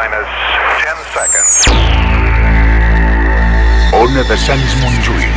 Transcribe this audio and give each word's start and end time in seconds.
minus 0.00 0.30
10 0.80 0.96
seconds. 1.12 1.52
Ona 4.00 4.22
de 4.30 4.36
Sants 4.36 4.72
Montjuïc. 4.80 5.36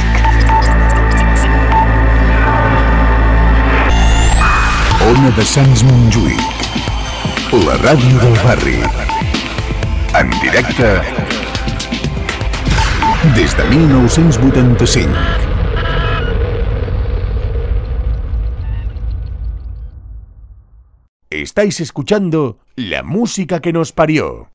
Ona 5.09 5.31
de 5.35 5.45
Sants 5.53 5.83
Montjuïc. 5.89 6.47
La 7.65 7.75
ràdio 7.83 8.15
del 8.23 8.37
barri. 8.45 8.79
En 10.21 10.31
directe 10.39 10.93
des 13.35 13.57
de 13.57 13.63
1985. 13.73 15.43
Estáis 21.29 21.81
escuchando 21.81 22.59
la 22.75 23.03
música 23.03 23.59
que 23.59 23.73
nos 23.73 23.91
parió. 23.91 24.52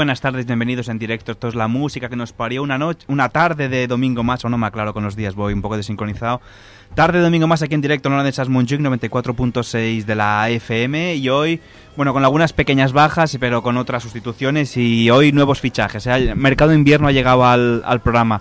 Buenas 0.00 0.22
tardes, 0.22 0.46
bienvenidos 0.46 0.88
en 0.88 0.98
directo. 0.98 1.32
Esto 1.32 1.48
es 1.48 1.54
la 1.54 1.68
música 1.68 2.08
que 2.08 2.16
nos 2.16 2.32
parió 2.32 2.62
una 2.62 2.78
noche, 2.78 3.04
una 3.08 3.28
tarde 3.28 3.68
de 3.68 3.86
domingo 3.86 4.22
más, 4.22 4.42
o 4.46 4.48
no 4.48 4.56
me 4.56 4.66
aclaro 4.66 4.94
con 4.94 5.04
los 5.04 5.14
días, 5.14 5.34
voy 5.34 5.52
un 5.52 5.60
poco 5.60 5.76
desincronizado. 5.76 6.40
Tarde 6.94 7.18
de 7.18 7.24
domingo 7.24 7.46
más 7.46 7.60
aquí 7.60 7.74
en 7.74 7.82
directo 7.82 8.08
en 8.08 8.14
hora 8.14 8.24
de 8.24 8.32
Sas 8.32 8.48
Montjuic 8.48 8.80
94.6 8.80 10.06
de 10.06 10.14
la 10.14 10.48
FM 10.48 11.16
y 11.16 11.28
hoy, 11.28 11.60
bueno, 11.98 12.14
con 12.14 12.24
algunas 12.24 12.54
pequeñas 12.54 12.94
bajas, 12.94 13.36
pero 13.38 13.62
con 13.62 13.76
otras 13.76 14.02
sustituciones 14.02 14.74
y 14.78 15.10
hoy 15.10 15.32
nuevos 15.32 15.60
fichajes. 15.60 16.06
¿eh? 16.06 16.14
El 16.14 16.34
mercado 16.34 16.72
invierno 16.72 17.06
ha 17.06 17.12
llegado 17.12 17.44
al, 17.44 17.82
al 17.84 18.00
programa. 18.00 18.40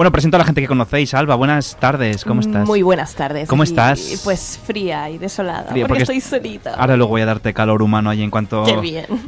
Bueno, 0.00 0.12
presento 0.12 0.38
a 0.38 0.38
la 0.38 0.46
gente 0.46 0.62
que 0.62 0.66
conocéis. 0.66 1.12
Alba, 1.12 1.34
buenas 1.34 1.76
tardes, 1.78 2.24
¿cómo 2.24 2.40
estás? 2.40 2.66
Muy 2.66 2.80
buenas 2.80 3.14
tardes. 3.14 3.46
¿Cómo 3.46 3.64
estás? 3.64 4.22
Pues 4.24 4.58
fría 4.64 5.10
y 5.10 5.18
desolada. 5.18 5.64
Fría, 5.64 5.86
porque, 5.86 6.06
porque 6.06 6.18
estoy 6.18 6.40
solita. 6.40 6.72
Ahora 6.72 6.96
luego 6.96 7.10
voy 7.10 7.20
a 7.20 7.26
darte 7.26 7.52
calor 7.52 7.82
humano 7.82 8.08
ahí 8.08 8.22
en 8.22 8.30
cuanto 8.30 8.64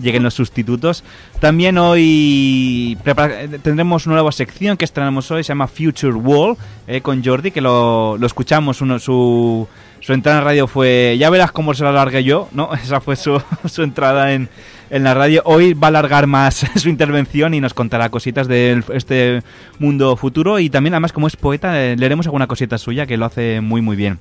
lleguen 0.00 0.22
los 0.22 0.32
sustitutos. 0.32 1.04
También 1.40 1.76
hoy 1.76 2.96
eh, 3.04 3.58
tendremos 3.62 4.06
una 4.06 4.14
nueva 4.14 4.32
sección 4.32 4.78
que 4.78 4.86
estrenamos 4.86 5.30
hoy, 5.30 5.44
se 5.44 5.48
llama 5.48 5.66
Future 5.66 6.14
Wall, 6.14 6.56
eh, 6.86 7.02
con 7.02 7.22
Jordi, 7.22 7.50
que 7.50 7.60
lo, 7.60 8.16
lo 8.16 8.26
escuchamos. 8.26 8.80
Uno, 8.80 8.98
su, 8.98 9.68
su 10.02 10.12
entrada 10.12 10.38
en 10.38 10.44
radio 10.44 10.66
fue, 10.66 11.16
ya 11.18 11.30
verás 11.30 11.52
cómo 11.52 11.74
se 11.74 11.84
la 11.84 11.90
alargué 11.90 12.24
yo, 12.24 12.48
¿no? 12.52 12.74
Esa 12.82 13.00
fue 13.00 13.16
su, 13.16 13.40
su 13.66 13.82
entrada 13.82 14.32
en, 14.32 14.48
en 14.90 15.04
la 15.04 15.14
radio. 15.14 15.42
Hoy 15.44 15.74
va 15.74 15.86
a 15.86 15.88
alargar 15.88 16.26
más 16.26 16.66
su 16.76 16.88
intervención 16.88 17.54
y 17.54 17.60
nos 17.60 17.72
contará 17.72 18.10
cositas 18.10 18.48
de 18.48 18.82
este 18.92 19.42
mundo 19.78 20.16
futuro. 20.16 20.58
Y 20.58 20.70
también, 20.70 20.94
además, 20.94 21.12
como 21.12 21.28
es 21.28 21.36
poeta, 21.36 21.80
eh, 21.80 21.96
leeremos 21.96 22.26
alguna 22.26 22.48
cosita 22.48 22.78
suya 22.78 23.06
que 23.06 23.16
lo 23.16 23.26
hace 23.26 23.60
muy, 23.60 23.80
muy 23.80 23.96
bien. 23.96 24.18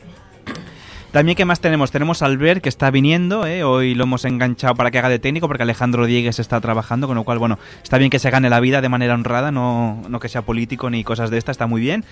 También, 1.12 1.36
¿qué 1.36 1.44
más 1.44 1.60
tenemos? 1.60 1.92
Tenemos 1.92 2.22
a 2.22 2.28
Albert 2.28 2.62
que 2.62 2.70
está 2.70 2.90
viniendo, 2.90 3.46
¿eh? 3.46 3.66
hoy 3.66 3.96
lo 3.96 4.06
hemos 4.06 4.24
enganchado 4.24 4.76
para 4.76 4.92
que 4.92 5.00
haga 5.00 5.10
de 5.10 5.20
técnico 5.20 5.48
porque 5.48 5.64
Alejandro 5.64 6.06
Diegues 6.06 6.40
está 6.40 6.62
trabajando, 6.62 7.06
con 7.06 7.18
lo 7.18 7.26
cual, 7.26 7.38
bueno, 7.38 7.60
está 7.84 7.98
bien 7.98 8.10
que 8.10 8.18
se 8.18 8.30
gane 8.30 8.50
la 8.50 8.62
vida 8.62 8.80
de 8.80 8.88
manera 8.88 9.14
honrada, 9.14 9.52
no, 9.52 10.02
no 10.08 10.20
que 10.22 10.30
sea 10.30 10.44
político 10.44 10.90
ni 10.90 11.04
cosas 11.04 11.30
de 11.30 11.38
esta, 11.38 11.52
está 11.52 11.68
muy 11.68 11.82
bien. 11.82 12.06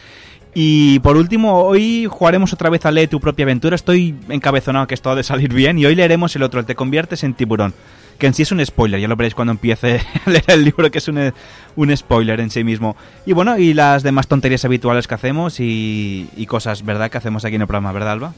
Y 0.54 1.00
por 1.00 1.16
último, 1.16 1.62
hoy 1.64 2.08
jugaremos 2.10 2.54
otra 2.54 2.70
vez 2.70 2.86
a 2.86 2.92
Lee 2.92 3.08
tu 3.08 3.20
propia 3.20 3.44
aventura, 3.44 3.76
estoy 3.76 4.16
encabezonado 4.30 4.88
que 4.88 4.96
esto 4.96 5.10
ha 5.12 5.16
de 5.16 5.24
salir 5.24 5.54
bien 5.54 5.78
y 5.78 5.86
hoy 5.86 5.96
leeremos 5.96 6.36
el 6.36 6.44
otro, 6.44 6.60
el 6.60 6.66
Te 6.66 6.74
conviertes 6.76 7.24
en 7.24 7.36
tiburón, 7.36 7.74
que 8.18 8.26
en 8.28 8.34
sí 8.34 8.42
es 8.42 8.52
un 8.52 8.66
spoiler, 8.66 9.00
ya 9.00 9.08
lo 9.08 9.16
veréis 9.16 9.36
cuando 9.36 9.52
empiece 9.52 10.02
a 10.26 10.30
leer 10.30 10.44
el 10.48 10.66
libro, 10.66 10.90
que 10.90 10.98
es 10.98 11.08
un, 11.08 11.32
un 11.76 11.96
spoiler 11.98 12.40
en 12.40 12.50
sí 12.50 12.64
mismo. 12.64 12.96
Y 13.28 13.34
bueno, 13.34 13.58
y 13.60 13.74
las 13.76 14.02
demás 14.02 14.28
tonterías 14.28 14.66
habituales 14.66 15.08
que 15.08 15.14
hacemos 15.16 15.60
y, 15.60 16.28
y 16.36 16.46
cosas, 16.48 16.84
¿verdad?, 16.84 17.12
que 17.12 17.20
hacemos 17.20 17.46
aquí 17.46 17.56
en 17.56 17.62
el 17.62 17.68
programa, 17.68 17.92
¿verdad, 17.92 18.14
Alba? 18.14 18.34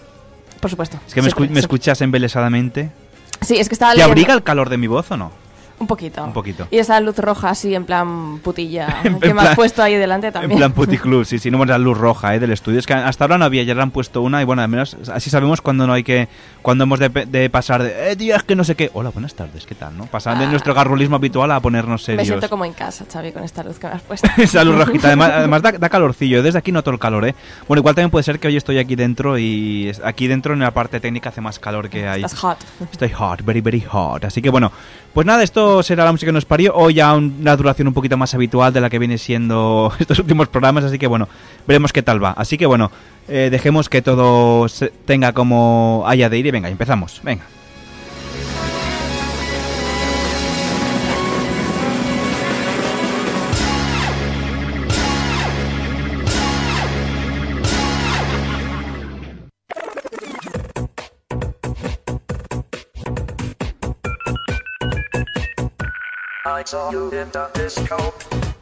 Por 0.59 0.69
supuesto. 0.69 0.99
Es 1.07 1.13
que 1.13 1.21
me, 1.21 1.29
escu- 1.29 1.49
me 1.49 1.59
escuchas 1.61 2.01
embelesadamente. 2.01 2.91
Sí, 3.39 3.55
es 3.55 3.69
que 3.69 3.73
estaba 3.75 3.93
¿Te 3.93 3.97
leyendo- 3.99 4.11
abriga 4.11 4.33
el 4.33 4.43
calor 4.43 4.69
de 4.69 4.77
mi 4.77 4.87
voz 4.87 5.09
o 5.11 5.17
no? 5.17 5.31
Un 5.81 5.87
poquito. 5.87 6.23
Un 6.23 6.31
poquito. 6.33 6.67
Y 6.71 6.77
esa 6.77 6.99
luz 6.99 7.17
roja 7.17 7.49
así 7.49 7.73
en 7.75 7.85
plan 7.85 8.39
putilla 8.43 8.99
En 9.03 9.19
que 9.19 9.27
me 9.29 9.33
plan- 9.33 9.47
has 9.47 9.55
puesto 9.55 9.81
ahí 9.83 9.95
delante 9.95 10.31
también. 10.31 10.51
En 10.51 10.57
plan 10.57 10.71
puticlub, 10.73 11.25
sí, 11.25 11.39
sí, 11.39 11.49
no 11.51 11.65
la 11.65 11.77
luz 11.77 11.97
roja 11.97 12.35
¿eh? 12.35 12.39
del 12.39 12.51
estudio. 12.51 12.79
Es 12.79 12.85
que 12.85 12.93
hasta 12.93 13.23
ahora 13.25 13.37
no 13.37 13.45
había, 13.45 13.63
ya 13.63 13.73
le 13.73 13.81
han 13.81 13.91
puesto 13.91 14.21
una 14.21 14.41
y 14.41 14.45
bueno, 14.45 14.61
al 14.61 14.67
menos 14.69 14.95
así 15.11 15.29
sabemos 15.29 15.59
cuando 15.61 15.87
no 15.87 15.93
hay 15.93 16.03
que, 16.03 16.27
cuando 16.61 16.83
hemos 16.83 16.99
de, 16.99 17.09
de 17.09 17.49
pasar 17.49 17.83
de, 17.83 18.11
eh, 18.11 18.15
tío, 18.15 18.35
es 18.35 18.43
que 18.43 18.55
no 18.55 18.63
sé 18.63 18.75
qué. 18.75 18.89
Hola, 18.93 19.09
buenas 19.09 19.33
tardes, 19.33 19.65
¿qué 19.65 19.75
tal? 19.75 19.97
no 19.97 20.05
Pasar 20.05 20.37
de 20.37 20.45
Ah. 20.45 20.49
nuestro 20.49 20.73
garrulismo 20.73 21.15
habitual 21.15 21.51
a 21.51 21.59
ponernos 21.59 22.01
me 22.01 22.05
serios. 22.05 22.27
siento 22.27 22.49
como 22.49 22.63
en 22.65 22.73
casa, 22.73 23.05
Xavi, 23.11 23.31
con 23.31 23.43
esta 23.43 23.63
luz 23.63 23.79
que 23.79 23.87
me 23.87 23.93
has 23.93 24.01
puesto. 24.03 24.27
Esa 24.37 24.63
luz 24.63 24.75
rojita, 24.77 25.07
además, 25.07 25.31
además 25.33 25.61
da, 25.61 25.71
da 25.71 25.89
calorcillo, 25.89 26.43
desde 26.43 26.59
aquí 26.59 26.71
noto 26.71 26.91
el 26.91 26.99
calor, 26.99 27.25
¿eh? 27.27 27.35
Bueno, 27.67 27.79
igual 27.79 27.95
también 27.95 28.11
puede 28.11 28.23
ser 28.23 28.39
que 28.39 28.47
hoy 28.47 28.57
estoy 28.57 28.77
aquí 28.77 28.95
dentro 28.95 29.37
y 29.39 29.91
aquí 30.03 30.27
dentro 30.27 30.53
en 30.53 30.59
la 30.59 30.71
parte 30.71 30.99
técnica 30.99 31.29
hace 31.29 31.41
más 31.41 31.57
calor 31.57 31.89
que 31.89 32.07
ahí. 32.07 32.23
Estás 32.23 32.39
hot. 32.39 32.57
Estoy 32.91 33.09
hot, 33.09 33.41
very, 33.43 33.61
very 33.61 33.81
hot. 33.81 34.25
Así 34.25 34.41
que 34.41 34.49
bueno, 34.49 34.71
pues 35.13 35.27
nada, 35.27 35.43
esto 35.43 35.83
será 35.83 36.05
la 36.05 36.11
música 36.11 36.29
que 36.29 36.33
nos 36.33 36.45
parió. 36.45 36.73
Hoy 36.75 36.95
ya 36.95 37.13
una 37.13 37.55
duración 37.55 37.87
un 37.87 37.93
poquito 37.93 38.17
más 38.17 38.33
habitual 38.33 38.71
de 38.73 38.81
la 38.81 38.89
que 38.89 38.99
viene 38.99 39.17
siendo 39.17 39.91
estos 39.99 40.19
últimos 40.19 40.47
programas. 40.47 40.83
Así 40.83 40.97
que 40.97 41.07
bueno, 41.07 41.27
veremos 41.67 41.91
qué 41.93 42.01
tal 42.01 42.23
va. 42.23 42.31
Así 42.31 42.57
que 42.57 42.65
bueno, 42.65 42.91
eh, 43.27 43.49
dejemos 43.51 43.89
que 43.89 44.01
todo 44.01 44.67
se- 44.69 44.91
tenga 45.05 45.33
como 45.33 46.03
haya 46.07 46.29
de 46.29 46.37
ir 46.37 46.45
y 46.45 46.51
venga, 46.51 46.69
empezamos. 46.69 47.19
Venga. 47.23 47.43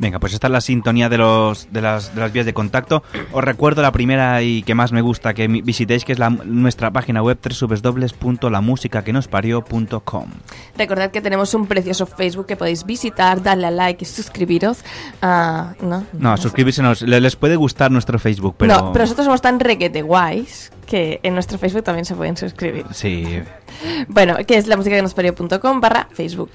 Venga, 0.01 0.17
pues 0.19 0.31
esta 0.33 0.47
es 0.47 0.51
la 0.51 0.61
sintonía 0.61 1.09
de, 1.09 1.17
los, 1.17 1.67
de, 1.73 1.81
las, 1.81 2.15
de 2.15 2.21
las 2.21 2.31
vías 2.31 2.45
de 2.45 2.53
contacto. 2.53 3.03
Os 3.33 3.43
recuerdo 3.43 3.81
la 3.81 3.91
primera 3.91 4.41
y 4.41 4.63
que 4.63 4.73
más 4.73 4.93
me 4.93 5.01
gusta 5.01 5.33
que 5.33 5.49
visitéis, 5.49 6.05
que 6.05 6.13
es 6.13 6.19
la- 6.19 6.29
nuestra 6.29 6.89
página 6.89 7.21
web 7.21 7.37
www.lamusicaquenosparió.com. 7.43 10.25
Recordad 10.77 11.11
que 11.11 11.19
tenemos 11.19 11.53
un 11.53 11.67
precioso 11.67 12.05
Facebook 12.05 12.45
que 12.45 12.55
podéis 12.55 12.85
visitar, 12.85 13.43
darle 13.43 13.67
a 13.67 13.71
like 13.71 14.03
y 14.03 14.05
suscribiros. 14.07 14.85
Ah, 15.21 15.73
¿no? 15.81 16.05
No, 16.13 16.37
suscribirse 16.37 16.81
no, 16.81 16.93
les 16.93 17.35
puede 17.35 17.57
gustar 17.57 17.91
nuestro 17.91 18.19
Facebook, 18.19 18.55
pero... 18.57 18.73
No, 18.73 18.93
pero 18.93 19.03
nosotros 19.03 19.25
somos 19.25 19.41
tan 19.41 19.59
requete 19.59 20.01
guays 20.01 20.71
que 20.85 21.19
en 21.23 21.33
nuestro 21.33 21.57
Facebook 21.57 21.83
también 21.83 22.05
se 22.05 22.15
pueden 22.15 22.37
suscribir. 22.37 22.85
Sí. 22.91 23.41
Bueno, 24.07 24.37
que 24.47 24.55
es 24.57 24.67
la 24.67 24.77
música 24.77 24.95
que 24.95 25.01
nos 25.01 25.13
barra 25.13 26.07
Facebook. 26.13 26.51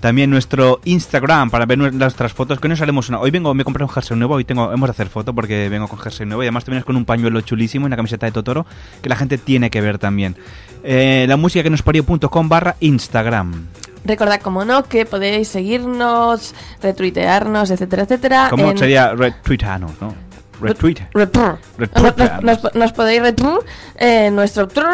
También 0.00 0.30
nuestro 0.30 0.80
Instagram 0.84 1.50
para 1.50 1.66
ver 1.66 1.76
nue- 1.78 1.90
nuestras 1.92 2.32
fotos, 2.32 2.60
que 2.60 2.68
no 2.68 2.74
haremos 2.74 3.08
una. 3.08 3.18
Hoy 3.20 3.30
vengo, 3.32 3.52
me 3.54 3.62
he 3.62 3.64
comprado 3.64 3.86
un 3.88 3.92
jersey 3.92 4.16
nuevo, 4.16 4.34
hoy 4.34 4.44
tengo, 4.44 4.72
hemos 4.72 4.88
de 4.88 4.90
hacer 4.92 5.08
foto 5.08 5.34
porque 5.34 5.68
vengo 5.68 5.88
con 5.88 5.98
jersey 5.98 6.24
nuevo 6.24 6.42
y 6.42 6.46
además 6.46 6.64
te 6.64 6.70
vienes 6.70 6.84
con 6.84 6.96
un 6.96 7.04
pañuelo 7.04 7.40
chulísimo 7.40 7.84
y 7.84 7.88
una 7.88 7.96
camiseta 7.96 8.26
de 8.26 8.32
Totoro 8.32 8.64
que 9.02 9.08
la 9.08 9.16
gente 9.16 9.38
tiene 9.38 9.70
que 9.70 9.80
ver 9.80 9.98
también. 9.98 10.36
Eh, 10.84 11.26
la 11.28 11.36
música 11.36 11.64
que 11.64 11.70
nos 11.70 11.82
parió.com 11.82 12.48
barra 12.48 12.76
Instagram. 12.80 13.66
Recordad, 14.04 14.40
como 14.40 14.64
no, 14.64 14.84
que 14.84 15.04
podéis 15.04 15.48
seguirnos, 15.48 16.54
retuitearnos, 16.80 17.70
etcétera, 17.70 18.04
etcétera. 18.04 18.46
¿Cómo 18.50 18.70
en- 18.70 18.78
sería 18.78 19.12
retweetanos, 19.14 19.90
no? 20.00 20.14
Retweet. 20.60 20.98
Retuitearnos. 21.12 22.42
Nos, 22.44 22.62
nos- 22.64 22.74
nos 22.74 22.92
podéis 22.92 23.22
retur 23.22 23.64
en 23.96 24.34
nuestro 24.36 24.66
tour, 24.68 24.86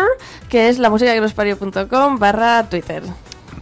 que 0.48 0.68
es 0.68 0.78
la 0.78 0.90
música 0.90 1.12
que 1.14 1.20
nos 1.20 1.34
barra 2.18 2.68
Twitter. 2.68 3.02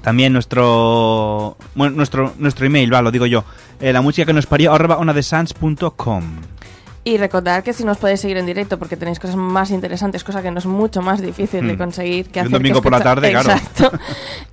También 0.02 0.32
nuestro 0.32 1.56
bueno, 1.74 1.96
nuestro 1.96 2.34
nuestro 2.38 2.66
email, 2.66 2.92
va, 2.92 3.02
lo 3.02 3.10
digo 3.10 3.26
yo. 3.26 3.44
Eh, 3.80 3.92
la 3.92 4.00
música 4.02 4.26
que 4.26 4.32
nos 4.32 4.46
parió 4.46 4.72
arroba 4.72 4.98
onadesans.com. 4.98 6.22
Y 7.04 7.16
recordad 7.18 7.64
que 7.64 7.72
si 7.72 7.82
nos 7.82 7.98
podéis 7.98 8.20
seguir 8.20 8.36
en 8.36 8.46
directo 8.46 8.78
porque 8.78 8.96
tenéis 8.96 9.18
cosas 9.18 9.34
más 9.34 9.72
interesantes, 9.72 10.22
cosa 10.22 10.40
que 10.40 10.52
no 10.52 10.60
es 10.60 10.66
mucho 10.66 11.02
más 11.02 11.20
difícil 11.20 11.66
de 11.66 11.72
Hmm. 11.74 11.78
conseguir 11.78 12.28
que 12.28 12.40
un 12.42 12.46
que 12.46 12.52
domingo 12.52 12.80
por 12.80 12.92
la 12.92 13.00
tarde, 13.00 13.30
claro. 13.32 13.50
Exacto. 13.50 13.98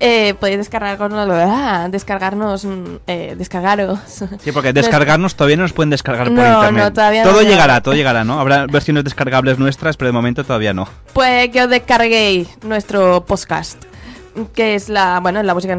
Eh, 0.00 0.34
podéis 0.34 0.58
descargarnos, 0.58 1.28
ah, 1.30 1.86
descargarnos, 1.88 2.64
mm, 2.64 2.84
eh, 3.06 3.34
descargaros. 3.38 4.00
Sí, 4.40 4.50
porque 4.50 4.72
descargarnos 4.72 5.36
todavía 5.36 5.58
no 5.58 5.62
nos 5.62 5.72
pueden 5.72 5.90
descargar 5.90 6.26
por 6.26 6.38
internet. 6.44 6.72
no, 6.72 6.92
todavía 6.92 7.22
todo 7.22 7.40
no. 7.42 7.48
llegará, 7.48 7.80
todo 7.82 7.94
llegará, 7.94 8.24
¿no? 8.24 8.40
Habrá 8.40 8.66
versiones 8.66 9.04
descargables 9.04 9.56
nuestras, 9.60 9.96
pero 9.96 10.08
de 10.08 10.12
momento 10.12 10.42
todavía 10.42 10.74
no. 10.74 10.88
Pues 11.12 11.50
que 11.50 11.62
os 11.62 11.70
descarguéis 11.70 12.48
nuestro 12.64 13.24
podcast. 13.26 13.84
Que 14.54 14.74
es 14.74 14.88
la, 14.88 15.20
bueno, 15.20 15.40
en 15.40 15.46
la 15.46 15.54
música 15.54 15.76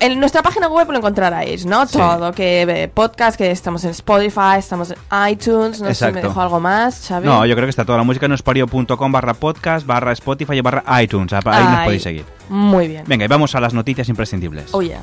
En 0.00 0.20
nuestra 0.20 0.42
página 0.42 0.68
web 0.68 0.90
lo 0.90 0.98
encontraréis, 0.98 1.64
¿no? 1.64 1.86
Sí. 1.86 1.98
Todo, 1.98 2.32
que 2.32 2.62
eh, 2.62 2.88
podcast, 2.88 3.38
que 3.38 3.50
estamos 3.50 3.84
en 3.84 3.90
Spotify, 3.90 4.58
estamos 4.58 4.90
en 4.90 5.30
iTunes, 5.30 5.80
no 5.80 5.88
sé 5.88 5.94
si 5.94 6.04
me 6.04 6.10
Exacto. 6.10 6.28
dejo 6.28 6.40
algo 6.40 6.60
más, 6.60 7.06
Xavi. 7.08 7.26
No, 7.26 7.46
yo 7.46 7.54
creo 7.54 7.66
que 7.66 7.70
está 7.70 7.84
toda 7.84 7.98
la 7.98 8.04
música 8.04 8.26
en 8.26 8.32
ospario.com 8.32 9.12
barra 9.12 9.34
podcast, 9.34 9.86
barra 9.86 10.12
Spotify 10.12 10.54
y 10.54 10.60
barra 10.60 11.02
iTunes. 11.02 11.32
Ahí 11.32 11.40
nos 11.44 11.78
Ay, 11.78 11.84
podéis 11.84 12.02
seguir. 12.02 12.24
Muy 12.48 12.88
bien. 12.88 13.04
Venga, 13.06 13.24
y 13.24 13.28
vamos 13.28 13.54
a 13.54 13.60
las 13.60 13.74
noticias 13.74 14.08
imprescindibles. 14.08 14.72
Oh, 14.72 14.82
yeah. 14.82 15.00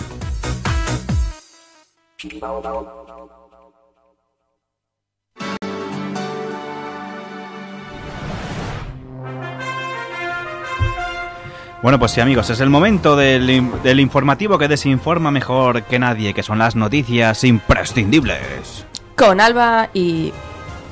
Bueno, 11.85 11.99
pues 11.99 12.13
sí, 12.13 12.19
amigos, 12.19 12.49
es 12.49 12.59
el 12.61 12.71
momento 12.71 13.15
del, 13.15 13.69
del 13.83 13.99
informativo 13.99 14.57
que 14.57 14.67
desinforma 14.67 15.29
mejor 15.29 15.83
que 15.83 15.99
nadie, 15.99 16.33
que 16.33 16.41
son 16.41 16.57
las 16.57 16.75
noticias 16.75 17.43
imprescindibles. 17.43 18.87
Con 19.15 19.39
Alba 19.39 19.89
y... 19.93 20.33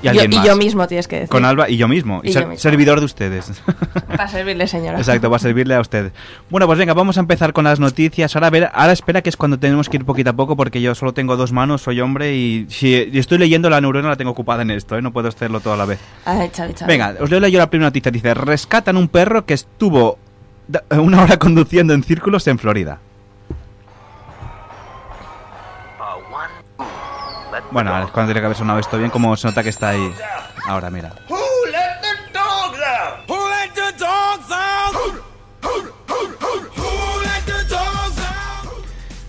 Y 0.03 0.07
yo, 0.07 0.13
más. 0.13 0.23
y 0.25 0.47
yo 0.47 0.55
mismo, 0.55 0.85
tienes 0.85 1.07
que 1.07 1.15
decir. 1.15 1.29
Con 1.29 1.45
Alba 1.45 1.67
y 1.67 1.77
yo 1.77 1.87
mismo, 1.87 2.21
y, 2.23 2.29
Y 2.29 2.33
ser- 2.33 2.43
yo 2.43 2.49
mismo. 2.49 2.61
servidor 2.61 2.99
de 2.99 3.05
ustedes. 3.05 3.53
Para 4.07 4.27
servirle, 4.27 4.67
señora. 4.67 4.99
Exacto, 4.99 5.31
va 5.31 5.37
a 5.37 5.39
servirle 5.39 5.73
a 5.73 5.79
ustedes. 5.81 6.11
Bueno, 6.51 6.67
pues 6.67 6.77
venga, 6.77 6.93
vamos 6.93 7.17
a 7.17 7.21
empezar 7.21 7.53
con 7.53 7.63
las 7.63 7.79
noticias. 7.79 8.35
Ahora, 8.35 8.47
a 8.47 8.49
ver, 8.51 8.69
ahora 8.71 8.91
espera 8.93 9.23
que 9.23 9.29
es 9.29 9.37
cuando 9.37 9.57
tenemos 9.57 9.89
que 9.89 9.97
ir 9.97 10.05
poquito 10.05 10.29
a 10.29 10.33
poco 10.33 10.55
porque 10.55 10.79
yo 10.79 10.93
solo 10.93 11.15
tengo 11.15 11.35
dos 11.37 11.53
manos, 11.53 11.81
soy 11.81 12.01
hombre 12.01 12.35
y 12.35 12.67
si 12.69 13.09
y 13.11 13.17
estoy 13.17 13.39
leyendo 13.39 13.67
la 13.71 13.81
neurona 13.81 14.09
la 14.09 14.15
tengo 14.15 14.29
ocupada 14.29 14.61
en 14.61 14.69
esto, 14.69 14.95
¿eh? 14.95 15.01
no 15.01 15.11
puedo 15.11 15.27
hacerlo 15.29 15.59
todo 15.59 15.73
a 15.73 15.77
la 15.77 15.85
vez. 15.85 15.99
Ay, 16.25 16.51
Xavi, 16.55 16.73
Xavi. 16.73 16.87
Venga, 16.87 17.15
os 17.19 17.31
leo 17.31 17.47
yo 17.47 17.57
la 17.57 17.69
primera 17.71 17.87
noticia. 17.87 18.11
Dice, 18.11 18.35
rescatan 18.35 18.95
un 18.95 19.07
perro 19.07 19.45
que 19.47 19.55
estuvo 19.55 20.19
una 20.91 21.23
hora 21.23 21.37
conduciendo 21.39 21.93
en 21.93 22.03
círculos 22.03 22.47
en 22.47 22.57
Florida. 22.59 22.99
Bueno, 27.71 27.97
es 28.03 28.11
cuando 28.11 28.29
tiene 28.29 28.39
que 28.41 28.45
haber 28.45 28.57
sonado 28.57 28.79
esto 28.79 28.97
bien, 28.97 29.09
como 29.11 29.35
se 29.37 29.47
nota 29.47 29.61
que 29.63 29.69
está 29.69 29.89
ahí. 29.89 30.13
Ahora, 30.67 30.89
mira. 30.89 31.11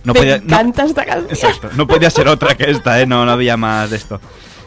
No 0.05 0.13
Me 0.13 0.21
podía, 0.21 0.37
no- 0.39 0.45
encanta 0.45 0.85
esta 0.85 1.05
canción. 1.07 1.31
Exacto, 1.31 1.71
no 1.77 1.87
podía 1.87 2.11
ser 2.11 2.29
otra 2.29 2.55
que 2.55 2.71
esta, 2.71 3.01
¿eh? 3.01 3.07
No, 3.07 3.25
no 3.25 3.33
había 3.33 3.57
más 3.57 3.89
de 3.91 3.97
esto. 3.97 4.21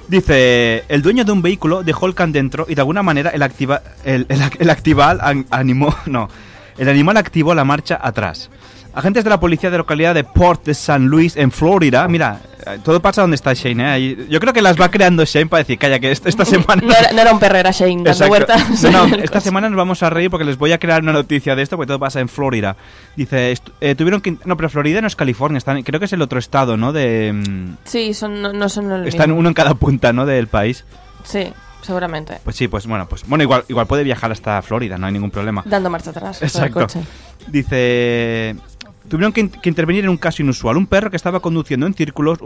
Dice, 0.08 0.84
el 0.88 1.02
dueño 1.04 1.26
de 1.26 1.32
un 1.32 1.42
vehículo 1.44 1.84
dejó 1.84 2.08
el 2.08 2.16
can 2.16 2.32
dentro 2.32 2.66
y 2.68 2.74
de 2.76 2.82
alguna 2.82 3.04
manera 3.04 3.30
el, 3.30 3.44
activa, 3.44 3.82
el, 4.04 4.26
el, 4.30 4.42
el 4.58 4.70
actival 4.70 5.20
an- 5.22 5.46
animó, 5.52 5.96
no, 6.08 6.28
el 6.78 6.90
animal 6.90 7.18
activó 7.18 7.54
la 7.56 7.64
marcha 7.64 8.00
atrás. 8.02 8.50
Agentes 8.94 9.24
de 9.24 9.30
la 9.30 9.40
policía 9.40 9.70
de 9.70 9.76
la 9.76 9.84
localidad 9.84 10.16
de 10.16 10.24
Port 10.24 10.66
de 10.66 10.74
San 10.74 11.06
Luis, 11.06 11.38
en 11.38 11.52
Florida, 11.52 12.08
mira, 12.08 12.40
eh, 12.66 12.80
todo 12.84 13.00
pasa 13.00 13.22
donde 13.22 13.36
está 13.36 13.54
Shane, 13.54 13.96
¿eh? 13.96 14.26
Yo 14.28 14.40
creo 14.40 14.54
que 14.54 14.62
las 14.64 14.80
va 14.82 14.90
creando 14.90 15.24
Shane 15.24 15.46
para 15.46 15.60
decir, 15.60 15.78
calla, 15.78 16.00
que 16.00 16.12
esta, 16.12 16.30
esta 16.34 16.46
semana... 16.46 16.82
No 16.84 16.92
era, 16.96 17.12
no 17.12 17.22
era 17.22 17.32
un 17.32 17.38
perro, 17.40 17.58
era 17.58 17.70
Shane 17.70 18.02
dando 18.04 18.28
vueltas. 18.28 18.82
No, 18.82 19.06
no, 19.06 19.16
esta 19.24 19.40
semana 19.40 19.70
nos 19.70 19.78
vamos 19.78 20.02
a 20.02 20.10
reír 20.10 20.32
porque 20.32 20.46
les 20.46 20.58
voy 20.58 20.72
a 20.72 20.80
crear 20.80 21.04
una 21.04 21.14
noticia 21.14 21.56
de 21.56 21.62
esto 21.62 21.76
porque 21.78 21.86
todo 21.90 22.00
pasa 22.00 22.22
en 22.22 22.28
Florida. 22.28 22.76
Dice, 23.16 23.54
eh, 23.82 23.94
tuvieron 23.94 24.20
que... 24.20 24.36
No, 24.46 24.58
pero 24.58 24.68
Florida 24.68 25.00
no 25.00 25.06
es 25.06 25.16
California, 25.16 25.60
están, 25.60 25.84
creo 25.84 26.00
que 26.00 26.08
es 26.08 26.14
el 26.14 26.22
otro 26.24 26.40
estado, 26.40 26.76
¿no? 26.76 26.92
De... 26.92 27.34
mm, 27.34 27.76
Sí, 27.84 28.16
son, 28.16 28.42
no, 28.42 28.52
no 28.52 28.68
son 28.68 28.92
el 28.92 29.08
Están 29.08 29.30
mismo. 29.30 29.42
uno 29.42 29.50
en 29.50 29.54
cada 29.54 29.76
punta, 29.76 30.12
¿no? 30.12 30.26
Del 30.26 30.48
país. 30.48 30.86
Sí, 31.24 31.54
seguramente. 31.82 32.40
Pues 32.44 32.56
sí, 32.56 32.68
pues 32.68 32.86
bueno, 32.88 33.08
pues 33.08 33.26
bueno, 33.28 33.44
igual, 33.44 33.64
igual 33.68 33.88
puede 33.88 34.04
viajar 34.04 34.32
hasta 34.32 34.62
Florida, 34.62 34.98
no 34.98 35.08
hay 35.08 35.14
ningún 35.14 35.32
problema. 35.32 35.64
Dando 35.66 35.90
marcha 35.90 36.10
atrás. 36.12 36.42
Exacto. 36.42 36.82
coche. 36.82 37.02
Dice, 37.48 38.56
tuvieron 39.10 39.32
que, 39.32 39.42
in- 39.42 39.50
que 39.50 39.70
intervenir 39.70 40.04
en 40.04 40.10
un 40.10 40.18
caso 40.18 40.42
inusual. 40.42 40.78
Un 40.78 40.88
perro 40.88 41.10
que 41.10 41.16
estaba 41.18 41.40
conduciendo 41.40 41.86
en 41.88 41.94
círculos, 41.94 42.40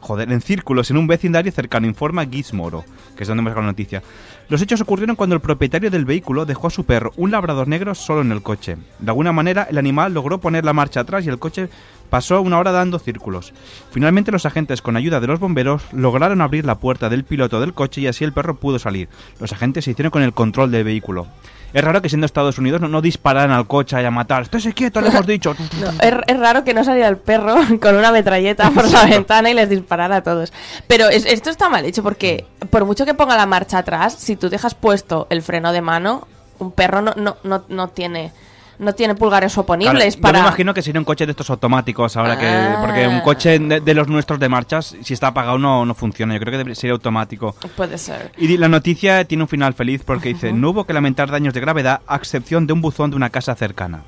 joder, 0.00 0.32
en 0.32 0.40
círculos 0.40 0.90
en 0.90 0.96
un 0.96 1.06
vecindario 1.06 1.52
cercano, 1.52 1.86
informa 1.86 2.26
Gizmoro, 2.26 2.84
que 3.16 3.22
es 3.24 3.28
donde 3.28 3.40
hemos 3.40 3.50
sacado 3.52 3.66
la 3.66 3.72
noticia. 3.72 4.02
Los 4.48 4.60
hechos 4.60 4.80
ocurrieron 4.80 5.16
cuando 5.16 5.34
el 5.36 5.40
propietario 5.40 5.90
del 5.90 6.04
vehículo 6.04 6.44
dejó 6.44 6.66
a 6.66 6.70
su 6.70 6.84
perro, 6.84 7.12
un 7.16 7.30
labrador 7.30 7.68
negro, 7.68 7.94
solo 7.94 8.20
en 8.22 8.32
el 8.32 8.42
coche. 8.42 8.76
De 8.98 9.10
alguna 9.10 9.32
manera, 9.32 9.66
el 9.70 9.78
animal 9.78 10.12
logró 10.12 10.38
poner 10.38 10.64
la 10.64 10.72
marcha 10.72 11.00
atrás 11.00 11.24
y 11.24 11.28
el 11.28 11.38
coche 11.38 11.68
pasó 12.12 12.42
una 12.42 12.58
hora 12.58 12.72
dando 12.72 12.98
círculos. 12.98 13.54
Finalmente, 13.90 14.30
los 14.32 14.44
agentes, 14.44 14.82
con 14.82 14.96
ayuda 14.98 15.18
de 15.18 15.26
los 15.28 15.40
bomberos, 15.40 15.82
lograron 15.92 16.42
abrir 16.42 16.66
la 16.66 16.74
puerta 16.74 17.08
del 17.08 17.24
piloto 17.24 17.58
del 17.58 17.72
coche 17.72 18.02
y 18.02 18.06
así 18.06 18.22
el 18.22 18.34
perro 18.34 18.56
pudo 18.56 18.78
salir. 18.78 19.08
Los 19.40 19.50
agentes 19.54 19.86
se 19.86 19.92
hicieron 19.92 20.10
con 20.10 20.22
el 20.22 20.34
control 20.34 20.70
del 20.70 20.84
vehículo. 20.84 21.26
Es 21.72 21.82
raro 21.82 22.02
que 22.02 22.10
siendo 22.10 22.26
Estados 22.26 22.58
Unidos 22.58 22.82
no, 22.82 22.88
no 22.88 23.00
dispararan 23.00 23.50
al 23.50 23.66
coche 23.66 23.96
y 24.02 24.04
a 24.04 24.10
matar. 24.10 24.42
Estése 24.42 24.74
quieto, 24.74 25.00
le 25.00 25.08
hemos 25.08 25.26
dicho. 25.26 25.56
No, 25.80 25.88
es, 26.02 26.14
es 26.26 26.38
raro 26.38 26.64
que 26.64 26.74
no 26.74 26.84
saliera 26.84 27.08
el 27.08 27.16
perro 27.16 27.54
con 27.80 27.96
una 27.96 28.12
metralleta 28.12 28.70
por 28.72 28.86
la 28.90 29.06
ventana 29.06 29.48
y 29.50 29.54
les 29.54 29.70
disparara 29.70 30.16
a 30.16 30.22
todos. 30.22 30.52
Pero 30.86 31.08
es- 31.08 31.24
esto 31.24 31.48
está 31.48 31.70
mal 31.70 31.86
hecho 31.86 32.02
porque 32.02 32.44
por 32.68 32.84
mucho 32.84 33.06
que 33.06 33.14
ponga 33.14 33.38
la 33.38 33.46
marcha 33.46 33.78
atrás, 33.78 34.14
si 34.18 34.36
tú 34.36 34.50
dejas 34.50 34.74
puesto 34.74 35.26
el 35.30 35.40
freno 35.40 35.72
de 35.72 35.80
mano, 35.80 36.28
un 36.58 36.72
perro 36.72 37.00
no, 37.00 37.14
no, 37.16 37.38
no, 37.42 37.64
no 37.70 37.88
tiene 37.88 38.32
no 38.78 38.94
tiene 38.94 39.14
pulgares 39.14 39.56
oponibles 39.58 40.16
Claro, 40.16 40.20
para... 40.22 40.38
Yo 40.38 40.42
me 40.42 40.48
imagino 40.48 40.74
que 40.74 40.82
sería 40.82 41.00
un 41.00 41.04
coche 41.04 41.26
de 41.26 41.32
estos 41.32 41.48
automáticos 41.50 42.16
ahora 42.16 42.38
que... 42.38 42.46
Ah. 42.46 42.78
Porque 42.80 43.06
un 43.06 43.20
coche 43.20 43.58
de, 43.58 43.80
de 43.80 43.94
los 43.94 44.08
nuestros 44.08 44.38
de 44.40 44.48
marchas, 44.48 44.96
si 45.02 45.14
está 45.14 45.28
apagado 45.28 45.58
no, 45.58 45.84
no 45.84 45.94
funciona. 45.94 46.34
Yo 46.34 46.40
creo 46.40 46.52
que 46.52 46.58
debería- 46.58 46.74
sería 46.74 46.92
automático. 46.94 47.54
Puede 47.76 47.98
ser. 47.98 48.32
Y 48.38 48.56
la 48.56 48.68
noticia 48.68 49.24
tiene 49.24 49.44
un 49.44 49.48
final 49.48 49.74
feliz 49.74 50.02
porque 50.04 50.30
dice, 50.30 50.52
no 50.52 50.70
hubo 50.70 50.84
que 50.84 50.92
lamentar 50.92 51.30
daños 51.30 51.54
de 51.54 51.60
gravedad 51.60 52.00
a 52.06 52.16
excepción 52.16 52.66
de 52.66 52.72
un 52.72 52.80
buzón 52.80 53.10
de 53.10 53.16
una 53.16 53.30
casa 53.30 53.54
cercana. 53.54 54.02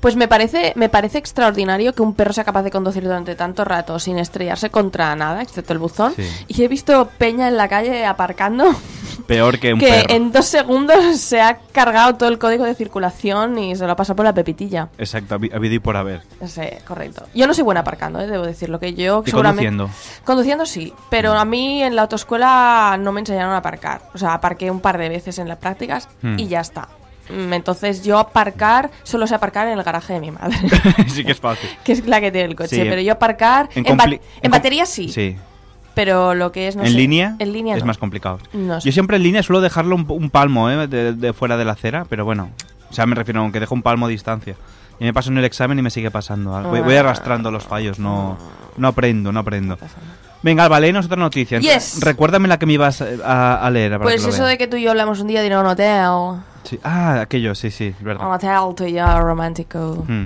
Pues 0.00 0.16
me 0.16 0.28
parece, 0.28 0.72
me 0.76 0.88
parece 0.88 1.18
extraordinario 1.18 1.94
que 1.94 2.02
un 2.02 2.14
perro 2.14 2.32
sea 2.32 2.44
capaz 2.44 2.62
de 2.62 2.70
conducir 2.70 3.02
durante 3.04 3.34
tanto 3.34 3.64
rato 3.64 3.98
sin 3.98 4.18
estrellarse 4.18 4.70
contra 4.70 5.14
nada, 5.16 5.42
excepto 5.42 5.72
el 5.72 5.78
buzón. 5.78 6.12
Sí. 6.16 6.24
Y 6.48 6.62
he 6.64 6.68
visto 6.68 7.08
Peña 7.18 7.48
en 7.48 7.56
la 7.56 7.68
calle 7.68 8.04
aparcando 8.04 8.64
Peor 9.26 9.58
que 9.58 9.72
un 9.74 9.78
que 9.80 9.86
perro. 9.88 10.14
en 10.14 10.32
dos 10.32 10.46
segundos 10.46 11.16
se 11.18 11.40
ha 11.40 11.58
cargado 11.72 12.14
todo 12.16 12.28
el 12.28 12.38
código 12.38 12.64
de 12.64 12.74
circulación 12.74 13.58
y 13.58 13.76
se 13.76 13.84
lo 13.86 13.92
ha 13.92 13.96
pasado 13.96 14.16
por 14.16 14.24
la 14.24 14.32
pepitilla. 14.34 14.88
Exacto, 14.98 15.36
habi- 15.38 15.54
habido 15.54 15.74
y 15.74 15.78
por 15.78 15.96
haber. 15.96 16.22
Sí, 16.46 16.62
correcto. 16.86 17.24
Yo 17.34 17.46
no 17.46 17.54
soy 17.54 17.64
buena 17.64 17.80
aparcando, 17.80 18.20
¿eh? 18.20 18.26
debo 18.26 18.44
decirlo 18.44 18.80
que 18.80 18.94
yo 18.94 19.22
¿Y 19.26 19.30
seguramente... 19.30 19.66
conduciendo? 19.68 19.90
Conduciendo 20.24 20.66
sí, 20.66 20.92
pero 21.10 21.34
a 21.34 21.44
mí 21.44 21.82
en 21.82 21.94
la 21.94 22.02
autoescuela 22.02 22.96
no 22.98 23.12
me 23.12 23.20
enseñaron 23.20 23.52
a 23.52 23.58
aparcar. 23.58 24.02
O 24.14 24.18
sea, 24.18 24.34
aparqué 24.34 24.70
un 24.70 24.80
par 24.80 24.98
de 24.98 25.08
veces 25.08 25.38
en 25.38 25.48
las 25.48 25.58
prácticas 25.58 26.08
Hmm. 26.22 26.38
y 26.38 26.48
ya 26.48 26.60
está. 26.60 26.88
Mm, 27.32 27.52
Entonces 27.52 28.02
yo 28.04 28.18
aparcar, 28.18 28.90
solo 29.02 29.26
sé 29.26 29.34
aparcar 29.34 29.66
en 29.68 29.78
el 29.78 29.82
garaje 29.84 30.14
de 30.14 30.20
mi 30.20 30.30
madre. 30.30 30.56
sí 31.08 31.24
que 31.24 31.32
es 31.32 31.40
fácil. 31.40 31.68
que 31.84 31.92
es 31.92 32.06
la 32.06 32.20
que 32.20 32.30
tiene 32.30 32.48
el 32.48 32.56
coche, 32.56 32.76
Sí, 32.76 32.82
pero 32.88 33.00
yo 33.00 33.12
aparcar 33.12 33.68
en, 33.74 33.86
En, 33.86 33.96
ba- 33.96 34.04
en 34.42 34.50
batería 34.50 34.84
sí, 34.86 35.08
Sí. 35.08 35.36
pero 35.94 36.34
lo 36.34 36.52
que 36.52 36.68
es 36.68 36.76
no 36.76 36.82
en 36.82 36.88
sé, 36.90 36.94
línea 36.96 37.36
en 37.38 37.52
línea 37.52 37.76
es 37.76 37.82
no. 37.82 37.86
más 37.86 37.98
complicado. 37.98 38.38
No 38.52 38.80
sé. 38.80 38.88
Yo 38.88 38.92
siempre 38.92 39.16
en 39.16 39.22
línea 39.22 39.42
suelo 39.42 39.60
dejarlo 39.60 39.94
un, 39.96 40.06
un 40.08 40.30
palmo 40.30 40.70
¿eh? 40.70 40.86
de, 40.86 41.12
de 41.14 41.32
fuera 41.32 41.56
de 41.56 41.64
la 41.64 41.72
acera, 41.72 42.04
pero 42.08 42.24
bueno. 42.24 42.50
O 42.90 42.94
sea, 42.94 43.06
me 43.06 43.14
refiero 43.14 43.42
a 43.44 43.50
que 43.52 43.60
dejo 43.60 43.74
un 43.74 43.82
palmo 43.82 44.06
de 44.06 44.12
distancia. 44.12 44.54
Y 45.00 45.04
me 45.04 45.14
paso 45.14 45.30
en 45.30 45.38
el 45.38 45.44
examen 45.46 45.78
y 45.78 45.82
me 45.82 45.88
sigue 45.90 46.10
pasando. 46.10 46.50
Voy, 46.64 46.80
voy 46.80 46.94
Ah. 46.96 47.00
arrastrando 47.00 47.50
los 47.50 47.64
fallos, 47.64 47.98
no, 47.98 48.36
no 48.76 48.88
aprendo, 48.88 49.32
no 49.32 49.40
aprendo. 49.40 49.78
Venga, 50.42 50.64
Alba, 50.64 50.78
léenos 50.78 51.06
otra 51.06 51.16
noticia. 51.16 51.58
Yes. 51.60 52.00
Recuérdame 52.02 52.48
la 52.48 52.58
que 52.58 52.66
me 52.66 52.74
ibas 52.74 53.00
a, 53.00 53.64
a 53.64 53.70
leer. 53.70 53.92
para 53.92 54.02
Pues 54.04 54.22
que 54.22 54.30
eso 54.30 54.40
vea. 54.42 54.48
de 54.50 54.58
que 54.58 54.66
tú 54.68 54.76
y 54.76 54.82
yo 54.82 54.90
hablamos 54.90 55.20
un 55.20 55.26
día 55.28 55.40
de 55.40 55.48
un 55.56 55.66
hotel, 55.66 56.42
Sí. 56.64 56.78
Ah, 56.82 57.20
aquello, 57.22 57.54
sí, 57.54 57.70
sí, 57.70 57.94
verdad. 58.00 58.24
hotel 58.24 58.72
tú 58.74 58.84
y 58.84 58.92
yo 58.92 59.20
romántico, 59.20 60.04
Mm. 60.08 60.24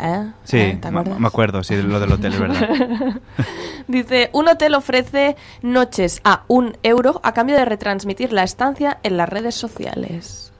¿eh? 0.00 0.32
Sí, 0.44 0.58
¿Eh? 0.58 0.78
¿Te 0.80 0.90
me- 0.90 1.00
acuerdo, 1.28 1.62
sí, 1.64 1.76
lo 1.82 2.00
del 2.00 2.12
hotel, 2.12 2.32
es 2.34 2.40
verdad. 2.40 2.68
Dice, 3.88 4.30
un 4.32 4.48
hotel 4.48 4.74
ofrece 4.74 5.36
noches 5.62 6.20
a 6.24 6.42
un 6.48 6.76
euro 6.82 7.20
a 7.22 7.32
cambio 7.32 7.56
de 7.56 7.64
retransmitir 7.66 8.32
la 8.32 8.42
estancia 8.42 8.98
en 9.02 9.16
las 9.18 9.28
redes 9.28 9.54
sociales. 9.54 10.52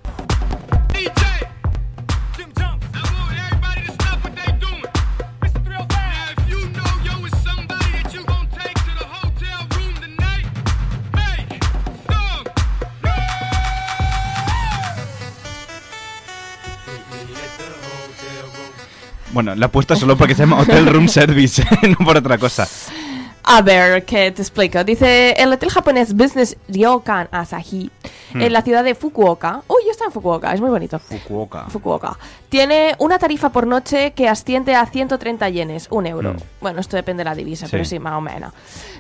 Bueno, 19.35 19.57
la 19.57 19.67
he 19.67 19.69
puesto 19.69 19.97
solo 19.97 20.17
porque 20.17 20.37
se 20.37 20.43
llama 20.43 20.61
Hotel 20.61 20.87
Room 20.87 21.09
Service, 21.09 21.61
no 21.99 22.07
por 22.07 22.17
otra 22.17 22.39
cosa. 22.39 22.69
A 23.43 23.63
ver, 23.63 24.05
que 24.05 24.31
te 24.31 24.41
explico. 24.41 24.85
Dice, 24.85 25.33
el 25.33 25.53
hotel 25.53 25.71
japonés 25.71 26.15
Business 26.15 26.57
Ryokan 26.69 27.29
Asahi, 27.33 27.91
en 28.33 28.53
la 28.53 28.63
ciudad 28.63 28.85
de 28.85 28.95
Fukuoka. 28.95 29.63
Uy, 29.67 29.91
en 30.07 30.13
Fukuoka, 30.13 30.53
es 30.53 30.61
muy 30.61 30.71
bonito. 30.71 30.99
Fukuoka. 30.99 31.67
Fukuoka. 31.69 32.19
Tiene 32.49 32.95
una 32.99 33.19
tarifa 33.19 33.51
por 33.51 33.67
noche 33.67 34.13
que 34.13 34.29
asciende 34.29 34.75
a 34.75 34.87
130 34.87 35.49
yenes, 35.51 35.89
un 35.91 36.07
euro. 36.07 36.35
Mm. 36.35 36.37
Bueno, 36.61 36.81
esto 36.81 36.97
depende 36.97 37.23
de 37.23 37.31
la 37.31 37.35
divisa, 37.35 37.67
Sí. 37.67 37.71
pero 37.73 37.85
sí, 37.85 37.99
más 37.99 38.15
o 38.15 38.21
menos. 38.21 38.53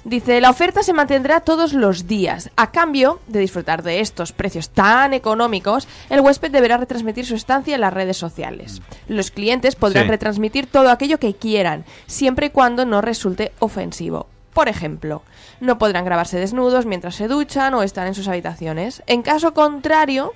Dice, 0.05 0.41
la 0.41 0.51
oferta 0.51 0.83
se 0.83 0.93
mantendrá 0.93 1.41
todos 1.41 1.73
los 1.73 2.07
días. 2.07 2.51
A 2.57 2.71
cambio 2.71 3.21
de 3.27 3.41
disfrutar 3.41 3.83
de 3.83 4.01
estos 4.01 4.33
precios 4.33 4.71
tan 4.71 5.15
económicos, 5.15 5.89
el 6.11 6.21
huésped 6.21 6.51
deberá 6.51 6.77
retransmitir 6.77 7.27
su 7.27 7.35
estancia 7.35 7.75
en 7.75 7.81
las 7.81 7.93
redes 7.95 8.17
sociales. 8.17 8.83
Los 9.09 9.31
clientes 9.31 9.77
podrán 9.77 10.05
Sí. 10.05 10.11
retransmitir 10.11 10.67
todo 10.67 10.91
aquello 10.91 11.19
que 11.19 11.35
quieran, 11.35 11.85
siempre 12.07 12.47
y 12.47 12.51
cuando 12.51 12.85
no 12.85 13.01
resulte 13.01 13.53
ofensivo. 13.61 14.27
Por 14.53 14.69
ejemplo, 14.69 15.23
no 15.61 15.79
podrán 15.79 16.05
grabarse 16.05 16.39
desnudos 16.39 16.87
mientras 16.87 17.17
se 17.17 17.27
duchan 17.27 17.75
o 17.75 17.83
están 17.83 18.07
en 18.07 18.15
sus 18.15 18.29
habitaciones. 18.29 19.03
En 19.07 19.23
caso 19.23 19.53
contrario, 19.53 20.33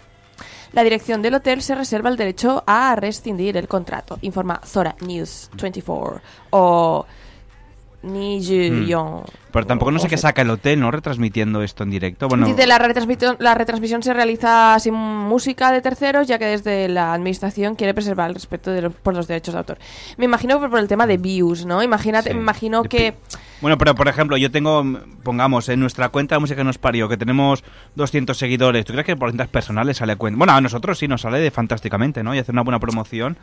la 0.72 0.84
dirección 0.84 1.22
del 1.22 1.34
hotel 1.34 1.62
se 1.62 1.74
reserva 1.74 2.10
el 2.10 2.16
derecho 2.16 2.62
a 2.66 2.94
rescindir 2.96 3.56
el 3.56 3.68
contrato, 3.68 4.18
informa 4.22 4.60
Zora 4.64 4.96
News 5.00 5.50
24 5.60 6.20
o 6.50 7.06
Nijuyon. 8.02 9.22
Pero 9.50 9.66
tampoco 9.66 9.90
no 9.90 9.98
sé 9.98 10.08
qué 10.08 10.16
saca 10.16 10.42
el 10.42 10.50
hotel, 10.50 10.78
¿no? 10.80 10.90
Retransmitiendo 10.90 11.62
esto 11.62 11.82
en 11.82 11.90
directo. 11.90 12.28
Bueno, 12.28 12.46
Dice 12.46 12.66
la 12.66 12.78
retransmisión, 12.78 13.36
la 13.40 13.54
retransmisión 13.54 14.02
se 14.02 14.12
realiza 14.14 14.78
sin 14.78 14.94
música 14.94 15.72
de 15.72 15.80
terceros, 15.80 16.28
ya 16.28 16.38
que 16.38 16.44
desde 16.46 16.88
la 16.88 17.12
administración 17.14 17.74
quiere 17.74 17.94
preservar 17.94 18.28
el 18.28 18.34
respeto 18.34 18.70
de 18.70 18.82
los- 18.82 18.94
por 18.94 19.14
los 19.16 19.26
derechos 19.26 19.54
de 19.54 19.58
autor. 19.58 19.78
Me 20.16 20.26
imagino 20.26 20.60
que 20.60 20.68
por 20.68 20.78
el 20.78 20.86
tema 20.88 21.06
de 21.06 21.16
views, 21.16 21.64
¿no? 21.66 21.82
Imagínate, 21.82 22.28
Sí, 22.30 22.34
me 22.34 22.40
imagino 22.42 22.82
que 22.84 23.14
Bueno, 23.60 23.76
pero 23.78 23.94
por 23.96 24.06
ejemplo, 24.06 24.36
yo 24.36 24.50
tengo, 24.52 24.84
pongamos, 25.24 25.68
en 25.68 25.80
nuestra 25.80 26.10
cuenta 26.10 26.36
de 26.36 26.40
música 26.40 26.58
que 26.58 26.64
nos 26.64 26.78
parió, 26.78 27.08
que 27.08 27.16
tenemos 27.16 27.64
200 27.96 28.38
seguidores. 28.38 28.84
¿Tú 28.84 28.92
crees 28.92 29.06
que 29.06 29.16
por 29.16 29.30
cientos 29.30 29.48
personales 29.48 29.96
sale 29.96 30.12
a 30.12 30.16
cuenta? 30.16 30.38
Bueno, 30.38 30.52
a 30.52 30.60
nosotros 30.60 30.96
sí 30.98 31.08
nos 31.08 31.22
sale 31.22 31.40
de 31.40 31.50
fantásticamente, 31.50 32.22
¿no? 32.22 32.34
Y 32.34 32.38
hacer 32.38 32.52
una 32.54 32.62
buena 32.62 32.78
promoción. 32.78 33.36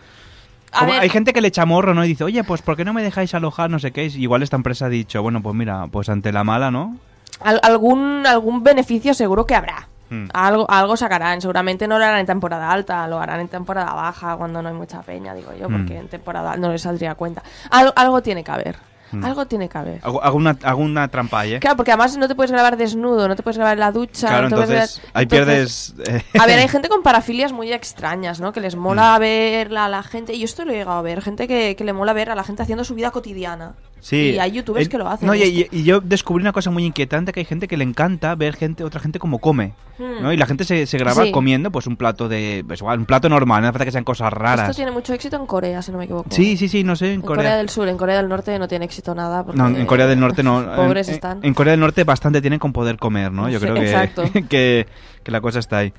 A 0.75 0.79
Como 0.79 0.91
ver- 0.91 1.01
hay 1.01 1.09
gente 1.09 1.31
que 1.33 1.41
le 1.41 1.47
echa 1.47 1.65
morro, 1.65 1.93
¿no? 1.93 2.03
Y 2.03 2.09
dice, 2.09 2.23
oye, 2.23 2.43
pues 2.43 2.61
¿por 2.61 2.75
qué 2.75 2.83
no 2.85 2.93
me 2.93 3.01
dejáis 3.01 3.33
alojar? 3.33 3.69
No 3.69 3.79
sé 3.79 3.91
qué. 3.91 4.05
Y 4.07 4.21
igual 4.23 4.43
esta 4.43 4.55
empresa 4.57 4.85
ha 4.85 4.89
dicho, 4.89 5.21
bueno, 5.23 5.41
pues 5.41 5.55
mira, 5.55 5.87
pues 5.91 6.09
ante 6.09 6.31
la 6.31 6.43
mala, 6.43 6.71
¿no? 6.71 6.97
al- 7.41 7.59
algún 7.63 8.23
algún 8.25 8.63
beneficio 8.63 9.13
seguro 9.13 9.45
que 9.45 9.55
habrá. 9.55 9.87
Hmm. 10.09 10.25
Algo, 10.33 10.69
algo 10.69 10.95
sacarán, 10.95 11.41
seguramente 11.41 11.87
no 11.87 11.97
lo 11.99 12.05
harán 12.05 12.19
en 12.19 12.25
temporada 12.27 12.71
alta, 12.71 13.07
lo 13.07 13.19
harán 13.19 13.39
en 13.41 13.47
temporada 13.47 13.91
baja, 13.93 14.37
cuando 14.37 14.61
no 14.61 14.69
hay 14.69 14.75
mucha 14.75 15.01
peña, 15.01 15.33
digo 15.33 15.51
yo, 15.59 15.67
porque 15.67 15.95
Hmm. 15.95 16.01
en 16.03 16.07
temporada 16.07 16.55
no 16.57 16.71
les 16.71 16.83
saldría 16.83 17.15
cuenta. 17.15 17.41
Al- 17.71 17.91
algo 17.95 18.21
tiene 18.21 18.43
que 18.43 18.51
haber, 18.51 18.75
Hmm. 19.19 19.25
algo 19.25 19.45
tiene 19.47 19.69
que 19.69 19.77
haber. 19.77 19.99
Hago, 20.03 20.23
hago 20.23 20.37
una, 20.37 20.57
hago 20.63 20.81
una 20.81 21.07
trampa 21.09 21.39
ahí, 21.41 21.53
¿eh? 21.55 21.59
Claro, 21.59 21.75
porque 21.77 21.91
además 21.91 22.15
no 22.17 22.27
te 22.27 22.35
puedes 22.35 22.51
grabar 22.51 22.77
desnudo, 22.77 23.27
no 23.27 23.35
te 23.35 23.43
puedes 23.43 23.57
grabar 23.57 23.73
en 23.73 23.79
la 23.79 23.91
ducha. 23.91 24.27
Claro, 24.27 24.49
no 24.49 24.57
entonces 24.61 24.99
grabar- 25.01 25.11
ahí 25.15 25.23
entonces- 25.23 25.93
pierdes... 25.95 26.23
eh, 26.33 26.39
A 26.39 26.45
ver, 26.45 26.59
hay 26.59 26.67
gente 26.67 26.89
con 26.89 27.03
parafilias 27.03 27.51
muy 27.53 27.71
extrañas, 27.73 28.39
¿no? 28.39 28.51
Que 28.53 28.61
les 28.61 28.75
Mm. 28.75 28.79
mola 28.79 29.17
verla 29.19 29.85
a 29.85 29.89
la 29.89 30.03
gente. 30.03 30.33
Y 30.33 30.39
yo 30.39 30.45
esto 30.45 30.65
lo 30.65 30.71
he 30.71 30.75
llegado 30.75 30.97
a 30.97 31.01
ver. 31.01 31.21
Gente 31.21 31.47
que, 31.47 31.75
que 31.75 31.83
le 31.83 31.93
mola 31.93 32.13
ver 32.13 32.29
a 32.29 32.35
la 32.35 32.43
gente 32.43 32.61
haciendo 32.63 32.83
su 32.83 32.95
vida 32.95 33.11
cotidiana. 33.11 33.73
Sí. 34.05 34.33
Y 34.35 34.39
hay 34.39 34.51
youtubers 34.51 34.85
Eh, 34.85 34.89
que 34.89 34.99
lo 34.99 35.07
hacen. 35.09 35.25
No, 35.25 35.33
y, 35.33 35.61
esto. 35.61 35.75
yo 35.77 35.99
descubrí 35.99 36.43
una 36.43 36.51
cosa 36.51 36.69
muy 36.69 36.85
inquietante, 36.85 37.33
que 37.33 37.39
hay 37.39 37.45
gente 37.45 37.67
que 37.67 37.75
le 37.75 37.83
encanta 37.83 38.35
ver 38.35 38.55
gente, 38.55 38.83
otra 38.83 38.99
gente 38.99 39.17
como 39.17 39.39
come. 39.39 39.73
Hmm. 39.97 40.21
¿no? 40.21 40.31
Y 40.31 40.37
la 40.37 40.45
gente 40.45 40.63
se, 40.63 40.85
se 40.85 40.99
graba 40.99 41.23
Sí. 41.23 41.31
comiendo 41.31 41.71
pues 41.71 41.87
un 41.87 41.95
plato 41.95 42.29
de... 42.29 42.63
Pues, 42.67 42.83
un 42.83 43.07
plato 43.07 43.29
normal, 43.29 43.63
no 43.63 43.67
hace 43.69 43.73
falta 43.73 43.85
que 43.85 43.91
sean 43.91 44.03
cosas 44.03 44.27
Esto 44.27 44.39
raras. 44.39 44.75
tiene 44.75 44.91
mucho 44.91 45.11
éxito 45.11 45.37
en 45.37 45.47
Corea, 45.47 45.81
si 45.81 45.91
no 45.91 45.97
me 45.97 46.03
equivoco. 46.03 46.29
Sí, 46.29 46.55
sí, 46.55 46.67
sí, 46.69 46.83
no 46.83 46.95
sé, 46.95 47.07
en 47.07 47.13
En 47.13 47.21
Corea. 47.21 47.35
Corea... 47.45 47.57
del 47.57 47.69
Sur, 47.69 47.87
en 47.87 47.97
Corea 47.97 48.17
del 48.17 48.29
Norte 48.29 48.59
no 48.59 48.67
tiene 48.67 48.85
éxito 48.85 49.15
nada. 49.15 49.43
porque 49.43 49.57
No, 49.57 49.69
en 49.69 49.85
Corea 49.87 50.05
del 50.05 50.19
Norte 50.19 50.43
no. 50.43 50.63
Pobres 50.75 51.07
en, 51.07 51.15
están. 51.15 51.39
en 51.41 51.53
Corea 51.55 51.71
del 51.71 51.79
Norte 51.79 52.03
bastante 52.03 52.41
tienen 52.41 52.59
con 52.59 52.73
poder 52.73 52.97
comer, 52.97 53.31
¿no? 53.31 53.49
Yo 53.49 53.57
Sí, 53.59 53.65
creo 53.65 53.73
que, 53.73 54.43
que, 54.49 54.85
que 55.23 55.31
la 55.31 55.41
cosa 55.41 55.57
está 55.57 55.79
ahí. 55.79 55.91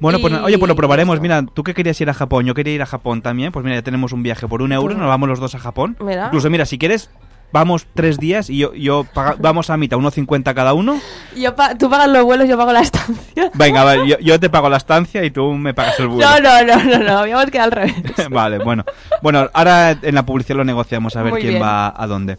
Bueno, 0.00 0.18
pues 0.20 0.34
Y 0.34 0.36
oye, 0.36 0.58
pues 0.58 0.68
lo 0.68 0.76
probaremos. 0.76 1.14
eso. 1.14 1.22
Mira, 1.22 1.42
tú 1.42 1.64
que 1.64 1.72
querías 1.72 1.98
ir 2.02 2.10
a 2.10 2.14
Japón, 2.14 2.44
yo 2.44 2.52
quería 2.52 2.74
ir 2.74 2.82
a 2.82 2.86
Japón 2.86 3.22
también. 3.22 3.52
Pues 3.52 3.64
mira, 3.64 3.76
ya 3.76 3.82
tenemos 3.82 4.12
un 4.12 4.22
viaje 4.22 4.46
por 4.46 4.60
un 4.60 4.72
euro, 4.72 4.94
nos 4.94 5.08
vamos 5.08 5.30
los 5.30 5.40
dos 5.40 5.54
a 5.54 5.58
Japón. 5.58 5.96
Mira. 6.00 6.26
Incluso, 6.26 6.50
mira, 6.50 6.66
si 6.66 6.76
quieres, 6.78 7.10
vamos 7.52 7.86
tres 7.94 8.18
días 8.18 8.50
y 8.50 8.58
yo, 8.58 8.74
yo 8.74 9.04
paga- 9.04 9.36
vamos 9.38 9.70
a 9.70 9.76
mitad, 9.76 9.96
1,50 9.98 10.54
cada 10.54 10.74
uno. 10.74 11.00
Yo 11.36 11.54
pa- 11.56 11.74
tú 11.76 11.88
pagas 11.88 12.08
los 12.08 12.24
vuelos, 12.24 12.48
yo 12.48 12.56
pago 12.58 12.72
la 12.72 12.80
estancia. 12.80 13.50
Venga, 13.54 13.84
vale, 13.84 14.06
yo, 14.08 14.18
yo 14.20 14.38
te 14.40 14.50
pago 14.50 14.68
la 14.68 14.76
estancia 14.76 15.24
y 15.24 15.30
tú 15.30 15.52
me 15.54 15.74
pagas 15.74 15.98
el 16.00 16.08
vuelo. 16.08 16.28
No, 16.28 16.40
no, 16.40 16.64
no, 16.64 16.84
no, 16.84 16.98
no, 17.04 17.18
habíamos 17.18 17.46
quedado 17.46 17.64
al 17.66 17.72
revés. 17.72 17.94
vale, 18.30 18.58
bueno. 18.58 18.84
Bueno, 19.22 19.48
ahora 19.52 19.92
en 20.02 20.14
la 20.14 20.24
publicidad 20.26 20.56
lo 20.56 20.64
negociamos 20.64 21.16
a 21.16 21.22
ver 21.22 21.32
Muy 21.32 21.40
quién 21.40 21.54
bien. 21.54 21.62
va 21.62 21.92
a 21.96 22.06
dónde. 22.06 22.38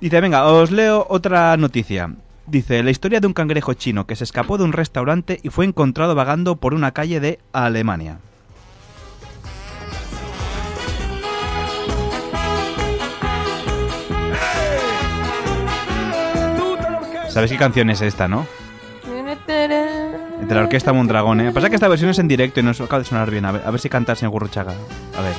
Dice, 0.00 0.20
venga, 0.20 0.44
os 0.46 0.70
leo 0.70 1.06
otra 1.10 1.56
noticia. 1.56 2.10
Dice, 2.46 2.82
la 2.82 2.90
historia 2.90 3.20
de 3.20 3.26
un 3.26 3.34
cangrejo 3.34 3.74
chino 3.74 4.06
que 4.06 4.16
se 4.16 4.24
escapó 4.24 4.56
de 4.56 4.64
un 4.64 4.72
restaurante 4.72 5.38
y 5.42 5.50
fue 5.50 5.64
encontrado 5.66 6.14
vagando 6.14 6.56
por 6.56 6.72
una 6.72 6.92
calle 6.92 7.20
de 7.20 7.38
Alemania. 7.52 8.20
¿Sabes 17.38 17.52
qué 17.52 17.56
canción 17.56 17.88
es 17.88 18.00
esta, 18.00 18.26
no? 18.26 18.48
De 19.46 20.54
la 20.56 20.60
orquesta 20.60 20.92
Mondragón, 20.92 21.40
¿eh? 21.40 21.52
Pasa 21.52 21.68
que 21.68 21.76
esta 21.76 21.86
versión 21.86 22.10
es 22.10 22.18
en 22.18 22.26
directo 22.26 22.58
y 22.58 22.64
no 22.64 22.72
acaba 22.72 22.98
de 22.98 23.04
sonar 23.04 23.30
bien. 23.30 23.44
A 23.44 23.52
ver, 23.52 23.62
a 23.64 23.70
ver 23.70 23.78
si 23.78 23.88
cantas 23.88 24.20
en 24.24 24.30
Gurruchaga. 24.30 24.72
A 25.16 25.22
ver. 25.22 25.34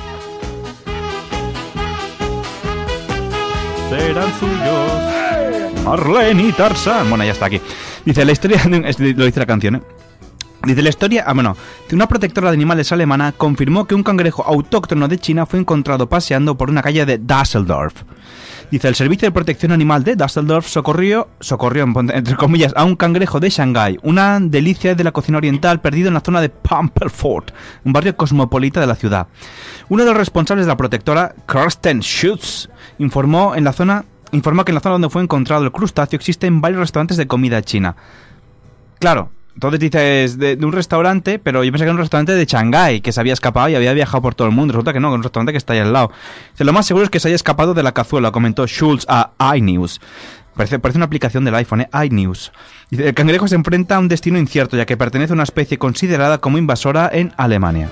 Serán 3.90 4.32
suyos. 4.40 5.84
Marlene 5.84 6.44
y 6.44 6.52
Tarzán. 6.52 7.10
Bueno, 7.10 7.22
ya 7.22 7.32
está 7.32 7.44
aquí. 7.44 7.60
Dice 8.06 8.24
la 8.24 8.32
historia. 8.32 8.62
Lo 8.64 9.26
dice 9.26 9.40
la 9.40 9.44
canción, 9.44 9.74
¿eh? 9.74 9.82
Dice 10.64 10.80
la 10.80 10.88
historia, 10.88 11.24
ah, 11.26 11.34
bueno, 11.34 11.54
una 11.92 12.08
protectora 12.08 12.48
de 12.48 12.54
animales 12.54 12.92
alemana 12.92 13.32
confirmó 13.32 13.86
que 13.86 13.94
un 13.94 14.02
cangrejo 14.02 14.42
autóctono 14.46 15.06
de 15.06 15.18
China 15.18 15.44
fue 15.44 15.58
encontrado 15.58 16.08
paseando 16.08 16.56
por 16.56 16.70
una 16.70 16.80
calle 16.80 17.04
de 17.04 17.18
Düsseldorf. 17.18 18.04
Dice, 18.70 18.86
el 18.86 18.94
Servicio 18.94 19.26
de 19.26 19.32
Protección 19.32 19.72
Animal 19.72 20.04
de 20.04 20.14
Düsseldorf 20.14 20.68
socorrió, 20.68 21.28
socorrió 21.40 21.84
entre 21.84 22.36
comillas, 22.36 22.72
a 22.76 22.84
un 22.84 22.94
cangrejo 22.94 23.40
de 23.40 23.50
Shanghái, 23.50 23.98
una 24.04 24.38
delicia 24.40 24.94
de 24.94 25.02
la 25.02 25.10
cocina 25.10 25.38
oriental 25.38 25.80
perdido 25.80 26.06
en 26.06 26.14
la 26.14 26.20
zona 26.20 26.40
de 26.40 26.50
Pamperfort, 26.50 27.50
un 27.84 27.92
barrio 27.92 28.16
cosmopolita 28.16 28.80
de 28.80 28.86
la 28.86 28.94
ciudad. 28.94 29.26
Uno 29.88 30.04
de 30.04 30.10
los 30.10 30.16
responsables 30.16 30.66
de 30.66 30.70
la 30.70 30.76
protectora, 30.76 31.34
Karsten 31.46 32.00
Schutz, 32.00 32.68
informó 32.98 33.56
en 33.56 33.64
la 33.64 33.72
zona 33.72 34.04
informó 34.32 34.64
que 34.64 34.70
en 34.70 34.76
la 34.76 34.80
zona 34.80 34.92
donde 34.92 35.10
fue 35.10 35.22
encontrado 35.22 35.64
el 35.64 35.72
crustáceo 35.72 36.16
existen 36.16 36.60
varios 36.60 36.78
restaurantes 36.78 37.16
de 37.16 37.26
comida 37.26 37.62
china. 37.62 37.96
Claro, 39.00 39.30
entonces 39.60 39.78
dices 39.78 40.38
de, 40.38 40.56
de 40.56 40.64
un 40.64 40.72
restaurante, 40.72 41.38
pero 41.38 41.62
yo 41.62 41.70
pensé 41.70 41.84
que 41.84 41.90
era 41.90 41.92
un 41.92 41.98
restaurante 41.98 42.32
de 42.32 42.46
Shanghái, 42.46 43.02
que 43.02 43.12
se 43.12 43.20
había 43.20 43.34
escapado 43.34 43.68
y 43.68 43.74
había 43.74 43.92
viajado 43.92 44.22
por 44.22 44.34
todo 44.34 44.48
el 44.48 44.54
mundo. 44.54 44.72
Resulta 44.72 44.94
que 44.94 45.00
no, 45.00 45.08
que 45.08 45.16
es 45.16 45.18
un 45.18 45.22
restaurante 45.22 45.52
que 45.52 45.58
está 45.58 45.74
ahí 45.74 45.80
al 45.80 45.92
lado. 45.92 46.10
Dice, 46.52 46.64
lo 46.64 46.72
más 46.72 46.86
seguro 46.86 47.04
es 47.04 47.10
que 47.10 47.20
se 47.20 47.28
haya 47.28 47.34
escapado 47.34 47.74
de 47.74 47.82
la 47.82 47.92
cazuela, 47.92 48.32
comentó 48.32 48.66
Schultz 48.66 49.04
a 49.06 49.32
iNews. 49.54 50.00
Parece, 50.54 50.78
parece 50.78 50.96
una 50.96 51.04
aplicación 51.04 51.44
del 51.44 51.54
iPhone, 51.56 51.82
¿eh? 51.82 51.90
iNews. 52.06 52.52
Dice, 52.88 53.08
el 53.08 53.14
cangrejo 53.14 53.48
se 53.48 53.54
enfrenta 53.54 53.96
a 53.96 53.98
un 53.98 54.08
destino 54.08 54.38
incierto, 54.38 54.78
ya 54.78 54.86
que 54.86 54.96
pertenece 54.96 55.34
a 55.34 55.34
una 55.34 55.42
especie 55.42 55.76
considerada 55.76 56.38
como 56.38 56.56
invasora 56.56 57.10
en 57.12 57.34
Alemania. 57.36 57.90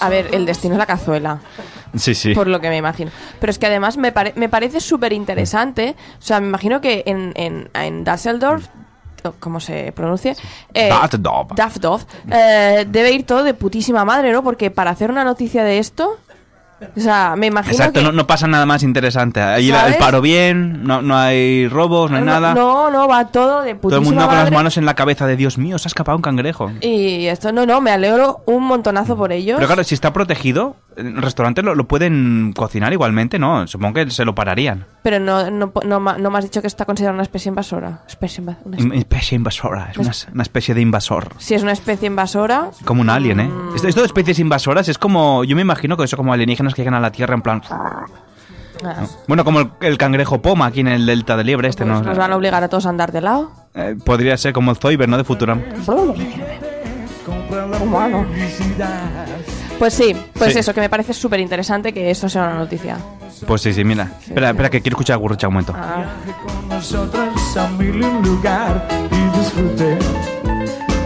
A 0.00 0.08
ver, 0.08 0.28
el 0.32 0.46
destino 0.46 0.74
es 0.74 0.78
la 0.78 0.86
cazuela. 0.86 1.38
Sí, 1.96 2.14
sí. 2.14 2.34
por 2.34 2.48
lo 2.48 2.60
que 2.60 2.68
me 2.68 2.76
imagino. 2.76 3.10
Pero 3.40 3.50
es 3.50 3.58
que 3.58 3.66
además 3.66 3.96
me, 3.96 4.10
pare- 4.12 4.32
me 4.36 4.48
parece 4.48 4.80
súper 4.80 5.12
interesante. 5.12 5.94
O 6.18 6.22
sea, 6.22 6.40
me 6.40 6.48
imagino 6.48 6.80
que 6.80 7.04
en, 7.06 7.32
en, 7.36 7.70
en 7.74 8.02
Düsseldorf, 8.04 8.66
como 9.40 9.60
se 9.60 9.92
pronuncia, 9.92 10.34
eh. 10.74 10.88
Düsseldorf, 11.54 12.04
eh, 12.30 12.84
debe 12.88 13.12
ir 13.12 13.24
todo 13.24 13.42
de 13.44 13.54
putísima 13.54 14.04
madre, 14.04 14.32
¿no? 14.32 14.42
Porque 14.42 14.70
para 14.70 14.90
hacer 14.90 15.10
una 15.10 15.24
noticia 15.24 15.62
de 15.64 15.78
esto, 15.78 16.18
o 16.96 17.00
sea, 17.00 17.34
me 17.36 17.46
imagino 17.46 17.72
Exacto, 17.72 18.00
que... 18.00 18.04
no, 18.04 18.12
no 18.12 18.26
pasa 18.26 18.46
nada 18.46 18.66
más 18.66 18.82
interesante. 18.82 19.40
Ahí 19.40 19.70
el 19.70 19.96
paro 19.96 20.20
bien, 20.20 20.84
no, 20.84 21.02
no 21.02 21.16
hay 21.16 21.68
robos, 21.68 22.10
no 22.10 22.18
hay 22.18 22.22
nada. 22.24 22.54
No, 22.54 22.90
no, 22.90 23.08
va 23.08 23.26
todo 23.28 23.62
de 23.62 23.74
putísima 23.74 23.90
Todo 23.90 23.98
el 24.00 24.04
mundo 24.04 24.26
con 24.26 24.34
las 24.34 24.44
madre. 24.44 24.56
manos 24.56 24.76
en 24.76 24.86
la 24.86 24.94
cabeza 24.94 25.26
de 25.26 25.36
Dios 25.36 25.58
mío, 25.58 25.78
se 25.78 25.86
ha 25.86 25.90
escapado 25.90 26.16
un 26.16 26.22
cangrejo. 26.22 26.70
Y 26.80 27.26
esto, 27.26 27.52
no, 27.52 27.64
no, 27.66 27.80
me 27.80 27.90
alegro 27.90 28.42
un 28.46 28.64
montonazo 28.64 29.16
por 29.16 29.32
ellos. 29.32 29.56
Pero 29.56 29.66
claro, 29.66 29.84
si 29.84 29.94
está 29.94 30.12
protegido, 30.12 30.76
en 30.96 31.16
el 31.16 31.22
restaurante 31.22 31.62
lo, 31.62 31.74
lo 31.74 31.86
pueden 31.88 32.52
cocinar 32.54 32.92
igualmente, 32.92 33.38
¿no? 33.38 33.66
Supongo 33.66 33.94
que 33.94 34.10
se 34.10 34.24
lo 34.24 34.34
pararían. 34.34 34.86
Pero 35.02 35.18
no, 35.20 35.50
no, 35.50 35.72
no, 35.84 36.00
no 36.00 36.30
me 36.30 36.38
has 36.38 36.44
dicho 36.44 36.60
que 36.60 36.66
está 36.66 36.84
considerada 36.84 37.14
una 37.14 37.22
especie 37.22 37.48
invasora. 37.48 38.00
Especie 38.08 38.42
inva- 38.44 38.56
una 38.64 38.78
Una 38.78 38.94
especie 38.96 39.36
invasora, 39.36 39.88
es 39.90 39.98
una, 39.98 40.12
una 40.34 40.42
especie 40.42 40.74
de 40.74 40.80
invasor. 40.80 41.30
Si 41.38 41.54
es 41.54 41.62
una 41.62 41.72
especie 41.72 42.06
invasora, 42.06 42.70
Como 42.84 43.00
un 43.02 43.10
alien, 43.10 43.40
¿eh? 43.40 43.48
Mm. 43.48 43.74
Esto, 43.76 43.88
esto 43.88 44.00
de 44.00 44.06
especies 44.06 44.38
invasoras 44.38 44.88
es 44.88 44.98
como. 44.98 45.44
Yo 45.44 45.56
me 45.56 45.62
imagino 45.62 45.96
que 45.96 46.04
eso 46.04 46.16
como 46.16 46.32
alienígenas 46.72 46.74
que 46.74 46.82
llegan 46.82 46.94
a 46.94 47.00
la 47.00 47.12
Tierra 47.12 47.34
en 47.34 47.42
plan. 47.42 47.62
ah, 47.70 48.06
Bueno, 49.28 49.44
como 49.44 49.60
el, 49.60 49.70
el 49.80 49.98
cangrejo 49.98 50.40
poma 50.42 50.66
aquí 50.66 50.80
en 50.80 50.88
el 50.88 51.06
delta 51.06 51.36
del 51.36 51.46
Liebre, 51.46 51.68
este, 51.68 51.84
pues 51.84 52.00
¿no? 52.00 52.02
nos 52.02 52.18
van 52.18 52.32
a 52.32 52.36
obligar 52.36 52.62
a 52.64 52.68
todos 52.68 52.86
a 52.86 52.88
andar 52.90 53.12
de 53.12 53.20
lado. 53.20 53.50
Eh, 53.74 53.96
podría 54.04 54.36
ser 54.36 54.52
como 54.52 54.70
el 54.70 54.76
Zoiber, 54.76 55.08
¿no? 55.08 55.16
De 55.16 55.24
Futurama. 55.24 55.62
Humano. 57.82 58.26
Pues 59.78 59.94
sí, 59.94 60.14
pues 60.34 60.52
Sí. 60.52 60.58
eso, 60.60 60.72
que 60.72 60.80
me 60.80 60.88
parece 60.88 61.12
súper 61.12 61.40
interesante 61.40 61.92
que 61.92 62.10
eso 62.10 62.28
sea 62.28 62.44
una 62.44 62.54
noticia. 62.54 62.96
Pues 63.46 63.60
sí, 63.62 63.72
sí, 63.74 63.84
mira. 63.84 64.10
Espera, 64.26 64.50
espera, 64.50 64.70
que 64.70 64.80
quiero 64.80 64.94
escuchar 64.94 65.14
a 65.14 65.18
Gurrucha 65.18 65.48
un 65.48 65.54
momento. 65.54 65.74
Ah. 65.76 66.04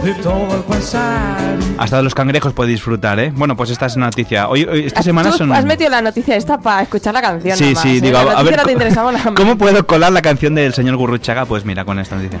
De 0.03 0.13
todo 0.15 0.55
el 0.55 0.63
pasar. 0.63 1.37
Hasta 1.77 1.97
de 1.97 2.03
los 2.03 2.15
cangrejos 2.15 2.53
puede 2.53 2.71
disfrutar, 2.71 3.19
¿eh? 3.19 3.31
Bueno, 3.35 3.55
pues 3.55 3.69
esta 3.69 3.85
es 3.85 3.95
una 3.95 4.07
noticia. 4.07 4.47
Hoy, 4.47 4.63
hoy- 4.63 4.85
esta 4.85 5.01
semana 5.01 5.31
Tú 5.31 5.37
son... 5.37 5.51
has 5.51 5.65
metido 5.65 5.89
la 5.89 6.01
noticia 6.01 6.35
esta 6.35 6.59
para 6.59 6.81
escuchar 6.83 7.13
la 7.13 7.21
canción. 7.21 7.57
Sí, 7.57 7.65
nomás, 7.65 7.81
sí, 7.83 7.97
¿eh? 7.97 8.01
digo, 8.01 8.17
la 8.23 8.31
a 8.31 8.43
ver, 8.43 8.57
no 8.57 8.63
te. 8.63 9.33
¿cómo 9.35 9.57
puedo 9.57 9.85
colar 9.85 10.11
la 10.11 10.21
canción 10.21 10.55
del 10.55 10.73
señor 10.73 10.95
Gurruchaga? 10.95 11.45
Pues 11.45 11.65
mira, 11.65 11.85
con 11.85 11.99
esta 11.99 12.15
noticia. 12.15 12.39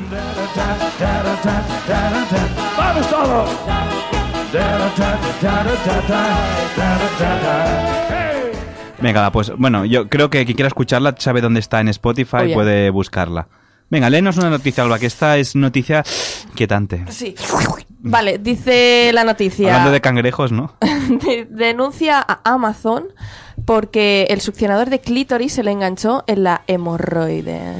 ¡Vamos 2.77 3.09
todos! 3.09 3.49
Venga, 9.01 9.31
pues 9.31 9.51
bueno, 9.57 9.85
yo 9.85 10.09
creo 10.09 10.29
que 10.29 10.43
quien 10.45 10.55
quiera 10.55 10.67
escucharla 10.67 11.15
sabe 11.17 11.41
dónde 11.41 11.59
está 11.59 11.79
en 11.79 11.87
Spotify 11.89 12.51
y 12.51 12.53
puede 12.53 12.89
buscarla. 12.89 13.47
Venga, 13.89 14.09
léenos 14.09 14.37
una 14.37 14.49
noticia, 14.49 14.83
Alba, 14.83 14.99
que 14.99 15.07
esta 15.07 15.37
es 15.37 15.55
noticia 15.55 16.03
quietante. 16.55 17.05
Sí. 17.09 17.35
Vale, 18.01 18.37
dice 18.37 19.11
la 19.13 19.23
noticia. 19.23 19.67
Hablando 19.69 19.91
de 19.91 20.01
cangrejos, 20.01 20.51
¿no? 20.51 20.75
De- 20.81 21.47
denuncia 21.49 22.19
a 22.25 22.39
Amazon 22.43 23.07
porque 23.65 24.27
el 24.29 24.41
succionador 24.41 24.89
de 24.89 24.99
clítoris 24.99 25.53
se 25.53 25.63
le 25.63 25.71
enganchó 25.71 26.23
en 26.27 26.43
la 26.43 26.61
hemorroide. 26.67 27.73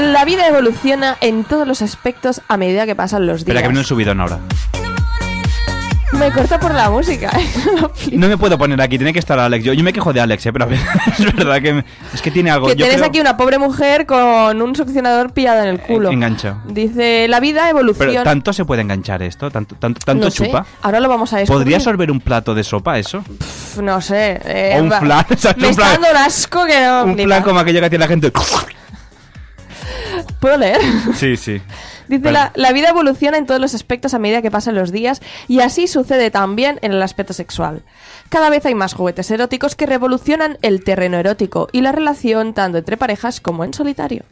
La 0.00 0.24
vida 0.24 0.46
evoluciona 0.46 1.16
en 1.20 1.44
todos 1.44 1.66
los 1.66 1.82
aspectos 1.82 2.40
a 2.48 2.56
medida 2.56 2.86
que 2.86 2.94
pasan 2.94 3.26
los 3.26 3.38
días. 3.44 3.48
Espera, 3.48 3.62
que 3.62 3.68
viene 3.68 3.80
el 3.80 3.86
subidón 3.86 4.20
ahora. 4.20 4.38
Me 6.12 6.32
corta 6.32 6.58
por 6.58 6.72
la 6.74 6.88
música. 6.90 7.30
Flipo. 7.94 8.18
No 8.18 8.28
me 8.28 8.38
puedo 8.38 8.56
poner 8.56 8.80
aquí, 8.80 8.96
tiene 8.96 9.12
que 9.12 9.18
estar 9.18 9.38
Alex. 9.38 9.62
Yo, 9.64 9.72
yo 9.74 9.84
me 9.84 9.92
quejo 9.92 10.12
de 10.12 10.20
Alex, 10.20 10.46
¿eh? 10.46 10.52
pero 10.52 10.64
a 10.64 10.68
ver, 10.68 10.78
es 11.18 11.34
verdad 11.36 11.60
que 11.60 11.72
me- 11.74 11.84
es 12.14 12.22
que 12.22 12.30
tiene 12.30 12.50
algo. 12.50 12.66
que 12.66 12.72
yo 12.72 12.76
tienes 12.86 12.96
creo- 12.96 13.08
aquí 13.08 13.20
una 13.20 13.36
pobre 13.36 13.58
mujer 13.58 14.06
con 14.06 14.60
un 14.62 14.74
succionador 14.74 15.32
pillado 15.32 15.62
en 15.62 15.68
el 15.68 15.80
culo. 15.80 16.10
enganchado. 16.10 16.62
Dice, 16.66 17.26
la 17.28 17.40
vida 17.40 17.64
Pero 17.66 17.78
evoluciona. 17.78 18.24
tanto 18.24 18.52
se 18.54 18.64
puede 18.64 18.82
enganchar 18.82 19.22
esto, 19.22 19.50
tanto, 19.50 19.76
tanto, 19.76 20.00
tanto 20.04 20.24
No 20.24 20.30
sé, 20.30 20.46
chupa. 20.46 20.64
Ahora 20.82 20.98
lo 21.00 21.08
vamos 21.10 21.32
a 21.34 21.38
descubrir. 21.38 21.62
¿Podría 21.64 21.80
sorber 21.80 22.10
un 22.10 22.20
plato 22.20 22.54
de 22.54 22.64
sopa 22.64 22.98
eso? 22.98 23.22
No 23.80 24.00
sé. 24.00 24.40
eh, 24.44 24.76
O 24.78 24.82
un 24.84 24.90
flan. 24.90 25.26
Me 25.58 25.64
Un 25.66 25.70
está 25.70 25.82
flan- 25.84 25.92
dando 25.92 26.10
un 26.10 26.16
asco 26.16 26.64
que 26.64 26.80
no. 26.80 27.04
un 27.04 27.42
como 27.42 27.60
aquello 27.60 27.80
que 27.82 27.90
tiene 27.90 28.04
la 28.04 28.08
gente. 28.08 28.32
¿Puedo 30.40 30.56
leer? 30.56 30.80
Sí, 31.14 31.36
sí. 31.36 31.60
Dice, 32.08 32.22
Vale. 32.22 32.32
la, 32.32 32.52
la 32.54 32.72
vida 32.72 32.88
evoluciona 32.88 33.36
en 33.36 33.44
todos 33.46 33.60
los 33.60 33.74
aspectos 33.74 34.14
a 34.14 34.18
medida 34.18 34.40
que 34.40 34.50
pasan 34.50 34.74
los 34.74 34.92
días 34.92 35.20
y 35.46 35.60
así 35.60 35.86
sucede 35.86 36.30
también 36.30 36.78
en 36.80 36.92
el 36.92 37.02
aspecto 37.02 37.34
sexual. 37.34 37.82
Cada 38.30 38.48
vez 38.48 38.64
hay 38.64 38.74
más 38.74 38.94
juguetes 38.94 39.30
eróticos 39.30 39.74
que 39.74 39.86
revolucionan 39.86 40.58
el 40.62 40.82
terreno 40.84 41.18
erótico 41.18 41.68
y 41.72 41.82
la 41.82 41.92
relación 41.92 42.54
tanto 42.54 42.78
entre 42.78 42.96
parejas 42.96 43.40
como 43.40 43.64
en 43.64 43.74
solitario. 43.74 44.24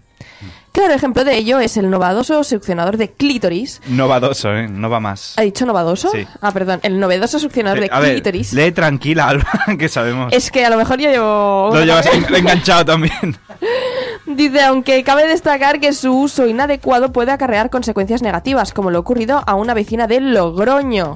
Claro 0.76 0.92
ejemplo 0.92 1.24
de 1.24 1.38
ello 1.38 1.58
es 1.58 1.78
el 1.78 1.88
novedoso 1.88 2.44
succionador 2.44 2.98
de 2.98 3.10
clítoris. 3.10 3.80
Novadoso, 3.88 4.52
¿eh? 4.54 4.68
No 4.68 4.90
va 4.90 5.00
más. 5.00 5.32
¿Ha 5.38 5.40
dicho 5.40 5.64
novedoso? 5.64 6.10
Sí. 6.10 6.26
Ah, 6.42 6.52
perdón. 6.52 6.80
El 6.82 7.00
novedoso 7.00 7.38
succionador 7.38 7.80
de 7.80 7.88
a 7.90 7.98
ver, 7.98 8.12
clítoris. 8.12 8.52
lee 8.52 8.72
tranquila, 8.72 9.26
Alba, 9.26 9.48
que 9.78 9.88
sabemos. 9.88 10.30
Es 10.34 10.50
que 10.50 10.66
a 10.66 10.68
lo 10.68 10.76
mejor 10.76 10.98
yo 11.00 11.08
llevo... 11.08 11.70
Lo 11.72 11.82
llevas 11.82 12.06
enganchado 12.12 12.84
también. 12.84 13.38
Dice, 14.26 14.62
aunque 14.64 15.02
cabe 15.02 15.26
destacar 15.26 15.80
que 15.80 15.94
su 15.94 16.12
uso 16.12 16.46
inadecuado 16.46 17.10
puede 17.10 17.32
acarrear 17.32 17.70
consecuencias 17.70 18.20
negativas, 18.20 18.74
como 18.74 18.90
lo 18.90 18.98
ocurrido 18.98 19.42
a 19.46 19.54
una 19.54 19.72
vecina 19.72 20.06
de 20.06 20.20
Logroño. 20.20 21.14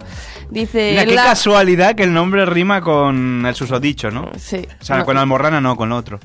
Dice, 0.48 0.92
Mira, 0.92 1.04
qué 1.04 1.14
la- 1.16 1.24
casualidad 1.24 1.94
que 1.96 2.04
el 2.04 2.14
nombre 2.14 2.46
rima 2.46 2.80
con 2.80 3.44
el 3.44 3.54
susodicho, 3.54 4.10
¿no? 4.10 4.30
Sí. 4.38 4.66
O 4.80 4.84
sea, 4.84 4.96
No, 4.96 5.04
con 5.04 5.18
almorrana 5.18 5.60
no, 5.60 5.76
con 5.76 5.90
lo 5.90 5.96
otro. 5.98 6.18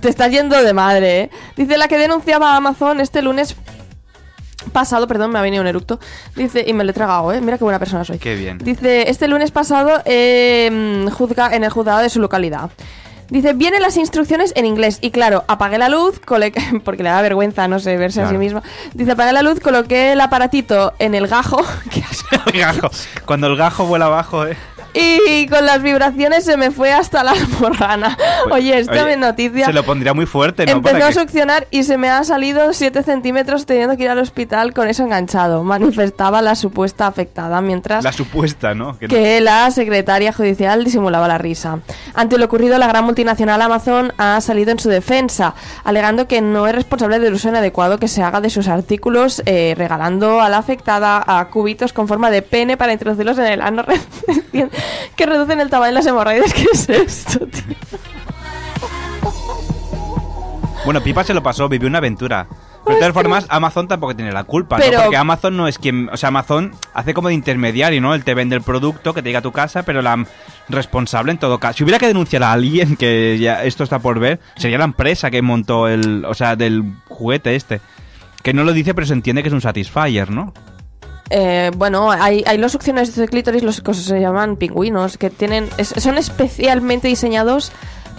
Te 0.00 0.08
estás 0.08 0.30
yendo 0.30 0.62
de 0.62 0.72
madre, 0.72 1.20
¿eh? 1.20 1.30
Dice 1.56 1.76
la 1.78 1.88
que 1.88 1.98
denunciaba 1.98 2.52
a 2.52 2.56
Amazon 2.56 3.00
este 3.00 3.22
lunes 3.22 3.56
pasado, 4.72 5.06
perdón, 5.06 5.32
me 5.32 5.38
ha 5.38 5.42
venido 5.42 5.62
un 5.62 5.66
eructo. 5.66 5.98
Dice, 6.36 6.64
y 6.66 6.72
me 6.72 6.84
lo 6.84 6.90
he 6.90 6.94
tragado, 6.94 7.32
¿eh? 7.32 7.40
Mira 7.40 7.58
qué 7.58 7.64
buena 7.64 7.78
persona 7.78 8.04
soy. 8.04 8.18
Qué 8.18 8.34
bien. 8.34 8.58
Dice, 8.58 9.10
este 9.10 9.28
lunes 9.28 9.50
pasado 9.50 10.02
eh, 10.04 11.06
juzga 11.12 11.54
en 11.54 11.64
el 11.64 11.70
juzgado 11.70 12.00
de 12.00 12.10
su 12.10 12.20
localidad. 12.20 12.70
Dice, 13.30 13.54
vienen 13.54 13.82
las 13.82 13.96
instrucciones 13.96 14.52
en 14.54 14.66
inglés. 14.66 14.98
Y 15.00 15.10
claro, 15.10 15.44
apagué 15.48 15.78
la 15.78 15.88
luz, 15.88 16.20
porque 16.84 17.02
le 17.02 17.08
da 17.08 17.22
vergüenza, 17.22 17.66
no 17.68 17.78
sé, 17.78 17.96
verse 17.96 18.22
a 18.22 18.28
sí 18.28 18.36
misma. 18.36 18.62
Dice, 18.92 19.12
apagué 19.12 19.32
la 19.32 19.42
luz, 19.42 19.60
coloqué 19.60 20.12
el 20.12 20.20
aparatito 20.20 20.92
en 20.98 21.14
el 21.14 21.26
gajo. 21.26 21.64
Qué 21.90 22.02
asco. 22.02 22.50
El 22.52 22.60
gajo. 22.60 22.90
Cuando 23.24 23.46
el 23.46 23.56
gajo 23.56 23.86
vuela 23.86 24.06
abajo, 24.06 24.46
¿eh? 24.46 24.56
Y 24.94 25.46
con 25.48 25.66
las 25.66 25.82
vibraciones 25.82 26.44
se 26.44 26.56
me 26.56 26.70
fue 26.70 26.92
hasta 26.92 27.24
la 27.24 27.34
morrana. 27.60 28.16
Oye, 28.50 28.78
esto 28.78 28.92
Oye, 28.92 29.12
es 29.12 29.18
noticia. 29.18 29.66
Se 29.66 29.72
lo 29.72 29.82
pondría 29.84 30.14
muy 30.14 30.26
fuerte, 30.26 30.64
¿no? 30.66 30.72
Empezó 30.72 30.94
Para 30.94 31.08
a 31.08 31.12
succionar 31.12 31.66
y 31.70 31.82
se 31.84 31.98
me 31.98 32.08
ha 32.08 32.22
salido 32.24 32.72
7 32.72 33.02
centímetros 33.02 33.66
teniendo 33.66 33.96
que 33.96 34.04
ir 34.04 34.10
al 34.10 34.18
hospital 34.18 34.72
con 34.72 34.88
eso 34.88 35.02
enganchado. 35.02 35.64
Manifestaba 35.64 36.42
la 36.42 36.54
supuesta 36.54 37.06
afectada 37.06 37.60
mientras 37.60 38.04
La 38.04 38.12
supuesta, 38.12 38.74
¿no? 38.74 38.96
Que 38.98 39.08
no- 39.40 39.44
la 39.44 39.70
secretaria 39.70 40.32
judicial 40.32 40.84
disimulaba 40.84 41.26
la 41.28 41.38
risa. 41.38 41.80
Ante 42.14 42.38
lo 42.38 42.44
ocurrido, 42.44 42.78
la 42.78 42.86
gran 42.86 43.04
multinacional 43.04 43.60
Amazon 43.62 44.12
ha 44.18 44.40
salido 44.40 44.70
en 44.70 44.78
su 44.78 44.88
defensa, 44.88 45.54
alegando 45.82 46.28
que 46.28 46.40
no 46.40 46.66
es 46.68 46.74
responsable 46.74 47.18
del 47.18 47.34
uso 47.34 47.48
inadecuado 47.48 47.98
que 47.98 48.08
se 48.08 48.22
haga 48.22 48.40
de 48.40 48.50
sus 48.50 48.68
artículos, 48.68 49.42
eh, 49.46 49.74
regalando 49.76 50.40
a 50.40 50.48
la 50.48 50.58
afectada 50.58 51.22
a 51.26 51.48
cubitos 51.48 51.92
con 51.92 52.06
forma 52.08 52.30
de 52.30 52.42
pene 52.42 52.76
para 52.76 52.92
introducirlos 52.92 53.38
en 53.38 53.46
el 53.46 53.60
ano 53.62 53.82
recién- 54.26 54.70
que 55.16 55.26
reducen 55.26 55.60
el 55.60 55.70
tamaño 55.70 55.88
de 55.88 55.92
las 55.94 56.06
hemorroides. 56.06 56.52
¿Qué 56.54 56.66
es 56.72 56.88
esto, 56.88 57.46
tío? 57.46 57.76
Bueno, 60.84 61.02
Pipa 61.02 61.24
se 61.24 61.32
lo 61.32 61.42
pasó, 61.42 61.68
vivió 61.68 61.88
una 61.88 61.98
aventura. 61.98 62.46
Pero 62.84 62.96
de 62.96 63.00
todas 63.00 63.14
formas, 63.14 63.46
Amazon 63.48 63.88
tampoco 63.88 64.14
tiene 64.14 64.30
la 64.30 64.44
culpa, 64.44 64.76
Pero- 64.76 64.98
¿no? 64.98 65.04
Porque 65.04 65.16
Amazon 65.16 65.56
no 65.56 65.66
es 65.66 65.78
quien... 65.78 66.10
O 66.12 66.18
sea, 66.18 66.28
Amazon 66.28 66.72
hace 66.92 67.14
como 67.14 67.28
de 67.28 67.34
intermediario, 67.34 67.98
¿no? 68.02 68.14
Él 68.14 68.24
te 68.24 68.34
vende 68.34 68.54
el 68.56 68.60
producto 68.60 69.14
que 69.14 69.22
te 69.22 69.30
llega 69.30 69.38
a 69.38 69.42
tu 69.42 69.52
casa, 69.52 69.84
pero 69.84 70.02
la 70.02 70.26
responsable 70.68 71.32
en 71.32 71.38
todo 71.38 71.58
caso... 71.58 71.78
Si 71.78 71.84
hubiera 71.84 71.98
que 71.98 72.06
denunciar 72.08 72.42
a 72.42 72.52
alguien, 72.52 72.96
que 72.96 73.38
ya 73.40 73.64
esto 73.64 73.84
está 73.84 74.00
por 74.00 74.18
ver, 74.18 74.38
sería 74.56 74.76
la 74.76 74.84
empresa 74.84 75.30
que 75.30 75.40
montó 75.40 75.88
el... 75.88 76.26
O 76.26 76.34
sea, 76.34 76.56
del 76.56 76.84
juguete 77.08 77.56
este. 77.56 77.80
Que 78.42 78.52
no 78.52 78.64
lo 78.64 78.74
dice, 78.74 78.92
pero 78.92 79.06
se 79.06 79.14
entiende 79.14 79.40
que 79.42 79.48
es 79.48 79.54
un 79.54 79.62
Satisfyer, 79.62 80.30
¿no? 80.30 80.52
Eh, 81.30 81.70
bueno, 81.76 82.10
hay, 82.10 82.44
los 82.58 82.72
succiones 82.72 83.14
de 83.16 83.28
clítoris, 83.28 83.62
los 83.62 83.80
que 83.80 83.94
se 83.94 84.20
llaman 84.20 84.56
pingüinos, 84.56 85.16
que 85.16 85.30
tienen 85.30 85.68
son 85.82 86.18
especialmente 86.18 87.08
diseñados 87.08 87.72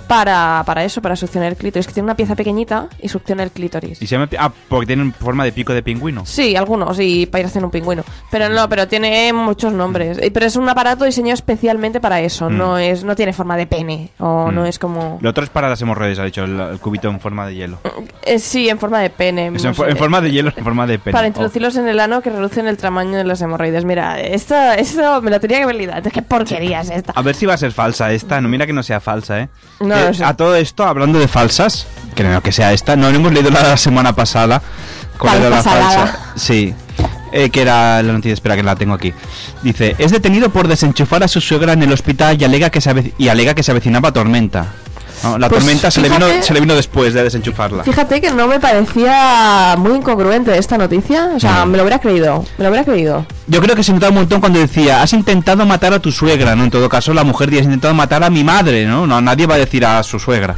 para, 0.08 0.64
para 0.66 0.84
eso, 0.84 1.02
para 1.02 1.16
succionar 1.16 1.50
el 1.50 1.58
clítoris, 1.58 1.88
que 1.88 1.94
tiene 1.94 2.06
una 2.06 2.16
pieza 2.16 2.36
pequeñita 2.36 2.88
y 3.02 3.10
succiona 3.10 3.44
el 3.44 3.52
clítoris. 3.52 4.02
Y 4.02 4.08
se 4.08 4.16
llama... 4.16 4.30
Ah, 4.40 4.52
porque 4.70 4.86
tienen 4.88 5.14
forma 5.14 5.44
de 5.44 5.52
pico 5.52 5.74
de 5.74 5.82
pingüino. 5.84 6.26
Sí, 6.26 6.56
algunos, 6.56 7.00
y 7.00 7.26
para 7.26 7.42
ir 7.42 7.46
haciendo 7.48 7.68
un 7.68 7.72
pingüino. 7.72 8.04
Pero 8.32 8.50
no, 8.50 8.68
pero 8.70 8.88
tiene 8.88 9.32
muchos 9.34 9.74
nombres. 9.74 10.18
Eh, 10.20 10.32
Pero 10.32 10.46
es 10.46 10.56
un 10.56 10.68
aparato 10.70 11.06
diseñado 11.06 11.34
especialmente 11.34 12.00
para 12.00 12.20
eso, 12.22 12.50
Mm. 12.50 12.58
no 12.58 12.78
es 12.78 13.04
no 13.04 13.16
tiene 13.16 13.34
forma 13.34 13.58
de 13.58 13.68
pene, 13.68 14.12
o 14.20 14.48
Mm. 14.52 14.56
no 14.56 14.66
es 14.66 14.80
como... 14.80 15.18
Lo 15.22 15.30
otro 15.30 15.44
es 15.44 15.50
para 15.50 15.70
las 15.70 15.82
hemorroides, 15.82 16.20
ha 16.20 16.24
dicho, 16.26 16.44
el, 16.44 16.60
el 16.60 16.80
cubito 16.80 17.10
en 17.10 17.20
forma 17.20 17.46
de 17.48 17.56
hielo. 17.56 17.80
Eh, 18.24 18.40
sí, 18.40 18.70
en 18.70 18.80
forma 18.80 19.00
de 19.00 19.10
pene. 19.10 19.48
Es 19.56 19.64
no 19.64 19.70
en, 19.70 19.76
fo- 19.76 19.86
sé. 19.86 19.92
en 19.92 19.98
forma 19.98 20.22
de 20.22 20.32
hielo, 20.32 20.52
en 20.56 20.64
forma 20.64 20.86
de 20.88 21.00
pene. 21.00 21.14
Para 21.14 21.26
Oh. 21.26 21.28
introducirlos 21.28 21.76
en 21.78 21.88
el 21.88 22.00
ano 22.00 22.22
que 22.22 22.30
reducen 22.30 22.68
el 22.68 22.78
tamaño 22.78 23.18
de 23.18 23.24
las 23.24 23.42
hemorroides. 23.42 23.86
Mira, 23.86 24.20
esto, 24.20 24.56
esto 24.78 25.22
me 25.22 25.32
lo 25.32 25.40
tenía 25.40 25.58
que 25.58 25.64
haber 25.64 25.76
liado. 25.76 26.10
Qué 26.12 26.22
porquería 26.22 26.82
es 26.82 26.90
esta. 26.90 27.14
A 27.16 27.22
ver 27.22 27.36
si 27.36 27.46
va 27.46 27.54
a 27.54 27.58
ser 27.58 27.72
falsa 27.72 28.12
esta. 28.12 28.40
No, 28.42 28.48
mira 28.50 28.66
que 28.66 28.74
no 28.74 28.84
sea 28.84 29.00
falsa, 29.00 29.40
¿eh? 29.42 29.50
No 29.80 29.95
Eh. 29.96 30.24
A 30.24 30.34
todo 30.36 30.56
esto, 30.56 30.84
hablando 30.84 31.20
de 31.20 31.28
falsas, 31.28 31.88
creo 32.16 32.42
que 32.42 32.52
sea 32.52 32.74
esta. 32.74 32.96
No, 32.96 33.10
hemos 33.10 33.32
leído 33.32 33.50
la 33.50 33.62
de 33.64 33.70
la 33.70 33.78
semana 33.78 34.14
pasada. 34.14 34.62
¿Cuál 35.18 35.38
era 35.38 35.50
la 35.50 35.64
falsa? 35.64 36.20
Sí. 36.36 36.74
Eh, 37.32 37.50
que 37.50 37.62
era 37.62 38.02
la 38.02 38.14
noticia, 38.14 38.34
espera 38.34 38.56
que 38.56 38.64
la 38.64 38.76
tengo 38.76 38.94
aquí. 38.94 39.14
Dice, 39.62 39.96
es 39.98 40.12
detenido 40.12 40.50
por 40.50 40.68
desenchufar 40.68 41.24
a 41.24 41.28
su 41.28 41.42
suegra 41.42 41.74
en 41.74 41.84
el 41.84 41.92
hospital 41.92 42.40
y 42.40 42.46
alega 42.46 42.70
que 42.70 42.80
se, 42.80 43.14
y 43.18 43.28
alega 43.28 43.54
que 43.54 43.64
se 43.64 43.72
avecinaba 43.72 44.14
tormenta. 44.14 44.68
No, 45.26 45.38
la 45.40 45.50
Pues, 45.50 45.60
tormenta 45.60 45.90
se 45.92 46.02
le, 46.02 46.10
vino, 46.10 46.26
fíjate- 46.28 46.44
se 46.44 46.54
le 46.54 46.60
vino 46.62 46.76
después 46.76 47.14
de 47.14 47.24
desenchufarla. 47.24 47.84
Fíjate 47.84 48.22
que 48.22 48.32
no 48.32 48.48
me 48.48 48.60
parecía 48.60 49.76
muy 49.78 49.94
incongruente 49.98 50.58
esta 50.58 50.78
noticia. 50.78 51.32
O 51.36 51.40
sea, 51.40 51.60
No. 51.60 51.66
me 51.68 51.78
lo 51.78 51.84
hubiera 51.84 52.00
creído. 52.00 52.46
Me 52.58 52.64
lo 52.64 52.70
hubiera 52.70 52.86
creído. 52.86 53.26
Yo 53.48 53.62
creo 53.62 53.76
que 53.76 53.84
se 53.84 53.92
notaba 53.94 54.10
un 54.12 54.16
montón 54.18 54.40
cuando 54.40 54.60
decía, 54.60 55.02
has 55.02 55.14
intentado 55.14 55.66
matar 55.66 55.94
a 55.94 56.00
tu 56.00 56.12
suegra, 56.12 56.56
¿no? 56.56 56.64
En 56.64 56.72
todo 56.72 56.90
caso, 56.90 57.14
la 57.14 57.24
mujer 57.24 57.50
dice, 57.50 57.62
has 57.62 57.66
intentado 57.66 57.94
matar 57.94 58.24
a 58.24 58.30
mi 58.30 58.44
madre, 58.44 58.86
¿no? 58.86 59.06
No, 59.08 59.22
nadie 59.22 59.46
va 59.48 59.56
a 59.56 59.60
decir 59.60 59.86
a 59.86 60.02
su 60.04 60.20
suegra. 60.20 60.56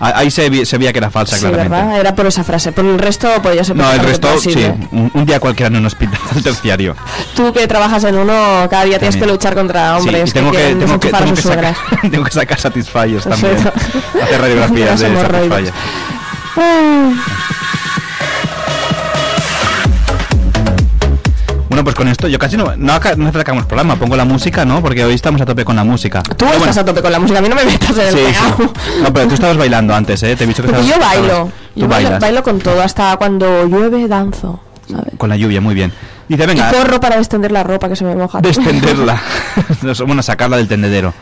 A- 0.00 0.18
Ahí 0.18 0.30
se, 0.30 0.48
vi- 0.50 0.64
se 0.66 0.76
veía 0.78 0.92
que 0.92 0.98
era 0.98 1.10
falsa, 1.10 1.36
Sí, 1.36 1.42
claramente. 1.42 1.76
¿verdad? 1.76 2.00
Era 2.00 2.14
por 2.14 2.26
esa 2.26 2.44
frase. 2.44 2.72
Por 2.72 2.84
el 2.84 2.98
resto 2.98 3.28
podía 3.42 3.62
ser 3.64 3.76
No, 3.76 3.90
el 3.92 4.00
resto, 4.00 4.28
sí. 4.40 4.54
Un, 4.92 5.10
un 5.14 5.26
día 5.26 5.40
cualquiera 5.40 5.68
en 5.68 5.76
un 5.76 5.86
hospital 5.86 6.18
terciario. 6.42 6.96
Tú 7.36 7.52
que 7.52 7.66
trabajas 7.66 8.04
en 8.04 8.16
uno, 8.16 8.32
cada 8.70 8.84
día 8.84 8.98
tienes 8.98 9.14
que 9.16 9.20
También. 9.20 9.30
luchar 9.36 9.54
contra 9.54 9.94
Sí, 9.98 10.00
hombres 10.08 10.30
y 10.30 10.32
tengo 10.32 10.50
que, 10.50 10.58
que, 10.58 10.74
tengo 10.74 11.00
que, 11.00 11.10
tengo 11.12 11.34
que 11.34 11.42
sacar, 11.42 11.74
tengo 12.10 12.24
que 12.24 12.30
sacar 12.32 12.58
Satisfyers 12.60 13.24
también. 13.24 13.56
Hacer 14.22 14.40
radiografías 14.40 15.00
de. 15.00 15.16
Satisfyers. 15.20 15.72
Bueno, 21.84 21.96
pues 21.96 21.96
con 21.96 22.08
esto 22.08 22.28
yo 22.28 22.38
casi 22.38 22.56
no, 22.56 22.74
no, 22.76 22.98
no 23.18 23.32
sacamos 23.32 23.66
programa, 23.66 23.96
pongo 23.96 24.16
la 24.16 24.24
música, 24.24 24.64
¿no? 24.64 24.80
Porque 24.80 25.04
hoy 25.04 25.12
estamos 25.14 25.38
a 25.42 25.44
tope 25.44 25.66
con 25.66 25.76
la 25.76 25.84
música. 25.84 26.22
Tú 26.22 26.46
estás 26.46 26.58
bueno, 26.58 26.72
a 26.80 26.84
tope 26.84 27.02
con 27.02 27.12
la 27.12 27.18
música, 27.18 27.40
a 27.40 27.42
mí 27.42 27.48
no 27.50 27.56
me 27.56 27.64
metas 27.66 27.90
en 27.98 28.06
el 28.06 28.14
Sí, 28.14 28.20
sí. 28.32 28.64
No, 29.02 29.12
pero 29.12 29.28
tú 29.28 29.34
estabas 29.34 29.58
bailando 29.58 29.94
antes, 29.94 30.22
¿eh? 30.22 30.34
Te 30.34 30.44
he 30.44 30.46
visto 30.46 30.62
que 30.62 30.68
estabas... 30.68 30.86
yo 30.86 30.98
bailo. 30.98 31.50
estabas- 31.76 32.02
Yo 32.14 32.18
bailo, 32.20 32.42
con 32.42 32.58
todo, 32.60 32.80
hasta 32.80 33.14
cuando 33.18 33.66
llueve 33.66 34.08
danzo. 34.08 34.60
¿sabes? 34.90 35.12
Con 35.18 35.28
la 35.28 35.36
lluvia, 35.36 35.60
muy 35.60 35.74
bien. 35.74 35.92
Dice, 36.26 36.44
Y 36.44 36.46
venga, 36.46 36.70
corro 36.72 37.00
para 37.00 37.16
extender 37.18 37.52
la 37.52 37.62
ropa 37.64 37.90
que 37.90 37.96
se 37.96 38.04
me 38.04 38.14
moja. 38.16 38.40
descenderla. 38.40 39.20
bueno, 40.06 40.22
sacarla 40.22 40.56
del 40.56 40.68
tendedero. 40.68 41.12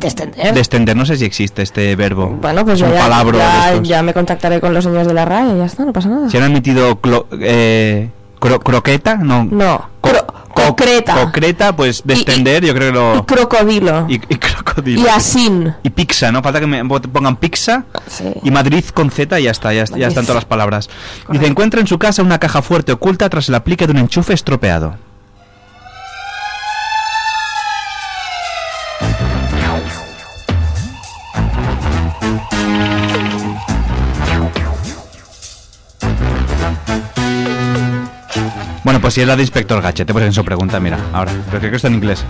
Descender. 0.00 0.54
Descender, 0.54 0.96
no 0.96 1.04
sé 1.04 1.16
si 1.16 1.26
existe 1.26 1.60
este 1.60 1.94
verbo. 1.94 2.38
Bueno, 2.40 2.64
pues 2.64 2.78
ya, 2.78 2.88
ya, 2.90 3.82
ya 3.82 4.02
me 4.02 4.14
contactaré 4.14 4.60
con 4.62 4.72
los 4.72 4.82
señores 4.84 5.06
de 5.06 5.12
la 5.14 5.26
RAE 5.26 5.54
y 5.54 5.58
ya 5.58 5.66
está, 5.66 5.84
no 5.84 5.92
pasa 5.92 6.08
nada. 6.08 6.30
¿Se 6.30 6.38
han 6.38 6.44
admitido 6.44 7.00
clo- 7.00 7.26
eh, 7.40 8.08
cro- 8.40 8.60
croqueta? 8.62 9.16
No. 9.16 9.44
No, 9.44 9.88
Co- 10.00 10.10
cro- 10.10 10.26
co- 10.26 10.64
concreta. 10.66 11.14
Concreta, 11.14 11.76
pues 11.76 12.02
descender, 12.04 12.64
yo 12.64 12.74
creo 12.74 12.88
que 12.92 12.98
lo... 12.98 13.16
Y 13.18 13.22
crocodilo. 13.22 14.06
Y, 14.08 14.14
y 14.14 14.18
crocodilo. 14.36 15.00
Y 15.02 15.06
asín. 15.08 15.74
Y 15.82 15.90
pizza, 15.90 16.32
¿no? 16.32 16.42
Falta 16.42 16.60
que 16.60 16.66
me 16.66 16.84
pongan 16.84 17.36
pizza 17.36 17.84
Sí. 18.06 18.24
y 18.42 18.50
Madrid 18.50 18.84
con 18.94 19.10
Z 19.10 19.38
y 19.38 19.44
ya 19.44 19.50
está, 19.50 19.72
ya, 19.72 19.82
están 19.84 20.24
todas 20.24 20.36
las 20.36 20.44
palabras. 20.44 20.88
Dice, 20.88 21.24
Correcto. 21.26 21.46
encuentra 21.46 21.80
en 21.80 21.86
su 21.86 21.98
casa 21.98 22.22
una 22.22 22.38
caja 22.38 22.62
fuerte 22.62 22.92
oculta 22.92 23.28
tras 23.28 23.48
el 23.48 23.54
aplique 23.54 23.86
de 23.86 23.92
un 23.92 23.98
enchufe 23.98 24.32
estropeado. 24.34 24.96
Pues 39.10 39.16
si 39.16 39.22
es 39.22 39.26
la 39.26 39.34
de 39.34 39.42
Inspector 39.42 39.82
Gadget, 39.82 40.12
pues 40.12 40.24
en 40.24 40.32
su 40.32 40.44
pregunta, 40.44 40.78
mira, 40.78 40.96
ahora, 41.12 41.32
pero 41.46 41.58
creo 41.58 41.70
que 41.70 41.76
está 41.78 41.88
en 41.88 41.94
inglés. 41.94 42.24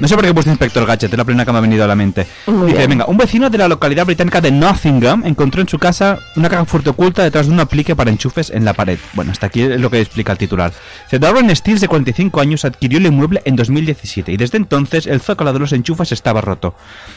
No 0.00 0.06
sé 0.06 0.14
por 0.14 0.22
qué 0.22 0.30
he 0.30 0.34
puesto 0.34 0.50
Inspector 0.50 0.86
Gadget, 0.86 1.12
es 1.12 1.18
la 1.18 1.24
primera 1.24 1.44
que 1.44 1.50
me 1.52 1.58
ha 1.58 1.60
venido 1.60 1.82
a 1.82 1.86
la 1.88 1.96
mente. 1.96 2.26
Muy 2.46 2.66
Dice, 2.66 2.78
bien. 2.78 2.90
venga, 2.90 3.06
un 3.06 3.16
vecino 3.16 3.50
de 3.50 3.58
la 3.58 3.66
localidad 3.66 4.06
británica 4.06 4.40
de 4.40 4.52
Nottingham 4.52 5.24
encontró 5.26 5.60
en 5.60 5.68
su 5.68 5.78
casa 5.78 6.18
una 6.36 6.48
caja 6.48 6.64
fuerte 6.66 6.90
oculta 6.90 7.24
detrás 7.24 7.46
de 7.48 7.52
un 7.52 7.58
aplique 7.58 7.96
para 7.96 8.10
enchufes 8.10 8.50
en 8.50 8.64
la 8.64 8.74
pared. 8.74 8.98
Bueno, 9.14 9.32
hasta 9.32 9.46
aquí 9.46 9.62
es 9.62 9.80
lo 9.80 9.90
que 9.90 10.00
explica 10.00 10.30
el 10.32 10.38
titular. 10.38 10.72
Dice, 11.04 11.18
Darren 11.18 11.54
Steels, 11.54 11.80
de 11.80 11.88
45 11.88 12.40
años, 12.40 12.64
adquirió 12.64 12.98
el 12.98 13.06
inmueble 13.06 13.42
en 13.44 13.56
2017 13.56 14.30
y 14.30 14.36
desde 14.36 14.56
entonces 14.58 15.06
el 15.08 15.20
zócalo 15.20 15.52
de 15.52 15.58
los 15.58 15.72
enchufes 15.72 16.12
estaba 16.12 16.40
roto. 16.40 16.74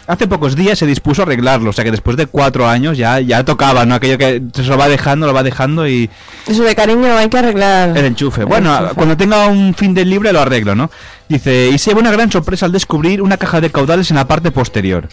Hace 0.08 0.28
pocos 0.28 0.56
días 0.56 0.80
se 0.80 0.88
dispuso 0.88 1.22
a 1.22 1.26
arreglarlo, 1.26 1.70
o 1.70 1.74
sea 1.74 1.84
que 1.86 1.92
después 1.92 2.18
de 2.18 2.26
cuatro 2.26 2.68
años 2.68 2.98
ya, 2.98 3.20
ya 3.20 3.44
tocaba, 3.46 3.86
¿no? 3.86 3.94
Aquello 3.96 4.18
que 4.18 4.42
se 4.54 4.64
lo 4.64 4.78
va 4.78 4.88
dejando, 4.90 5.28
lo 5.28 5.34
va 5.34 5.44
dejando 5.44 5.88
y... 5.88 6.10
Eso 6.48 6.64
de 6.64 6.76
cariño 6.76 7.16
hay 7.16 7.30
que 7.30 7.38
arreglar. 7.38 7.96
El 7.96 8.06
enchufe. 8.06 8.42
El 8.42 8.48
Bueno, 8.48 8.76
enchufe. 8.76 8.96
cuando 8.96 9.16
tenga 9.18 9.46
un 9.48 9.76
fin 9.76 9.94
de 9.94 10.04
libre 10.04 10.34
lo 10.34 10.42
arreglo, 10.42 10.74
¿no? 10.74 10.90
Dice, 11.32 11.70
y 11.70 11.78
se 11.78 11.92
lleva 11.92 12.02
una 12.02 12.12
gran 12.12 12.30
sorpresa 12.30 12.66
al 12.66 12.74
descubrir 12.74 13.22
una 13.22 13.38
caja 13.38 13.62
de 13.62 13.72
caudales 13.72 14.12
en 14.12 14.18
la 14.18 14.28
parte 14.28 14.52
posterior. 14.52 15.08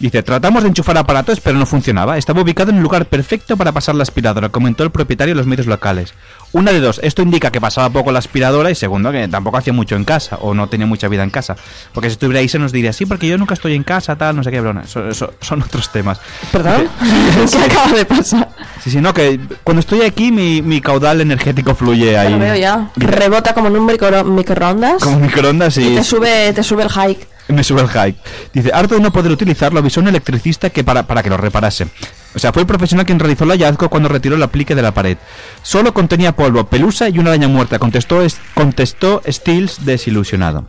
Dice, 0.00 0.22
tratamos 0.22 0.62
de 0.62 0.70
enchufar 0.70 0.96
aparatos, 0.96 1.40
pero 1.40 1.58
no 1.58 1.66
funcionaba. 1.66 2.16
Estaba 2.16 2.40
ubicado 2.40 2.70
en 2.70 2.78
un 2.78 2.82
lugar 2.82 3.04
perfecto 3.04 3.58
para 3.58 3.70
pasar 3.72 3.94
la 3.94 4.02
aspiradora, 4.02 4.48
comentó 4.48 4.82
el 4.82 4.90
propietario 4.90 5.34
de 5.34 5.36
los 5.38 5.46
medios 5.46 5.66
locales. 5.66 6.14
Una 6.52 6.72
de 6.72 6.80
dos, 6.80 7.00
esto 7.04 7.20
indica 7.20 7.52
que 7.52 7.60
pasaba 7.60 7.90
poco 7.90 8.10
la 8.10 8.18
aspiradora 8.18 8.70
y 8.70 8.74
segundo, 8.74 9.12
que 9.12 9.28
tampoco 9.28 9.58
hacía 9.58 9.72
mucho 9.74 9.96
en 9.96 10.04
casa 10.04 10.36
o 10.40 10.54
no 10.54 10.68
tenía 10.68 10.86
mucha 10.86 11.06
vida 11.08 11.22
en 11.22 11.28
casa. 11.30 11.54
Porque 11.92 12.08
si 12.08 12.12
estuviera 12.14 12.40
ahí 12.40 12.48
se 12.48 12.58
nos 12.58 12.72
diría, 12.72 12.94
sí, 12.94 13.04
porque 13.04 13.28
yo 13.28 13.36
nunca 13.36 13.52
estoy 13.54 13.74
en 13.74 13.82
casa, 13.84 14.16
tal, 14.16 14.36
no 14.36 14.42
sé 14.42 14.50
qué, 14.50 14.58
pero 14.60 14.72
no, 14.72 14.80
eso- 14.80 15.06
eso 15.06 15.34
son 15.42 15.62
otros 15.64 15.92
temas. 15.92 16.18
¿Perdón? 16.50 16.88
¿Qué 17.50 17.58
acaba 17.70 17.92
de 17.92 18.04
pasar? 18.06 18.48
Sí, 18.82 18.90
sí, 18.90 19.00
no, 19.02 19.12
que 19.12 19.38
cuando 19.62 19.80
estoy 19.80 20.00
aquí 20.02 20.32
mi, 20.32 20.62
mi 20.62 20.80
caudal 20.80 21.20
energético 21.20 21.74
fluye 21.74 22.12
Ya 22.12 22.22
ahí. 22.22 22.32
lo 22.32 22.38
veo 22.38 22.56
ya. 22.56 22.90
Rebota 22.96 23.52
como 23.52 23.68
en 23.68 23.76
un 23.76 23.84
micro, 23.86 24.24
microondas. 24.24 25.02
Como 25.02 25.20
microondas 25.20 25.76
y... 25.76 25.88
y 25.92 25.94
te 25.96 26.04
sube, 26.04 26.52
te 26.54 26.62
sube 26.62 26.84
el 26.84 26.90
hike. 26.90 27.28
Me 27.50 27.64
sube 27.64 27.82
el 27.82 27.88
hype. 27.88 28.18
Dice, 28.52 28.70
harto 28.72 28.94
de 28.94 29.00
no 29.00 29.12
poder 29.12 29.32
utilizarlo, 29.32 29.78
avisó 29.80 30.00
un 30.00 30.08
electricista 30.08 30.70
que 30.70 30.84
para, 30.84 31.02
para 31.04 31.22
que 31.22 31.30
lo 31.30 31.36
reparase. 31.36 31.88
O 32.34 32.38
sea, 32.38 32.52
fue 32.52 32.62
el 32.62 32.66
profesional 32.66 33.04
quien 33.06 33.18
realizó 33.18 33.44
el 33.44 33.50
hallazgo 33.50 33.88
cuando 33.88 34.08
retiró 34.08 34.36
el 34.36 34.42
aplique 34.42 34.74
de 34.74 34.82
la 34.82 34.92
pared. 34.92 35.18
Solo 35.62 35.92
contenía 35.92 36.32
polvo, 36.32 36.64
pelusa 36.68 37.08
y 37.08 37.18
una 37.18 37.30
araña 37.30 37.48
muerta, 37.48 37.78
contestó, 37.78 38.22
es- 38.22 38.38
contestó 38.54 39.20
Stills 39.28 39.84
desilusionado. 39.84 40.66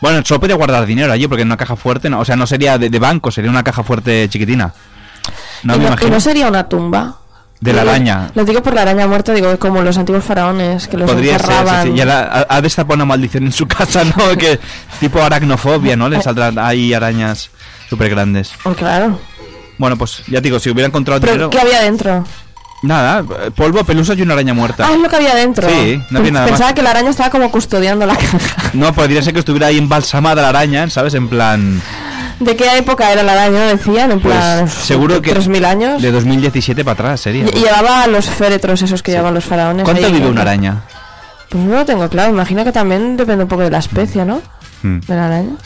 Bueno, 0.00 0.22
solo 0.24 0.40
podía 0.40 0.56
guardar 0.56 0.86
dinero 0.86 1.12
allí 1.12 1.26
porque 1.26 1.42
en 1.42 1.48
una 1.48 1.56
caja 1.56 1.76
fuerte, 1.76 2.08
no, 2.08 2.20
o 2.20 2.24
sea, 2.24 2.36
no 2.36 2.46
sería 2.46 2.78
de, 2.78 2.88
de 2.90 2.98
banco, 2.98 3.30
sería 3.30 3.50
una 3.50 3.64
caja 3.64 3.82
fuerte 3.82 4.28
chiquitina. 4.28 4.72
No 5.64 5.74
y, 5.74 5.78
me 5.78 5.84
no, 5.84 5.90
y 5.90 5.92
imagino. 5.92 6.10
no 6.12 6.20
sería 6.20 6.48
una 6.48 6.68
tumba. 6.68 7.18
De 7.60 7.72
la 7.72 7.82
araña. 7.82 8.30
Lo 8.34 8.44
digo 8.44 8.62
por 8.62 8.72
la 8.74 8.82
araña 8.82 9.06
muerta, 9.08 9.32
digo, 9.32 9.58
como 9.58 9.82
los 9.82 9.98
antiguos 9.98 10.22
faraones 10.22 10.86
que 10.86 10.96
los 10.96 11.10
Podría 11.10 11.38
ser, 11.38 11.50
encerraban. 11.50 11.82
sí, 11.86 11.90
sí. 11.92 11.98
Y 11.98 12.00
ahora 12.00 12.46
ha, 12.48 12.60
destapado 12.60 12.94
una 12.94 13.04
maldición 13.04 13.46
en 13.46 13.52
su 13.52 13.66
casa, 13.68 14.04
¿no? 14.04 14.28
que 14.38 14.60
tipo 15.00 15.20
aracnofobia, 15.20 15.96
¿no? 15.96 16.08
Le 16.08 16.22
saldrán 16.22 16.58
ahí 16.58 16.94
arañas 16.94 17.50
súper 17.90 18.10
grandes. 18.10 18.52
Oh, 18.64 18.74
claro. 18.74 19.18
Bueno, 19.76 19.96
pues 19.96 20.22
ya 20.28 20.38
te 20.38 20.42
digo, 20.42 20.58
si 20.60 20.70
hubiera 20.70 20.86
encontrado 20.88 21.20
Pero, 21.20 21.32
dinero... 21.32 21.50
¿qué 21.50 21.60
había 21.60 21.80
dentro? 21.82 22.24
Nada, 22.82 23.24
polvo, 23.56 23.82
pelusas 23.82 24.16
y 24.18 24.22
una 24.22 24.34
araña 24.34 24.54
muerta. 24.54 24.86
Ah, 24.86 24.92
es 24.94 25.00
lo 25.00 25.08
que 25.08 25.16
había 25.16 25.34
dentro. 25.34 25.68
Sí, 25.68 26.00
no 26.10 26.20
había 26.20 26.30
nada 26.30 26.46
Pensaba 26.46 26.70
más. 26.70 26.74
que 26.74 26.82
la 26.82 26.90
araña 26.90 27.10
estaba 27.10 27.28
como 27.30 27.50
custodiando 27.50 28.06
la 28.06 28.14
caja. 28.16 28.70
No, 28.72 28.92
podría 28.92 29.20
ser 29.20 29.32
que 29.32 29.40
estuviera 29.40 29.66
ahí 29.66 29.78
embalsamada 29.78 30.42
la 30.42 30.50
araña, 30.50 30.88
¿sabes? 30.90 31.14
En 31.14 31.26
plan... 31.28 31.82
¿De 32.40 32.54
qué 32.56 32.78
época 32.78 33.10
era 33.12 33.22
la 33.24 33.32
araña? 33.32 33.66
Decían, 33.66 34.12
en 34.12 34.20
Pues 34.20 34.34
plan. 34.36 34.68
seguro 34.68 35.20
que... 35.20 35.34
3.000 35.34 35.64
años. 35.64 36.02
De 36.02 36.12
2017 36.12 36.84
para 36.84 36.92
atrás 36.94 37.20
sería. 37.20 37.44
Y- 37.44 37.50
Llevaba 37.64 38.06
los 38.06 38.26
féretros 38.26 38.80
esos 38.82 39.02
que 39.02 39.10
llevaban 39.10 39.34
los 39.34 39.44
faraones. 39.44 39.84
¿Cuánto 39.84 40.06
vive 40.06 40.20
¿no? 40.20 40.28
una 40.30 40.42
araña? 40.42 40.82
Pues 41.48 41.64
no 41.64 41.74
lo 41.74 41.84
tengo 41.84 42.08
claro. 42.08 42.30
Imagino 42.30 42.62
que 42.64 42.70
también 42.72 43.16
depende 43.16 43.42
un 43.44 43.48
poco 43.48 43.62
de 43.62 43.70
la 43.70 43.78
especie, 43.78 44.24
¿no? 44.24 44.40
Hmm. 44.82 45.00
De 45.00 45.14
la 45.16 45.26
araña. 45.26 45.56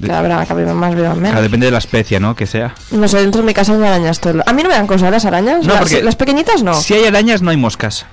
De- 0.00 0.08
Que 0.08 0.12
habrá 0.14 0.44
que 0.44 0.54
más, 0.54 0.94
vivan 0.96 0.98
Claro, 0.98 1.16
menos. 1.20 1.42
depende 1.42 1.66
de 1.66 1.72
la 1.72 1.78
especie, 1.78 2.18
¿no? 2.18 2.34
Que 2.34 2.46
sea. 2.48 2.74
No 2.90 3.06
sé, 3.06 3.18
dentro 3.18 3.40
de 3.42 3.46
mi 3.46 3.54
casa 3.54 3.72
hay 3.74 3.82
arañas 3.84 4.18
todo. 4.18 4.32
el- 4.32 4.42
A 4.44 4.52
mí 4.52 4.62
no 4.64 4.68
me 4.70 4.74
dan 4.74 4.88
cosas 4.88 5.10
las 5.12 5.24
arañas. 5.24 5.64
No, 5.64 5.74
las, 5.74 5.82
porque- 5.82 6.02
las 6.02 6.16
pequeñitas 6.16 6.64
no. 6.64 6.74
Si 6.74 6.94
hay 6.94 7.04
arañas, 7.04 7.42
no 7.42 7.50
hay 7.50 7.56
moscas. 7.56 8.06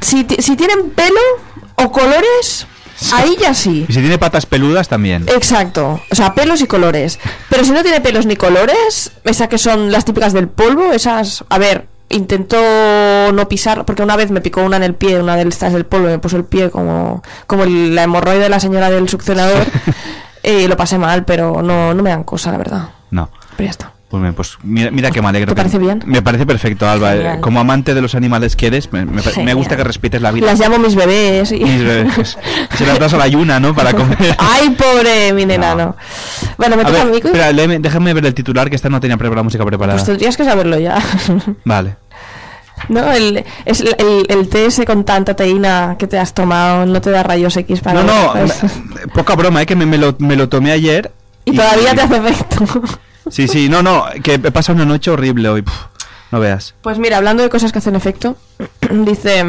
Si, 0.00 0.26
si 0.40 0.56
tienen 0.56 0.90
pelo 0.90 1.20
o 1.76 1.92
colores, 1.92 2.66
ahí 3.12 3.36
ya 3.40 3.54
sí. 3.54 3.84
Y 3.88 3.92
si 3.92 4.00
tiene 4.00 4.18
patas 4.18 4.46
peludas, 4.46 4.88
también. 4.88 5.26
Exacto, 5.28 6.00
o 6.10 6.14
sea, 6.14 6.34
pelos 6.34 6.60
y 6.62 6.66
colores. 6.66 7.18
Pero 7.50 7.64
si 7.64 7.70
no 7.72 7.82
tiene 7.82 8.00
pelos 8.00 8.26
ni 8.26 8.36
colores, 8.36 9.12
esas 9.24 9.48
que 9.48 9.58
son 9.58 9.92
las 9.92 10.04
típicas 10.04 10.32
del 10.32 10.48
polvo, 10.48 10.92
esas, 10.92 11.44
a 11.48 11.58
ver, 11.58 11.86
intento 12.08 12.56
no 13.32 13.48
pisar, 13.48 13.84
porque 13.84 14.02
una 14.02 14.16
vez 14.16 14.30
me 14.30 14.40
picó 14.40 14.62
una 14.62 14.76
en 14.76 14.82
el 14.84 14.94
pie, 14.94 15.20
una 15.20 15.36
de 15.36 15.48
estas 15.48 15.72
del 15.72 15.86
polvo, 15.86 16.06
me 16.06 16.18
puso 16.18 16.36
el 16.36 16.44
pie 16.44 16.70
como, 16.70 17.22
como 17.46 17.64
el- 17.64 17.94
la 17.94 18.04
hemorroide 18.04 18.40
de 18.44 18.48
la 18.48 18.60
señora 18.60 18.90
del 18.90 19.08
succionador, 19.08 19.66
y 20.42 20.66
lo 20.68 20.76
pasé 20.76 20.98
mal, 20.98 21.24
pero 21.24 21.62
no, 21.62 21.94
no 21.94 22.02
me 22.02 22.10
dan 22.10 22.24
cosa, 22.24 22.52
la 22.52 22.58
verdad. 22.58 22.88
No. 23.10 23.28
Pero 23.56 23.64
ya 23.66 23.70
está. 23.70 23.92
Pues, 24.16 24.22
me- 24.22 24.32
pues 24.32 24.58
mira, 24.62 24.90
mira 24.90 25.10
que 25.10 25.20
me 25.22 25.28
alegro. 25.28 25.52
¿Te 25.52 25.56
parece 25.56 25.78
bien? 25.78 26.02
Me 26.06 26.22
parece 26.22 26.46
perfecto, 26.46 26.88
Alba. 26.88 27.14
Eh, 27.14 27.18
Genial. 27.18 27.40
Como 27.40 27.60
amante 27.60 27.94
de 27.94 28.00
los 28.00 28.14
animales 28.14 28.56
que 28.56 28.66
eres, 28.68 28.92
me, 28.92 29.04
me- 29.04 29.54
gusta 29.54 29.76
que 29.76 29.84
respetes 29.84 30.20
la 30.22 30.30
vida. 30.32 30.46
Las 30.46 30.58
llamo 30.58 30.78
mis 30.78 30.94
bebés. 30.94 31.52
Y... 31.52 31.58
Mis 31.64 31.84
bebés. 31.84 32.38
Se 32.76 32.86
las 32.86 32.98
das 32.98 33.14
a 33.14 33.18
la 33.18 33.28
yuna, 33.28 33.60
¿no? 33.60 33.74
Para 33.74 33.92
comer. 33.92 34.16
Ay, 34.38 34.70
pobre 34.70 35.32
mi 35.32 35.44
nena, 35.46 35.74
No. 35.74 35.84
no. 35.86 35.96
Bueno, 36.56 36.76
me 36.76 36.84
toca 36.84 37.02
a 37.02 37.04
ver, 37.04 37.14
espera, 37.24 37.52
léeme- 37.52 37.80
déjame 37.80 38.14
ver 38.14 38.24
el 38.26 38.34
titular, 38.34 38.70
que 38.70 38.76
esta 38.76 38.88
no 38.88 39.00
tenía 39.00 39.16
la 39.16 39.42
música 39.42 39.64
preparada. 39.64 39.96
Pues 39.98 40.06
tendrías 40.06 40.36
que 40.36 40.44
saberlo 40.44 40.78
ya. 40.78 40.98
Vale. 41.64 41.96
No, 42.88 43.10
el, 43.12 43.44
es 43.64 43.80
el, 43.80 43.96
el, 43.98 44.26
el 44.28 44.48
té 44.48 44.66
ese 44.66 44.84
con 44.84 45.04
tanta 45.04 45.34
teína 45.34 45.96
que 45.98 46.06
te 46.06 46.18
has 46.18 46.34
tomado 46.34 46.84
no 46.86 47.00
te 47.00 47.10
da 47.10 47.22
rayos 47.22 47.56
X 47.56 47.80
para 47.80 48.02
No, 48.02 48.12
no, 48.26 48.32
pues- 48.32 48.62
poca 49.14 49.34
broma, 49.34 49.62
¿eh? 49.62 49.66
Que 49.66 49.74
me, 49.74 49.86
me 49.86 49.98
lo, 49.98 50.14
me 50.18 50.36
lo 50.36 50.48
tomé 50.48 50.72
ayer. 50.72 51.10
Y 51.44 51.56
todavía 51.56 51.94
te 51.94 52.02
hace 52.02 52.16
efecto. 52.16 52.64
Sí, 53.30 53.48
sí, 53.48 53.68
no, 53.68 53.82
no, 53.82 54.04
que 54.22 54.34
he 54.34 54.38
pasado 54.38 54.76
una 54.76 54.84
noche 54.84 55.10
horrible 55.10 55.48
hoy. 55.48 55.62
puf, 55.62 55.74
no 56.30 56.40
veas. 56.40 56.74
Pues 56.82 56.98
mira, 56.98 57.16
hablando 57.16 57.42
de 57.42 57.48
cosas 57.48 57.72
que 57.72 57.78
hacen 57.78 57.96
efecto, 57.96 58.36
dice... 58.90 59.44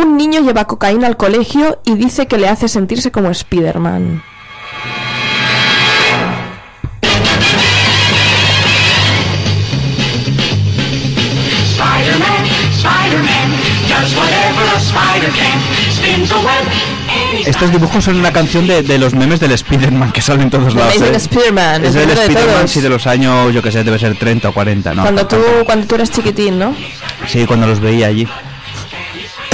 Un 0.00 0.16
niño 0.16 0.40
lleva 0.42 0.66
cocaína 0.66 1.08
al 1.08 1.16
colegio 1.16 1.80
y 1.84 1.96
dice 1.96 2.28
que 2.28 2.38
le 2.38 2.48
hace 2.48 2.68
sentirse 2.68 3.10
como 3.10 3.30
Spider-Man. 3.30 4.22
Spider-Man, 11.74 12.44
Spider-Man, 12.78 13.48
does 13.88 14.14
whatever 14.14 14.66
a 14.70 14.78
spider 14.78 15.30
can. 15.34 15.58
Spins 15.90 16.30
a 16.30 16.38
web, 16.38 16.64
Estos 17.46 17.70
dibujos 17.70 18.04
son 18.04 18.16
una 18.16 18.32
canción 18.32 18.66
de, 18.66 18.82
de 18.82 18.98
los 18.98 19.14
memes 19.14 19.40
del 19.40 19.52
Spider-Man 19.52 20.12
que 20.12 20.20
salen 20.20 20.42
en 20.42 20.50
todos 20.50 20.74
lados. 20.74 20.94
¿eh? 21.00 21.12
Spider-Man, 21.14 21.84
Es 21.84 21.94
el 21.94 22.10
Spider-Man, 22.10 22.68
sí, 22.68 22.80
de 22.80 22.88
los 22.88 23.06
años, 23.06 23.52
yo 23.52 23.62
que 23.62 23.70
sé, 23.72 23.84
debe 23.84 23.98
ser 23.98 24.16
30 24.16 24.48
o 24.48 24.52
40, 24.52 24.94
¿no? 24.94 25.02
Cuando 25.02 25.26
tú, 25.26 25.36
cuando 25.64 25.86
tú 25.86 25.94
eras 25.94 26.10
chiquitín, 26.10 26.58
¿no? 26.58 26.74
Sí, 27.26 27.46
cuando 27.46 27.66
los 27.66 27.80
veía 27.80 28.06
allí. 28.08 28.26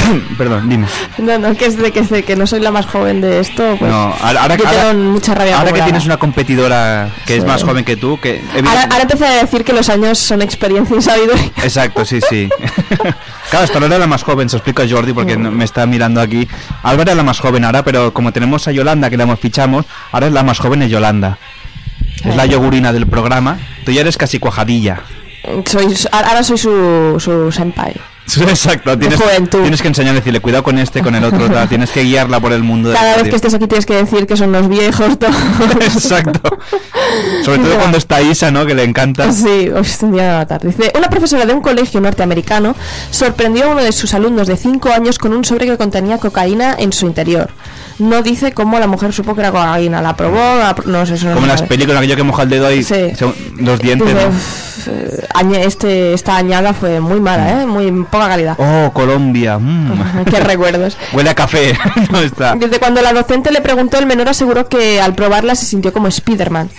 Perdón, 0.38 0.68
dime. 0.68 0.86
No, 1.18 1.38
no, 1.38 1.54
que 1.56 1.66
es 1.66 1.76
de 1.76 1.92
que, 1.92 2.00
es 2.00 2.10
de 2.10 2.22
que 2.22 2.36
no 2.36 2.46
soy 2.46 2.60
la 2.60 2.70
más 2.70 2.86
joven 2.86 3.20
de 3.20 3.40
esto. 3.40 3.76
Pues, 3.78 3.90
no, 3.90 4.14
ahora, 4.22 4.42
ahora, 4.42 4.56
yo 4.56 4.66
ahora- 4.66 4.90
tengo 4.90 5.12
mucha 5.12 5.34
rabia 5.34 5.58
ahora 5.58 5.72
que 5.72 5.82
tienes 5.82 6.04
una 6.06 6.16
competidora 6.16 7.10
que 7.26 7.36
es 7.36 7.44
más 7.44 7.62
joven 7.62 7.84
que 7.84 7.96
tú, 7.96 8.18
que... 8.20 8.42
Ahora, 8.66 8.82
ahora 8.82 9.02
empecé 9.02 9.26
a 9.26 9.30
decir 9.42 9.64
que 9.64 9.72
los 9.72 9.88
años 9.88 10.18
son 10.18 10.42
experiencia 10.42 10.96
y 10.96 11.02
sabiduría. 11.02 11.50
Exacto, 11.62 12.04
sí, 12.04 12.20
sí. 12.28 12.48
claro, 13.50 13.64
hasta 13.64 13.74
ahora 13.74 13.86
era 13.86 13.98
la 13.98 14.06
más 14.06 14.22
joven, 14.22 14.48
se 14.48 14.56
lo 14.56 14.58
explico 14.58 14.82
a 14.82 14.88
Jordi 14.88 15.12
porque 15.12 15.36
no- 15.36 15.50
me 15.50 15.64
está 15.64 15.86
mirando 15.86 16.20
aquí. 16.20 16.48
Álvaro 16.82 17.02
era 17.10 17.14
la 17.14 17.22
más 17.22 17.38
joven 17.40 17.64
ahora, 17.64 17.82
pero 17.84 18.12
como 18.12 18.32
tenemos 18.32 18.66
a 18.68 18.72
Yolanda 18.72 19.10
que 19.10 19.16
la 19.16 19.24
hemos 19.24 19.40
fichamos, 19.40 19.86
ahora 20.12 20.26
es 20.28 20.32
la 20.32 20.42
más 20.42 20.58
joven 20.58 20.82
es 20.82 20.90
Yolanda. 20.90 21.38
Es 22.24 22.36
la 22.36 22.46
yogurina 22.46 22.92
del 22.92 23.06
programa. 23.06 23.58
Tú 23.84 23.92
ya 23.92 24.00
eres 24.00 24.16
casi 24.16 24.38
cuajadilla. 24.38 25.00
Soy, 25.66 25.94
ahora 26.10 26.42
soy 26.42 26.56
su, 26.56 27.16
su 27.18 27.52
senpai. 27.52 27.94
Exacto, 28.26 28.98
tienes, 28.98 29.20
juventud. 29.20 29.60
tienes 29.60 29.82
que 29.82 29.88
enseñar 29.88 30.12
a 30.12 30.14
decirle 30.16 30.40
cuidado 30.40 30.62
con 30.64 30.78
este, 30.78 31.02
con 31.02 31.14
el 31.14 31.22
otro, 31.24 31.48
tal, 31.50 31.68
tienes 31.68 31.90
que 31.90 32.02
guiarla 32.02 32.40
por 32.40 32.52
el 32.52 32.62
mundo. 32.62 32.92
Cada 32.92 33.08
vez 33.08 33.16
radio. 33.18 33.30
que 33.30 33.37
estés 33.37 33.54
aquí 33.54 33.66
tienes 33.66 33.84
que 33.87 33.94
decir 33.96 34.26
que 34.26 34.37
son 34.37 34.50
los 34.50 34.68
viejos 34.68 35.18
todos. 35.18 35.34
Exacto. 35.80 36.56
Sobre 37.44 37.58
todo 37.58 37.76
cuando 37.78 37.98
está 37.98 38.22
Isa, 38.22 38.50
¿no? 38.50 38.64
Que 38.66 38.74
le 38.74 38.82
encanta. 38.84 39.30
Sí, 39.30 39.68
hoy 39.68 39.82
es 39.82 40.02
un 40.02 40.12
día 40.12 40.22
de 40.22 40.32
la 40.38 40.46
tarde. 40.46 40.68
Dice, 40.68 40.90
una 40.96 41.08
profesora 41.08 41.44
de 41.44 41.52
un 41.52 41.60
colegio 41.60 42.00
norteamericano 42.00 42.74
sorprendió 43.10 43.66
a 43.66 43.68
uno 43.68 43.82
de 43.84 43.92
sus 43.92 44.14
alumnos 44.14 44.48
de 44.48 44.56
5 44.56 44.88
años 44.90 45.18
con 45.18 45.32
un 45.32 45.44
sobre 45.44 45.66
que 45.66 45.76
contenía 45.76 46.18
cocaína 46.18 46.74
en 46.78 46.92
su 46.92 47.06
interior. 47.06 47.50
No 47.98 48.22
dice 48.22 48.52
cómo 48.52 48.80
la 48.80 48.87
mujer 48.88 49.12
supo 49.12 49.34
que 49.34 49.40
era 49.42 49.52
cocaína. 49.52 50.00
La 50.02 50.16
probó, 50.16 50.37
la 50.38 50.74
no 50.87 51.06
sé, 51.06 51.14
eso 51.14 51.26
no 51.28 51.34
Como 51.34 51.44
en 51.46 51.50
las 51.50 51.60
sabe. 51.60 51.68
películas, 51.68 51.98
aquello 51.98 52.16
que 52.16 52.22
moja 52.24 52.42
el 52.42 52.48
dedo 52.48 52.72
y 52.72 52.82
Sí. 52.82 52.94
los 53.58 53.78
dientes. 53.78 54.12
¿no? 54.14 54.28
"Uf, 54.28 54.88
eh, 54.88 55.64
este, 55.64 56.12
esta 56.14 56.37
añada 56.37 56.72
fue 56.74 56.98
muy 57.00 57.20
mala, 57.20 57.62
¿eh? 57.62 57.66
Muy 57.66 57.87
poca 58.14 58.29
calidad. 58.29 58.57
Oh, 58.59 58.92
Colombia. 58.92 59.59
mm. 59.59 60.24
Qué 60.31 60.38
recuerdos. 60.38 60.96
Huele 61.12 61.31
a 61.31 61.35
café. 61.35 61.77
no 62.11 62.20
está. 62.20 62.55
Desde 62.55 62.79
cuando 62.79 63.03
la 63.03 63.12
docente 63.12 63.50
le 63.50 63.61
preguntó, 63.61 63.98
el 63.98 64.07
menor 64.07 64.29
aseguró 64.29 64.68
que 64.68 65.00
al 65.00 65.14
probarla 65.14 65.57
se 65.57 65.66
sintió 65.66 65.92
como 65.92 66.09
Spiderman. 66.09 66.70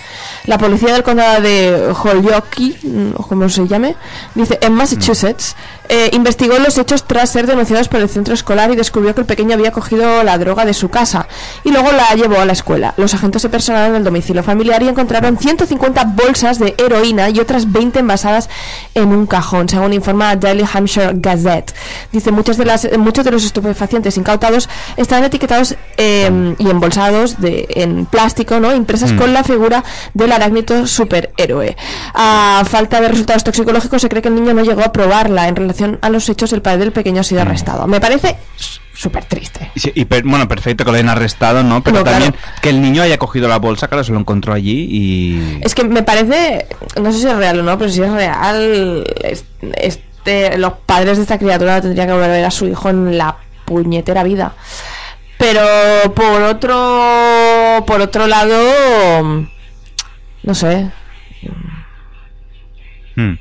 La 0.46 0.56
policía 0.56 0.94
del 0.94 1.02
condado 1.02 1.42
de 1.42 1.92
Holyoke, 2.02 2.78
mm, 2.82 3.10
o 3.16 3.26
como 3.26 3.48
se 3.50 3.68
llame, 3.68 3.96
dice, 4.34 4.58
en 4.62 4.72
Massachusetts, 4.72 5.56
eh, 5.88 6.10
investigó 6.14 6.58
los 6.58 6.78
hechos 6.78 7.04
tras 7.04 7.30
ser 7.30 7.46
denunciados 7.46 7.88
por 7.88 8.00
el 8.00 8.08
centro 8.08 8.34
escolar 8.34 8.70
y 8.70 8.76
descubrió 8.76 9.14
que 9.14 9.20
el 9.20 9.26
pequeño 9.26 9.54
había 9.54 9.70
cogido 9.72 10.24
la 10.24 10.38
droga 10.38 10.64
de 10.64 10.74
su 10.74 10.88
casa 10.88 11.28
y 11.64 11.70
luego 11.70 11.92
la 11.92 12.14
llevó 12.14 12.40
a 12.40 12.44
la 12.44 12.52
escuela. 12.52 12.94
Los 12.96 13.14
agentes 13.14 13.42
se 13.42 13.48
personaron 13.48 13.90
en 13.90 13.96
el 13.96 14.04
domicilio 14.04 14.42
familiar 14.42 14.82
y 14.82 14.88
encontraron 14.88 15.38
150 15.38 16.04
bolsas 16.16 16.58
de 16.58 16.74
heroína 16.78 17.28
y 17.30 17.38
otras 17.38 17.70
20 17.70 18.00
envasadas 18.00 18.48
en 18.94 19.08
un 19.08 19.26
cajón, 19.26 19.68
según 19.68 19.92
informa 19.92 20.34
Daily 20.34 20.64
Hampshire 20.72 21.12
Gazette. 21.26 21.74
Dice, 22.12 22.30
muchos 22.32 22.56
de, 22.56 22.64
las, 22.64 22.88
muchos 22.98 23.24
de 23.24 23.30
los 23.32 23.44
estupefacientes 23.44 24.16
incautados 24.16 24.68
están 24.96 25.24
etiquetados 25.24 25.74
eh, 25.96 26.54
y 26.58 26.70
embolsados 26.70 27.40
de, 27.40 27.66
en 27.70 28.06
plástico, 28.06 28.60
¿no? 28.60 28.74
impresas 28.74 29.12
con 29.12 29.32
la 29.34 29.42
figura 29.44 29.82
del 30.14 30.32
arácnido 30.32 30.86
superhéroe. 30.86 31.76
A 32.14 32.62
falta 32.68 33.00
de 33.00 33.08
resultados 33.08 33.42
toxicológicos, 33.44 34.00
se 34.02 34.08
cree 34.08 34.22
que 34.22 34.28
el 34.28 34.34
niño 34.36 34.54
no 34.54 34.62
llegó 34.62 34.82
a 34.82 34.92
probarla. 34.92 35.48
En 35.48 35.56
relación 35.56 35.98
a 36.02 36.08
los 36.10 36.28
hechos, 36.28 36.52
el 36.52 36.62
padre 36.62 36.78
del 36.80 36.92
pequeño 36.92 37.20
ha 37.20 37.24
sido 37.24 37.42
arrestado. 37.42 37.86
Me 37.86 38.00
parece 38.00 38.36
súper 38.94 39.24
triste. 39.26 39.70
Y 39.74 39.80
sí, 39.80 39.92
y 39.94 40.04
per- 40.06 40.22
bueno, 40.24 40.48
perfecto 40.48 40.84
que 40.84 40.90
lo 40.90 40.96
hayan 40.96 41.10
arrestado, 41.10 41.62
¿no? 41.62 41.82
Pero 41.82 41.98
No, 41.98 42.02
claro. 42.02 42.24
también 42.24 42.42
que 42.62 42.70
el 42.70 42.80
niño 42.80 43.02
haya 43.02 43.18
cogido 43.18 43.46
la 43.48 43.58
bolsa, 43.58 43.88
claro, 43.88 44.04
se 44.04 44.12
lo 44.12 44.18
encontró 44.18 44.54
allí 44.54 44.86
y... 44.90 45.58
Es 45.62 45.74
que 45.74 45.84
me 45.84 46.02
parece, 46.02 46.66
no 47.00 47.12
sé 47.12 47.18
si 47.20 47.26
es 47.26 47.36
real 47.36 47.60
o 47.60 47.62
no, 47.62 47.76
pero 47.76 47.90
si 47.90 48.00
es 48.02 48.10
real, 48.10 49.04
es- 49.20 49.98
los 50.56 50.72
padres 50.86 51.16
de 51.16 51.22
esta 51.22 51.38
criatura 51.38 51.80
tendrían 51.80 52.06
que 52.08 52.12
volver 52.14 52.44
a 52.44 52.50
su 52.50 52.66
hijo 52.66 52.90
en 52.90 53.16
la 53.18 53.36
puñetera 53.64 54.22
vida. 54.22 54.54
Pero 55.38 55.62
por 56.14 56.42
otro, 56.42 57.84
por 57.86 58.00
otro 58.00 58.26
lado, 58.26 59.46
no 60.42 60.54
sé, 60.54 60.90
Hmm. 63.16 63.34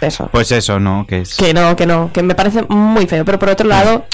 eso. 0.00 0.28
Pues 0.30 0.52
eso, 0.52 0.78
¿no? 0.78 1.04
Que 1.06 1.22
es... 1.22 1.34
Que 1.34 1.52
no, 1.52 1.74
que 1.74 1.84
no, 1.84 2.12
que 2.12 2.22
me 2.22 2.34
parece 2.36 2.62
muy 2.68 3.06
feo. 3.06 3.24
Pero 3.24 3.38
por 3.40 3.48
otro 3.48 3.66
lado, 3.66 4.06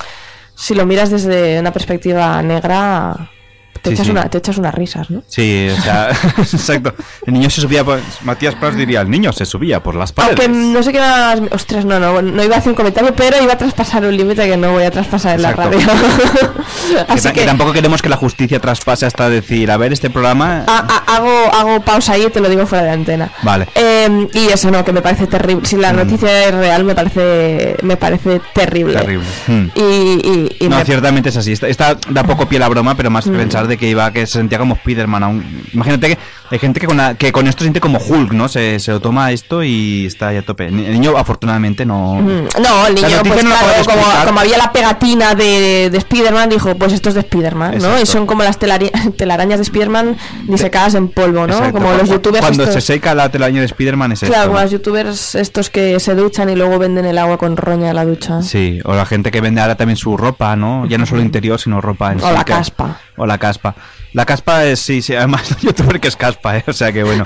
si 0.54 0.74
lo 0.74 0.86
miras 0.86 1.10
desde 1.10 1.60
una 1.60 1.70
perspectiva 1.72 2.42
negra, 2.42 3.30
te, 3.78 3.90
Sí, 3.90 3.94
echas, 3.94 4.06
sí. 4.06 4.12
Una, 4.12 4.28
te 4.28 4.38
echas 4.38 4.58
unas 4.58 4.74
risas, 4.74 5.10
¿no? 5.10 5.22
Sí, 5.26 5.68
o 5.76 5.80
sea, 5.80 6.10
exacto. 6.38 6.94
El 7.26 7.34
niño 7.34 7.50
se 7.50 7.60
subía 7.60 7.84
por... 7.84 8.00
Matías 8.22 8.54
Prats 8.54 8.76
diría, 8.76 9.00
el 9.00 9.10
niño 9.10 9.32
se 9.32 9.44
subía 9.46 9.82
por 9.82 9.94
las 9.94 10.12
paredes. 10.12 10.38
Aunque 10.40 10.58
no 10.58 10.82
sé 10.82 10.92
qué. 10.92 11.00
Ostras, 11.50 11.84
no, 11.84 11.98
no, 12.00 12.20
no 12.22 12.42
iba 12.44 12.56
a 12.56 12.58
hacer 12.58 12.70
un 12.70 12.76
comentario, 12.76 13.14
pero 13.14 13.42
iba 13.42 13.52
a 13.54 13.58
traspasar 13.58 14.04
un 14.04 14.16
límite 14.16 14.46
que 14.48 14.56
no 14.56 14.72
voy 14.72 14.84
a 14.84 14.90
traspasar 14.90 15.36
en 15.36 15.42
la 15.42 15.52
radio. 15.52 15.78
Así 17.08 17.28
que 17.32 17.40
que 17.40 17.44
tampoco 17.46 17.72
queremos 17.72 18.00
que 18.02 18.08
la 18.08 18.16
justicia 18.16 18.60
traspase 18.60 19.06
hasta 19.06 19.28
decir, 19.28 19.70
a 19.70 19.76
ver, 19.76 19.92
este 19.92 20.10
programa... 20.10 20.64
ha- 20.66 20.86
ha- 21.06 21.16
hago, 21.16 21.52
hago 21.54 21.80
pausa 21.84 22.14
ahí 22.14 22.24
y 22.26 22.30
te 22.30 22.40
lo 22.40 22.48
digo 22.48 22.66
fuera 22.66 22.84
de 22.84 22.90
antena. 22.90 23.30
Vale. 23.42 23.68
Eh, 23.74 24.28
y 24.32 24.46
eso 24.48 24.70
no, 24.70 24.84
que 24.84 24.92
me 24.92 25.02
parece 25.02 25.26
terrible. 25.26 25.66
Si 25.66 25.76
la 25.76 25.92
noticia 25.92 26.46
es 26.48 26.54
real, 26.54 26.84
me 26.84 26.94
parece 26.94 27.76
me 27.82 27.96
parece 27.96 28.40
terrible. 28.54 28.94
Terrible. 28.94 29.26
Mm. 29.46 29.66
Y, 29.74 29.80
y, 29.80 30.56
y 30.60 30.68
no, 30.68 30.76
me- 30.76 30.84
ciertamente 30.84 31.28
es 31.28 31.36
así. 31.36 31.52
Esta, 31.52 31.96
da 32.08 32.24
poco 32.24 32.48
pie 32.48 32.58
a 32.58 32.60
la 32.60 32.68
broma, 32.68 32.94
pero 32.96 33.10
más 33.10 33.26
Mm. 33.26 33.36
pensar 33.36 33.65
de 33.66 33.76
que 33.76 33.88
iba, 33.88 34.10
que 34.12 34.26
se 34.26 34.34
sentía 34.34 34.58
como 34.58 34.76
Spiderman. 34.76 35.44
Imagínate 35.72 36.08
que 36.08 36.18
hay 36.50 36.58
gente 36.58 36.80
que 36.80 36.86
con, 36.86 36.96
la- 36.96 37.14
que 37.14 37.32
con 37.32 37.46
esto 37.46 37.62
siente 37.64 37.80
como 37.80 37.98
Hulk, 37.98 38.32
¿no? 38.32 38.48
Se, 38.48 38.78
se 38.80 38.90
lo 38.92 39.00
toma 39.00 39.32
esto 39.32 39.62
y 39.62 40.06
está 40.06 40.28
ahí 40.28 40.36
a 40.36 40.42
tope. 40.42 40.66
El 40.66 40.76
niño, 40.92 41.16
afortunadamente, 41.16 41.84
no. 41.86 42.14
Mm, 42.16 42.48
No, 42.62 42.86
el 42.86 42.94
niño, 42.94 43.08
pues 43.24 43.44
no 43.44 43.50
claro, 43.50 43.84
como, 44.26 44.40
había 44.40 44.58
la 44.58 44.72
pegatina 44.72 45.34
de, 45.34 45.90
de 45.90 45.98
Spider-Man, 45.98 46.48
dijo, 46.50 46.74
pues 46.76 46.92
esto 46.92 47.08
es 47.08 47.14
de 47.14 47.20
Spider-Man, 47.22 47.72
¿no? 47.72 47.76
Exacto. 47.76 48.02
Y 48.02 48.06
son 48.06 48.26
como 48.26 48.42
las 48.42 48.58
telarañas 49.16 49.58
de 49.58 49.62
Spider-Man 49.62 50.16
disecadas 50.44 50.94
en 50.94 51.08
polvo, 51.08 51.46
¿no? 51.46 51.54
Exacto. 51.54 51.78
Como 51.80 51.92
los 51.94 52.08
youtubers 52.08 52.40
Cuando 52.44 52.64
estos- 52.64 52.74
se 52.84 52.92
seca 52.94 53.14
la 53.14 53.28
telaraña 53.30 53.60
de 53.60 53.68
Spiderman 53.68 54.12
es 54.12 54.20
Claro, 54.20 54.34
esto. 54.34 54.46
como 54.46 54.56
¿no? 54.58 54.62
los 54.62 54.70
youtubers 54.72 55.34
estos 55.34 55.70
que 55.70 55.98
se 56.00 56.14
duchan 56.14 56.48
y 56.50 56.56
luego 56.56 56.78
venden 56.78 57.04
el 57.06 57.18
agua 57.18 57.38
con 57.38 57.56
roña 57.56 57.90
en 57.90 57.96
la 57.96 58.04
ducha. 58.04 58.42
Sí, 58.42 58.80
o 58.84 58.94
la 58.94 59.06
gente 59.06 59.30
que 59.30 59.40
vende 59.40 59.60
ahora 59.60 59.74
también 59.76 59.96
su 59.96 60.16
ropa, 60.16 60.56
¿no? 60.56 60.86
Ya 60.86 60.98
no 60.98 61.06
solo 61.06 61.22
interior, 61.22 61.58
sino 61.60 61.80
ropa 61.80 62.12
en 62.12 62.18
O 62.22 62.28
sí, 62.28 62.32
la 62.34 62.44
que- 62.44 62.52
caspa. 62.52 63.00
O 63.16 63.26
la 63.26 63.38
caspa. 63.38 63.74
La 64.16 64.24
caspa 64.24 64.64
es, 64.64 64.80
sí, 64.80 65.02
sí, 65.02 65.14
además 65.14 65.54
youtuber 65.60 66.00
que 66.00 66.08
es 66.08 66.16
caspa, 66.16 66.56
¿eh? 66.56 66.64
O 66.68 66.72
sea 66.72 66.90
que 66.90 67.04
bueno. 67.04 67.24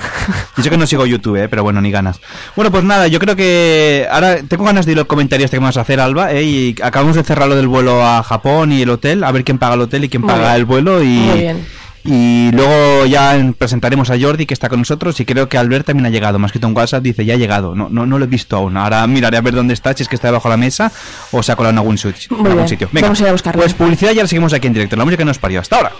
Yo 0.57 0.69
que 0.69 0.77
no 0.77 0.85
sigo 0.85 1.05
YouTube, 1.05 1.37
¿eh? 1.37 1.47
Pero 1.47 1.63
bueno, 1.63 1.79
ni 1.79 1.89
ganas. 1.89 2.19
Bueno, 2.53 2.69
pues 2.69 2.83
nada, 2.83 3.07
yo 3.07 3.17
creo 3.17 3.33
que 3.33 4.05
ahora 4.11 4.39
tengo 4.45 4.65
ganas 4.65 4.85
de 4.85 4.91
ir 4.91 4.97
a 4.97 5.01
los 5.03 5.07
comentarios 5.07 5.49
que 5.49 5.57
vamos 5.57 5.77
a 5.77 5.81
hacer, 5.81 6.01
Alba, 6.01 6.33
¿eh? 6.33 6.43
Y 6.43 6.75
acabamos 6.83 7.15
de 7.15 7.23
cerrar 7.23 7.47
lo 7.47 7.55
del 7.55 7.69
vuelo 7.69 8.05
a 8.05 8.21
Japón 8.23 8.73
y 8.73 8.81
el 8.81 8.89
hotel, 8.89 9.23
a 9.23 9.31
ver 9.31 9.45
quién 9.45 9.57
paga 9.57 9.75
el 9.75 9.81
hotel 9.81 10.03
y 10.03 10.09
quién 10.09 10.23
paga 10.23 10.53
el 10.57 10.65
vuelo 10.65 11.01
y... 11.01 11.07
Muy 11.07 11.39
bien. 11.39 11.65
Y 12.03 12.49
luego 12.51 13.05
ya 13.05 13.35
en- 13.35 13.53
presentaremos 13.53 14.09
a 14.09 14.19
Jordi 14.19 14.45
que 14.47 14.53
está 14.55 14.69
con 14.69 14.79
nosotros 14.79 15.19
y 15.19 15.25
creo 15.25 15.47
que 15.47 15.57
Albert 15.57 15.85
también 15.85 16.05
ha 16.07 16.09
llegado. 16.09 16.39
Me 16.39 16.45
ha 16.45 16.47
escrito 16.47 16.67
un 16.67 16.75
WhatsApp, 16.75 17.03
dice 17.03 17.23
ya 17.25 17.35
ha 17.35 17.37
llegado. 17.37 17.75
No, 17.75 17.89
no, 17.89 18.05
no 18.07 18.17
lo 18.17 18.25
he 18.25 18.27
visto 18.27 18.55
aún. 18.55 18.75
Ahora 18.77 19.05
miraré 19.05 19.37
a 19.37 19.41
ver 19.41 19.53
dónde 19.53 19.73
está, 19.75 19.93
si 19.93 20.01
es 20.03 20.09
que 20.09 20.15
está 20.15 20.27
debajo 20.29 20.47
de 20.49 20.53
la 20.53 20.57
mesa 20.57 20.91
o 21.31 21.43
se 21.43 21.51
ha 21.51 21.55
colado 21.55 21.73
en 21.73 21.77
algún, 21.77 21.97
su- 21.97 22.09
en 22.09 22.15
algún 22.31 22.55
bien. 22.55 22.67
sitio. 22.67 22.89
Vamos 22.91 23.19
a 23.19 23.23
ir 23.23 23.29
a 23.29 23.31
buscarlo. 23.33 23.61
Pues 23.61 23.73
publicidad 23.75 24.11
ya 24.13 24.23
la 24.23 24.27
seguimos 24.27 24.51
aquí 24.53 24.67
en 24.67 24.73
directo. 24.73 24.95
La 24.95 25.05
música 25.05 25.19
que 25.19 25.25
nos 25.25 25.37
parió. 25.37 25.59
Hasta 25.59 25.75
ahora. 25.75 25.91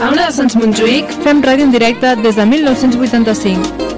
A 0.00 0.08
Ona 0.12 0.26
de 0.26 0.32
Sants 0.36 0.56
Montjuïc 0.60 1.12
fem 1.24 1.40
ràdio 1.46 1.64
en 1.68 1.72
directe 1.74 2.14
des 2.24 2.36
de 2.36 2.44
1985. 2.46 3.93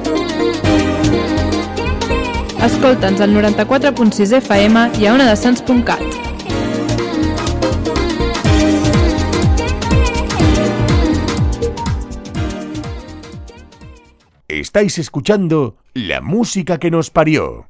Escolta'ns 2.65 3.21
al 3.21 3.35
94.6 3.35 4.37
FM 4.41 4.87
i 5.01 5.07
a 5.07 5.15
onadesans.cat. 5.15 6.01
Estáis 14.49 14.99
escuchando 14.99 15.77
la 15.93 16.21
música 16.21 16.79
que 16.79 16.91
nos 16.91 17.11
parió. 17.11 17.69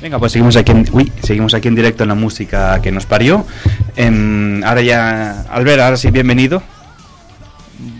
Venga, 0.00 0.18
pues 0.20 0.30
seguimos 0.30 0.54
aquí, 0.54 0.70
en, 0.70 0.86
uy, 0.92 1.10
seguimos 1.24 1.52
aquí 1.54 1.66
en 1.66 1.74
directo 1.74 2.04
en 2.04 2.10
la 2.10 2.14
música 2.14 2.80
que 2.80 2.92
nos 2.92 3.06
parió. 3.06 3.44
Em, 3.96 4.62
ahora 4.62 4.82
ya, 4.82 5.42
Albert, 5.50 5.80
ahora 5.80 5.96
sí, 5.96 6.12
bienvenido. 6.12 6.62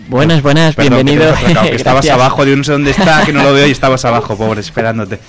Buenas, 0.07 0.41
buenas, 0.41 0.75
Perdón, 0.75 1.03
bienvenido. 1.05 1.33
que 1.61 1.75
estabas 1.75 2.07
abajo, 2.09 2.45
de 2.45 2.55
no 2.55 2.63
sé 2.63 2.71
dónde 2.71 2.91
está, 2.91 3.25
que 3.25 3.33
no 3.33 3.43
lo 3.43 3.53
veo 3.53 3.67
y 3.67 3.71
estabas 3.71 4.05
abajo, 4.05 4.37
pobre, 4.37 4.61
esperándote. 4.61 5.19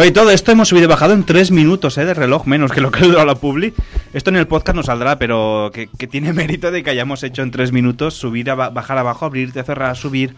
Oye, 0.00 0.12
todo 0.12 0.30
esto 0.30 0.52
hemos 0.52 0.68
subido 0.68 0.84
y 0.84 0.88
bajado 0.88 1.12
en 1.12 1.24
tres 1.24 1.50
minutos, 1.50 1.98
¿eh? 1.98 2.04
De 2.04 2.14
reloj, 2.14 2.46
menos 2.46 2.70
que 2.70 2.80
lo 2.80 2.92
que 2.92 3.00
dura 3.04 3.24
la 3.24 3.34
publi. 3.34 3.74
Esto 4.12 4.30
en 4.30 4.36
el 4.36 4.46
podcast 4.46 4.76
no 4.76 4.84
saldrá, 4.84 5.18
pero 5.18 5.72
que, 5.74 5.88
que 5.88 6.06
tiene 6.06 6.32
mérito 6.34 6.70
de 6.70 6.84
que 6.84 6.90
hayamos 6.90 7.24
hecho 7.24 7.42
en 7.42 7.50
tres 7.50 7.72
minutos 7.72 8.14
subir, 8.14 8.48
a, 8.50 8.54
ba- 8.54 8.68
bajar 8.70 8.96
abajo, 8.98 9.24
abrirte, 9.26 9.60
cerrar, 9.64 9.96
subir, 9.96 10.36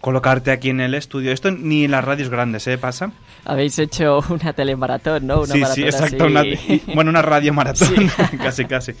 colocarte 0.00 0.52
aquí 0.52 0.70
en 0.70 0.80
el 0.80 0.94
estudio. 0.94 1.32
Esto 1.32 1.50
ni 1.50 1.84
en 1.84 1.90
las 1.90 2.04
radios 2.04 2.28
grandes, 2.28 2.64
¿eh? 2.68 2.78
Pasa. 2.78 3.10
Habéis 3.44 3.76
hecho 3.80 4.22
una 4.28 4.52
telemaratón, 4.52 5.26
¿no? 5.26 5.40
Una 5.40 5.52
sí, 5.52 5.58
maratón 5.58 5.74
sí, 5.74 5.82
exacto. 5.82 6.24
así. 6.26 6.32
una- 6.86 6.94
bueno, 6.94 7.10
una 7.10 7.22
radio 7.22 7.52
maratón, 7.52 7.88
Sí. 7.88 8.36
casi, 8.38 8.66
casi. 8.66 8.92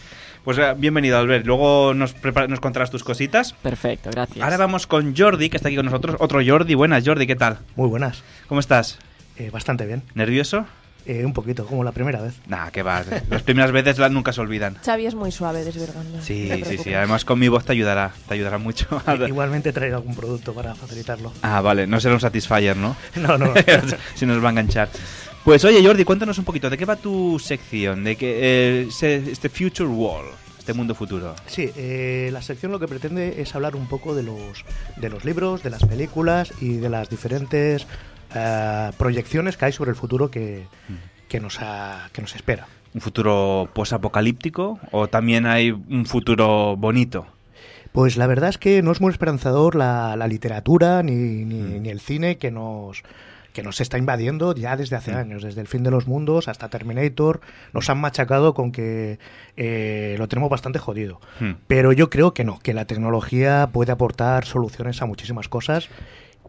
Pues 0.42 0.58
eh, 0.58 0.74
bienvenido, 0.76 1.16
Albert. 1.16 1.46
Luego 1.46 1.94
nos, 1.94 2.12
prepara- 2.12 2.48
nos 2.48 2.58
contarás 2.58 2.90
tus 2.90 3.04
cositas. 3.04 3.52
Perfecto, 3.62 4.10
gracias. 4.10 4.42
Ahora 4.42 4.56
vamos 4.56 4.88
con 4.88 5.16
Jordi, 5.16 5.48
que 5.48 5.58
está 5.58 5.68
aquí 5.68 5.76
con 5.76 5.84
nosotros. 5.86 6.16
Otro 6.18 6.40
Jordi. 6.44 6.74
Buenas, 6.74 7.04
Jordi, 7.06 7.28
¿qué 7.28 7.36
tal? 7.36 7.60
Muy 7.76 7.88
buenas. 7.88 8.24
¿Cómo 8.48 8.58
estás? 8.58 8.98
Eh, 9.38 9.50
bastante 9.50 9.86
bien. 9.86 10.02
¿Nervioso? 10.14 10.66
Eh, 11.04 11.24
un 11.24 11.32
poquito, 11.32 11.66
como 11.66 11.82
la 11.82 11.90
primera 11.90 12.20
vez. 12.22 12.34
Nah, 12.46 12.70
que 12.70 12.82
va. 12.84 13.02
Las 13.28 13.42
primeras 13.42 13.72
veces 13.72 13.98
las 13.98 14.12
nunca 14.12 14.32
se 14.32 14.40
olvidan. 14.40 14.76
Xavi 14.84 15.06
es 15.06 15.16
muy 15.16 15.32
suave 15.32 15.64
desvirgando. 15.64 16.22
Sí, 16.22 16.48
no 16.48 16.64
sí, 16.64 16.78
sí. 16.78 16.94
Además 16.94 17.24
con 17.24 17.40
mi 17.40 17.48
voz 17.48 17.64
te 17.64 17.72
ayudará. 17.72 18.12
Te 18.28 18.34
ayudará 18.34 18.58
mucho. 18.58 18.86
Igualmente 19.26 19.72
traigo 19.72 19.96
algún 19.96 20.14
producto 20.14 20.54
para 20.54 20.76
facilitarlo. 20.76 21.32
ah, 21.42 21.60
vale. 21.60 21.88
No 21.88 21.98
será 22.00 22.14
un 22.14 22.20
Satisfyer, 22.20 22.76
¿no? 22.76 22.94
No, 23.16 23.36
no. 23.36 23.52
si 24.14 24.26
nos 24.26 24.42
va 24.42 24.48
a 24.48 24.50
enganchar. 24.50 24.90
Pues 25.44 25.64
oye, 25.64 25.84
Jordi, 25.84 26.04
cuéntanos 26.04 26.38
un 26.38 26.44
poquito. 26.44 26.70
¿De 26.70 26.78
qué 26.78 26.84
va 26.84 26.94
tu 26.94 27.36
sección? 27.40 28.04
De 28.04 28.14
que 28.14 28.38
eh, 28.40 28.88
este 28.88 29.48
Future 29.48 29.88
Wall, 29.88 30.26
este 30.56 30.72
mundo 30.72 30.94
futuro. 30.94 31.34
Sí, 31.46 31.68
eh, 31.74 32.30
la 32.32 32.42
sección 32.42 32.70
lo 32.70 32.78
que 32.78 32.86
pretende 32.86 33.42
es 33.42 33.52
hablar 33.56 33.74
un 33.74 33.88
poco 33.88 34.14
de 34.14 34.22
los, 34.22 34.64
de 34.98 35.10
los 35.10 35.24
libros, 35.24 35.64
de 35.64 35.70
las 35.70 35.84
películas 35.84 36.52
y 36.60 36.76
de 36.76 36.88
las 36.88 37.10
diferentes 37.10 37.88
eh, 38.34 38.90
proyecciones 38.98 39.56
que 39.56 39.66
hay 39.66 39.72
sobre 39.72 39.90
el 39.90 39.96
futuro 39.96 40.30
que, 40.30 40.64
que, 41.28 41.40
nos, 41.40 41.60
ha- 41.60 42.08
que 42.12 42.22
nos 42.22 42.34
espera. 42.34 42.66
¿Un 42.94 43.00
futuro 43.00 43.68
posapocalíptico 43.72 44.78
o 44.90 45.08
también 45.08 45.46
hay 45.46 45.70
un 45.70 46.04
futuro 46.06 46.76
bonito? 46.76 47.26
Pues 47.92 48.16
la 48.16 48.26
verdad 48.26 48.50
es 48.50 48.58
que 48.58 48.82
no 48.82 48.90
es 48.92 49.00
muy 49.00 49.10
esperanzador 49.10 49.74
la, 49.74 50.16
la 50.16 50.26
literatura 50.28 51.02
ni, 51.02 51.12
ni- 51.44 51.78
Mm. 51.78 51.82
ni 51.82 51.88
el 51.90 52.00
cine 52.00 52.36
que 52.38 52.50
nos 52.50 53.02
que 53.52 53.62
nos 53.62 53.82
está 53.82 53.98
invadiendo 53.98 54.54
ya 54.54 54.76
desde 54.78 54.96
Mm. 54.96 54.98
hace 54.98 55.12
años, 55.12 55.42
desde 55.42 55.60
el 55.60 55.66
fin 55.68 55.82
de 55.82 55.90
los 55.90 56.06
mundos 56.06 56.48
hasta 56.48 56.70
Terminator, 56.70 57.42
nos 57.74 57.90
han 57.90 58.00
machacado 58.00 58.54
con 58.54 58.72
que 58.72 59.18
eh, 59.58 60.16
lo 60.18 60.26
tenemos 60.26 60.48
bastante 60.48 60.78
jodido. 60.78 61.20
Hmm. 61.38 61.52
Pero 61.66 61.92
yo 61.92 62.08
creo 62.08 62.32
que 62.32 62.44
no, 62.44 62.58
que 62.60 62.72
la 62.72 62.86
tecnología 62.86 63.68
puede 63.70 63.92
aportar 63.92 64.46
soluciones 64.46 65.02
a 65.02 65.06
muchísimas 65.06 65.50
cosas 65.50 65.90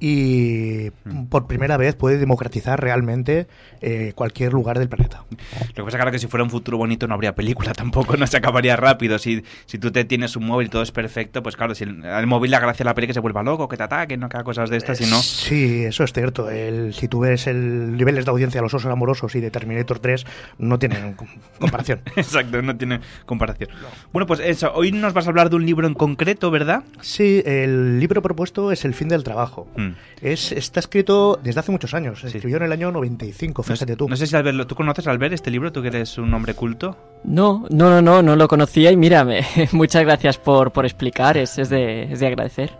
y 0.07 0.91
Mm. 1.05 1.25
por 1.25 1.47
primera 1.47 1.77
vez 1.77 1.95
puede 1.95 2.17
democratizar 2.17 2.79
realmente 2.81 3.47
eh, 3.81 4.11
cualquier 4.15 4.51
lugar 4.53 4.77
del 4.79 4.89
planeta. 4.89 5.23
Lo 5.69 5.73
que 5.73 5.83
pasa 5.83 5.97
claro 5.97 6.11
que 6.11 6.19
si 6.19 6.27
fuera 6.27 6.43
un 6.43 6.49
futuro 6.49 6.77
bonito 6.77 7.07
no 7.07 7.13
habría 7.15 7.35
película 7.35 7.73
tampoco, 7.73 8.17
no 8.17 8.27
se 8.27 8.37
acabaría 8.37 8.75
rápido. 8.75 9.17
Si, 9.17 9.43
si 9.65 9.77
tú 9.77 9.91
te 9.91 10.03
tienes 10.05 10.35
un 10.35 10.45
móvil 10.45 10.67
y 10.67 10.69
todo 10.69 10.81
es 10.83 10.91
perfecto, 10.91 11.41
pues 11.41 11.55
claro, 11.55 11.73
si 11.75 11.85
el, 11.85 12.05
al 12.05 12.27
móvil 12.27 12.51
la 12.51 12.59
gracia 12.59 12.83
de 12.83 12.89
la 12.89 12.93
peli 12.95 13.07
que 13.07 13.13
se 13.13 13.19
vuelva 13.21 13.43
loco, 13.43 13.67
que 13.69 13.77
te 13.77 13.83
ataque, 13.83 14.17
no 14.17 14.27
que 14.29 14.37
haga 14.37 14.43
cosas 14.43 14.69
de 14.69 14.77
estas, 14.77 14.97
si 14.97 15.05
no... 15.09 15.17
Sí, 15.21 15.83
eso 15.85 16.03
es 16.03 16.11
cierto. 16.13 16.49
El, 16.49 16.93
si 16.93 17.07
tú 17.07 17.19
ves 17.21 17.47
el 17.47 17.95
niveles 17.97 18.25
de 18.25 18.31
audiencia 18.31 18.59
de 18.59 18.63
los 18.63 18.73
osos 18.73 18.91
amorosos 18.91 19.33
y 19.35 19.39
de 19.41 19.51
Terminator 19.51 19.99
3, 19.99 20.25
no 20.57 20.79
tienen 20.79 21.13
com- 21.15 21.27
comparación. 21.59 22.01
Exacto, 22.15 22.61
no 22.61 22.75
tiene 22.75 22.99
comparación. 23.25 23.69
Bueno, 24.11 24.25
pues 24.27 24.39
eso, 24.41 24.71
hoy 24.73 24.91
nos 24.91 25.13
vas 25.13 25.27
a 25.27 25.29
hablar 25.29 25.49
de 25.49 25.55
un 25.55 25.65
libro 25.65 25.87
en 25.87 25.93
concreto, 25.93 26.51
¿verdad? 26.51 26.83
Sí, 27.01 27.41
el 27.45 27.99
libro 27.99 28.21
propuesto 28.21 28.71
es 28.71 28.85
El 28.85 28.93
fin 28.93 29.07
del 29.07 29.23
trabajo. 29.23 29.67
Mm. 29.77 29.92
Es, 30.21 30.51
está 30.51 30.79
escrito 30.79 31.39
desde 31.41 31.59
hace 31.59 31.71
muchos 31.71 31.93
años. 31.93 32.21
Se 32.21 32.27
escribió 32.27 32.57
en 32.57 32.63
el 32.63 32.71
año 32.71 32.91
95, 32.91 33.61
No 33.61 33.63
sé, 33.65 33.73
fíjate 33.73 33.95
tú. 33.95 34.09
no 34.09 34.15
sé 34.15 34.27
si 34.27 34.35
Albert, 34.35 34.67
¿tú 34.67 34.75
conoces 34.75 35.07
Albert 35.07 35.33
este 35.33 35.51
libro? 35.51 35.71
¿Tú 35.71 35.81
que 35.81 35.89
eres 35.89 36.17
un 36.17 36.33
hombre 36.33 36.53
culto? 36.53 36.97
No, 37.23 37.65
no, 37.69 37.89
no, 37.89 38.01
no, 38.01 38.21
no 38.21 38.35
lo 38.35 38.47
conocía 38.47 38.91
y 38.91 38.97
mírame, 38.97 39.45
muchas 39.71 40.03
gracias 40.03 40.37
por, 40.37 40.71
por 40.71 40.85
explicar, 40.85 41.37
es, 41.37 41.57
es, 41.57 41.69
de, 41.69 42.11
es 42.11 42.19
de 42.19 42.27
agradecer. 42.27 42.71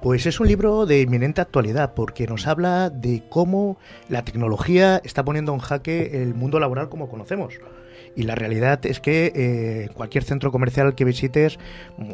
Pues 0.00 0.24
es 0.24 0.40
un 0.40 0.48
libro 0.48 0.86
de 0.86 1.02
inminente 1.02 1.42
actualidad 1.42 1.92
porque 1.94 2.26
nos 2.26 2.46
habla 2.46 2.88
de 2.88 3.22
cómo 3.28 3.76
la 4.08 4.24
tecnología 4.24 5.00
está 5.04 5.22
poniendo 5.24 5.52
en 5.52 5.58
jaque 5.58 6.22
el 6.22 6.34
mundo 6.34 6.58
laboral 6.58 6.88
como 6.88 7.10
conocemos. 7.10 7.54
Y 8.16 8.24
la 8.24 8.34
realidad 8.34 8.84
es 8.86 9.00
que 9.00 9.32
eh, 9.34 9.88
cualquier 9.94 10.24
centro 10.24 10.50
comercial 10.50 10.94
que 10.94 11.04
visites, 11.04 11.58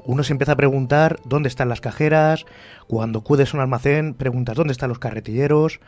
uno 0.05 0.23
se 0.25 0.33
empieza 0.33 0.53
a 0.53 0.57
preguntar 0.57 1.19
dónde 1.25 1.49
están 1.49 1.69
las 1.69 1.81
cajeras, 1.81 2.45
cuando 2.87 3.21
acudes 3.21 3.53
a 3.53 3.57
un 3.57 3.63
almacén, 3.63 4.15
preguntas 4.15 4.57
dónde 4.57 4.73
están 4.73 4.91
los 4.91 4.99
carretilleros. 4.99 5.81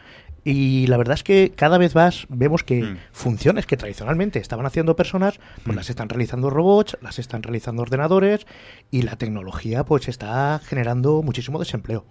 Y 0.44 0.86
la 0.86 0.96
verdad 0.96 1.14
es 1.14 1.24
que 1.24 1.52
cada 1.54 1.76
vez 1.78 1.94
más 1.94 2.26
vemos 2.30 2.64
que 2.64 2.82
Mm. 2.82 2.96
funciones 3.12 3.66
que 3.66 3.76
tradicionalmente 3.76 4.38
estaban 4.38 4.64
haciendo 4.66 4.96
personas, 4.96 5.38
pues 5.64 5.74
Mm. 5.74 5.76
las 5.78 5.90
están 5.90 6.08
realizando 6.08 6.48
robots, 6.48 6.96
las 7.02 7.18
están 7.18 7.42
realizando 7.42 7.82
ordenadores 7.82 8.46
y 8.90 9.02
la 9.02 9.16
tecnología 9.16 9.84
pues 9.84 10.08
está 10.08 10.58
generando 10.64 11.22
muchísimo 11.22 11.58
desempleo. 11.58 12.06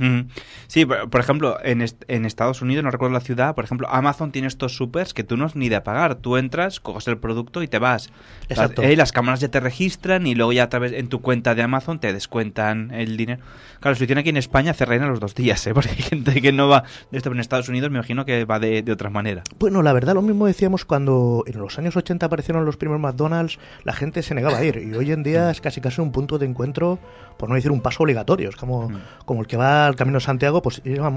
Mm. 0.00 0.28
Sí, 0.66 0.84
por, 0.86 1.20
ejemplo, 1.20 1.58
en, 1.62 1.82
est- 1.82 2.02
en 2.08 2.24
Estados 2.24 2.62
Unidos, 2.62 2.82
no 2.84 2.90
recuerdo 2.90 3.12
la 3.14 3.20
ciudad, 3.20 3.54
por 3.54 3.64
ejemplo, 3.64 3.86
Amazon 3.90 4.32
tiene 4.32 4.48
estos 4.48 4.74
supers 4.76 5.14
que 5.14 5.22
tú 5.24 5.36
no 5.36 5.44
has 5.44 5.54
ni 5.56 5.68
de 5.68 5.80
pagar. 5.80 6.16
Tú 6.16 6.36
entras, 6.36 6.80
coges 6.80 7.06
el 7.08 7.18
producto 7.18 7.62
y 7.62 7.68
te 7.68 7.78
vas. 7.78 8.10
Exacto. 8.48 8.82
Las, 8.82 8.90
eh, 8.90 8.96
las 8.96 9.12
cámaras 9.12 9.40
ya 9.40 9.48
te 9.48 9.60
registran 9.60 10.26
y 10.26 10.34
luego 10.34 10.52
ya 10.52 10.64
a 10.64 10.68
través 10.68 10.92
en 10.92 11.08
tu 11.08 11.20
cuenta 11.20 11.54
de 11.54 11.62
Amazon 11.62 12.00
te 12.00 12.12
descuentan 12.12 12.90
el 12.92 13.16
dinero. 13.16 13.42
Claro, 13.80 13.94
si 13.94 14.00
lo 14.00 14.04
hicieron 14.04 14.20
aquí 14.20 14.30
en 14.30 14.36
España, 14.36 14.72
cerrarían 14.74 15.06
a 15.06 15.10
los 15.10 15.20
dos 15.20 15.34
días, 15.34 15.66
¿eh? 15.66 15.74
porque 15.74 15.90
hay 15.90 16.02
gente 16.02 16.40
que 16.42 16.52
no 16.52 16.68
va 16.68 16.84
de 17.10 17.18
esto, 17.18 17.28
pero 17.30 17.34
en 17.34 17.40
Estados 17.40 17.68
Unidos 17.68 17.90
me 17.90 17.98
imagino 17.98 18.24
que 18.24 18.44
va 18.44 18.58
de, 18.58 18.82
de 18.82 18.92
otra 18.92 19.10
manera. 19.10 19.42
Bueno, 19.58 19.82
la 19.82 19.92
verdad 19.92 20.14
lo 20.14 20.22
mismo 20.22 20.46
decíamos 20.46 20.84
cuando 20.84 21.44
en 21.46 21.58
los 21.58 21.78
años 21.78 21.96
80 21.96 22.26
aparecieron 22.26 22.64
los 22.64 22.76
primeros 22.76 23.00
McDonald's, 23.00 23.58
la 23.84 23.92
gente 23.92 24.22
se 24.22 24.34
negaba 24.34 24.58
a 24.58 24.64
ir 24.64 24.76
y 24.76 24.94
hoy 24.94 25.12
en 25.12 25.22
día 25.22 25.50
es 25.50 25.60
casi 25.60 25.80
casi 25.80 26.00
un 26.00 26.12
punto 26.12 26.38
de 26.38 26.46
encuentro, 26.46 26.98
por 27.38 27.48
no 27.48 27.54
decir 27.54 27.70
un 27.70 27.80
paso 27.80 28.02
obligatorio, 28.02 28.48
es 28.48 28.56
como, 28.56 28.88
Mm. 28.90 28.98
como 29.24 29.40
el 29.42 29.46
que 29.46 29.56
va 29.56 29.89
al 29.90 29.96
Camino 29.96 30.18
de 30.18 30.24
Santiago, 30.24 30.62
pues 30.62 30.80
ir 30.84 31.00
a 31.00 31.10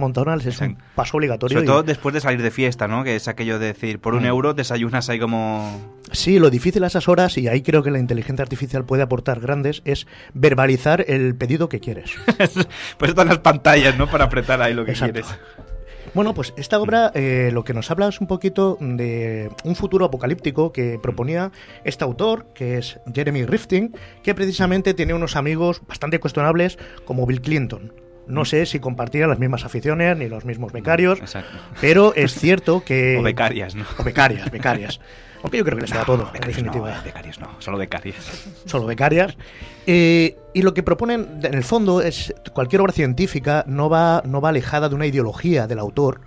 es 0.45 0.59
un 0.61 0.77
paso 0.95 1.17
obligatorio. 1.17 1.57
Sobre 1.59 1.65
y- 1.65 1.67
todo 1.67 1.83
después 1.83 2.13
de 2.13 2.19
salir 2.21 2.41
de 2.41 2.51
fiesta, 2.51 2.87
¿no? 2.87 3.03
Que 3.03 3.15
es 3.15 3.27
aquello 3.27 3.59
de 3.59 3.67
decir, 3.67 3.99
por 3.99 4.13
un 4.15 4.23
Mm. 4.23 4.27
euro 4.27 4.53
desayunas 4.53 5.09
ahí 5.09 5.19
como... 5.19 5.79
Sí, 6.11 6.39
lo 6.39 6.49
difícil 6.49 6.83
a 6.83 6.87
esas 6.87 7.07
horas, 7.07 7.37
y 7.37 7.47
ahí 7.47 7.61
creo 7.61 7.81
que 7.83 7.91
la 7.91 7.99
inteligencia 7.99 8.43
artificial 8.43 8.85
puede 8.85 9.03
aportar 9.03 9.39
grandes, 9.39 9.81
es 9.85 10.05
verbalizar 10.33 11.05
el 11.07 11.35
pedido 11.35 11.69
que 11.69 11.79
quieres. 11.79 12.11
pues 12.97 13.09
están 13.09 13.27
las 13.29 13.39
pantallas, 13.39 13.97
¿no? 13.97 14.07
Para 14.09 14.25
apretar 14.25 14.61
ahí 14.61 14.73
lo 14.73 14.85
que 14.85 14.91
Exacto. 14.91 15.21
quieres. 15.21 15.39
Bueno, 16.13 16.35
pues 16.35 16.53
esta 16.57 16.79
obra 16.79 17.11
eh, 17.15 17.49
lo 17.51 17.63
que 17.63 17.73
nos 17.73 17.89
habla 17.89 18.07
es 18.07 18.21
un 18.21 18.27
poquito 18.27 18.77
de 18.79 19.49
un 19.63 19.75
futuro 19.75 20.05
apocalíptico 20.05 20.71
que 20.71 20.99
proponía 21.01 21.51
este 21.85 22.03
autor, 22.03 22.45
que 22.53 22.77
es 22.77 22.99
Jeremy 23.11 23.45
Rifting, 23.45 23.95
que 24.21 24.35
precisamente 24.35 24.93
tiene 24.93 25.15
unos 25.15 25.35
amigos 25.35 25.81
bastante 25.87 26.19
cuestionables 26.19 26.77
como 27.05 27.25
Bill 27.25 27.41
Clinton. 27.41 27.93
No 28.27 28.45
sé 28.45 28.65
si 28.65 28.79
compartían 28.79 29.29
las 29.29 29.39
mismas 29.39 29.65
aficiones 29.65 30.17
ni 30.17 30.29
los 30.29 30.45
mismos 30.45 30.71
becarios, 30.71 31.19
Exacto. 31.19 31.57
pero 31.81 32.13
es 32.15 32.33
cierto 32.33 32.83
que... 32.83 33.17
O 33.19 33.23
becarias, 33.23 33.75
¿no? 33.75 33.85
O 33.97 34.03
becarias, 34.03 34.49
becarias. 34.51 34.99
Aunque 35.41 35.57
yo 35.57 35.65
creo 35.65 35.77
que 35.77 35.81
les 35.81 35.91
da 35.91 36.05
todo, 36.05 36.27
en 36.27 36.31
becarios 36.31 36.47
definitiva. 36.47 36.89
No, 36.89 36.95
eh, 36.95 37.01
becarios 37.03 37.39
no, 37.39 37.49
solo 37.59 37.77
becarias. 37.77 38.47
solo 38.65 38.85
becarias. 38.85 39.35
Eh, 39.85 40.37
y 40.53 40.61
lo 40.61 40.73
que 40.73 40.83
proponen, 40.83 41.41
en 41.43 41.53
el 41.53 41.63
fondo, 41.65 42.01
es 42.01 42.33
cualquier 42.53 42.81
obra 42.81 42.93
científica 42.93 43.65
no 43.67 43.89
va, 43.89 44.23
no 44.25 44.39
va 44.39 44.49
alejada 44.49 44.87
de 44.87 44.95
una 44.95 45.05
ideología 45.05 45.67
del 45.67 45.79
autor 45.79 46.21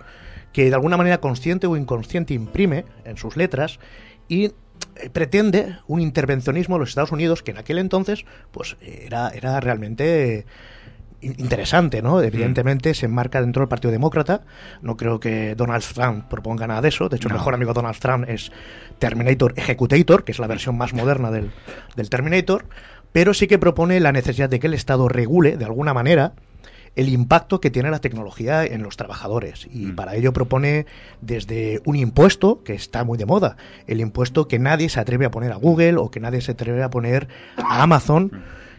que 0.53 0.69
de 0.69 0.73
alguna 0.73 0.97
manera 0.97 1.19
consciente 1.19 1.67
o 1.67 1.77
inconsciente 1.77 2.33
imprime 2.33 2.85
en 3.05 3.17
sus 3.17 3.37
letras 3.37 3.79
y 4.27 4.45
eh, 4.45 4.53
pretende 5.11 5.77
un 5.87 5.99
intervencionismo 5.99 6.75
de 6.75 6.79
los 6.79 6.89
Estados 6.89 7.11
Unidos 7.11 7.43
que 7.43 7.51
en 7.51 7.57
aquel 7.57 7.77
entonces 7.77 8.25
pues 8.51 8.77
era, 8.81 9.29
era 9.29 9.59
realmente 9.59 10.45
interesante, 11.21 12.01
¿no? 12.01 12.21
Evidentemente 12.21 12.93
se 12.93 13.05
enmarca 13.07 13.41
dentro 13.41 13.61
del 13.61 13.69
Partido 13.69 13.91
Demócrata. 13.91 14.41
No 14.81 14.97
creo 14.97 15.19
que 15.19 15.55
Donald 15.55 15.83
Trump 15.93 16.25
proponga 16.29 16.67
nada 16.67 16.81
de 16.81 16.89
eso. 16.89 17.09
De 17.09 17.17
hecho, 17.17 17.27
No. 17.29 17.35
el 17.35 17.39
mejor 17.39 17.53
amigo 17.53 17.71
de 17.73 17.75
Donald 17.81 17.97
Trump 17.99 18.25
es 18.29 18.51
Terminator 18.99 19.53
Executator, 19.57 20.23
que 20.23 20.31
es 20.31 20.39
la 20.39 20.47
versión 20.47 20.77
más 20.77 20.93
moderna 20.93 21.31
del, 21.31 21.51
del 21.95 22.09
Terminator. 22.09 22.65
Pero 23.11 23.33
sí 23.33 23.47
que 23.47 23.57
propone 23.57 23.99
la 23.99 24.11
necesidad 24.11 24.49
de 24.49 24.59
que 24.59 24.67
el 24.67 24.73
Estado 24.73 25.07
regule, 25.09 25.57
de 25.57 25.65
alguna 25.65 25.93
manera, 25.93 26.33
el 26.95 27.09
impacto 27.09 27.61
que 27.61 27.69
tiene 27.69 27.91
la 27.91 27.99
tecnología 27.99 28.63
en 28.65 28.81
los 28.83 28.97
trabajadores. 28.97 29.67
Y 29.71 29.85
Mm. 29.87 29.95
para 29.95 30.15
ello 30.15 30.33
propone 30.33 30.85
desde 31.21 31.81
un 31.85 31.95
impuesto, 31.95 32.63
que 32.63 32.73
está 32.73 33.03
muy 33.03 33.17
de 33.17 33.25
moda, 33.25 33.55
el 33.87 34.01
impuesto 34.01 34.47
que 34.47 34.59
nadie 34.59 34.89
se 34.89 34.99
atreve 34.99 35.25
a 35.25 35.31
poner 35.31 35.51
a 35.51 35.55
Google 35.55 35.97
o 35.97 36.09
que 36.11 36.19
nadie 36.19 36.41
se 36.41 36.51
atreve 36.53 36.83
a 36.83 36.89
poner 36.89 37.27
a 37.57 37.83
Amazon, 37.83 38.31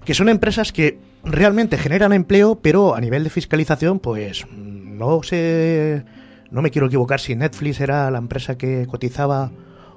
que 0.05 0.15
son 0.15 0.29
empresas 0.29 0.73
que 0.73 0.99
realmente 1.25 1.77
generan 1.77 2.13
empleo, 2.13 2.57
pero 2.57 2.95
a 2.95 3.01
nivel 3.01 3.25
de 3.25 3.31
fiscalización, 3.31 3.99
pues 3.99 4.47
no 4.53 5.23
sé, 5.23 6.05
no 6.51 6.63
me 6.63 6.71
quiero 6.71 6.87
equivocar 6.87 7.21
si 7.21 7.37
Netflix 7.37 7.81
era 7.81 8.11
la 8.11 8.19
empresa 8.19 8.57
que 8.57 8.87
cotizaba 8.87 9.51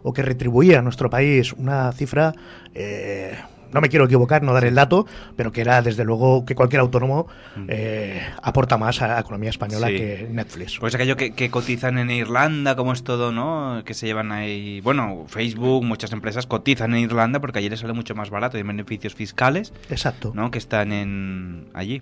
o 0.04 0.14
que 0.14 0.22
retribuía 0.22 0.80
a 0.80 0.82
nuestro 0.82 1.10
país 1.10 1.54
una 1.54 1.92
cifra, 1.92 2.34
eh, 2.74 3.36
no 3.74 3.82
me 3.82 3.90
quiero 3.90 4.06
equivocar, 4.06 4.44
no 4.44 4.54
dar 4.54 4.66
el 4.66 4.76
dato, 4.76 5.06
pero 5.36 5.52
que 5.52 5.62
era 5.62 5.82
desde 5.82 6.04
luego 6.06 6.46
que 6.46 6.56
cualquier 6.56 6.82
autónomo 6.82 7.28
eh, 7.68 8.22
aporta 8.42 8.78
más 8.78 9.02
a 9.02 9.08
la 9.08 9.20
economía 9.20 9.50
española 9.50 9.88
Sí. 9.88 9.98
que 9.98 10.28
Netflix. 10.32 10.78
Pues 10.80 10.96
aquello 10.96 11.16
que, 11.18 11.34
que 11.34 11.50
cotizan 11.50 11.98
en 11.98 12.10
Irlanda, 12.10 12.76
como 12.76 12.94
es 12.94 13.04
todo, 13.04 13.32
¿no? 13.32 13.84
Que 13.86 13.94
se 13.94 14.06
llevan 14.08 14.32
ahí. 14.32 14.82
Bueno, 14.82 15.26
Facebook, 15.28 15.84
muchas 15.84 16.12
empresas 16.14 16.48
cotizan 16.48 16.94
en 16.94 17.02
Irlanda 17.02 17.40
porque 17.40 17.60
allí 17.60 17.70
les 17.70 17.80
sale 17.80 17.94
mucho 17.94 18.16
más 18.16 18.30
barato 18.30 18.58
y 18.58 18.62
hay 18.62 18.68
beneficios 18.68 19.16
fiscales, 19.16 19.74
Exacto. 19.90 20.32
¿no? 20.36 20.52
Que 20.52 20.58
están 20.58 20.92
en 20.92 21.68
allí. 21.74 22.02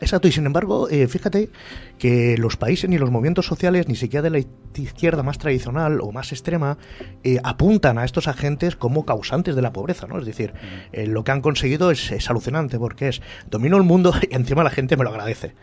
Exacto, 0.00 0.28
y 0.28 0.32
sin 0.32 0.46
embargo, 0.46 0.88
eh, 0.88 1.08
fíjate 1.08 1.50
que 1.98 2.36
los 2.38 2.56
países 2.56 2.88
ni 2.88 2.98
los 2.98 3.10
movimientos 3.10 3.46
sociales, 3.46 3.88
ni 3.88 3.96
siquiera 3.96 4.22
de 4.22 4.30
la 4.30 4.38
izquierda 4.76 5.22
más 5.22 5.38
tradicional 5.38 6.00
o 6.00 6.12
más 6.12 6.30
extrema, 6.32 6.78
eh, 7.24 7.38
apuntan 7.42 7.98
a 7.98 8.04
estos 8.04 8.28
agentes 8.28 8.76
como 8.76 9.04
causantes 9.04 9.56
de 9.56 9.62
la 9.62 9.72
pobreza, 9.72 10.06
¿no? 10.06 10.18
Es 10.18 10.26
decir, 10.26 10.52
eh, 10.92 11.06
lo 11.06 11.24
que 11.24 11.32
han 11.32 11.40
conseguido 11.40 11.90
es, 11.90 12.28
alucinante 12.28 12.78
porque 12.78 13.08
es 13.08 13.22
domino 13.50 13.76
el 13.76 13.82
mundo 13.82 14.12
y 14.30 14.34
encima 14.34 14.62
la 14.62 14.70
gente 14.70 14.96
me 14.96 15.04
lo 15.04 15.10
agradece. 15.10 15.54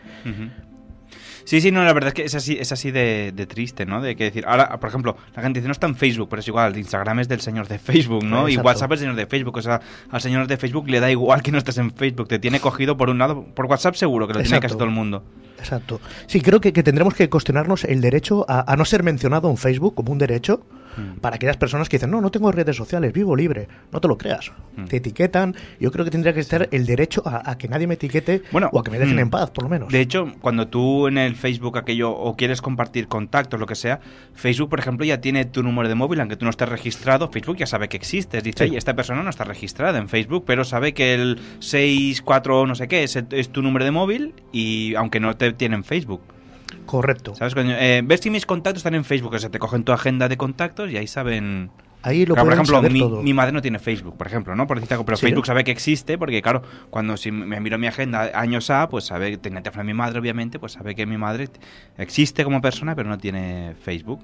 Sí, 1.46 1.60
sí, 1.60 1.70
no, 1.70 1.84
la 1.84 1.92
verdad 1.92 2.08
es 2.08 2.14
que 2.14 2.24
es 2.24 2.34
así, 2.34 2.58
es 2.58 2.72
así 2.72 2.90
de, 2.90 3.32
de 3.32 3.46
triste, 3.46 3.86
¿no? 3.86 4.02
De 4.02 4.16
que 4.16 4.24
decir, 4.24 4.44
ahora, 4.48 4.80
por 4.80 4.88
ejemplo, 4.88 5.16
la 5.34 5.42
gente 5.42 5.60
dice, 5.60 5.68
no 5.68 5.72
está 5.72 5.86
en 5.86 5.94
Facebook, 5.94 6.28
pero 6.28 6.40
es 6.40 6.48
igual, 6.48 6.76
Instagram 6.76 7.20
es 7.20 7.28
del 7.28 7.40
señor 7.40 7.68
de 7.68 7.78
Facebook, 7.78 8.24
¿no? 8.24 8.48
Y 8.48 8.54
Exacto. 8.54 8.66
WhatsApp 8.66 8.92
es 8.92 8.98
del 9.00 9.06
señor 9.10 9.16
de 9.16 9.26
Facebook, 9.26 9.56
o 9.56 9.62
sea, 9.62 9.80
al 10.10 10.20
señor 10.20 10.48
de 10.48 10.56
Facebook 10.56 10.88
le 10.90 10.98
da 10.98 11.08
igual 11.08 11.42
que 11.42 11.52
no 11.52 11.58
estés 11.58 11.78
en 11.78 11.92
Facebook, 11.92 12.26
te 12.26 12.40
tiene 12.40 12.58
cogido 12.58 12.96
por 12.96 13.10
un 13.10 13.18
lado, 13.18 13.44
por 13.54 13.66
WhatsApp 13.66 13.94
seguro 13.94 14.26
que 14.26 14.32
lo 14.34 14.40
tiene 14.40 14.48
Exacto. 14.56 14.66
casi 14.66 14.74
todo 14.74 14.88
el 14.88 14.90
mundo. 14.90 15.22
Exacto. 15.60 16.00
Sí, 16.26 16.40
creo 16.40 16.60
que, 16.60 16.72
que 16.72 16.82
tendremos 16.82 17.14
que 17.14 17.30
cuestionarnos 17.30 17.84
el 17.84 18.00
derecho 18.00 18.44
a, 18.48 18.70
a 18.70 18.76
no 18.76 18.84
ser 18.84 19.04
mencionado 19.04 19.48
en 19.48 19.56
Facebook 19.56 19.94
como 19.94 20.10
un 20.10 20.18
derecho 20.18 20.66
Mm. 20.96 21.18
para 21.20 21.36
aquellas 21.36 21.56
personas 21.56 21.88
que 21.88 21.96
dicen, 21.98 22.10
no, 22.10 22.20
no 22.20 22.30
tengo 22.30 22.50
redes 22.52 22.76
sociales, 22.76 23.12
vivo 23.12 23.36
libre. 23.36 23.68
No 23.92 24.00
te 24.00 24.08
lo 24.08 24.16
creas. 24.16 24.52
Mm. 24.76 24.84
Te 24.84 24.96
etiquetan. 24.96 25.54
Yo 25.80 25.90
creo 25.92 26.04
que 26.04 26.10
tendría 26.10 26.32
que 26.32 26.40
estar 26.40 26.68
el 26.70 26.86
derecho 26.86 27.22
a, 27.26 27.50
a 27.50 27.58
que 27.58 27.68
nadie 27.68 27.86
me 27.86 27.94
etiquete 27.94 28.42
Bueno, 28.52 28.68
o 28.72 28.78
a 28.80 28.84
que 28.84 28.90
me 28.90 28.98
dejen 28.98 29.16
mm. 29.16 29.20
en 29.20 29.30
paz, 29.30 29.50
por 29.50 29.64
lo 29.64 29.70
menos. 29.70 29.88
De 29.92 30.00
hecho, 30.00 30.32
cuando 30.40 30.68
tú 30.68 31.06
en 31.08 31.18
el 31.18 31.36
Facebook 31.36 31.78
aquello 31.78 32.10
o 32.12 32.36
quieres 32.36 32.62
compartir 32.62 33.08
contactos, 33.08 33.58
lo 33.60 33.66
que 33.66 33.74
sea, 33.74 34.00
Facebook, 34.34 34.70
por 34.70 34.78
ejemplo, 34.80 35.04
ya 35.06 35.20
tiene 35.20 35.44
tu 35.44 35.62
número 35.62 35.88
de 35.88 35.94
móvil, 35.94 36.20
aunque 36.20 36.36
tú 36.36 36.44
no 36.44 36.50
estés 36.50 36.68
registrado, 36.68 37.28
Facebook 37.30 37.56
ya 37.56 37.66
sabe 37.66 37.88
que 37.88 37.96
existes. 37.96 38.42
Dice, 38.42 38.64
Sí. 38.64 38.70
"Oye, 38.70 38.78
esta 38.78 38.94
persona 38.94 39.22
no 39.22 39.30
está 39.30 39.44
registrada 39.44 39.98
en 39.98 40.08
Facebook, 40.08 40.44
pero 40.46 40.64
sabe 40.64 40.94
que 40.94 41.14
el 41.14 41.38
64 41.60 42.66
no 42.66 42.74
sé 42.74 42.88
qué 42.88 43.02
es, 43.04 43.16
el- 43.16 43.26
es 43.30 43.50
tu 43.50 43.62
número 43.62 43.84
de 43.84 43.90
móvil 43.90 44.34
y 44.52 44.94
aunque 44.94 45.20
no 45.20 45.36
te 45.36 45.52
tiene 45.52 45.76
en 45.76 45.84
Facebook. 45.84 46.20
Correcto. 46.86 47.34
¿Sabes? 47.34 47.54
Eh, 47.56 48.02
ves 48.04 48.20
si 48.20 48.30
mis 48.30 48.46
contactos 48.46 48.78
están 48.80 48.94
en 48.94 49.04
Facebook, 49.04 49.34
o 49.34 49.38
sea, 49.38 49.50
te 49.50 49.58
cogen 49.58 49.84
tu 49.84 49.92
agenda 49.92 50.28
de 50.28 50.36
contactos 50.36 50.90
y 50.90 50.96
ahí 50.96 51.06
saben... 51.06 51.70
Ahí 52.02 52.24
lo 52.24 52.34
Claro, 52.34 52.46
por 52.46 52.52
ejemplo, 52.54 52.76
saber 52.76 52.92
mi, 52.92 53.00
todo. 53.00 53.22
mi 53.22 53.34
madre 53.34 53.50
no 53.50 53.60
tiene 53.60 53.80
Facebook, 53.80 54.16
por 54.16 54.28
ejemplo, 54.28 54.54
¿no? 54.54 54.68
Por 54.68 54.78
algo, 54.78 55.04
pero 55.04 55.16
Sí. 55.16 55.26
Facebook 55.26 55.44
sabe 55.46 55.64
que 55.64 55.72
existe 55.72 56.16
porque, 56.18 56.40
claro, 56.40 56.62
cuando 56.88 57.16
si 57.16 57.32
me 57.32 57.58
miro 57.60 57.78
mi 57.78 57.88
agenda 57.88 58.30
años 58.34 58.70
A, 58.70 58.88
pues 58.88 59.06
sabe 59.06 59.32
que 59.32 59.38
tenía 59.38 59.60
teléfono 59.60 59.82
de 59.82 59.86
mi 59.88 59.94
madre, 59.94 60.20
obviamente, 60.20 60.60
pues 60.60 60.72
sabe 60.72 60.94
que 60.94 61.04
mi 61.04 61.16
madre 61.18 61.48
existe 61.98 62.44
como 62.44 62.60
persona, 62.60 62.94
pero 62.94 63.08
no 63.08 63.18
tiene 63.18 63.74
Facebook. 63.82 64.20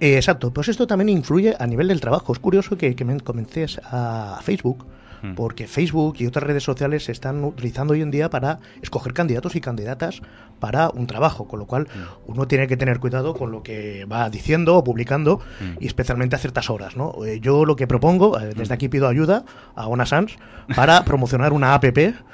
Eh, 0.00 0.16
exacto, 0.16 0.52
pues 0.52 0.68
esto 0.68 0.86
también 0.86 1.08
influye 1.08 1.54
a 1.58 1.66
nivel 1.66 1.88
del 1.88 2.02
trabajo. 2.02 2.32
Es 2.34 2.38
curioso 2.38 2.76
que, 2.76 2.94
que 2.94 3.04
me 3.06 3.18
comences 3.20 3.80
a 3.84 4.38
Facebook, 4.42 4.84
Mm. 5.32 5.34
porque 5.34 5.66
Facebook 5.66 6.16
y 6.18 6.26
otras 6.26 6.42
redes 6.44 6.62
sociales 6.62 7.04
se 7.04 7.12
están 7.12 7.42
utilizando 7.44 7.92
hoy 7.94 8.02
en 8.02 8.10
día 8.10 8.30
para 8.30 8.58
escoger 8.82 9.12
candidatos 9.12 9.56
y 9.56 9.60
candidatas 9.60 10.20
para 10.60 10.88
un 10.90 11.06
trabajo, 11.06 11.46
con 11.48 11.58
lo 11.58 11.66
cual 11.66 11.84
Mm. 11.84 12.30
uno 12.32 12.46
tiene 12.48 12.66
que 12.66 12.76
tener 12.76 12.98
cuidado 13.00 13.34
con 13.34 13.50
lo 13.52 13.62
que 13.62 14.04
va 14.06 14.28
diciendo 14.30 14.76
o 14.76 14.84
publicando, 14.84 15.38
Mm. 15.60 15.64
y 15.80 15.86
especialmente 15.86 16.36
a 16.36 16.38
ciertas 16.38 16.70
horas. 16.70 16.96
¿no? 16.96 17.14
Eh, 17.26 17.40
yo 17.40 17.64
lo 17.64 17.76
que 17.76 17.86
propongo, 17.86 18.38
eh, 18.40 18.52
desde 18.56 18.72
aquí 18.74 18.88
pido 18.88 19.08
ayuda 19.08 19.44
a 19.74 19.86
Ona 19.86 20.06
Sans 20.06 20.36
para 20.74 21.04
promocionar 21.04 21.52
una 21.52 21.74
app 21.74 21.84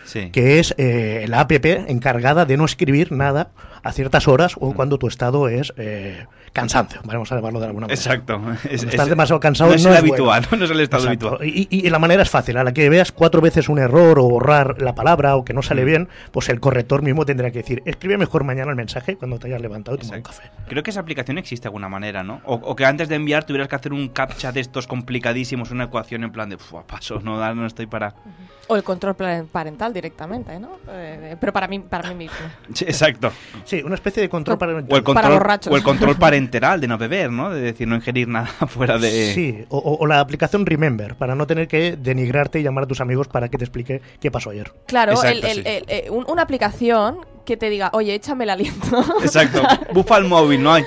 Sí. 0.05 0.31
que 0.31 0.59
es 0.59 0.75
eh, 0.79 1.25
la 1.29 1.41
app 1.41 1.53
encargada 1.53 2.45
de 2.47 2.57
no 2.57 2.65
escribir 2.65 3.13
nada 3.13 3.51
a 3.83 3.93
ciertas 3.93 4.29
horas 4.29 4.55
Mm. 4.57 4.65
o 4.65 4.75
cuando 4.75 4.99
tu 4.99 5.07
estado 5.09 5.49
es 5.49 5.73
eh, 5.77 6.27
cansancio, 6.53 7.01
vamos 7.05 7.33
a 7.33 7.37
llamarlo 7.37 7.59
de 7.61 7.67
alguna 7.67 7.87
manera. 7.87 8.01
Exacto. 8.01 8.35
Es- 8.35 8.41
Cuando 8.41 8.69
es- 8.75 8.83
estás 8.85 9.09
demasiado 9.09 9.41
cansado 9.41 9.71
no 9.71 9.77
es 9.77 9.83
no 9.83 9.91
el 9.91 9.97
es 9.97 10.01
bueno. 10.03 10.31
habitual, 10.31 10.47
no 10.61 10.65
es 10.65 10.71
el 10.71 10.81
estado 10.81 11.03
Exacto. 11.05 11.29
habitual. 11.29 11.49
Y, 11.49 11.69
y- 11.71 11.87
y 11.87 11.91
la 11.91 11.99
manera 11.99 12.23
es 12.23 12.31
fácil. 12.31 12.57
A 12.59 12.65
la 12.65 12.73
que 12.73 12.82
veas 12.89 13.13
cuatro 13.13 13.41
veces 13.41 13.69
un 13.69 13.79
error 13.79 14.19
o 14.19 14.25
borrar 14.29 14.81
la 14.83 14.95
palabra 14.95 15.37
o 15.37 15.45
que 15.45 15.53
no 15.53 15.61
Mm. 15.61 15.65
sale 15.65 15.85
bien, 15.85 16.09
pues 16.33 16.49
el 16.49 16.61
corrector 16.61 17.03
mismo 17.03 17.25
tendrá 17.25 17.51
que 17.51 17.59
decir, 17.59 17.83
escribe 17.85 18.17
mejor 18.19 18.45
mañana 18.45 18.71
el 18.71 18.77
mensaje 18.77 19.17
cuando 19.17 19.39
te 19.39 19.49
hayas 19.49 19.61
levantado 19.61 19.97
y 19.97 20.01
tomado 20.01 20.17
un 20.19 20.23
café. 20.23 20.51
Creo 20.69 20.83
que 20.83 20.91
esa 20.91 21.01
aplicación 21.01 21.39
existe 21.39 21.65
de 21.65 21.69
alguna 21.69 21.89
manera, 21.89 22.23
¿no? 22.23 22.41
O, 22.45 22.55
o 22.55 22.77
que 22.77 22.85
antes 22.85 23.09
de 23.09 23.15
enviar 23.17 23.45
tuvieras 23.45 23.69
que 23.69 23.77
hacer 23.77 23.93
un 23.93 24.09
captcha 24.09 24.53
de 24.53 24.61
estos 24.61 24.87
complicadísimos, 24.87 25.71
una 25.71 25.85
ecuación 25.85 26.25
en 26.25 26.33
plan 26.33 26.49
de, 26.49 26.57
"Uf, 26.57 26.75
a 26.75 26.87
paso, 26.87 27.21
no, 27.23 27.39
da- 27.39 27.55
no 27.55 27.67
estoy 27.67 27.87
para... 27.87 28.15
O 28.69 28.77
el 28.77 28.83
control 28.85 29.15
paren- 29.17 29.47
parental 29.47 29.93
directamente, 29.93 30.59
¿no? 30.59 30.79
Eh, 30.89 31.37
pero 31.39 31.53
para 31.53 31.67
mí, 31.69 31.81
para 31.81 32.09
mí 32.09 32.15
mismo. 32.15 32.37
Sí, 32.75 32.85
exacto. 32.85 33.31
Sí, 33.65 33.83
una 33.85 33.97
especie 33.97 34.23
de 34.23 34.29
control 34.29 34.57
para... 34.59 34.73
O 34.75 34.79
el, 34.79 34.85
Para 34.87 35.03
control, 35.03 35.33
borrachos. 35.35 35.73
o 35.73 35.77
el 35.77 35.83
control 35.83 36.17
parenteral 36.19 36.81
de 36.81 36.89
no 36.89 36.97
beber, 36.97 37.31
¿no? 37.31 37.51
De 37.51 37.61
decir, 37.61 37.87
no 37.89 37.97
ingerir 37.97 38.29
nada 38.29 38.47
fuera 38.69 38.99
de... 38.99 39.33
Sí, 39.35 39.65
o, 39.69 39.79
o- 39.79 39.99
o 40.03 40.07
la 40.07 40.21
aplicación 40.21 40.65
Remember, 40.65 41.17
para 41.17 41.35
no 41.35 41.47
tener 41.47 41.69
que 41.69 41.97
denigrarte 41.97 42.62
y 42.63 42.65
llamar 42.65 42.85
a 42.85 42.87
tus 42.87 43.01
amigos 43.01 43.29
para 43.29 43.49
que 43.49 43.59
te 43.59 43.65
explique 43.65 44.01
qué 44.21 44.31
pasó 44.31 44.51
ayer. 44.51 44.73
Claro, 44.87 45.13
Exacto, 45.13 45.39
el- 45.39 45.45
el- 45.45 45.55
sí. 45.57 45.63
el- 45.67 45.85
eh, 45.89 46.07
un- 46.11 46.25
una 46.29 46.43
aplicación 46.43 47.19
que 47.45 47.57
te 47.57 47.69
diga, 47.71 47.91
oye, 47.93 48.15
échame 48.15 48.45
el 48.45 48.51
aliento. 48.51 49.05
Exacto. 49.23 49.63
Bufa 49.93 50.17
el 50.19 50.27
móvil, 50.27 50.63
no 50.63 50.75
hay. 50.75 50.85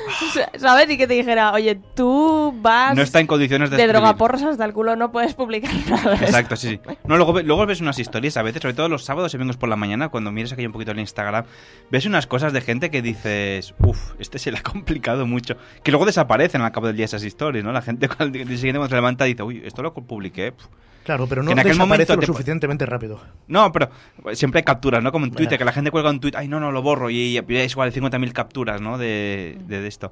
¿Sabes? 0.58 0.90
Y 0.90 0.98
que 0.98 1.06
te 1.06 1.14
dijera, 1.16 1.52
oye, 1.52 1.78
tú 1.96 2.54
vas 2.62 2.96
No 2.96 3.02
está 3.02 3.20
en 3.20 3.28
condiciones 3.28 3.70
de 3.70 3.76
de 3.76 3.88
drogaporros 3.88 4.42
hasta 4.42 4.64
el 4.64 4.72
culo, 4.72 4.96
no 4.96 5.12
puedes 5.12 5.34
publicar 5.34 5.70
nada. 5.90 6.16
Exacto, 6.16 6.56
sí, 6.56 6.80
sí. 6.88 6.96
No, 7.04 7.18
luego, 7.18 7.42
luego 7.42 7.66
ves 7.66 7.82
unas 7.82 8.00
historias 8.00 8.38
a 8.38 8.42
veces, 8.42 8.62
sobre 8.62 8.74
todo 8.74 8.88
los 8.88 9.04
sábados 9.04 9.34
y 9.34 9.38
domingos 9.38 9.58
por 9.58 9.68
la 9.68 9.76
mañana, 9.76 10.08
cuando 10.08 10.32
mires 10.32 10.54
aquello 10.54 10.70
un 10.70 10.74
poquito 10.74 10.92
en 10.92 11.00
Instagram, 11.00 11.44
ves 11.92 12.06
unas 12.06 12.26
cosas 12.26 12.54
de 12.54 12.62
gente 12.62 12.90
que 12.90 13.02
dices, 13.02 13.74
uff, 13.80 14.14
este 14.20 14.40
se 14.40 14.50
le 14.52 14.58
ha 14.60 14.64
complicado 14.64 15.28
mucho. 15.28 15.58
Que 15.84 15.92
luego 15.92 16.06
desaparecen 16.06 16.62
al 16.62 16.72
cabo 16.72 16.88
del 16.88 16.96
día 16.96 17.04
esas 17.06 17.26
historias, 17.26 17.66
¿no? 17.66 17.74
La 17.74 17.82
gente 17.82 18.08
cuando, 18.08 18.38
el 18.40 18.48
día 18.48 18.56
siguiente 18.58 18.80
cuando 18.80 18.90
se 18.92 18.96
levanta 18.96 19.26
dice, 19.26 19.44
uy, 19.44 19.62
esto 19.66 19.82
lo 19.84 19.94
publiqué. 19.94 20.54
pf". 20.54 20.70
Claro, 21.06 21.28
pero 21.28 21.42
no 21.44 21.52
en 21.52 21.60
aquel 21.60 21.78
momento 21.78 22.14
lo 22.16 22.20
te- 22.20 22.26
suficientemente 22.26 22.86
rápido. 22.86 23.22
No, 23.48 23.72
pero 23.72 23.90
siempre 24.34 24.60
hay 24.60 24.64
capturas, 24.66 25.02
¿no? 25.02 25.12
Como 25.14 25.26
en 25.26 25.32
Twitter, 25.32 25.58
que 25.58 25.64
la 25.64 25.72
gente 25.72 25.92
cuelga 25.92 26.10
un 26.10 26.20
tweet, 26.20 26.34
ay, 26.36 26.48
no, 26.50 26.60
no, 26.60 26.72
lo 26.74 26.82
borro, 26.82 27.10
y, 27.10 27.38
y 27.38 27.56
es 27.56 27.72
igual 27.72 27.94
50.000 27.94 28.34
capturas, 28.34 28.82
¿no? 28.82 28.98
De, 28.98 29.58
de, 29.68 29.82
de 29.82 29.88
esto. 29.88 30.12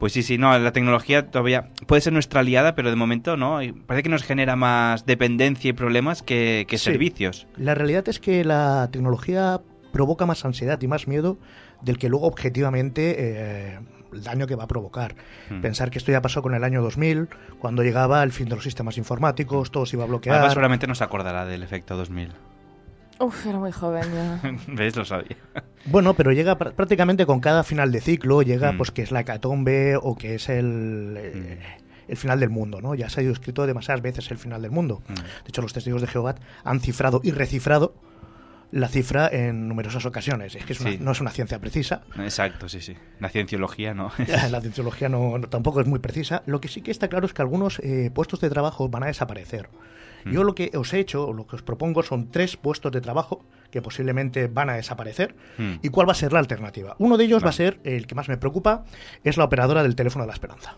Pues 0.00 0.12
sí, 0.12 0.22
sí, 0.22 0.38
no, 0.38 0.56
la 0.58 0.70
tecnología 0.72 1.28
todavía 1.30 1.70
puede 1.88 2.00
ser 2.02 2.12
nuestra 2.12 2.40
aliada, 2.40 2.74
pero 2.76 2.90
de 2.90 2.94
momento 2.96 3.36
no. 3.36 3.62
y 3.62 3.72
Parece 3.72 4.04
que 4.04 4.08
nos 4.08 4.22
genera 4.22 4.54
más 4.54 5.06
dependencia 5.06 5.70
y 5.70 5.72
problemas 5.72 6.22
que, 6.22 6.66
que 6.68 6.78
Sí. 6.78 6.84
servicios. 6.84 7.46
La 7.56 7.74
realidad 7.74 8.08
es 8.08 8.20
que 8.20 8.44
la 8.44 8.88
tecnología 8.92 9.60
provoca 9.98 10.26
más 10.26 10.44
ansiedad 10.44 10.80
y 10.80 10.86
más 10.86 11.08
miedo 11.08 11.38
del 11.82 11.98
que 11.98 12.08
luego 12.08 12.28
objetivamente 12.28 13.16
eh, 13.18 13.78
el 14.12 14.22
daño 14.22 14.46
que 14.46 14.54
va 14.54 14.62
a 14.62 14.68
provocar. 14.68 15.16
Hmm. 15.50 15.60
Pensar 15.60 15.90
que 15.90 15.98
esto 15.98 16.12
ya 16.12 16.22
pasó 16.22 16.40
con 16.40 16.54
el 16.54 16.62
año 16.62 16.80
2000, 16.82 17.28
cuando 17.58 17.82
llegaba 17.82 18.22
el 18.22 18.30
fin 18.30 18.48
de 18.48 18.54
los 18.54 18.62
sistemas 18.62 18.96
informáticos, 18.96 19.72
todo 19.72 19.86
se 19.86 19.96
iba 19.96 20.04
a 20.04 20.06
bloquear. 20.06 20.36
Además, 20.36 20.52
seguramente 20.52 20.86
no 20.86 20.94
se 20.94 21.02
acordará 21.02 21.44
del 21.46 21.64
efecto 21.64 21.96
2000. 21.96 22.32
Uf, 23.20 23.46
era 23.46 23.58
muy 23.58 23.72
joven 23.72 24.04
ya. 24.14 24.40
¿Ves? 24.68 24.94
Lo 24.94 25.04
sabía. 25.04 25.36
Bueno, 25.86 26.14
pero 26.14 26.30
llega 26.30 26.56
pr- 26.56 26.74
prácticamente 26.74 27.26
con 27.26 27.40
cada 27.40 27.64
final 27.64 27.90
de 27.90 28.00
ciclo, 28.00 28.42
llega 28.42 28.70
Mm. 28.70 28.76
pues 28.76 28.92
que 28.92 29.02
es 29.02 29.10
la 29.10 29.20
hecatombe 29.22 29.96
o 30.00 30.14
que 30.16 30.36
es 30.36 30.48
el, 30.48 31.16
eh, 31.18 31.58
el 32.06 32.16
final 32.16 32.38
del 32.38 32.50
mundo, 32.50 32.80
¿no? 32.80 32.94
Ya 32.94 33.08
se 33.10 33.18
ha 33.20 33.24
ido 33.24 33.32
escrito 33.32 33.66
demasiadas 33.66 34.02
veces 34.02 34.30
el 34.30 34.38
final 34.38 34.62
del 34.62 34.70
mundo. 34.70 35.02
Mm. 35.08 35.14
De 35.14 35.48
hecho, 35.48 35.60
los 35.62 35.72
testigos 35.72 36.00
de 36.00 36.06
Jehová 36.06 36.36
han 36.62 36.78
cifrado 36.80 37.20
y 37.24 37.32
recifrado 37.32 37.94
la 38.70 38.88
cifra 38.88 39.28
en 39.32 39.66
numerosas 39.68 40.04
ocasiones. 40.06 40.54
Es 40.54 40.64
que 40.64 40.72
es 40.74 40.80
una- 40.80 40.90
Sí. 40.90 40.98
no 41.00 41.12
es 41.12 41.20
una 41.20 41.30
ciencia 41.30 41.58
precisa. 41.58 42.02
Exacto, 42.18 42.68
sí, 42.68 42.80
sí. 42.80 42.94
La 43.20 43.28
cienciología, 43.30 43.94
¿no? 43.94 44.12
La 44.50 44.60
cienciología 44.60 45.08
no, 45.08 45.38
no- 45.38 45.48
tampoco 45.48 45.80
es 45.80 45.86
muy 45.86 45.98
precisa. 46.00 46.42
Lo 46.46 46.60
que 46.60 46.68
sí 46.68 46.82
que 46.82 46.90
está 46.90 47.08
claro 47.08 47.26
es 47.26 47.32
que 47.32 47.42
algunos 47.42 47.78
eh, 47.80 48.10
puestos 48.14 48.40
de 48.40 48.50
trabajo 48.50 48.88
van 48.88 49.04
a 49.04 49.06
desaparecer. 49.06 49.68
Mm. 50.24 50.32
Yo 50.32 50.44
lo 50.44 50.54
que 50.54 50.70
os 50.76 50.92
he 50.92 50.98
hecho, 50.98 51.28
o 51.28 51.32
lo 51.32 51.46
que 51.46 51.56
os 51.56 51.62
propongo, 51.62 52.02
son 52.02 52.30
tres 52.30 52.56
puestos 52.56 52.92
de 52.92 53.00
trabajo 53.00 53.44
que 53.70 53.80
posiblemente 53.80 54.48
van 54.48 54.68
a 54.68 54.74
desaparecer. 54.74 55.34
Mm. 55.58 55.74
¿Y 55.82 55.88
cuál 55.90 56.08
va 56.08 56.12
a 56.12 56.16
ser 56.16 56.32
la 56.32 56.38
alternativa? 56.40 56.96
Uno 56.98 57.16
de 57.16 57.24
ellos 57.24 57.44
va 57.44 57.50
a 57.50 57.52
ser, 57.52 57.80
el 57.84 58.06
que 58.06 58.14
más 58.14 58.28
me 58.28 58.36
preocupa, 58.36 58.84
es 59.24 59.36
la 59.36 59.44
operadora 59.44 59.82
del 59.82 59.94
teléfono 59.94 60.24
de 60.24 60.28
la 60.28 60.32
esperanza. 60.34 60.76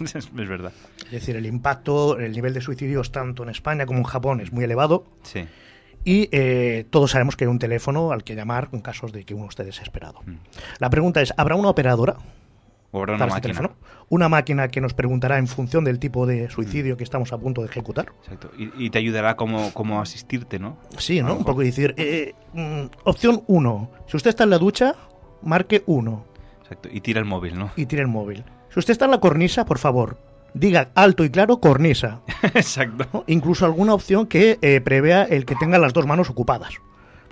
es, 0.00 0.14
es 0.14 0.32
verdad. 0.34 0.72
Es 1.06 1.10
decir, 1.10 1.34
el 1.36 1.46
impacto, 1.46 2.18
el 2.18 2.32
nivel 2.32 2.54
de 2.54 2.60
suicidios 2.60 3.10
tanto 3.10 3.42
en 3.42 3.48
España 3.48 3.86
como 3.86 3.98
en 3.98 4.04
Japón 4.04 4.40
es 4.40 4.52
muy 4.52 4.62
elevado. 4.64 5.06
Sí. 5.22 5.46
Y 6.04 6.28
eh, 6.32 6.86
todos 6.90 7.10
sabemos 7.10 7.36
que 7.36 7.44
hay 7.44 7.50
un 7.50 7.58
teléfono 7.58 8.12
al 8.12 8.24
que 8.24 8.34
llamar 8.34 8.68
en 8.72 8.80
casos 8.80 9.12
de 9.12 9.24
que 9.24 9.34
uno 9.34 9.46
esté 9.48 9.64
desesperado. 9.64 10.20
La 10.78 10.88
pregunta 10.90 11.20
es, 11.20 11.32
¿habrá 11.36 11.56
una 11.56 11.68
operadora 11.68 12.16
O 12.92 12.98
habrá 13.00 13.14
una 13.14 13.26
para 13.26 13.36
este 13.38 13.48
máquina. 13.48 13.68
teléfono? 13.68 13.90
Una 14.08 14.28
máquina 14.28 14.68
que 14.68 14.80
nos 14.80 14.94
preguntará 14.94 15.38
en 15.38 15.46
función 15.46 15.84
del 15.84 15.98
tipo 15.98 16.26
de 16.26 16.48
suicidio 16.50 16.96
que 16.96 17.04
estamos 17.04 17.32
a 17.32 17.38
punto 17.38 17.60
de 17.60 17.68
ejecutar. 17.68 18.06
Exacto. 18.22 18.50
Y, 18.58 18.86
y 18.86 18.90
te 18.90 18.98
ayudará 18.98 19.36
como, 19.36 19.72
como 19.74 20.00
asistirte, 20.00 20.58
¿no? 20.58 20.78
Sí, 20.98 21.22
¿no? 21.22 21.36
Un 21.36 21.44
poco 21.44 21.60
decir, 21.60 21.94
eh, 21.96 22.34
mm, 22.54 22.84
opción 23.04 23.42
1. 23.46 23.90
Si 24.06 24.16
usted 24.16 24.30
está 24.30 24.44
en 24.44 24.50
la 24.50 24.58
ducha, 24.58 24.94
marque 25.42 25.82
1 25.86 26.24
Exacto. 26.62 26.88
Y 26.92 27.00
tira 27.02 27.18
el 27.20 27.26
móvil, 27.26 27.58
¿no? 27.58 27.70
y 27.76 27.86
tire 27.86 28.02
el 28.02 28.08
móvil. 28.08 28.42
Si 28.72 28.78
usted 28.78 28.92
está 28.92 29.04
en 29.04 29.10
la 29.10 29.18
cornisa, 29.20 29.64
por 29.64 29.78
favor, 29.78 30.18
diga 30.54 30.90
alto 30.94 31.24
y 31.24 31.30
claro 31.30 31.58
cornisa. 31.60 32.20
Exacto. 32.54 33.06
¿no? 33.12 33.24
Incluso 33.26 33.64
alguna 33.66 33.94
opción 33.94 34.26
que 34.26 34.58
eh, 34.62 34.80
prevea 34.80 35.24
el 35.24 35.44
que 35.44 35.54
tenga 35.56 35.78
las 35.78 35.92
dos 35.92 36.06
manos 36.06 36.30
ocupadas. 36.30 36.74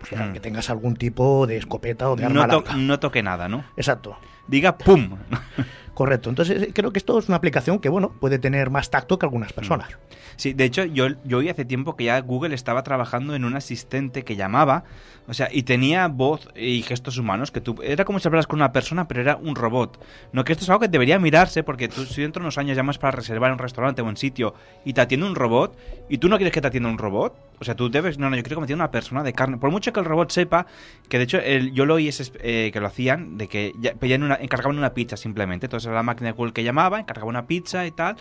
O 0.03 0.07
sea, 0.07 0.27
Mm. 0.27 0.33
que 0.33 0.41
tengas 0.41 0.71
algún 0.71 0.95
tipo 0.97 1.47
de 1.47 1.57
escopeta 1.57 2.09
o 2.09 2.15
de 2.17 2.23
No, 2.23 2.43
arma 2.43 2.49
to- 2.49 2.61
larga. 2.65 2.77
no 2.77 3.01
toque 3.01 3.23
nada, 3.23 3.49
¿no? 3.49 3.65
Exacto. 3.77 4.17
Diga 4.47 4.79
¡pum! 4.79 5.17
Correcto. 5.99 6.31
Entonces, 6.31 6.63
eh, 6.63 6.71
creo 6.73 6.93
que 6.93 7.01
esto 7.01 7.19
es 7.19 7.27
una 7.27 7.39
aplicación 7.39 7.81
que, 7.81 7.89
bueno, 7.89 8.13
puede 8.21 8.39
tener 8.39 8.71
más 8.71 8.89
tacto 8.89 9.19
que 9.19 9.27
algunas 9.27 9.53
personas. 9.53 9.89
Sí, 10.37 10.53
de 10.53 10.63
hecho, 10.63 10.85
yo, 10.85 11.09
yo 11.25 11.39
oí 11.39 11.49
hace 11.49 11.65
tiempo 11.65 11.97
que 11.97 12.05
ya 12.05 12.21
Google 12.21 12.55
estaba 12.55 12.85
trabajando 12.85 13.35
en 13.35 13.45
un 13.45 13.57
asistente 13.57 14.23
que 14.23 14.37
llamaba, 14.37 14.85
o 15.27 15.35
sea, 15.35 15.49
y 15.51 15.65
tenía 15.65 16.07
voz 16.07 16.49
y 16.55 16.83
gestos 16.83 17.19
humanos, 17.19 17.51
que 17.51 17.61
tú, 17.61 17.83
era 17.83 18.05
como 18.05 18.21
si 18.21 18.29
hablaras 18.29 18.47
con 18.47 18.61
una 18.61 18.71
persona, 18.71 19.09
pero 19.09 19.23
era 19.23 19.35
un 19.35 19.57
robot. 19.57 20.01
No, 20.33 20.45
que 20.45 20.53
esto 20.53 20.63
es 20.63 20.71
algo 20.71 20.79
que 20.79 20.87
debería 20.87 21.19
mirarse, 21.19 21.65
porque 21.65 21.89
tú 21.89 22.05
si 22.05 22.23
dentro 22.23 22.43
de 22.43 22.45
unos 22.45 22.59
años 22.59 22.77
llamas 22.77 22.99
para 22.99 23.11
reservar 23.11 23.51
un 23.51 23.59
restaurante 23.59 24.01
o 24.01 24.05
un 24.05 24.17
sitio 24.17 24.55
y 24.85 24.93
te 24.93 25.01
atiende 25.01 25.27
un 25.27 25.35
robot, 25.35 25.77
y 26.09 26.19
tú 26.19 26.29
no 26.29 26.37
quieres 26.37 26.53
que 26.53 26.61
te 26.61 26.69
atienda 26.69 26.89
un 26.89 26.99
robot, 26.99 27.37
o 27.61 27.65
sea, 27.65 27.75
tú 27.75 27.91
debes, 27.91 28.19
no, 28.19 28.31
no, 28.31 28.37
yo 28.37 28.43
quiero 28.45 28.57
que 28.57 28.61
me 28.61 28.65
atienda 28.67 28.85
una 28.85 28.91
persona 28.93 29.25
de 29.25 29.33
carne. 29.33 29.59
Por 29.59 29.73
mucho 29.73 29.93
que 29.93 29.99
el 29.99 30.07
robot 30.07 30.31
sepa, 30.31 30.67
que 31.09 31.19
de 31.19 31.25
hecho 31.25 31.39
el, 31.39 31.73
yo 31.73 31.87
lo 31.87 31.95
oí 31.95 32.07
ese, 32.07 32.31
eh, 32.41 32.71
que 32.73 32.81
lo 32.81 32.87
hacían, 32.87 33.37
de 33.37 33.49
que 33.49 33.73
ya, 33.81 33.95
pedían 33.95 34.23
una, 34.23 34.37
encargaban 34.37 34.79
una 34.79 34.95
pizza 34.95 35.17
simplemente, 35.17 35.67
entonces 35.67 35.88
era 35.89 35.97
la 35.97 36.03
máquina 36.03 36.29
de 36.31 36.33
Google 36.37 36.53
que 36.53 36.63
llamaba, 36.65 37.01
encargaba 37.01 37.29
una 37.29 37.47
pizza 37.47 37.87
y 37.87 37.91
tal, 37.91 38.17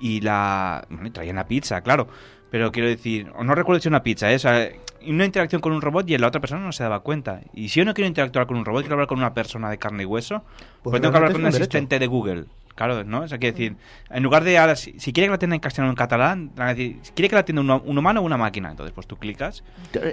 y 0.00 0.20
la. 0.20 0.84
Bueno, 0.90 1.06
y 1.06 1.10
traían 1.10 1.36
la 1.36 1.46
pizza, 1.46 1.80
claro. 1.82 2.08
Pero 2.50 2.72
quiero 2.72 2.88
decir, 2.88 3.30
no 3.44 3.54
recuerdo 3.54 3.80
si 3.80 3.86
una 3.88 4.02
pizza, 4.02 4.30
¿eh? 4.32 4.34
o 4.34 4.38
sea, 4.40 4.68
una 5.06 5.24
interacción 5.24 5.60
con 5.60 5.72
un 5.72 5.80
robot 5.80 6.10
y 6.10 6.18
la 6.18 6.26
otra 6.26 6.40
persona 6.40 6.60
no 6.64 6.72
se 6.72 6.82
daba 6.82 6.98
cuenta. 7.00 7.42
Y 7.54 7.68
si 7.68 7.78
yo 7.78 7.84
no 7.84 7.94
quiero 7.94 8.08
interactuar 8.08 8.48
con 8.48 8.56
un 8.56 8.64
robot, 8.64 8.82
quiero 8.82 8.94
hablar 8.94 9.06
con 9.06 9.18
una 9.18 9.32
persona 9.34 9.70
de 9.70 9.78
carne 9.78 10.02
y 10.02 10.06
hueso, 10.06 10.42
pues, 10.82 10.90
Pues 10.90 11.00
tengo 11.00 11.12
que 11.12 11.16
hablar 11.18 11.30
con 11.32 11.42
un 11.42 11.46
asistente 11.46 11.98
de 12.00 12.06
Google. 12.08 12.46
Claro, 12.74 13.04
¿no? 13.04 13.20
O 13.20 13.28
sea, 13.28 13.38
quiero 13.38 13.56
decir, 13.56 13.76
en 14.08 14.22
lugar 14.24 14.42
de 14.42 14.58
ahora, 14.58 14.74
si, 14.74 14.98
si 14.98 15.12
quiere 15.12 15.26
que 15.26 15.30
la 15.30 15.34
atienda 15.36 15.54
en 15.54 15.60
castellano 15.60 15.90
o 15.90 15.92
en 15.92 15.96
catalán, 15.96 16.50
decir, 16.56 16.98
si 17.02 17.12
quiere 17.12 17.28
que 17.28 17.34
la 17.36 17.40
atienda 17.42 17.60
un, 17.62 17.70
un 17.84 17.98
humano 17.98 18.20
o 18.20 18.24
una 18.24 18.36
máquina. 18.38 18.70
Entonces, 18.70 18.92
pues 18.94 19.06
tú 19.06 19.16
clicas. 19.16 19.62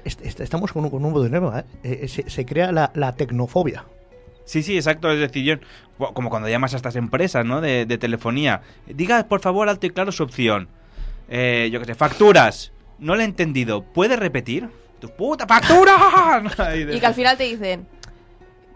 Est- 0.06 0.22
est- 0.24 0.40
Estamos 0.42 0.72
con 0.74 0.84
un, 0.84 0.92
con 0.92 1.04
un 1.06 1.14
problema, 1.14 1.60
¿eh? 1.60 1.64
Eh, 1.84 2.08
se, 2.08 2.30
se 2.30 2.46
crea 2.46 2.72
la, 2.72 2.92
la 2.94 3.14
tecnofobia. 3.16 3.86
Sí, 4.48 4.64
sí, 4.64 4.76
exacto. 4.78 5.12
Es 5.12 5.20
decir, 5.20 5.44
yo, 5.44 5.56
como 6.14 6.30
cuando 6.30 6.48
llamas 6.50 6.74
a 6.74 6.78
estas 6.78 6.96
empresas, 6.96 7.46
¿no? 7.46 7.62
De, 7.62 7.86
de 7.86 7.98
telefonía. 7.98 8.62
Diga, 8.88 9.24
por 9.28 9.42
favor, 9.42 9.70
alto 9.70 9.86
y 9.86 9.92
claro 9.92 10.12
su 10.12 10.24
opción. 10.24 10.68
Eh, 11.30 11.70
yo 11.72 11.80
qué 11.80 11.86
sé, 11.86 11.96
facturas. 11.96 12.72
No 12.98 13.16
le 13.16 13.24
he 13.24 13.26
entendido. 13.26 13.84
¿Puede 13.84 14.16
repetir? 14.16 14.70
¡Tu 15.00 15.10
puta 15.10 15.46
factura! 15.46 16.42
Y 16.96 17.00
que 17.00 17.06
al 17.06 17.14
final 17.14 17.38
te 17.38 17.44
dicen 17.44 17.86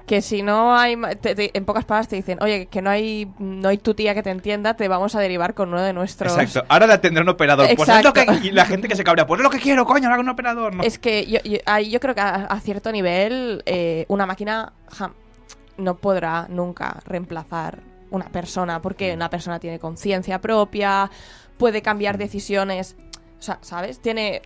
que 0.06 0.22
si 0.22 0.42
no 0.42 0.76
hay, 0.76 0.98
te- 1.22 1.36
te- 1.36 1.58
en 1.58 1.64
pocas 1.64 1.86
palabras 1.86 2.10
te 2.10 2.18
dicen, 2.18 2.38
oye, 2.42 2.66
que 2.66 2.82
no 2.82 2.90
hay, 2.90 3.32
no 3.40 3.70
hay 3.70 3.78
tu 3.78 3.94
tía 3.94 4.14
que 4.14 4.22
te 4.22 4.30
entienda, 4.30 4.74
te 4.74 4.90
vamos 4.90 5.16
a 5.16 5.22
derivar 5.22 5.54
con 5.54 5.70
uno 5.70 5.82
de 5.82 5.94
nuestros. 5.94 6.34
Exacto. 6.38 6.66
Ahora 6.68 6.86
la 6.86 7.00
tendrá 7.00 7.24
un 7.24 7.30
operador. 7.30 7.68
Pues 7.78 7.88
es 7.88 8.04
lo 8.04 8.12
que, 8.12 8.26
y 8.44 8.52
la 8.52 8.66
gente 8.66 8.90
que 8.90 8.96
se 8.98 9.06
cabrea. 9.06 9.26
Pues 9.26 9.40
es 9.40 9.44
lo 9.44 9.50
que 9.50 9.60
quiero, 9.60 9.86
coño, 9.86 10.10
haga 10.10 10.20
un 10.20 10.28
operador. 10.28 10.76
¿no? 10.76 10.84
Es 10.84 11.00
que 11.00 11.26
yo, 11.28 11.40
yo, 11.46 11.60
ahí 11.66 11.90
yo 11.90 12.02
creo 12.02 12.14
que 12.14 12.20
a, 12.22 12.34
a 12.46 12.60
cierto 12.60 12.92
nivel 12.92 13.64
eh, 13.66 14.06
una 14.10 14.26
máquina 14.26 14.74
no 15.82 15.96
podrá 15.98 16.48
nunca 16.50 17.02
reemplazar 17.06 17.80
una 18.10 18.26
persona 18.30 18.80
Mm. 18.80 18.82
porque 18.82 19.14
una 19.14 19.30
persona 19.30 19.60
tiene 19.60 19.80
conciencia 19.80 20.40
propia, 20.42 21.10
puede 21.58 21.82
cambiar 21.82 22.18
decisiones, 22.18 22.96
o 23.40 23.42
sea, 23.42 23.58
¿sabes? 23.62 24.00
Tiene... 24.00 24.42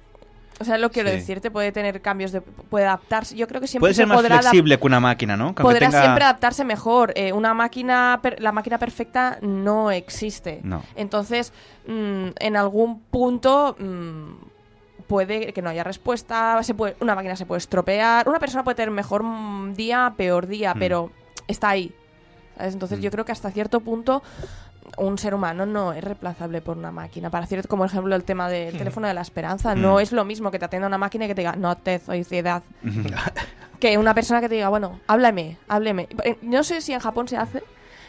O 0.57 0.63
sea, 0.63 0.77
lo 0.77 0.89
quiero 0.89 1.09
Sí. 1.09 1.15
decirte, 1.17 1.51
puede 1.51 1.73
tener 1.73 2.01
cambios, 2.01 2.31
de, 2.31 2.39
puede 2.39 2.85
adaptarse. 2.85 3.35
Yo 3.35 3.45
creo 3.45 3.59
que 3.59 3.67
siempre 3.67 3.81
Puede 3.87 3.93
se 3.93 4.01
ser 4.03 4.07
más 4.07 4.15
podrá 4.17 4.39
flexible 4.39 4.79
que 4.79 4.85
una 4.87 5.01
máquina, 5.01 5.35
¿no? 5.35 5.53
Que 5.53 5.63
podrá 5.63 5.89
tenga- 5.89 5.99
siempre 6.01 6.23
adaptarse 6.23 6.63
mejor. 6.63 7.11
Eh, 7.17 7.33
una 7.33 7.53
máquina, 7.53 8.21
la 8.37 8.53
máquina 8.53 8.77
perfecta 8.77 9.37
no 9.41 9.91
existe. 9.91 10.61
No. 10.63 10.81
Entonces, 10.95 11.51
mm, 11.87 12.27
en 12.39 12.55
algún 12.55 13.01
punto 13.01 13.75
mm, 13.77 15.03
puede 15.07 15.51
que 15.51 15.61
no 15.61 15.69
haya 15.69 15.83
respuesta, 15.83 16.63
se 16.63 16.73
puede, 16.73 16.95
una 17.01 17.15
máquina 17.15 17.35
se 17.35 17.45
puede 17.45 17.59
estropear, 17.59 18.29
una 18.29 18.39
persona 18.39 18.63
puede 18.63 18.75
tener 18.75 18.91
mejor 18.91 19.23
mm, 19.23 19.73
día, 19.73 20.13
peor 20.15 20.47
día, 20.47 20.73
Mm. 20.73 20.79
pero 20.79 21.11
está 21.47 21.69
ahí. 21.69 21.93
¿sabes? 22.57 22.73
Entonces 22.73 22.99
Mm. 22.99 23.01
yo 23.01 23.11
creo 23.11 23.25
que 23.25 23.31
hasta 23.31 23.51
cierto 23.51 23.81
punto 23.81 24.23
un 24.97 25.17
ser 25.17 25.33
humano 25.33 25.65
no 25.65 25.93
es 25.93 26.03
reemplazable 26.03 26.61
por 26.61 26.77
una 26.77 26.91
máquina. 26.91 27.29
Para 27.29 27.47
cierto, 27.47 27.67
como 27.67 27.83
ejemplo 27.85 28.15
el 28.15 28.23
tema 28.23 28.49
del 28.49 28.77
teléfono 28.77 29.07
de 29.07 29.13
la 29.13 29.21
esperanza, 29.21 29.73
no 29.75 29.95
Mm. 29.95 29.99
es 29.99 30.11
lo 30.11 30.23
mismo 30.25 30.51
que 30.51 30.59
te 30.59 30.65
atienda 30.65 30.87
una 30.87 30.97
máquina 30.99 31.25
y 31.25 31.27
que 31.27 31.35
te 31.35 31.41
diga, 31.41 31.55
no 31.55 31.75
te 31.75 31.99
doy 31.99 32.23
ciudad 32.23 32.63
que 33.79 33.97
una 33.97 34.13
persona 34.13 34.41
que 34.41 34.47
te 34.49 34.55
diga, 34.55 34.69
bueno, 34.69 34.99
háblame, 35.07 35.57
hábleme. 35.67 36.07
Eh, 36.23 36.37
No 36.41 36.63
sé 36.63 36.81
si 36.81 36.93
en 36.93 36.99
Japón 36.99 37.27
se 37.27 37.35
hace, 37.35 37.61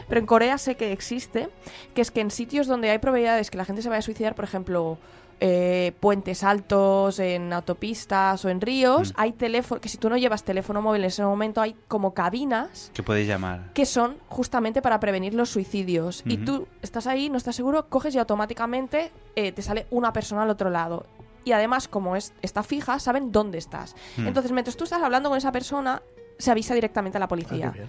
pero 0.07 0.19
en 0.21 0.27
Corea 0.27 0.57
sé 0.57 0.75
que 0.75 0.91
existe, 0.93 1.49
que 1.93 2.01
es 2.01 2.11
que 2.11 2.21
en 2.21 2.31
sitios 2.31 2.67
donde 2.67 2.89
hay 2.89 2.99
probabilidades 2.99 3.49
que 3.51 3.57
la 3.57 3.65
gente 3.65 3.81
se 3.81 3.89
vaya 3.89 3.99
a 3.99 4.03
suicidar, 4.03 4.35
por 4.35 4.45
ejemplo, 4.45 4.97
eh, 5.39 5.93
puentes 5.99 6.43
altos, 6.43 7.19
en 7.19 7.53
autopistas 7.53 8.43
o 8.43 8.49
en 8.49 8.59
ríos, 8.59 9.13
hay 9.15 9.33
teléfono, 9.33 9.79
que 9.79 9.87
si 9.89 9.97
tú 9.97 10.09
no 10.09 10.17
llevas 10.17 10.43
teléfono 10.43 10.81
móvil 10.81 11.01
en 11.03 11.07
ese 11.07 11.23
momento, 11.23 11.61
hay 11.61 11.75
como 11.87 12.13
cabinas 12.13 12.91
Que 12.93 13.03
podéis 13.03 13.27
llamar. 13.27 13.71
que 13.73 13.85
son 13.85 14.17
justamente 14.29 14.81
para 14.81 14.99
prevenir 14.99 15.33
los 15.35 15.49
suicidios. 15.49 16.23
Y 16.25 16.37
tú 16.37 16.67
estás 16.81 17.05
ahí, 17.07 17.29
no 17.29 17.37
estás 17.37 17.55
seguro, 17.55 17.87
coges 17.87 18.15
y 18.15 18.17
automáticamente 18.19 19.11
eh, 19.35 19.51
te 19.51 19.61
sale 19.61 19.85
una 19.91 20.11
persona 20.13 20.43
al 20.43 20.49
otro 20.49 20.69
lado. 20.69 21.05
Y 21.45 21.51
además, 21.53 21.87
como 21.87 22.15
es, 22.15 22.33
está 22.41 22.63
fija, 22.63 22.99
saben 22.99 23.31
dónde 23.31 23.57
estás. 23.57 23.95
Hmm. 24.17 24.27
Entonces, 24.27 24.51
mientras 24.51 24.75
tú 24.75 24.83
estás 24.83 25.01
hablando 25.01 25.29
con 25.29 25.37
esa 25.37 25.51
persona, 25.51 26.01
se 26.39 26.51
avisa 26.51 26.73
directamente 26.73 27.17
a 27.17 27.19
la 27.19 27.25
Ah, 27.25 27.29
policía. 27.29 27.69
bien. 27.71 27.87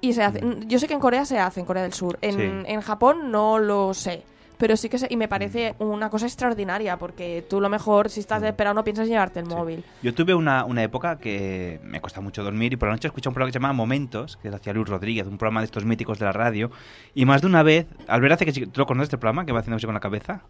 y 0.00 0.12
se 0.12 0.22
hace. 0.22 0.40
Yo 0.66 0.78
sé 0.78 0.86
que 0.86 0.94
en 0.94 1.00
Corea 1.00 1.24
se 1.24 1.38
hace, 1.38 1.60
en 1.60 1.66
Corea 1.66 1.82
del 1.82 1.92
Sur. 1.92 2.18
En, 2.20 2.34
Sí. 2.36 2.42
en 2.72 2.80
Japón 2.82 3.30
no 3.32 3.58
lo 3.58 3.94
sé. 3.94 4.22
Pero 4.58 4.76
sí 4.76 4.88
que 4.88 4.98
sé, 4.98 5.06
y 5.08 5.16
me 5.16 5.28
parece 5.28 5.74
una 5.78 6.10
cosa 6.10 6.26
extraordinaria, 6.26 6.98
porque 6.98 7.44
tú 7.48 7.60
lo 7.60 7.68
mejor, 7.68 8.10
si 8.10 8.20
estás 8.20 8.40
desesperado, 8.42 8.74
no 8.74 8.82
piensas 8.84 9.06
en 9.06 9.12
llevarte 9.12 9.38
el 9.40 9.46
móvil. 9.46 9.84
Yo 10.02 10.12
tuve 10.14 10.34
una, 10.34 10.64
una 10.64 10.82
época 10.82 11.18
que 11.18 11.80
me 11.84 12.00
costaba 12.00 12.24
mucho 12.24 12.42
dormir 12.42 12.72
y 12.72 12.76
por 12.76 12.88
la 12.88 12.94
noche 12.96 13.06
escuchaba 13.08 13.30
un 13.30 13.34
programa 13.34 13.48
que 13.48 13.52
se 13.52 13.58
llamaba 13.60 13.74
Momentos, 13.74 14.36
que 14.42 14.48
hacía 14.48 14.72
Luis 14.72 14.88
Rodríguez, 14.88 15.26
un 15.28 15.38
programa 15.38 15.60
de 15.60 15.66
estos 15.66 15.84
míticos 15.84 16.18
de 16.18 16.24
la 16.24 16.32
radio. 16.32 16.70
Y 17.14 17.24
más 17.24 17.40
de 17.40 17.46
una 17.46 17.62
vez, 17.62 17.86
Albert 18.08 18.34
hace 18.34 18.44
que 18.46 18.52
sí- 18.52 18.66
¿tú 18.66 18.80
lo 18.80 18.86
conoces 18.86 19.06
este 19.06 19.18
programa 19.18 19.46
que 19.46 19.52
va 19.52 19.60
haciendo 19.60 19.76
así 19.76 19.86
con 19.86 19.94
la 19.94 20.00
cabeza? 20.00 20.42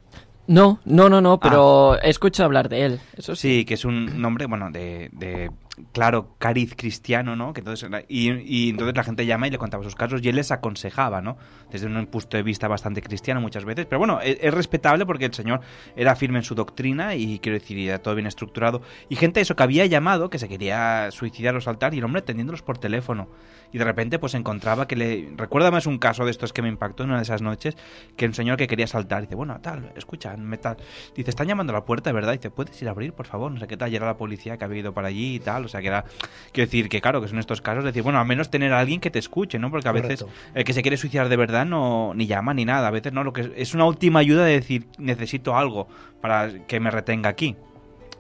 No, 0.46 0.80
no, 0.86 1.10
no, 1.10 1.20
no, 1.20 1.38
pero 1.38 2.00
escucho 2.00 2.42
hablar 2.44 2.70
de 2.70 2.86
él. 2.86 3.00
Eso 3.14 3.36
sí. 3.36 3.58
Sí, 3.58 3.64
que 3.66 3.74
es 3.74 3.84
un 3.84 4.20
nombre, 4.22 4.46
bueno, 4.46 4.70
de, 4.70 5.10
de 5.12 5.50
claro, 5.92 6.34
cariz 6.38 6.74
cristiano, 6.76 7.36
¿no? 7.36 7.52
Que 7.52 7.60
entonces, 7.60 7.88
y, 8.08 8.30
y 8.30 8.70
entonces 8.70 8.96
la 8.96 9.04
gente 9.04 9.26
llama 9.26 9.48
y 9.48 9.50
le 9.50 9.58
contaba 9.58 9.82
sus 9.84 9.94
casos 9.94 10.20
y 10.22 10.28
él 10.28 10.36
les 10.36 10.50
aconsejaba, 10.50 11.20
¿no? 11.20 11.36
Desde 11.70 11.86
un 11.86 12.06
punto 12.06 12.36
de 12.36 12.42
vista 12.42 12.68
bastante 12.68 13.02
cristiano 13.02 13.40
muchas 13.40 13.64
veces. 13.64 13.86
Pero 13.86 13.98
bueno, 13.98 14.20
es, 14.20 14.38
es 14.40 14.54
respetable 14.54 15.06
porque 15.06 15.26
el 15.26 15.34
señor 15.34 15.60
era 15.96 16.16
firme 16.16 16.38
en 16.38 16.44
su 16.44 16.54
doctrina 16.54 17.14
y 17.14 17.38
quiero 17.38 17.58
decir, 17.58 17.78
era 17.78 18.00
todo 18.00 18.14
bien 18.14 18.26
estructurado. 18.26 18.82
Y 19.08 19.16
gente 19.16 19.40
eso 19.40 19.56
que 19.56 19.62
había 19.62 19.86
llamado, 19.86 20.30
que 20.30 20.38
se 20.38 20.48
quería 20.48 21.10
suicidar 21.10 21.54
o 21.56 21.60
saltar 21.60 21.94
y 21.94 21.98
el 21.98 22.04
hombre 22.04 22.20
atendiéndolos 22.20 22.62
por 22.62 22.78
teléfono. 22.78 23.28
Y 23.72 23.78
de 23.78 23.84
repente 23.84 24.18
pues 24.18 24.34
encontraba 24.34 24.88
que 24.88 24.96
le... 24.96 25.28
Recuérdame 25.36 25.78
es 25.78 25.86
un 25.86 25.98
caso 25.98 26.24
de 26.24 26.30
estos 26.30 26.52
que 26.52 26.62
me 26.62 26.68
impactó 26.68 27.02
en 27.02 27.10
una 27.10 27.18
de 27.18 27.24
esas 27.24 27.42
noches, 27.42 27.76
que 28.16 28.26
un 28.26 28.34
señor 28.34 28.56
que 28.56 28.66
quería 28.66 28.86
saltar, 28.86 29.22
dice, 29.22 29.34
bueno, 29.34 29.58
tal, 29.60 29.92
escucha, 29.94 30.34
tal. 30.60 30.76
Dice, 31.14 31.30
están 31.30 31.46
llamando 31.46 31.72
a 31.72 31.76
la 31.76 31.84
puerta, 31.84 32.10
¿verdad? 32.12 32.32
Dice, 32.32 32.50
¿puedes 32.50 32.80
ir 32.80 32.88
a 32.88 32.92
abrir, 32.92 33.12
por 33.12 33.26
favor? 33.26 33.52
No 33.52 33.60
sé 33.60 33.66
qué 33.66 33.76
tal. 33.76 33.94
Era 33.94 34.06
la 34.06 34.16
policía 34.16 34.56
que 34.56 34.64
había 34.64 34.80
ido 34.80 34.94
para 34.94 35.08
allí 35.08 35.34
y 35.34 35.40
tal. 35.40 35.67
O 35.68 35.70
sea, 35.70 35.80
que 35.80 35.88
era... 35.88 36.04
Quiero 36.52 36.66
decir 36.66 36.88
que, 36.88 37.00
claro, 37.00 37.20
que 37.20 37.28
son 37.28 37.38
estos 37.38 37.60
casos, 37.60 37.84
decir, 37.84 38.02
bueno, 38.02 38.18
al 38.18 38.26
menos 38.26 38.50
tener 38.50 38.72
a 38.72 38.80
alguien 38.80 39.00
que 39.00 39.10
te 39.10 39.18
escuche, 39.18 39.58
¿no? 39.58 39.70
Porque 39.70 39.88
a 39.88 39.92
veces 39.92 40.24
el 40.54 40.64
que 40.64 40.72
se 40.72 40.82
quiere 40.82 40.96
suicidar 40.96 41.28
de 41.28 41.36
verdad 41.36 41.66
no 41.66 42.12
ni 42.14 42.26
llama 42.26 42.54
ni 42.54 42.64
nada. 42.64 42.88
A 42.88 42.90
veces 42.90 43.12
no, 43.12 43.24
lo 43.24 43.32
que 43.32 43.42
es, 43.42 43.50
es 43.56 43.74
una 43.74 43.84
última 43.84 44.20
ayuda 44.20 44.44
de 44.44 44.52
decir, 44.52 44.86
necesito 44.98 45.56
algo 45.56 45.88
para 46.20 46.66
que 46.66 46.80
me 46.80 46.90
retenga 46.90 47.28
aquí. 47.28 47.56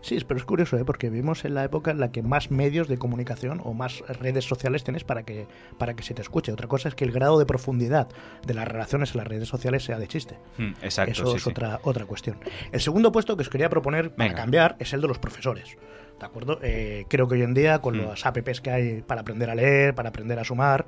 Sí, 0.00 0.18
pero 0.26 0.38
es 0.38 0.44
curioso, 0.44 0.76
¿eh? 0.78 0.84
porque 0.84 1.10
vivimos 1.10 1.44
en 1.44 1.54
la 1.54 1.64
época 1.64 1.90
en 1.90 1.98
la 2.00 2.12
que 2.12 2.22
más 2.22 2.50
medios 2.50 2.86
de 2.88 2.98
comunicación 2.98 3.60
o 3.64 3.74
más 3.74 4.00
redes 4.20 4.44
sociales 4.44 4.84
tienes 4.84 5.02
para 5.04 5.24
que, 5.24 5.46
para 5.76 5.94
que 5.94 6.02
se 6.02 6.14
te 6.14 6.22
escuche. 6.22 6.52
Otra 6.52 6.68
cosa 6.68 6.88
es 6.88 6.94
que 6.94 7.04
el 7.04 7.10
grado 7.12 7.38
de 7.38 7.46
profundidad 7.46 8.08
de 8.46 8.54
las 8.54 8.68
relaciones 8.68 9.10
en 9.12 9.18
las 9.18 9.26
redes 9.26 9.48
sociales 9.48 9.82
sea 9.84 9.98
de 9.98 10.06
chiste. 10.06 10.38
Hmm, 10.56 10.72
exacto, 10.82 11.12
Eso 11.12 11.26
sí, 11.32 11.36
es 11.38 11.42
sí. 11.42 11.50
Otra, 11.50 11.80
otra 11.82 12.04
cuestión. 12.06 12.36
El 12.72 12.80
segundo 12.80 13.10
puesto 13.10 13.36
que 13.36 13.42
os 13.42 13.48
quería 13.50 13.68
proponer 13.68 14.10
para 14.14 14.28
Venga. 14.30 14.40
cambiar 14.42 14.76
es 14.78 14.92
el 14.92 15.00
de 15.00 15.08
los 15.08 15.18
profesores. 15.18 15.76
¿De 16.18 16.26
acuerdo? 16.26 16.58
Eh, 16.62 17.04
creo 17.08 17.28
que 17.28 17.34
hoy 17.34 17.42
en 17.42 17.54
día, 17.54 17.80
con 17.80 17.96
Mm. 17.96 18.08
las 18.08 18.26
apps 18.26 18.60
que 18.60 18.70
hay 18.70 19.02
para 19.02 19.20
aprender 19.22 19.50
a 19.50 19.54
leer, 19.54 19.94
para 19.94 20.08
aprender 20.08 20.38
a 20.38 20.44
sumar, 20.44 20.84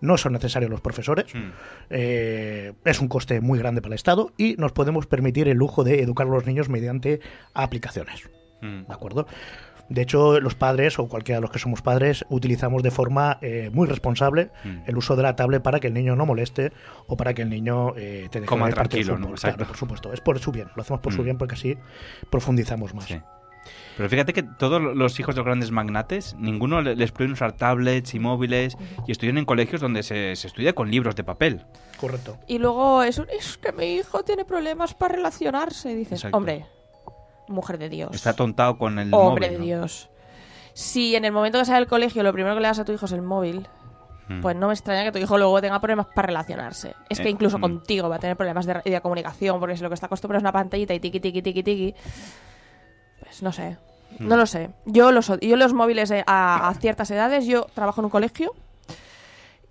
no 0.00 0.16
son 0.16 0.32
necesarios 0.32 0.70
los 0.70 0.80
profesores. 0.80 1.32
Hmm. 1.34 1.50
Eh, 1.90 2.72
es 2.84 3.00
un 3.00 3.06
coste 3.08 3.40
muy 3.40 3.58
grande 3.58 3.80
para 3.82 3.92
el 3.92 3.96
Estado 3.96 4.32
y 4.36 4.54
nos 4.56 4.72
podemos 4.72 5.06
permitir 5.06 5.46
el 5.48 5.56
lujo 5.56 5.84
de 5.84 6.00
educar 6.02 6.26
a 6.26 6.30
los 6.30 6.46
niños 6.46 6.68
mediante 6.68 7.20
aplicaciones. 7.54 8.28
Mm. 8.62 8.86
¿De 8.88 8.92
acuerdo? 8.94 9.26
De 9.88 10.00
hecho, 10.00 10.40
los 10.40 10.54
padres 10.54 10.98
o 10.98 11.06
cualquiera 11.08 11.36
de 11.38 11.42
los 11.42 11.50
que 11.50 11.58
somos 11.58 11.82
padres 11.82 12.24
utilizamos 12.30 12.82
de 12.82 12.90
forma 12.90 13.36
eh, 13.42 13.68
muy 13.74 13.86
responsable 13.86 14.50
Mm. 14.64 14.84
el 14.86 14.96
uso 14.96 15.16
de 15.16 15.22
la 15.22 15.36
tablet 15.36 15.62
para 15.62 15.80
que 15.80 15.88
el 15.88 15.92
niño 15.94 16.16
no 16.16 16.24
moleste 16.24 16.72
o 17.08 17.16
para 17.16 17.34
que 17.34 17.42
el 17.42 17.50
niño 17.50 17.94
eh, 17.96 18.28
te 18.30 18.40
deje 18.40 18.46
Coma 18.48 18.66
ver 18.66 18.74
tranquilo, 18.74 19.14
¿no? 19.14 19.24
fútbol. 19.24 19.32
Exacto. 19.34 19.56
Claro, 19.58 19.68
por 19.68 19.76
supuesto. 19.76 20.12
Es 20.14 20.20
por 20.22 20.38
su 20.38 20.50
bien. 20.52 20.68
Lo 20.76 20.82
hacemos 20.82 21.00
por 21.02 21.12
su 21.12 21.20
Mm. 21.20 21.24
bien 21.24 21.36
porque 21.38 21.54
así 21.56 21.76
profundizamos 22.30 22.94
más. 22.94 23.04
Sí. 23.04 23.20
Pero 23.96 24.08
fíjate 24.08 24.32
que 24.32 24.42
todos 24.42 24.80
los 24.80 25.20
hijos 25.20 25.34
de 25.34 25.40
los 25.40 25.46
grandes 25.46 25.70
magnates, 25.70 26.34
ninguno 26.38 26.80
le- 26.80 26.96
les 26.96 27.12
prohíben 27.12 27.34
usar 27.34 27.52
tablets 27.52 28.14
y 28.14 28.18
móviles 28.18 28.76
y 29.06 29.12
estudian 29.12 29.38
en 29.38 29.44
colegios 29.44 29.80
donde 29.80 30.02
se, 30.02 30.34
se 30.34 30.46
estudia 30.48 30.72
con 30.74 30.90
libros 30.90 31.14
de 31.14 31.22
papel. 31.24 31.64
Correcto. 32.00 32.38
Y 32.48 32.58
luego 32.58 33.02
es, 33.02 33.18
un- 33.18 33.28
es 33.30 33.58
que 33.58 33.72
mi 33.72 33.94
hijo 33.96 34.24
tiene 34.24 34.44
problemas 34.44 34.94
para 34.94 35.14
relacionarse. 35.16 35.92
Y 35.92 35.94
dices, 35.94 36.14
Exacto. 36.20 36.36
hombre, 36.38 36.64
mujer 37.52 37.78
de 37.78 37.88
Dios. 37.88 38.10
Está 38.14 38.34
tontado 38.34 38.76
con 38.78 38.98
el 38.98 39.12
Hombre 39.14 39.46
móvil. 39.48 39.50
de 39.52 39.58
¿no? 39.58 39.64
Dios. 39.80 40.08
Si 40.74 41.14
en 41.16 41.24
el 41.24 41.32
momento 41.32 41.58
que 41.58 41.64
sale 41.66 41.78
del 41.80 41.88
colegio 41.88 42.22
lo 42.22 42.32
primero 42.32 42.54
que 42.54 42.62
le 42.62 42.68
das 42.68 42.78
a 42.78 42.84
tu 42.84 42.92
hijo 42.92 43.06
es 43.06 43.12
el 43.12 43.22
móvil, 43.22 43.66
Mm. 44.28 44.40
pues 44.40 44.54
no 44.56 44.68
me 44.68 44.72
extraña 44.72 45.02
que 45.02 45.10
tu 45.10 45.18
hijo 45.18 45.36
luego 45.36 45.60
tenga 45.60 45.80
problemas 45.80 46.06
para 46.14 46.26
relacionarse. 46.26 46.94
Es 47.08 47.18
que 47.18 47.26
Eh, 47.26 47.30
incluso 47.32 47.58
mm. 47.58 47.60
contigo 47.60 48.08
va 48.08 48.16
a 48.16 48.18
tener 48.20 48.36
problemas 48.36 48.64
de, 48.66 48.80
de 48.84 49.00
comunicación, 49.00 49.58
porque 49.58 49.76
si 49.76 49.82
lo 49.82 49.88
que 49.90 49.94
está 49.94 50.06
acostumbrado 50.06 50.38
es 50.38 50.42
una 50.44 50.52
pantallita 50.52 50.94
y 50.94 51.00
tiqui, 51.00 51.18
tiqui, 51.18 51.42
tiqui, 51.42 51.62
tiqui, 51.64 51.94
pues 53.20 53.42
no 53.42 53.50
sé. 53.52 53.78
Mm. 54.20 54.28
No 54.28 54.36
lo 54.36 54.46
sé. 54.46 54.70
Yo 54.86 55.10
los, 55.10 55.26
yo 55.40 55.56
los 55.56 55.72
móviles 55.72 56.10
eh, 56.12 56.22
a, 56.26 56.68
a 56.68 56.74
ciertas 56.74 57.10
edades, 57.10 57.46
yo 57.46 57.66
trabajo 57.74 58.00
en 58.00 58.04
un 58.04 58.10
colegio 58.10 58.54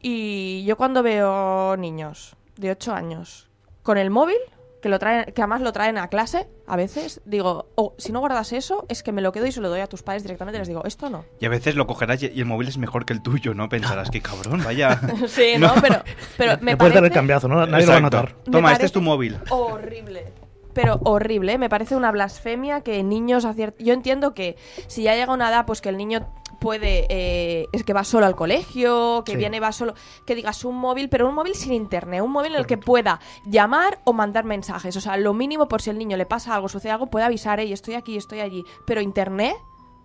y 0.02 0.64
yo 0.66 0.76
cuando 0.78 1.02
veo 1.04 1.78
niños 1.78 2.36
de 2.58 2.72
8 2.72 2.94
años 2.94 3.48
con 3.84 3.98
el 3.98 4.10
móvil, 4.10 4.38
que 4.82 4.90
lo 4.90 5.00
traen, 5.00 5.26
que 5.26 5.42
además 5.42 5.62
lo 5.62 5.72
traen 5.72 5.98
a 5.98 6.08
clase, 6.10 6.48
a 6.68 6.76
veces, 6.76 7.22
digo, 7.26 7.68
oh, 7.76 7.94
si 7.98 8.12
no 8.12 8.20
guardas 8.20 8.52
eso, 8.52 8.86
es 8.90 9.04
que 9.04 9.12
me 9.12 9.22
lo 9.22 9.32
quedo 9.32 9.46
y 9.46 9.52
se 9.52 9.62
lo 9.62 9.70
doy 9.70 9.80
a 9.80 9.88
tus 9.88 10.04
padres 10.04 10.24
directamente 10.24 10.58
y 10.58 10.60
les 10.60 10.68
digo, 10.68 10.84
esto 10.86 11.10
no. 11.10 11.24
Y 11.40 11.46
a 11.46 11.50
veces 11.50 11.76
lo 11.76 11.88
cogerás 11.88 12.22
y 12.24 12.40
el 12.40 12.46
móvil 12.46 12.68
es 12.68 12.78
mejor 12.78 13.06
que 13.06 13.14
el 13.14 13.22
tuyo, 13.22 13.54
¿no? 13.54 13.70
Pensarás 13.70 14.10
que 14.10 14.22
cabrón, 14.22 14.62
vaya. 14.64 15.00
Sí, 15.28 15.54
¿no? 15.58 15.74
Pero, 15.82 16.04
pero 16.38 16.58
me 16.62 16.76
puedes 16.76 16.94
dar 16.94 17.04
el 17.04 17.10
parece 17.10 17.14
cambiazo, 17.14 17.48
¿no? 17.48 17.66
Nadie 17.66 17.86
lo 17.86 17.92
va 17.92 17.98
a 17.98 18.02
notar. 18.02 18.36
Me 18.46 18.52
Toma, 18.52 18.72
este 18.72 18.86
es 18.86 18.92
parece 18.92 18.94
tu 18.94 19.02
móvil. 19.02 19.38
horrible. 19.50 20.26
Pero 20.74 21.00
horrible, 21.04 21.54
¿eh? 21.54 21.58
me 21.58 21.70
parece 21.70 21.96
una 21.96 22.12
blasfemia 22.12 22.82
que 22.82 23.04
niños 23.04 23.46
a 23.46 23.54
Yo 23.54 23.94
entiendo 23.94 24.34
que 24.34 24.56
si 24.88 25.04
ya 25.04 25.16
llega 25.16 25.34
una 25.34 25.50
edad, 25.50 25.66
pues 25.66 25.82
que 25.82 25.90
el 25.90 25.98
niño 25.98 26.28
puede... 26.62 27.06
eh, 27.10 27.68
es 27.74 27.84
que 27.84 27.92
va 27.92 28.06
solo 28.06 28.26
al 28.26 28.36
colegio, 28.38 29.24
que 29.26 29.34
Sí. 29.34 29.38
viene, 29.38 29.60
va 29.60 29.74
solo... 29.74 29.94
Que 30.26 30.36
digas 30.36 30.64
un 30.64 30.78
móvil, 30.78 31.10
pero 31.10 31.28
un 31.28 31.36
móvil 31.36 31.56
sin 31.56 31.74
internet, 31.74 32.22
un 32.22 32.32
móvil 32.32 32.54
en 32.54 32.60
el 32.60 32.66
que 32.68 32.78
pueda 32.78 33.20
llamar 33.46 34.00
o 34.06 34.14
mandar 34.14 34.46
mensajes. 34.46 34.96
O 34.96 35.02
sea, 35.02 35.18
lo 35.18 35.34
mínimo 35.34 35.68
por 35.68 35.82
si 35.82 35.90
el 35.90 35.98
niño 35.98 36.16
le 36.16 36.26
pasa 36.26 36.56
algo, 36.56 36.70
sucede 36.70 36.92
algo, 36.94 37.08
puede 37.08 37.26
avisar, 37.26 37.60
y 37.60 37.74
estoy 37.74 37.96
aquí, 37.96 38.16
estoy 38.16 38.40
allí. 38.40 38.64
Pero 38.86 39.02
internet... 39.02 39.56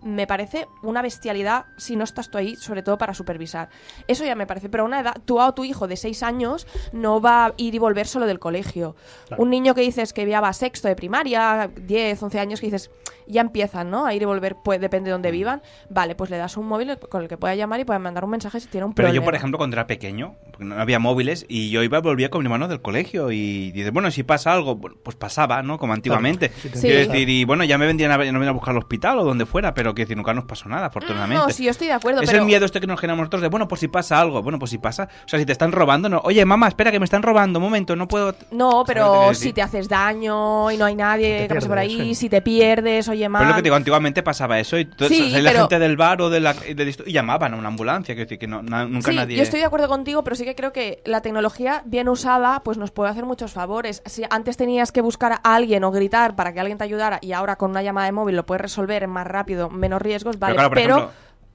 Me 0.01 0.27
parece 0.27 0.67
una 0.83 1.01
bestialidad 1.01 1.65
si 1.77 1.95
no 1.95 2.03
estás 2.03 2.29
tú 2.29 2.37
ahí, 2.37 2.55
sobre 2.55 2.83
todo 2.83 2.97
para 2.97 3.13
supervisar. 3.13 3.69
Eso 4.07 4.25
ya 4.25 4.35
me 4.35 4.45
parece, 4.45 4.69
pero 4.69 4.83
a 4.83 4.85
una 4.85 4.99
edad, 4.99 5.15
tú 5.25 5.41
a 5.41 5.53
tu 5.55 5.63
hijo 5.63 5.87
de 5.87 5.97
6 5.97 6.23
años 6.23 6.67
no 6.91 7.19
va 7.19 7.45
a 7.47 7.53
ir 7.57 7.73
y 7.75 7.79
volver 7.79 8.07
solo 8.07 8.25
del 8.25 8.39
colegio. 8.39 8.95
Claro. 9.27 9.41
Un 9.41 9.49
niño 9.49 9.73
que 9.73 9.81
dices 9.81 10.13
que 10.13 10.27
ya 10.27 10.41
va 10.41 10.49
a 10.49 10.53
sexto 10.53 10.87
de 10.87 10.95
primaria, 10.95 11.69
10, 11.75 12.21
11 12.21 12.39
años, 12.39 12.59
que 12.59 12.67
dices, 12.67 12.91
ya 13.27 13.41
empiezan, 13.41 13.89
¿no? 13.89 14.05
A 14.05 14.13
ir 14.13 14.21
y 14.21 14.25
volver, 14.25 14.55
pues 14.63 14.79
depende 14.79 15.09
de 15.09 15.13
dónde 15.13 15.31
vivan. 15.31 15.61
Vale, 15.89 16.15
pues 16.15 16.29
le 16.29 16.37
das 16.37 16.57
un 16.57 16.67
móvil 16.67 16.97
con 16.97 17.23
el 17.23 17.27
que 17.27 17.37
pueda 17.37 17.55
llamar 17.55 17.79
y 17.79 17.85
pueda 17.85 17.99
mandar 17.99 18.23
un 18.23 18.31
mensaje 18.31 18.59
si 18.59 18.67
tiene 18.67 18.85
un 18.85 18.93
Pero 18.93 19.07
problema. 19.07 19.15
yo, 19.15 19.25
por 19.25 19.35
ejemplo, 19.35 19.57
cuando 19.57 19.75
era 19.75 19.87
pequeño, 19.87 20.35
porque 20.51 20.65
no 20.65 20.79
había 20.79 20.99
móviles, 20.99 21.45
y 21.49 21.69
yo 21.69 21.83
iba 21.83 21.97
y 21.97 22.01
volvía 22.01 22.29
con 22.29 22.41
mi 22.41 22.45
hermano 22.45 22.67
del 22.67 22.81
colegio, 22.81 23.31
y 23.31 23.71
dices, 23.71 23.91
bueno, 23.91 24.11
si 24.11 24.23
pasa 24.23 24.53
algo, 24.53 24.79
pues 24.79 25.15
pasaba, 25.15 25.61
¿no? 25.63 25.77
Como 25.77 25.93
antiguamente. 25.93 26.49
sí 26.49 26.69
Sí. 26.69 26.87
Entiendo. 26.87 27.13
decir, 27.13 27.29
y 27.29 27.43
bueno, 27.45 27.63
ya 27.63 27.77
me 27.77 27.85
vendrían 27.85 28.11
a, 28.11 28.17
no 28.31 28.47
a 28.47 28.51
buscar 28.51 28.71
al 28.71 28.77
hospital 28.77 29.19
o 29.19 29.23
donde 29.23 29.45
fuera, 29.45 29.73
pero 29.73 29.86
quiero 29.93 30.05
decir, 30.07 30.17
nunca 30.17 30.33
nos 30.33 30.45
pasó 30.45 30.67
nada, 30.69 30.87
afortunadamente. 30.87 31.43
No, 31.45 31.49
sí, 31.51 31.63
yo 31.65 31.71
estoy 31.71 31.87
de 31.87 31.93
acuerdo, 31.93 32.21
es 32.21 32.29
pero... 32.29 32.41
el 32.41 32.45
miedo 32.45 32.65
este 32.65 32.79
que 32.79 32.87
nos 32.87 32.99
generamos 32.99 33.23
nosotros 33.23 33.41
de, 33.41 33.47
bueno, 33.49 33.67
pues 33.67 33.79
si 33.81 33.87
pasa 33.87 34.19
algo, 34.19 34.41
bueno, 34.41 34.59
pues 34.59 34.71
si 34.71 34.77
pasa, 34.77 35.07
o 35.25 35.27
sea, 35.27 35.39
si 35.39 35.45
te 35.45 35.51
están 35.51 35.71
robando, 35.71 36.09
no, 36.09 36.21
oye, 36.23 36.43
mamá, 36.45 36.67
espera 36.67 36.91
que 36.91 36.99
me 36.99 37.05
están 37.05 37.23
robando, 37.23 37.59
un 37.59 37.63
momento, 37.63 37.95
no 37.95 38.07
puedo... 38.07 38.33
No, 38.51 38.71
¿Sabes 38.71 38.77
lo 38.79 38.83
que 38.85 38.93
pero 38.93 39.11
quiero 39.19 39.33
si 39.35 39.53
te 39.53 39.61
haces 39.61 39.87
daño 39.89 40.71
y 40.71 40.77
no 40.77 40.85
hay 40.85 40.95
nadie 40.95 41.41
te 41.41 41.47
que 41.49 41.55
pase 41.55 41.67
por 41.67 41.77
ahí, 41.77 41.97
sí. 42.09 42.15
si 42.15 42.29
te 42.29 42.41
pierdes, 42.41 43.07
oye, 43.07 43.27
Pero 43.29 43.41
es 43.43 43.47
lo 43.49 43.55
que 43.55 43.61
te 43.61 43.63
digo, 43.65 43.75
antiguamente 43.75 44.23
pasaba 44.23 44.59
eso 44.59 44.77
y 44.77 44.85
todo, 44.85 45.09
Sí, 45.09 45.31
salía 45.31 45.41
la 45.41 45.49
pero- 45.51 45.59
gente 45.63 45.79
del 45.79 45.97
bar 45.97 46.21
o 46.21 46.29
de 46.29 46.39
la, 46.39 46.55
y 46.67 46.73
de 46.73 46.95
y 47.05 47.11
llamaban 47.11 47.53
a 47.53 47.57
una 47.57 47.67
ambulancia, 47.67 48.15
quiero 48.15 48.25
decir 48.25 48.39
que 48.39 48.47
no, 48.47 48.61
na- 48.63 48.85
nunca 48.85 49.11
Sí, 49.11 49.17
nadie... 49.17 49.35
yo 49.37 49.43
estoy 49.43 49.59
de 49.59 49.65
acuerdo 49.65 49.87
contigo, 49.87 50.23
pero 50.23 50.35
sí 50.35 50.45
que 50.45 50.55
creo 50.55 50.71
que 50.73 51.01
la 51.05 51.21
tecnología 51.21 51.83
bien 51.85 52.09
usada 52.09 52.61
pues 52.63 52.77
nos 52.77 52.91
puede 52.91 53.09
hacer 53.11 53.25
muchos 53.25 53.51
favores. 53.53 54.01
Si 54.05 54.23
antes 54.29 54.57
tenías 54.57 54.91
que 54.91 55.01
buscar 55.01 55.33
a 55.33 55.35
alguien 55.55 55.83
o 55.83 55.91
gritar 55.91 56.35
para 56.35 56.53
que 56.53 56.59
alguien 56.59 56.77
te 56.77 56.83
ayudara 56.83 57.19
y 57.21 57.33
ahora 57.33 57.55
con 57.57 57.71
una 57.71 57.81
llamada 57.81 58.05
de 58.05 58.11
móvil 58.11 58.35
lo 58.35 58.45
puedes 58.45 58.61
resolver 58.61 59.07
más 59.07 59.27
rápido, 59.27 59.69
menos 59.77 60.01
riesgos, 60.01 60.39
vale, 60.39 60.55
claro, 60.55 60.71
pero 60.71 60.95
ejemplo, 60.97 61.11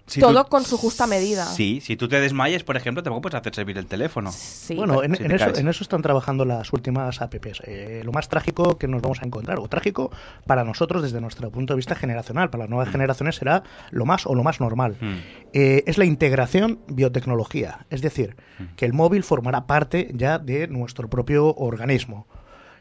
si 0.07 0.21
todo 0.21 0.45
tú- 0.45 0.51
con 0.51 0.65
su 0.65 0.77
justa 0.77 1.07
medida. 1.07 1.47
Sí, 1.47 1.81
si 1.81 1.97
tú 1.97 2.09
te 2.09 2.21
desmayes, 2.21 2.65
por 2.65 2.77
ejemplo, 2.77 3.03
tampoco 3.03 3.23
puedes 3.23 3.37
hacer 3.41 3.55
servir 3.55 3.79
el 3.79 3.87
teléfono. 3.87 4.33
Sí. 4.33 4.75
Bueno, 4.75 5.03
en, 5.05 5.15
si 5.15 5.23
en 5.23 5.29
te 5.29 5.37
eso, 5.37 5.55
en 5.57 5.69
eso 5.69 5.85
están 5.85 6.03
trabajando 6.03 6.45
las 6.45 6.73
últimas 6.73 7.23
apps. 7.23 7.63
Eh, 7.65 8.03
lo 8.05 8.11
más 8.13 8.29
trágico 8.29 8.77
que 8.79 8.89
nos 8.89 9.01
vamos 9.01 9.23
a 9.23 9.27
encontrar, 9.27 9.59
o 9.61 9.69
trágico 9.69 10.11
para 10.47 10.65
nosotros 10.65 11.03
desde 11.03 11.21
nuestro 11.21 11.51
punto 11.51 11.73
de 11.75 11.77
vista 11.77 11.95
generacional, 11.95 12.51
para 12.51 12.65
las 12.65 12.71
nuevas 12.71 12.89
generaciones 12.91 13.37
será 13.37 13.63
lo 13.91 14.05
más 14.05 14.27
o 14.27 14.35
lo 14.35 14.43
más 14.43 14.61
normal. 14.61 14.97
Mm. 15.01 15.15
Eh, 15.53 15.85
es 15.87 15.99
la 15.99 16.05
integración 16.05 16.81
biotecnología, 16.89 17.87
es 17.91 18.03
decir, 18.03 18.35
que 18.77 18.85
el 18.87 18.93
móvil 18.93 19.23
formará 19.23 19.67
parte 19.67 20.11
ya 20.15 20.39
de 20.39 20.67
nuestro 20.67 21.09
propio 21.09 21.55
organismo. 21.55 22.27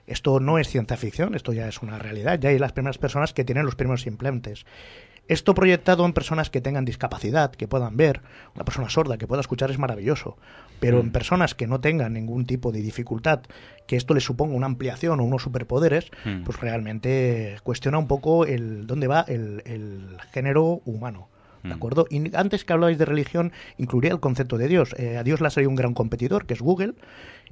Esto 0.07 0.39
no 0.39 0.57
es 0.57 0.67
ciencia 0.67 0.97
ficción, 0.97 1.35
esto 1.35 1.53
ya 1.53 1.67
es 1.67 1.81
una 1.83 1.99
realidad, 1.99 2.39
ya 2.39 2.49
hay 2.49 2.57
las 2.57 2.73
primeras 2.73 2.97
personas 2.97 3.33
que 3.33 3.43
tienen 3.45 3.65
los 3.65 3.75
primeros 3.75 4.07
implantes. 4.07 4.65
Esto 5.28 5.53
proyectado 5.53 6.05
en 6.05 6.11
personas 6.13 6.49
que 6.49 6.59
tengan 6.59 6.84
discapacidad, 6.84 7.51
que 7.51 7.67
puedan 7.67 7.95
ver, 7.95 8.22
una 8.53 8.65
persona 8.65 8.89
sorda 8.89 9.17
que 9.17 9.28
pueda 9.28 9.39
escuchar 9.39 9.72
es 9.72 9.80
maravilloso, 9.80 10.38
pero 10.82 10.99
en 10.99 11.11
personas 11.11 11.55
que 11.55 11.67
no 11.67 11.80
tengan 11.80 12.13
ningún 12.13 12.45
tipo 12.45 12.72
de 12.74 12.82
dificultad, 12.82 13.41
que 13.88 13.95
esto 13.95 14.13
les 14.13 14.26
suponga 14.26 14.55
una 14.55 14.65
ampliación 14.65 15.19
o 15.19 15.24
unos 15.24 15.43
superpoderes, 15.43 16.11
Mm. 16.26 16.43
pues 16.43 16.59
realmente 16.59 17.55
cuestiona 17.63 17.97
un 17.97 18.07
poco 18.07 18.45
el 18.45 18.88
dónde 18.88 19.07
va 19.07 19.22
el, 19.28 19.61
el 19.65 20.17
género 20.34 20.82
humano. 20.86 21.30
¿De 21.63 21.69
Mm. 21.69 21.74
acuerdo? 21.74 22.07
Y 22.09 22.36
antes 22.36 22.65
que 22.65 22.74
hablabais 22.74 22.97
de 22.97 23.05
religión, 23.05 23.51
incluiría 23.78 24.11
el 24.11 24.19
concepto 24.19 24.57
de 24.57 24.67
Dios. 24.67 24.95
Eh, 24.97 25.17
a 25.17 25.24
Dios 25.24 25.39
le 25.41 25.47
ha 25.47 25.51
salido 25.51 25.69
un 25.69 25.76
gran 25.76 25.93
competidor, 25.93 26.47
que 26.47 26.55
es 26.55 26.59
Google, 26.61 26.95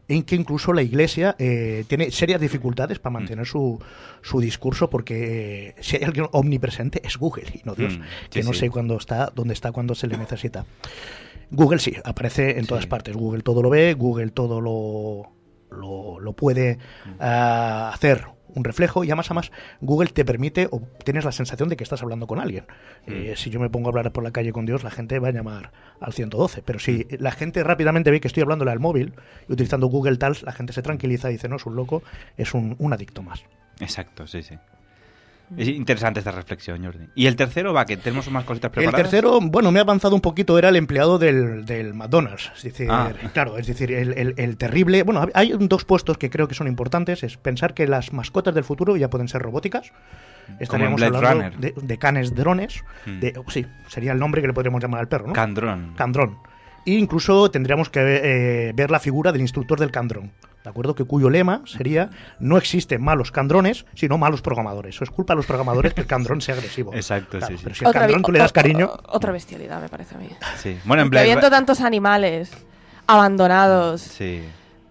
en 0.09 0.23
que 0.23 0.35
incluso 0.35 0.73
la 0.73 0.81
Iglesia 0.81 1.35
eh, 1.39 1.85
tiene 1.87 2.11
serias 2.11 2.41
dificultades 2.41 2.99
para 2.99 3.13
mantener 3.13 3.45
su, 3.45 3.81
su 4.21 4.41
discurso, 4.41 4.89
porque 4.89 5.67
eh, 5.69 5.75
si 5.79 5.95
hay 5.95 6.03
alguien 6.03 6.27
omnipresente 6.33 7.01
es 7.05 7.15
Google 7.17 7.45
y 7.53 7.61
no 7.63 7.75
Dios, 7.75 7.97
Mm, 7.97 8.01
que 8.29 8.43
no 8.43 8.51
sí. 8.53 8.59
sé 8.59 8.69
cuándo 8.69 8.97
está, 8.97 9.31
dónde 9.33 9.53
está, 9.53 9.71
cuándo 9.71 9.95
se 9.95 10.07
le 10.07 10.17
necesita. 10.17 10.65
Google 11.51 11.79
sí, 11.79 11.93
aparece 12.03 12.59
en 12.59 12.65
todas 12.67 12.83
Sí. 12.83 12.89
partes. 12.89 13.15
Google 13.15 13.41
todo 13.43 13.61
lo 13.63 13.69
ve, 13.69 13.93
Google 13.93 14.31
todo 14.31 14.59
lo, 14.61 15.31
lo, 15.71 16.19
lo 16.19 16.33
puede 16.33 16.77
ah, 17.19 17.91
hacer 17.93 18.25
un 18.55 18.63
reflejo 18.63 19.03
y 19.03 19.07
además, 19.07 19.27
además 19.27 19.51
Google 19.81 20.09
te 20.09 20.25
permite 20.25 20.67
o 20.71 20.81
tienes 21.03 21.25
la 21.25 21.31
sensación 21.31 21.69
de 21.69 21.77
que 21.77 21.83
estás 21.83 22.01
hablando 22.01 22.27
con 22.27 22.39
alguien. 22.39 22.65
Eh, 23.07 23.33
si 23.35 23.49
yo 23.49 23.59
me 23.59 23.69
pongo 23.69 23.87
a 23.87 23.91
hablar 23.91 24.11
por 24.11 24.23
la 24.23 24.31
calle 24.31 24.51
con 24.51 24.65
Dios, 24.65 24.83
la 24.83 24.91
gente 24.91 25.19
va 25.19 25.29
a 25.29 25.31
llamar 25.31 25.71
al 25.99 26.13
112. 26.13 26.61
Pero 26.63 26.79
si 26.79 27.05
la 27.19 27.31
gente 27.31 27.63
rápidamente 27.63 28.11
ve 28.11 28.21
que 28.21 28.27
estoy 28.27 28.43
hablándole 28.43 28.71
al 28.71 28.79
móvil 28.79 29.13
y 29.47 29.53
utilizando 29.53 29.87
Google 29.87 30.17
Tals, 30.17 30.43
la 30.43 30.51
gente 30.51 30.73
se 30.73 30.81
tranquiliza 30.81 31.29
y 31.29 31.33
dice, 31.33 31.47
no, 31.47 31.57
es 31.57 31.65
un 31.65 31.75
loco, 31.75 32.03
es 32.37 32.53
un, 32.53 32.75
un 32.79 32.93
adicto 32.93 33.23
más. 33.23 33.43
Exacto, 33.79 34.27
sí, 34.27 34.43
sí. 34.43 34.55
Es 35.57 35.67
interesante 35.67 36.19
esta 36.19 36.31
reflexión, 36.31 36.83
Jordi. 36.83 37.05
Y 37.15 37.25
el 37.27 37.35
tercero, 37.35 37.73
va, 37.73 37.85
que 37.85 37.97
tenemos 37.97 38.29
más 38.31 38.43
cositas 38.43 38.69
El 38.69 38.73
preparadas. 38.73 39.09
tercero, 39.09 39.39
bueno, 39.41 39.71
me 39.71 39.79
ha 39.79 39.81
avanzado 39.83 40.13
un 40.15 40.21
poquito, 40.21 40.57
era 40.57 40.69
el 40.69 40.75
empleado 40.75 41.17
del, 41.17 41.65
del 41.65 41.93
McDonald's. 41.93 42.51
Es 42.55 42.63
decir, 42.63 42.87
Ah. 42.91 43.11
claro, 43.33 43.57
es 43.57 43.67
decir, 43.67 43.91
el, 43.91 44.13
el- 44.17 44.33
el 44.37 44.57
terrible. 44.57 45.03
Bueno, 45.03 45.27
hay 45.33 45.51
dos 45.59 45.85
puestos 45.85 46.17
que 46.17 46.29
creo 46.29 46.47
que 46.47 46.55
son 46.55 46.67
importantes. 46.67 47.23
Es 47.23 47.37
pensar 47.37 47.73
que 47.73 47.87
las 47.87 48.13
mascotas 48.13 48.53
del 48.53 48.63
futuro 48.63 48.95
ya 48.95 49.09
pueden 49.09 49.27
ser 49.27 49.41
robóticas. 49.41 49.91
Estaríamos 50.59 51.01
hablando 51.01 51.57
de, 51.59 51.73
de 51.75 51.97
canes 51.97 52.33
drones. 52.35 52.83
Mm. 53.05 53.19
De, 53.19 53.33
sí, 53.49 53.65
sería 53.87 54.11
el 54.13 54.19
nombre 54.19 54.41
que 54.41 54.47
le 54.47 54.53
podríamos 54.53 54.81
llamar 54.81 55.01
al 55.01 55.07
perro, 55.07 55.27
¿no? 55.27 55.33
Candrón. 55.33 55.93
Candrón. 55.95 56.37
E 56.85 56.91
incluso 56.93 57.51
tendríamos 57.51 57.89
que 57.89 57.99
eh, 58.01 58.73
ver 58.73 58.89
la 58.89 58.99
figura 58.99 59.31
del 59.31 59.41
instructor 59.41 59.79
del 59.79 59.91
candrón. 59.91 60.31
¿De 60.63 60.69
acuerdo? 60.69 60.93
Que 60.93 61.05
cuyo 61.05 61.29
lema 61.29 61.61
sería: 61.65 62.09
no 62.39 62.57
existen 62.57 63.01
malos 63.01 63.31
candrones, 63.31 63.85
sino 63.95 64.17
malos 64.17 64.41
programadores. 64.41 64.95
Eso 64.95 65.03
es 65.05 65.09
culpa 65.09 65.33
de 65.33 65.37
los 65.37 65.45
programadores 65.45 65.93
que 65.93 66.01
el 66.01 66.07
candrón 66.07 66.41
sea 66.41 66.55
agresivo. 66.55 66.93
Exacto, 66.93 67.37
Claro, 67.37 67.47
sí, 67.47 67.57
sí. 67.57 67.63
Pero 67.63 67.75
si 67.75 67.85
al 67.85 67.89
Otra 67.89 68.01
candrón 68.01 68.21
tú 68.23 68.31
le 68.33 68.39
das 68.39 68.51
cariño. 68.51 68.91
otra 69.07 69.31
bestialidad, 69.31 69.81
me 69.81 69.87
parece 69.89 70.15
a 70.15 70.17
mí. 70.17 70.29
Sí. 70.57 70.77
Bueno, 70.83 71.03
en 71.03 71.17
habiendo 71.17 71.41
Runner- 71.47 71.49
tantos 71.51 71.79
animales 71.81 72.51
abandonados. 73.07 74.01
Sí. 74.01 74.43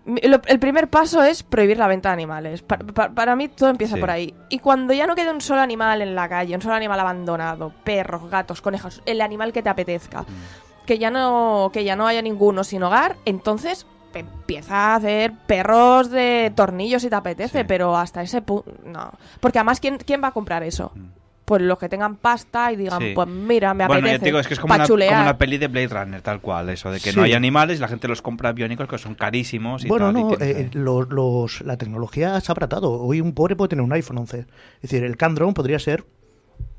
Lo- 0.07 0.41
El 0.47 0.59
primer 0.59 0.89
paso 0.89 1.23
es 1.23 1.43
prohibir 1.43 1.77
la 1.77 1.87
venta 1.87 2.09
de 2.09 2.15
animales. 2.15 2.63
Pa- 2.63 2.79
pa- 2.79 3.11
para 3.11 3.37
mí 3.37 3.49
todo 3.49 3.69
empieza 3.69 3.95
Sí. 3.97 4.01
por 4.01 4.11
ahí. 4.11 4.35
Y 4.49 4.59
cuando 4.61 4.95
ya 4.95 5.07
no 5.07 5.15
quede 5.15 5.31
un 5.31 5.43
solo 5.43 5.61
animal 5.61 6.01
en 6.01 6.15
la 6.15 6.29
calle, 6.31 6.55
un 6.55 6.63
solo 6.63 6.75
animal 6.75 6.99
abandonado, 6.99 7.73
perros, 7.85 8.31
gatos, 8.31 8.63
conejos, 8.63 9.03
el 9.05 9.21
animal 9.21 9.53
que 9.53 9.63
te 9.63 9.69
apetezca, 9.69 10.23
Mm. 10.23 10.87
que 10.87 10.99
ya 10.99 11.11
no 11.11 11.71
que 11.75 11.85
ya 11.85 11.95
no 11.95 12.07
haya 12.07 12.23
ninguno 12.23 12.65
sin 12.65 12.83
hogar, 12.83 13.17
entonces 13.27 13.87
empieza 14.15 14.75
a 14.93 14.95
hacer 14.97 15.33
perros 15.47 16.11
de 16.11 16.53
tornillos 16.55 17.03
si 17.03 17.09
te 17.11 17.17
apetece, 17.17 17.61
Sí. 17.61 17.65
pero 17.69 17.97
hasta 17.97 18.23
ese 18.23 18.43
punto 18.43 18.73
no, 18.85 19.13
porque 19.41 19.59
además 19.59 19.81
quién 19.81 19.99
quién 19.99 20.23
va 20.23 20.29
a 20.29 20.33
comprar 20.33 20.63
eso? 20.63 20.93
Mm. 20.95 21.07
pues 21.45 21.63
los 21.63 21.79
que 21.79 21.89
tengan 21.89 22.17
pasta 22.17 22.71
y 22.73 22.77
digan, 22.77 23.01
Sí. 23.01 23.13
pues 23.15 23.27
mira, 23.27 23.73
me 23.73 23.87
bueno, 23.87 24.01
apetece 24.01 24.13
ya 24.17 24.19
te 24.19 24.25
digo, 24.27 24.39
es 24.39 24.47
que 24.47 24.53
es 24.53 24.61
como 24.61 24.75
una, 24.75 24.87
como 24.87 24.97
una 25.03 25.39
peli 25.39 25.57
de 25.57 25.69
Blade 25.69 25.89
Runner, 25.89 26.21
tal 26.21 26.43
cual. 26.43 26.69
Eso 26.69 26.91
de 26.91 27.01
que 27.01 27.11
Sí. 27.13 27.17
no 27.17 27.23
hay 27.23 27.33
animales 27.33 27.79
y 27.79 27.81
la 27.81 27.89
gente 27.89 28.07
los 28.07 28.21
compra 28.21 28.53
biónicos 28.53 28.87
que 28.87 28.99
son 28.99 29.15
carísimos 29.15 29.83
y 29.83 29.89
Bueno, 29.89 30.13
tal. 30.13 30.21
y 30.21 30.25
no, 30.25 30.33
eh, 30.41 30.69
los, 30.75 31.09
los- 31.09 31.63
la 31.63 31.79
tecnología 31.79 32.39
se 32.43 32.51
ha 32.51 32.53
abratado. 32.53 32.93
Hoy 33.01 33.23
un 33.23 33.33
pobre 33.33 33.57
puede 33.57 33.71
tener 33.71 33.83
un 33.83 33.95
iPhone 33.95 34.19
11. 34.19 34.41
Es 34.41 34.47
decir, 34.83 35.05
el 35.05 35.17
Candrone 35.17 35.55
podría 35.55 35.79
ser 35.79 36.05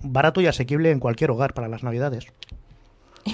barato 0.03 0.39
y 0.39 0.45
asequible 0.45 0.91
en 0.91 0.99
cualquier 0.99 1.32
hogar 1.32 1.55
para 1.55 1.67
las 1.67 1.82
navidades. 1.82 2.27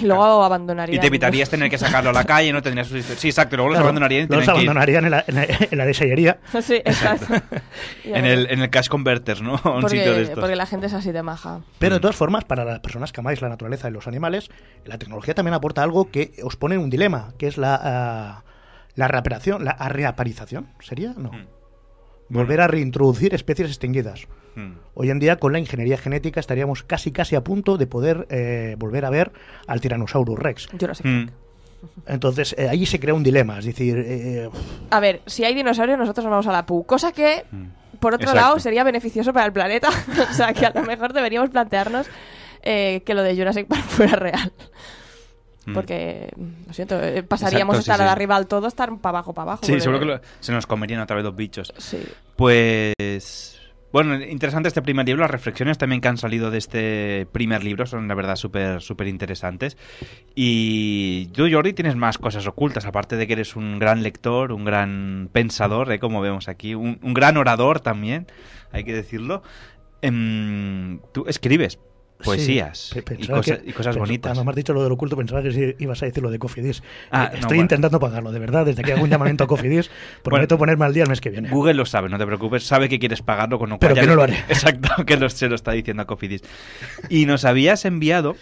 luego 0.06 0.44
abandonaría. 0.44 0.96
Y 0.96 0.98
te 0.98 1.06
evitarías 1.06 1.48
tener 1.48 1.70
que 1.70 1.78
sacarlo 1.78 2.10
a 2.10 2.12
la 2.12 2.24
calle, 2.24 2.52
no 2.52 2.62
tendrías 2.62 2.88
sus... 2.88 3.04
Sí, 3.04 3.28
exacto, 3.28 3.54
y 3.54 3.56
luego 3.56 3.70
los 3.70 3.76
Claro, 3.76 3.86
abandonarían 3.88 4.28
y 4.30 4.34
los 4.34 4.48
abandonarían 4.48 5.04
en 5.04 5.10
la, 5.10 5.24
en 5.26 5.34
la, 5.34 5.44
en 5.44 5.78
la 5.78 5.84
desellería. 5.86 6.38
sí, 6.62 6.76
exacto. 6.76 7.34
En 8.04 8.24
el, 8.24 8.48
en 8.50 8.60
el 8.60 8.70
Cash 8.70 8.88
Converters, 8.88 9.42
¿no? 9.42 9.52
Un 9.52 9.80
porque, 9.82 9.88
sitio 9.88 10.14
de 10.14 10.22
estos. 10.22 10.38
porque 10.38 10.56
la 10.56 10.66
gente 10.66 10.86
es 10.86 10.94
así 10.94 11.12
de 11.12 11.22
maja. 11.22 11.60
Pero 11.78 11.96
de 11.96 12.00
todas 12.00 12.16
formas, 12.16 12.44
para 12.44 12.64
las 12.64 12.80
personas 12.80 13.12
que 13.12 13.20
amáis 13.20 13.42
la 13.42 13.48
naturaleza 13.48 13.88
y 13.88 13.92
los 13.92 14.06
animales, 14.06 14.48
la 14.84 14.98
tecnología 14.98 15.34
también 15.34 15.54
aporta 15.54 15.82
algo 15.82 16.10
que 16.10 16.32
os 16.42 16.56
pone 16.56 16.76
en 16.76 16.82
un 16.82 16.90
dilema, 16.90 17.32
que 17.38 17.48
es 17.48 17.58
la, 17.58 17.78
ah, 17.82 18.44
la 18.94 19.08
reaparización, 19.08 19.64
la 19.64 19.72
reaparización, 19.72 20.68
¿sería? 20.80 21.14
No. 21.16 21.32
Mm. 21.32 21.55
Volver 22.28 22.60
a 22.60 22.66
reintroducir 22.66 23.34
especies 23.34 23.68
extinguidas. 23.68 24.26
Mm. 24.56 24.72
Hoy 24.94 25.10
en 25.10 25.18
día, 25.18 25.36
con 25.36 25.52
la 25.52 25.58
ingeniería 25.58 25.96
genética, 25.96 26.40
estaríamos 26.40 26.82
casi 26.82 27.12
casi 27.12 27.36
a 27.36 27.44
punto 27.44 27.76
de 27.76 27.86
poder 27.86 28.26
eh, 28.30 28.74
volver 28.78 29.04
a 29.04 29.10
ver 29.10 29.32
al 29.66 29.80
Tyrannosaurus 29.80 30.38
Rex. 30.38 30.68
Jurassic 30.78 31.06
Mm. 31.06 31.28
Entonces, 32.06 32.54
eh, 32.58 32.68
ahí 32.68 32.86
se 32.86 32.98
crea 32.98 33.14
un 33.14 33.22
dilema, 33.22 33.58
es 33.58 33.66
decir, 33.66 34.02
eh, 34.04 34.48
A 34.90 34.98
ver, 34.98 35.20
si 35.26 35.44
hay 35.44 35.54
dinosaurios, 35.54 35.98
nosotros 35.98 36.24
nos 36.24 36.30
vamos 36.30 36.46
a 36.46 36.52
la 36.52 36.66
PU. 36.66 36.84
Cosa 36.84 37.12
que, 37.12 37.44
por 38.00 38.14
otro. 38.14 38.24
Exacto. 38.24 38.40
lado, 38.40 38.58
sería 38.58 38.82
beneficioso 38.82 39.32
para 39.32 39.46
el 39.46 39.52
planeta. 39.52 39.88
o 40.30 40.34
sea, 40.34 40.52
que 40.52 40.66
a 40.66 40.72
lo 40.74 40.82
mejor 40.82 41.12
deberíamos 41.12 41.50
plantearnos 41.50 42.08
eh, 42.62 43.02
que 43.04 43.14
lo 43.14 43.22
de 43.22 43.36
Jurassic 43.36 43.66
Park 43.68 43.84
fuera 43.84 44.16
real. 44.16 44.52
Mm. 45.66 45.74
Porque, 45.74 46.32
lo 46.66 46.72
siento, 46.72 47.00
eh, 47.02 47.22
pasaríamos 47.22 47.76
Exacto, 47.76 47.92
estar 48.02 48.06
sí. 48.08 48.12
arriba 48.12 48.36
al 48.36 48.46
todo, 48.46 48.66
estar 48.68 48.88
para 48.98 49.18
abajo, 49.18 49.34
para 49.34 49.42
abajo. 49.50 49.60
Sí, 49.64 49.72
porque- 49.72 49.80
seguro 49.82 49.98
que 50.00 50.06
lo- 50.06 50.20
se 50.40 50.52
nos 50.52 50.66
comerían 50.66 51.00
otra 51.00 51.16
vez 51.16 51.24
los 51.24 51.34
bichos. 51.36 51.72
Sí. 51.76 51.98
Pues... 52.36 53.52
Bueno, 53.92 54.14
interesante 54.22 54.68
este 54.68 54.82
primer 54.82 55.06
libro. 55.06 55.22
Las 55.22 55.30
reflexiones 55.30 55.78
también 55.78 56.02
que 56.02 56.08
han 56.08 56.18
salido 56.18 56.50
de 56.50 56.58
este 56.58 57.26
primer 57.32 57.64
libro 57.64 57.86
son, 57.86 58.08
la 58.08 58.14
verdad, 58.14 58.36
súper 58.36 58.82
súper 58.82 59.06
interesantes. 59.06 59.78
Y 60.34 61.28
tú, 61.28 61.46
Jordi, 61.50 61.72
tienes 61.72 61.96
más 61.96 62.18
cosas 62.18 62.46
ocultas, 62.46 62.84
aparte 62.84 63.16
de 63.16 63.26
que 63.26 63.32
eres 63.34 63.56
un 63.56 63.78
gran 63.78 64.02
lector, 64.02 64.52
un 64.52 64.64
gran 64.66 65.30
pensador, 65.32 65.90
¿eh? 65.92 65.98
como 65.98 66.20
vemos 66.20 66.48
aquí, 66.48 66.74
un, 66.74 66.98
un 67.02 67.14
gran 67.14 67.38
orador 67.38 67.80
también, 67.80 68.26
hay 68.70 68.84
que 68.84 68.92
decirlo. 68.92 69.42
Em, 70.02 71.00
tú 71.14 71.24
escribes 71.26 71.78
poesías 72.24 72.78
sí, 72.92 72.98
y, 72.98 73.02
pensaba 73.02 73.38
cosa- 73.38 73.58
que- 73.58 73.70
y 73.70 73.72
cosas 73.72 73.96
bonitas. 73.96 74.30
Cuando 74.30 74.44
me 74.44 74.50
has 74.50 74.56
dicho 74.56 74.72
lo 74.72 74.82
del 74.82 74.92
oculto, 74.92 75.16
pensaba 75.16 75.42
que 75.42 75.76
ibas 75.78 76.02
a 76.02 76.06
decir 76.06 76.22
lo 76.22 76.30
de 76.30 76.38
Cofidis. 76.38 76.82
Ah, 77.10 77.24
Eh, 77.24 77.28
no, 77.32 77.34
Estoy 77.34 77.48
bueno. 77.48 77.62
intentando 77.62 78.00
pagarlo, 78.00 78.32
de 78.32 78.38
verdad. 78.38 78.64
Desde 78.66 78.82
aquí 78.82 78.90
hago 78.92 79.02
un 79.04 79.10
llamamiento 79.10 79.44
a 79.44 79.46
Cofidis. 79.46 79.90
Prometo 80.22 80.58
ponerme 80.58 80.84
al 80.86 80.94
día 80.94 81.02
el 81.04 81.08
mes 81.08 81.20
que 81.20 81.30
viene. 81.30 81.48
Google 81.50 81.74
lo 81.74 81.84
sabe, 81.86 82.08
no 82.08 82.18
te 82.18 82.26
preocupes, 82.26 82.64
sabe 82.64 82.88
que 82.88 82.98
quieres 82.98 83.22
pagarlo, 83.22 83.58
con 83.58 83.70
lo 83.70 83.78
Pero 83.78 83.94
cual 83.94 83.96
ya 83.96 84.02
que 84.02 84.08
no 84.08 84.14
lo 84.16 84.22
haré. 84.22 84.34
Exacto, 84.48 85.04
que 85.04 85.16
lo- 85.16 85.28
se 85.30 85.48
lo 85.48 85.54
está 85.54 85.72
diciendo 85.72 86.02
a 86.02 86.06
Cofidis. 86.06 86.42
Y 87.08 87.26
nos 87.26 87.44
habías 87.44 87.84
enviado, 87.84 88.36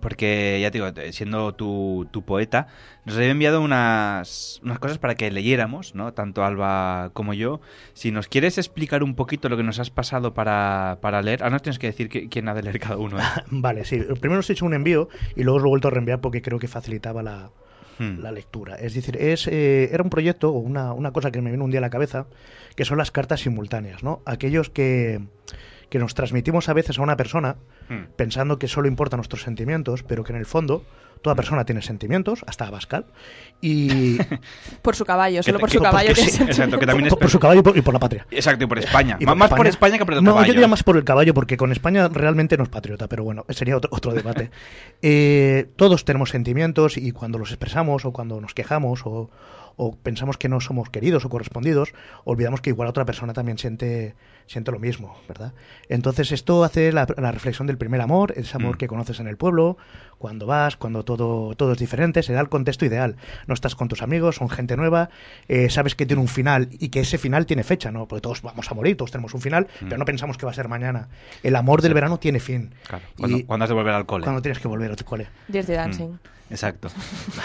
porque 0.00 0.58
ya 0.60 0.70
te 0.70 0.78
digo, 0.78 0.92
te- 0.92 1.12
siendo 1.12 1.54
tu, 1.54 2.06
tu 2.10 2.22
poeta, 2.22 2.66
nos 3.04 3.16
había 3.16 3.30
enviado 3.30 3.60
unas, 3.62 4.60
unas 4.62 4.78
cosas 4.78 4.98
para 4.98 5.14
que 5.14 5.30
leyéramos, 5.30 5.94
¿no? 5.94 6.12
Tanto 6.12 6.44
Alba 6.44 7.10
como 7.14 7.34
yo. 7.34 7.60
Si 7.94 8.10
nos 8.10 8.28
quieres 8.28 8.58
explicar 8.58 9.02
un 9.02 9.14
poquito 9.14 9.48
lo 9.48 9.56
que 9.56 9.62
nos 9.62 9.78
has 9.78 9.90
pasado 9.90 10.34
para, 10.34 10.98
para 11.00 11.22
leer, 11.22 11.42
ahora 11.42 11.54
nos 11.54 11.62
tienes 11.62 11.78
que 11.78 11.88
decir 11.88 12.08
qui- 12.10 12.28
quién 12.30 12.48
ha 12.48 12.54
de 12.54 12.62
leer 12.62 12.78
cada 12.78 12.96
uno. 12.98 13.18
¿eh? 13.18 13.22
Vale, 13.50 13.84
sí. 13.84 13.98
Primero 14.20 14.40
os 14.40 14.50
he 14.50 14.52
hecho 14.52 14.66
un 14.66 14.74
envío 14.74 15.08
y 15.36 15.42
luego 15.42 15.56
os 15.56 15.62
lo 15.62 15.68
he 15.68 15.70
vuelto 15.70 15.88
a 15.88 15.90
reenviar 15.90 16.20
porque 16.20 16.42
creo 16.42 16.58
que 16.58 16.68
facilitaba 16.68 17.22
la, 17.22 17.50
Hmm. 18.00 18.20
la 18.20 18.30
lectura. 18.30 18.76
Es 18.76 18.94
decir, 18.94 19.16
es, 19.16 19.48
eh, 19.48 19.88
era 19.92 20.04
un 20.04 20.08
proyecto 20.10 20.50
o 20.50 20.58
una, 20.60 20.92
una 20.92 21.10
cosa 21.10 21.32
que 21.32 21.42
me 21.42 21.50
vino 21.50 21.64
un 21.64 21.70
día 21.72 21.80
a 21.80 21.80
la 21.80 21.90
cabeza, 21.90 22.26
que 22.76 22.84
son 22.84 22.96
las 22.96 23.10
cartas 23.10 23.40
simultáneas, 23.40 24.04
¿no? 24.04 24.22
Aquellos 24.24 24.70
que, 24.70 25.20
que 25.88 25.98
nos 25.98 26.14
transmitimos 26.14 26.68
a 26.68 26.72
veces 26.72 26.98
a 26.98 27.02
una 27.02 27.16
persona 27.16 27.56
Hmm. 27.88 28.04
pensando 28.16 28.58
que 28.58 28.68
solo 28.68 28.88
importan 28.88 29.18
nuestros 29.18 29.42
sentimientos, 29.42 30.02
pero 30.02 30.24
que 30.24 30.32
en 30.32 30.38
el 30.38 30.46
fondo 30.46 30.84
toda 31.22 31.34
persona 31.34 31.64
tiene 31.64 31.82
sentimientos, 31.82 32.44
hasta 32.46 32.66
Abascal, 32.66 33.06
y... 33.60 34.18
Por 34.82 34.96
su 34.96 35.04
caballo, 35.04 35.42
solo 35.42 35.58
por 35.58 35.70
su 35.70 35.80
caballo. 35.80 36.10
Exacto, 36.10 36.78
que 36.78 36.86
también 36.86 37.06
es... 37.06 37.10
por, 37.10 37.18
por 37.20 37.30
su 37.30 37.38
caballo 37.38 37.60
y 37.60 37.62
por, 37.62 37.76
y 37.76 37.82
por 37.82 37.94
la 37.94 38.00
patria. 38.00 38.26
Exacto, 38.30 38.64
y 38.64 38.66
por 38.66 38.78
España. 38.78 39.16
Y 39.20 39.26
más 39.26 39.50
por 39.50 39.66
España 39.66 39.98
que 39.98 40.04
por 40.04 40.14
el 40.14 40.22
no, 40.22 40.32
caballo. 40.32 40.46
yo 40.46 40.52
diría 40.52 40.68
más 40.68 40.82
por 40.82 40.96
el 40.96 41.04
caballo, 41.04 41.34
porque 41.34 41.56
con 41.56 41.72
España 41.72 42.08
realmente 42.08 42.56
no 42.56 42.62
es 42.62 42.68
patriota, 42.68 43.08
pero 43.08 43.24
bueno, 43.24 43.44
sería 43.50 43.76
otro, 43.76 43.90
otro 43.92 44.12
debate. 44.12 44.50
Eh, 45.00 45.70
todos 45.76 46.04
tenemos 46.04 46.30
sentimientos 46.30 46.96
y 46.96 47.12
cuando 47.12 47.38
los 47.38 47.50
expresamos 47.50 48.04
o 48.04 48.12
cuando 48.12 48.40
nos 48.40 48.52
quejamos 48.52 49.02
o, 49.04 49.30
o 49.76 49.96
pensamos 49.96 50.36
que 50.38 50.48
no 50.48 50.60
somos 50.60 50.90
queridos 50.90 51.24
o 51.24 51.28
correspondidos, 51.28 51.92
olvidamos 52.24 52.60
que 52.60 52.70
igual 52.70 52.88
otra 52.88 53.04
persona 53.04 53.32
también 53.32 53.58
siente, 53.58 54.16
siente 54.46 54.72
lo 54.72 54.80
mismo, 54.80 55.16
¿verdad? 55.28 55.54
Entonces 55.88 56.32
esto 56.32 56.64
hace 56.64 56.90
la, 56.92 57.06
la 57.16 57.30
reflexión 57.30 57.68
del 57.68 57.78
primer 57.78 58.00
amor, 58.00 58.34
ese 58.36 58.56
amor 58.56 58.74
Mm. 58.74 58.78
que 58.78 58.88
conoces 58.88 59.20
en 59.20 59.28
el 59.28 59.36
pueblo, 59.36 59.76
cuando 60.18 60.46
vas, 60.46 60.76
cuando 60.76 61.04
todo, 61.04 61.54
todo 61.54 61.72
es 61.72 61.78
diferente, 61.78 62.22
se 62.22 62.32
da 62.32 62.40
el 62.40 62.48
contexto 62.48 62.84
ideal. 62.84 63.16
No 63.46 63.54
estás 63.54 63.74
con 63.74 63.88
tus 63.88 64.02
amigos, 64.02 64.36
son 64.36 64.48
gente 64.50 64.76
nueva, 64.76 65.10
eh, 65.48 65.70
sabes 65.70 65.94
que 65.94 66.06
tiene 66.06 66.20
un 66.20 66.28
final 66.28 66.68
y 66.72 66.88
que 66.88 67.00
ese 67.00 67.18
final 67.18 67.46
tiene 67.46 67.62
fecha, 67.64 67.90
¿no? 67.90 68.06
Porque 68.06 68.20
todos 68.22 68.42
vamos 68.42 68.70
a 68.70 68.74
morir, 68.74 68.96
todos 68.96 69.10
tenemos 69.12 69.32
un 69.34 69.40
final, 69.40 69.68
pero 69.80 69.96
no 69.96 70.04
pensamos 70.04 70.36
que 70.36 70.44
va 70.46 70.52
a 70.52 70.54
ser 70.54 70.68
mañana. 70.68 71.08
El 71.42 71.56
amor 71.56 71.82
del 71.82 71.90
Mm. 71.90 71.92
Sí. 71.92 71.94
verano 71.94 72.18
tiene 72.18 72.40
fin. 72.40 72.74
Claro, 72.86 73.04
cuando, 73.18 73.38
Y 73.38 73.44
cuando 73.44 73.64
has 73.64 73.68
de 73.70 73.74
volver 73.74 73.94
al 73.94 74.06
cole. 74.06 74.24
cuando 74.24 74.42
tienes 74.42 74.58
que 74.58 74.68
volver 74.68 74.92
a 74.92 74.96
tu 74.96 75.04
cole. 75.04 75.26
Dirty 75.48 75.72
Dancing. 75.72 76.08
Mm, 76.12 76.18
Exacto. 76.50 76.88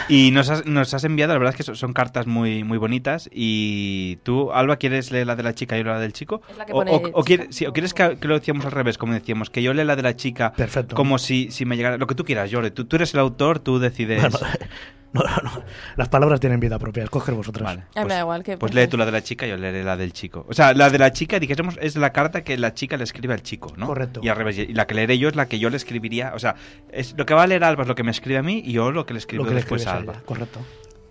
Y 0.08 0.32
nos 0.32 0.50
has, 0.50 0.66
nos 0.66 0.94
has 0.94 1.04
enviado, 1.04 1.34
la 1.34 1.40
verdad 1.40 1.54
es 1.54 1.58
que 1.58 1.64
son, 1.64 1.76
son 1.76 1.92
cartas 1.92 2.26
muy, 2.26 2.64
muy 2.64 2.78
bonitas. 2.78 3.30
Y 3.34 4.18
tú, 4.24 4.52
Alba, 4.54 4.78
¿quieres 4.78 5.12
leer 5.12 5.28
la 5.28 5.36
de 5.36 5.44
la 5.44 5.54
chica 5.54 5.76
y 5.78 5.84
yo 5.84 5.90
la 5.90 6.00
del 6.00 6.14
chico? 6.14 6.42
Es 6.50 6.58
la 6.58 6.66
que 6.66 6.72
o, 6.72 6.76
pone 6.76 6.92
o- 6.92 6.96
o 6.96 7.00
chica. 7.02 7.24
quiere- 7.26 7.48
sí, 7.52 7.66
o 7.66 7.74
quieres 7.74 7.94
que, 7.94 8.18
que 8.18 8.28
lo 8.30 8.36
decíamos 8.36 8.66
al 8.66 8.72
revés, 8.72 8.98
como 8.98 9.12
decíamos, 9.14 9.50
que 9.50 9.62
yo 9.62 9.74
lea 9.74 9.84
la 9.86 9.98
de 9.98 10.04
la 10.04 10.16
chica 10.16 10.54
Perfecto. 10.54 10.96
como 10.96 11.18
si, 11.18 11.52
si 11.52 11.66
me 11.66 11.76
llegara... 11.76 11.98
Lo 11.98 12.08
que 12.08 12.16
tú 12.16 12.24
quieras, 12.24 12.50
Tú, 12.72 12.86
tú 12.86 12.96
eres 12.96 13.14
el 13.14 13.20
autor, 13.20 13.60
tú 13.60 13.80
decides... 13.80 14.22
Bueno, 14.22 14.40
no, 15.14 15.22
no, 15.24 15.36
no. 15.44 15.64
Las 15.96 16.10
palabras 16.10 16.40
tienen 16.40 16.60
vida 16.60 16.80
propia, 16.80 17.04
escoger 17.04 17.36
vosotras. 17.36 17.64
Vale. 17.64 17.84
A 17.96 18.02
mí 18.02 18.08
me 18.08 18.14
da 18.16 18.20
igual 18.22 18.44
que- 18.44 18.58
Pues 18.58 18.74
lee 18.74 18.88
tú 18.88 18.98
la 18.98 19.06
de 19.06 19.12
la 19.12 19.22
chica 19.22 19.46
y 19.46 19.50
yo 19.50 19.58
leeré 19.58 19.84
la 19.84 19.96
del 19.98 20.12
chico. 20.14 20.46
O 20.50 20.54
sea, 20.54 20.74
la 20.74 20.90
de 20.90 20.98
la 20.98 21.12
chica, 21.12 21.40
dijésemos, 21.40 21.78
es 21.82 21.96
la 21.96 22.12
carta 22.12 22.44
que 22.44 22.58
la 22.58 22.74
chica 22.74 22.98
le 22.98 23.04
escribe 23.04 23.34
al 23.34 23.44
chico, 23.44 23.74
¿no? 23.78 23.86
Correcto. 23.88 24.22
Y 24.24 24.30
al 24.30 24.36
revés. 24.38 24.58
Y 24.58 24.74
la 24.74 24.88
que 24.88 24.96
leeré 24.96 25.18
yo 25.20 25.30
es 25.30 25.36
la 25.36 25.48
que 25.48 25.60
yo 25.60 25.70
le 25.70 25.78
escribiría. 25.78 26.34
O 26.36 26.40
sea, 26.40 26.56
es 26.92 27.16
lo 27.18 27.26
que 27.26 27.34
va 27.34 27.44
a 27.44 27.48
leer 27.48 27.64
Alba 27.64 27.84
es 27.84 27.88
lo 27.88 27.96
que 27.96 28.04
me 28.04 28.12
escribe 28.12 28.40
a 28.40 28.44
mí 28.44 28.62
y 28.66 28.72
yo 28.74 28.92
lo 28.92 29.06
que 29.06 29.14
le 29.14 29.20
escribo 29.20 29.46
que 29.46 29.54
después 29.54 29.86
a 29.86 29.94
a 29.94 29.98
Alba. 29.98 30.14
ella, 30.14 30.22
correcto. 30.26 30.60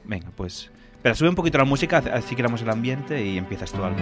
Venga, 0.05 0.29
pues. 0.37 0.71
Pero 1.03 1.15
sube 1.15 1.29
un 1.29 1.35
poquito 1.35 1.59
la 1.59 1.65
música, 1.65 2.03
así 2.13 2.35
creamos 2.37 2.63
el 2.63 2.71
ambiente 2.71 3.25
y 3.25 3.37
empiezas 3.39 3.71
tú, 3.73 3.83
Alba. 3.85 3.99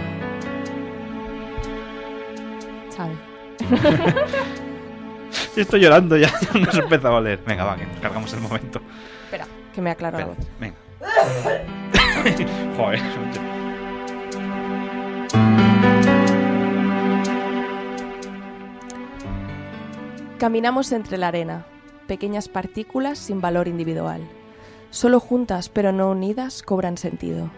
Sabe. 2.89 3.13
Estoy 5.55 5.79
llorando 5.81 6.17
ya, 6.17 6.31
no 6.59 6.71
se 6.71 6.79
empezado 6.79 7.17
a 7.17 7.21
leer. 7.21 7.39
Venga, 7.45 7.63
va, 7.63 7.77
que 7.77 7.85
nos 7.85 7.99
cargamos 7.99 8.33
el 8.33 8.41
momento. 8.41 8.81
Espera, 9.25 9.47
que 9.73 9.81
me 9.81 9.91
aclaro 9.91 10.17
la 10.17 10.23
Espera, 10.25 10.37
voz. 10.37 10.47
venga. 10.59 10.75
Joder. 12.77 12.99
Caminamos 20.37 20.91
entre 20.91 21.17
la 21.17 21.27
arena, 21.27 21.65
pequeñas 22.07 22.49
partículas 22.49 23.19
sin 23.19 23.41
valor 23.41 23.67
individual. 23.67 24.27
Solo 24.89 25.19
juntas 25.19 25.69
pero 25.69 25.91
no 25.91 26.09
unidas 26.09 26.63
cobran 26.63 26.97
sentido. 26.97 27.51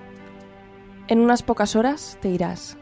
En 1.07 1.19
unas 1.19 1.43
pocas 1.43 1.75
horas 1.75 2.17
te 2.21 2.29
irás. 2.29 2.77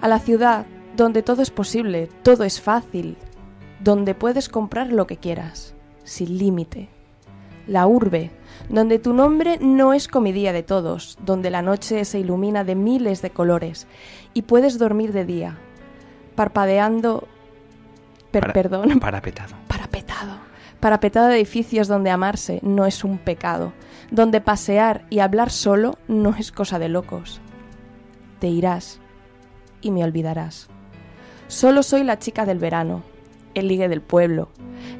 A 0.00 0.08
la 0.08 0.18
ciudad 0.18 0.66
donde 0.96 1.22
todo 1.22 1.42
es 1.42 1.50
posible, 1.50 2.08
todo 2.22 2.44
es 2.44 2.60
fácil, 2.60 3.16
donde 3.82 4.14
puedes 4.14 4.48
comprar 4.48 4.92
lo 4.92 5.06
que 5.06 5.16
quieras, 5.16 5.74
sin 6.04 6.38
límite. 6.38 6.88
La 7.66 7.86
urbe, 7.86 8.30
donde 8.68 8.98
tu 8.98 9.12
nombre 9.14 9.58
no 9.60 9.92
es 9.92 10.08
comidía 10.08 10.52
de 10.52 10.62
todos, 10.62 11.16
donde 11.24 11.50
la 11.50 11.62
noche 11.62 12.04
se 12.04 12.18
ilumina 12.18 12.64
de 12.64 12.74
miles 12.74 13.22
de 13.22 13.30
colores 13.30 13.86
y 14.34 14.42
puedes 14.42 14.78
dormir 14.78 15.12
de 15.12 15.24
día, 15.24 15.58
parpadeando... 16.34 17.26
per- 18.30 18.42
Para- 18.42 18.52
perdón, 18.52 18.98
Parapetado. 19.00 19.54
parapetado. 19.68 20.32
Parapetado 20.80 21.28
de 21.28 21.36
edificios 21.36 21.86
donde 21.86 22.10
amarse 22.10 22.58
no 22.62 22.86
es 22.86 23.04
un 23.04 23.18
pecado, 23.18 23.72
donde 24.10 24.40
pasear 24.40 25.04
y 25.10 25.20
hablar 25.20 25.50
solo 25.50 25.96
no 26.08 26.34
es 26.36 26.50
cosa 26.50 26.80
de 26.80 26.88
locos. 26.88 27.40
Te 28.40 28.48
irás 28.48 28.98
y 29.80 29.92
me 29.92 30.02
olvidarás. 30.02 30.68
Solo 31.46 31.84
soy 31.84 32.02
la 32.02 32.18
chica 32.18 32.44
del 32.46 32.58
verano, 32.58 33.04
el 33.54 33.68
ligue 33.68 33.88
del 33.88 34.00
pueblo, 34.00 34.48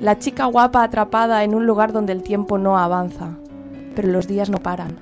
la 0.01 0.19
chica 0.19 0.47
guapa 0.47 0.83
atrapada 0.83 1.45
en 1.45 1.55
un 1.55 1.67
lugar 1.67 1.93
donde 1.93 2.13
el 2.13 2.23
tiempo 2.23 2.59
no 2.59 2.79
avanza, 2.79 3.37
pero 3.95 4.09
los 4.09 4.27
días 4.27 4.51
no 4.51 4.59
paran, 4.59 4.99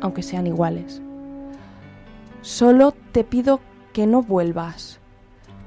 aunque 0.00 0.22
sean 0.22 0.46
iguales. 0.46 1.02
Solo 2.42 2.92
te 3.12 3.24
pido 3.24 3.60
que 3.92 4.06
no 4.06 4.22
vuelvas, 4.22 5.00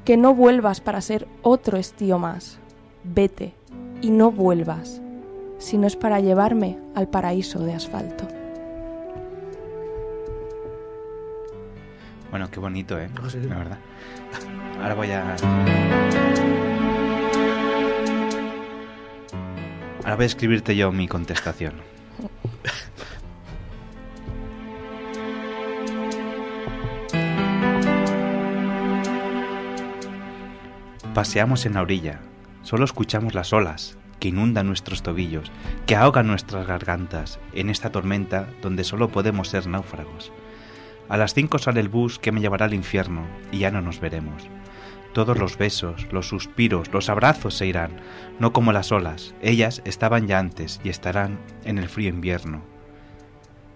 que 0.05 0.17
no 0.17 0.35
vuelvas 0.35 0.79
para 0.79 1.01
ser 1.01 1.27
otro 1.41 1.77
estío 1.77 2.19
más. 2.19 2.59
Vete 3.03 3.55
y 4.01 4.11
no 4.11 4.31
vuelvas, 4.31 5.01
si 5.57 5.77
no 5.77 5.87
es 5.87 5.95
para 5.95 6.19
llevarme 6.19 6.77
al 6.93 7.07
paraíso 7.07 7.59
de 7.59 7.73
asfalto. 7.73 8.27
Bueno, 12.29 12.51
qué 12.51 12.59
bonito, 12.59 12.99
¿eh? 12.99 13.09
Sí. 13.29 13.39
La 13.47 13.57
verdad. 13.57 13.77
Ahora 14.81 14.93
voy 14.93 15.11
a... 15.11 15.35
Ahora 20.07 20.15
voy 20.15 20.23
a 20.23 20.27
escribirte 20.27 20.73
yo 20.73 20.89
mi 20.93 21.09
contestación. 21.09 21.73
Paseamos 31.13 31.65
en 31.65 31.73
la 31.73 31.81
orilla, 31.81 32.21
solo 32.61 32.85
escuchamos 32.85 33.33
las 33.33 33.51
olas 33.51 33.97
que 34.21 34.29
inundan 34.29 34.67
nuestros 34.67 35.03
tobillos, 35.03 35.51
que 35.85 35.97
ahogan 35.97 36.27
nuestras 36.27 36.65
gargantas 36.65 37.37
en 37.51 37.69
esta 37.69 37.91
tormenta 37.91 38.47
donde 38.61 38.85
solo 38.85 39.09
podemos 39.09 39.49
ser 39.49 39.67
náufragos. 39.67 40.31
A 41.09 41.17
las 41.17 41.33
5 41.33 41.59
sale 41.59 41.81
el 41.81 41.89
bus 41.89 42.17
que 42.17 42.31
me 42.31 42.39
llevará 42.39 42.67
al 42.67 42.73
infierno 42.73 43.25
y 43.51 43.57
ya 43.57 43.71
no 43.71 43.81
nos 43.81 43.99
veremos. 43.99 44.47
Todos 45.17 45.39
los 45.39 45.57
besos, 45.57 46.05
los 46.11 46.27
suspiros, 46.27 46.93
los 46.93 47.09
abrazos 47.09 47.55
se 47.55 47.65
irán, 47.65 47.89
no 48.37 48.53
como 48.53 48.71
las 48.71 48.91
olas. 48.91 49.33
Ellas 49.41 49.81
estaban 49.83 50.27
ya 50.27 50.37
antes 50.37 50.79
y 50.83 50.89
estarán 50.89 51.39
en 51.63 51.79
el 51.79 51.89
frío 51.89 52.09
invierno. 52.09 52.61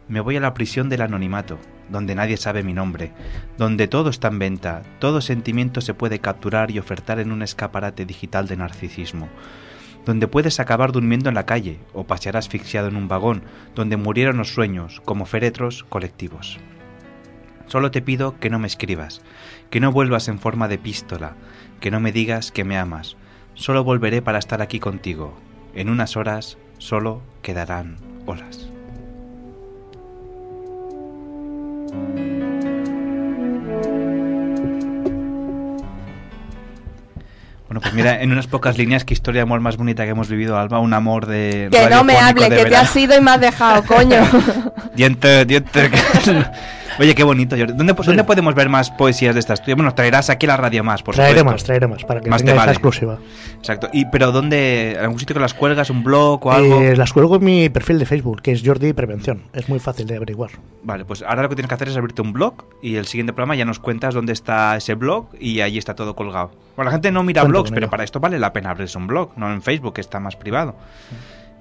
Me 0.07 0.19
voy 0.19 0.37
a 0.37 0.39
la 0.39 0.53
prisión 0.53 0.87
del 0.87 1.01
anonimato, 1.01 1.57
donde 1.89 2.13
nadie 2.13 2.37
sabe 2.37 2.61
mi 2.61 2.73
nombre, 2.73 3.11
donde 3.57 3.87
todo 3.87 4.11
está 4.11 4.27
en 4.27 4.37
venta, 4.37 4.83
todo 4.99 5.19
sentimiento 5.19 5.81
se 5.81 5.95
puede 5.95 6.19
capturar 6.19 6.69
y 6.69 6.77
ofertar 6.77 7.17
en 7.17 7.31
un 7.31 7.41
escaparate 7.41 8.05
digital 8.05 8.47
de 8.47 8.57
narcisismo, 8.57 9.27
donde 10.05 10.27
puedes 10.27 10.59
acabar 10.59 10.91
durmiendo 10.91 11.27
en 11.27 11.33
la 11.33 11.47
calle 11.47 11.79
o 11.93 12.03
pasear 12.03 12.37
asfixiado 12.37 12.87
en 12.87 12.97
un 12.97 13.07
vagón, 13.07 13.41
donde 13.73 13.97
murieron 13.97 14.37
los 14.37 14.53
sueños 14.53 15.01
como 15.05 15.25
féretros 15.25 15.85
colectivos. 15.85 16.59
Solo 17.71 17.89
te 17.89 18.01
pido 18.01 18.37
que 18.37 18.49
no 18.49 18.59
me 18.59 18.67
escribas, 18.67 19.21
que 19.71 19.79
no 19.79 19.91
vuelvas 19.91 20.27
en 20.27 20.37
forma 20.37 20.67
de 20.67 20.75
epístola, 20.75 21.33
que 21.79 21.89
no 21.89 21.99
me 21.99 22.11
digas 22.11 22.51
que 22.51 22.65
me 22.65 22.77
amas. 22.77 23.15
Solo 23.55 23.83
volveré 23.83 24.21
para 24.21 24.37
estar 24.37 24.61
aquí 24.61 24.79
contigo. 24.79 25.33
En 25.73 25.89
unas 25.89 26.17
horas 26.17 26.57
solo 26.77 27.21
quedarán 27.41 27.95
olas. 28.25 28.69
Bueno, 37.67 37.79
pues 37.79 37.93
mira, 37.93 38.21
en 38.21 38.33
unas 38.33 38.47
pocas 38.47 38.77
líneas, 38.77 39.05
qué 39.05 39.13
historia 39.13 39.39
de 39.39 39.43
amor 39.43 39.61
más 39.61 39.77
bonita 39.77 40.03
que 40.03 40.09
hemos 40.09 40.27
vivido, 40.27 40.57
Alba. 40.59 40.79
Un 40.79 40.93
amor 40.93 41.25
de. 41.25 41.69
Que 41.71 41.89
no 41.89 42.03
me 42.03 42.17
hable, 42.17 42.49
que 42.49 42.55
te 42.55 42.63
verdad. 42.65 42.81
has 42.81 42.95
ido 42.97 43.17
y 43.17 43.21
me 43.21 43.31
has 43.31 43.39
dejado, 43.39 43.83
coño. 43.85 44.19
Diente, 44.95 45.45
diente. 45.45 45.89
Oye, 47.01 47.15
qué 47.15 47.23
bonito. 47.23 47.57
Jordi. 47.57 47.73
¿Dónde, 47.73 47.93
¿Dónde 47.93 48.23
podemos 48.23 48.53
ver 48.53 48.69
más 48.69 48.91
poesías 48.91 49.33
de 49.33 49.39
estas 49.39 49.59
tuyas? 49.63 49.75
Bueno, 49.75 49.95
traerás 49.95 50.29
aquí 50.29 50.45
la 50.45 50.55
radio 50.55 50.83
más, 50.83 51.01
por 51.01 51.15
traeré 51.15 51.39
supuesto. 51.39 51.51
más, 51.51 51.63
traeré 51.63 51.87
más, 51.87 52.03
para 52.05 52.21
que 52.21 52.29
Más 52.29 52.41
te 52.41 52.45
tengáis 52.45 52.57
la 52.57 52.61
vale. 52.61 52.71
exclusiva. 52.73 53.17
Exacto. 53.57 53.89
Y, 53.91 54.05
pero 54.05 54.31
¿dónde? 54.31 54.95
¿Algún 55.01 55.17
sitio 55.17 55.33
que 55.33 55.39
las 55.39 55.55
cuelgas? 55.55 55.89
¿Un 55.89 56.03
blog 56.03 56.45
o 56.45 56.51
algo? 56.51 56.79
Eh, 56.79 56.95
las 56.95 57.11
cuelgo 57.11 57.37
en 57.37 57.43
mi 57.43 57.69
perfil 57.69 57.97
de 57.97 58.05
Facebook, 58.05 58.43
que 58.43 58.51
es 58.51 58.61
Jordi 58.63 58.93
Prevención. 58.93 59.41
Es 59.53 59.67
muy 59.67 59.79
fácil 59.79 60.05
de 60.05 60.15
averiguar. 60.17 60.51
Vale, 60.83 61.03
pues 61.03 61.23
ahora 61.23 61.41
lo 61.41 61.49
que 61.49 61.55
tienes 61.55 61.69
que 61.69 61.73
hacer 61.73 61.87
es 61.87 61.97
abrirte 61.97 62.21
un 62.21 62.33
blog 62.33 62.53
y 62.83 62.97
el 62.97 63.07
siguiente 63.07 63.33
programa 63.33 63.55
ya 63.55 63.65
nos 63.65 63.79
cuentas 63.79 64.13
dónde 64.13 64.33
está 64.33 64.77
ese 64.77 64.93
blog 64.93 65.25
y 65.39 65.61
ahí 65.61 65.79
está 65.79 65.95
todo 65.95 66.15
colgado. 66.15 66.51
Bueno, 66.75 66.89
la 66.89 66.93
gente 66.93 67.11
no 67.11 67.23
mira 67.23 67.41
Cuento 67.41 67.53
blogs, 67.63 67.71
pero 67.71 67.89
para 67.89 68.03
esto 68.03 68.19
vale 68.19 68.37
la 68.37 68.53
pena 68.53 68.69
abrirse 68.69 68.99
un 68.99 69.07
blog, 69.07 69.31
no 69.37 69.51
en 69.51 69.63
Facebook, 69.63 69.95
que 69.95 70.01
está 70.01 70.19
más 70.19 70.35
privado. 70.35 70.75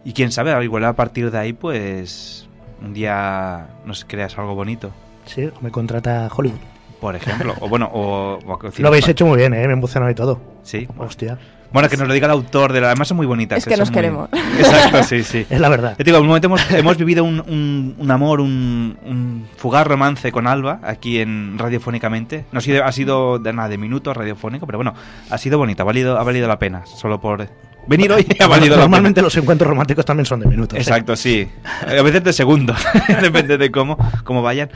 Y 0.05 0.13
quién 0.13 0.33
sabe, 0.33 0.63
igual 0.63 0.85
a 0.85 0.93
partir 0.93 1.31
de 1.31 1.39
ahí, 1.39 1.55
pues 1.55 2.47
un 2.83 2.93
día 2.93 3.69
nos 3.87 4.05
creas 4.05 4.37
algo 4.39 4.55
bonito, 4.55 4.91
Sí, 5.35 5.49
me 5.61 5.71
contrata 5.71 6.29
Hollywood. 6.35 6.59
por 7.01 7.15
ejemplo. 7.17 7.55
o 7.61 7.69
bueno, 7.69 7.89
o... 7.93 8.39
o 8.47 8.59
Lo 8.79 8.89
habéis 8.89 9.09
hecho 9.09 9.27
muy 9.27 9.39
bien, 9.39 9.55
¿eh? 9.55 9.67
Me 9.67 9.73
emocionado 9.75 10.11
y 10.11 10.15
todo. 10.15 10.41
Sí. 10.63 10.87
Hostia. 10.99 11.39
Bueno, 11.73 11.89
que 11.89 11.97
nos 11.97 12.09
lo 12.09 12.15
diga 12.15 12.27
el 12.27 12.33
autor 12.33 12.73
de 12.73 12.81
la... 12.81 12.89
Además 12.89 13.07
son 13.07 13.17
muy 13.17 13.27
bonitas. 13.27 13.59
Es 13.59 13.65
que 13.65 13.71
son 13.75 13.79
nos 13.79 13.91
muy- 13.91 13.95
queremos. 13.95 14.29
Exacto, 14.59 15.03
sí, 15.09 15.23
sí. 15.23 15.47
Es 15.49 15.61
la 15.61 15.69
verdad. 15.69 15.91
Yo 15.93 15.99
te 15.99 16.05
digo, 16.05 16.17
en 16.17 16.23
un 16.23 16.27
momento 16.27 16.49
hemos, 16.49 16.69
hemos 16.73 16.97
vivido 16.97 17.23
un, 17.23 17.39
un- 17.41 17.95
un 17.97 18.11
amor, 18.11 18.41
un, 18.41 18.99
un 19.05 19.47
fugaz 19.57 19.87
romance 19.87 20.33
con 20.33 20.49
Alba 20.49 20.81
aquí 20.83 21.21
en 21.21 21.57
Radiofónicamente. 21.59 22.45
No 22.51 22.59
ha 22.59 22.61
sido, 22.61 22.85
ha 22.85 22.91
sido 22.91 23.39
de 23.39 23.53
nada, 23.53 23.69
de 23.69 23.79
minutos 23.79 24.17
radiofónico, 24.17 24.67
pero 24.67 24.79
bueno, 24.79 24.95
ha 25.31 25.39
sido 25.39 25.59
bonito, 25.59 25.83
ha 25.83 25.87
valido, 25.87 26.19
ha 26.19 26.25
valido 26.25 26.49
la 26.49 26.59
pena. 26.59 26.85
Solo 26.87 27.21
por 27.21 27.47
venir 27.87 28.11
hoy 28.11 28.27
ha 28.41 28.49
valido 28.49 28.75
la 28.75 28.83
Normalmente 28.83 29.19
pena. 29.21 29.27
los 29.27 29.37
encuentros 29.37 29.69
románticos 29.71 30.05
también 30.05 30.27
son 30.27 30.41
de 30.41 30.47
minutos. 30.47 30.77
¿eh? 30.77 30.83
Exacto, 30.83 31.15
sí. 31.15 31.49
A 31.87 32.03
veces 32.03 32.25
de 32.25 32.33
segundos, 32.33 32.85
depende 33.23 33.57
de 33.59 33.71
cómo, 33.71 33.97
cómo 34.25 34.43
vayan. 34.43 34.71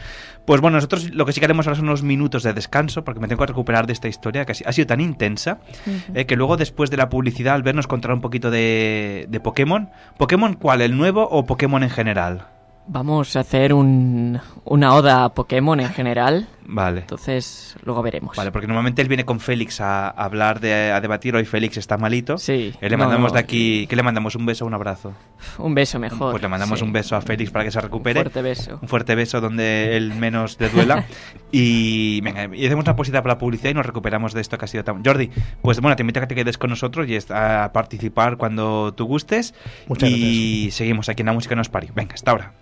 Pues 0.44 0.60
bueno, 0.60 0.76
nosotros 0.76 1.10
lo 1.14 1.24
que 1.24 1.32
sí 1.32 1.40
que 1.40 1.46
haremos 1.46 1.66
ahora 1.66 1.76
son 1.76 1.86
unos 1.88 2.02
minutos 2.02 2.42
de 2.42 2.52
descanso, 2.52 3.02
porque 3.02 3.18
me 3.20 3.28
tengo 3.28 3.40
que 3.40 3.46
recuperar 3.46 3.86
de 3.86 3.94
esta 3.94 4.08
historia 4.08 4.44
que 4.44 4.52
ha 4.52 4.54
si- 4.54 4.64
ha 4.66 4.72
sido 4.72 4.86
tan 4.86 5.00
intensa, 5.00 5.58
eh, 6.14 6.26
que 6.26 6.36
luego 6.36 6.56
después 6.58 6.90
de 6.90 6.98
la 6.98 7.08
publicidad, 7.08 7.54
al 7.54 7.62
vernos 7.62 7.86
contar 7.86 8.12
un 8.12 8.20
poquito 8.20 8.50
de, 8.50 9.26
de 9.30 9.40
Pokémon. 9.40 9.88
¿Pokémon 10.18 10.54
cuál? 10.54 10.82
¿El 10.82 10.96
nuevo 10.98 11.26
o 11.30 11.46
Pokémon 11.46 11.82
en 11.82 11.90
general? 11.90 12.46
Vamos 12.86 13.34
a 13.36 13.40
hacer 13.40 13.72
un, 13.72 14.38
una 14.64 14.92
oda 14.94 15.24
a 15.24 15.30
Pokémon 15.30 15.80
en 15.80 15.88
general. 15.88 16.46
Vale. 16.66 17.00
Entonces, 17.00 17.76
luego 17.84 18.02
veremos. 18.02 18.36
Vale, 18.36 18.50
porque 18.50 18.66
normalmente 18.66 19.02
él 19.02 19.08
viene 19.08 19.24
con 19.24 19.40
Félix 19.40 19.80
a, 19.80 20.08
a 20.08 20.24
hablar, 20.24 20.60
de, 20.60 20.92
a 20.92 21.00
debatir. 21.00 21.34
Hoy 21.36 21.44
Félix 21.44 21.76
está 21.76 21.98
malito. 21.98 22.38
Sí. 22.38 22.74
Eh, 22.80 22.88
le 22.88 22.96
no, 22.96 23.04
mandamos 23.04 23.32
no, 23.32 23.34
de 23.34 23.40
aquí. 23.40 23.86
¿Qué 23.88 23.96
le 23.96 24.02
mandamos? 24.02 24.34
¿Un 24.36 24.46
beso 24.46 24.64
o 24.64 24.68
un 24.68 24.74
abrazo? 24.74 25.12
Un 25.58 25.74
beso 25.74 25.98
mejor. 25.98 26.32
Pues 26.32 26.42
le 26.42 26.48
mandamos 26.48 26.78
sí. 26.78 26.84
un 26.84 26.92
beso 26.92 27.16
a 27.16 27.20
Félix 27.20 27.50
para 27.50 27.64
que 27.64 27.70
se 27.70 27.80
recupere. 27.80 28.20
fuerte 28.20 28.42
beso. 28.42 28.78
Un 28.80 28.88
fuerte 28.88 29.14
beso 29.14 29.40
donde 29.40 29.96
él 29.96 30.14
menos 30.14 30.58
le 30.58 30.68
duela. 30.70 31.06
y 31.52 32.20
venga, 32.22 32.54
y 32.54 32.66
hacemos 32.66 32.84
una 32.84 32.96
posita 32.96 33.22
para 33.22 33.34
la 33.34 33.38
publicidad 33.38 33.70
y 33.70 33.74
nos 33.74 33.86
recuperamos 33.86 34.32
de 34.32 34.40
esto 34.40 34.58
que 34.58 34.64
ha 34.64 34.68
sido 34.68 34.84
tan. 34.84 35.04
Jordi, 35.04 35.30
pues 35.62 35.80
bueno, 35.80 35.96
te 35.96 36.02
invito 36.02 36.20
a 36.20 36.22
que 36.22 36.28
te 36.28 36.34
quedes 36.34 36.58
con 36.58 36.70
nosotros 36.70 37.08
y 37.08 37.18
a 37.30 37.70
participar 37.72 38.36
cuando 38.36 38.94
tú 38.94 39.06
gustes. 39.06 39.54
Muchas 39.86 40.10
y 40.10 40.70
seguimos 40.70 41.08
aquí 41.08 41.22
en 41.22 41.26
la 41.26 41.32
música 41.32 41.54
nos 41.54 41.68
parió. 41.68 41.92
Venga, 41.94 42.14
hasta 42.14 42.30
ahora. 42.30 42.52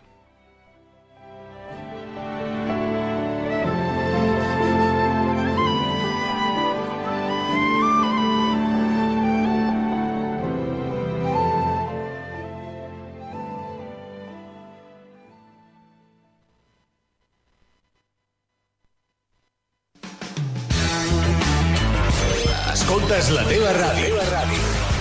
Escoltes 23.12 23.34
la 23.36 23.42
teva 23.44 23.72
ràdio. 23.76 24.20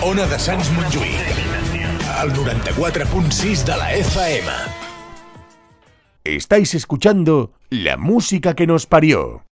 Ona 0.04 0.26
de 0.28 0.36
Sants 0.36 0.68
Montjuïc. 0.76 1.38
El 2.20 2.32
94.6 2.36 3.62
de 3.64 3.76
la 3.80 3.86
FM. 3.94 4.52
Estáis 6.22 6.74
escuchando 6.74 7.52
la 7.70 7.96
música 7.96 8.54
que 8.54 8.66
nos 8.66 8.84
parió. 8.84 9.46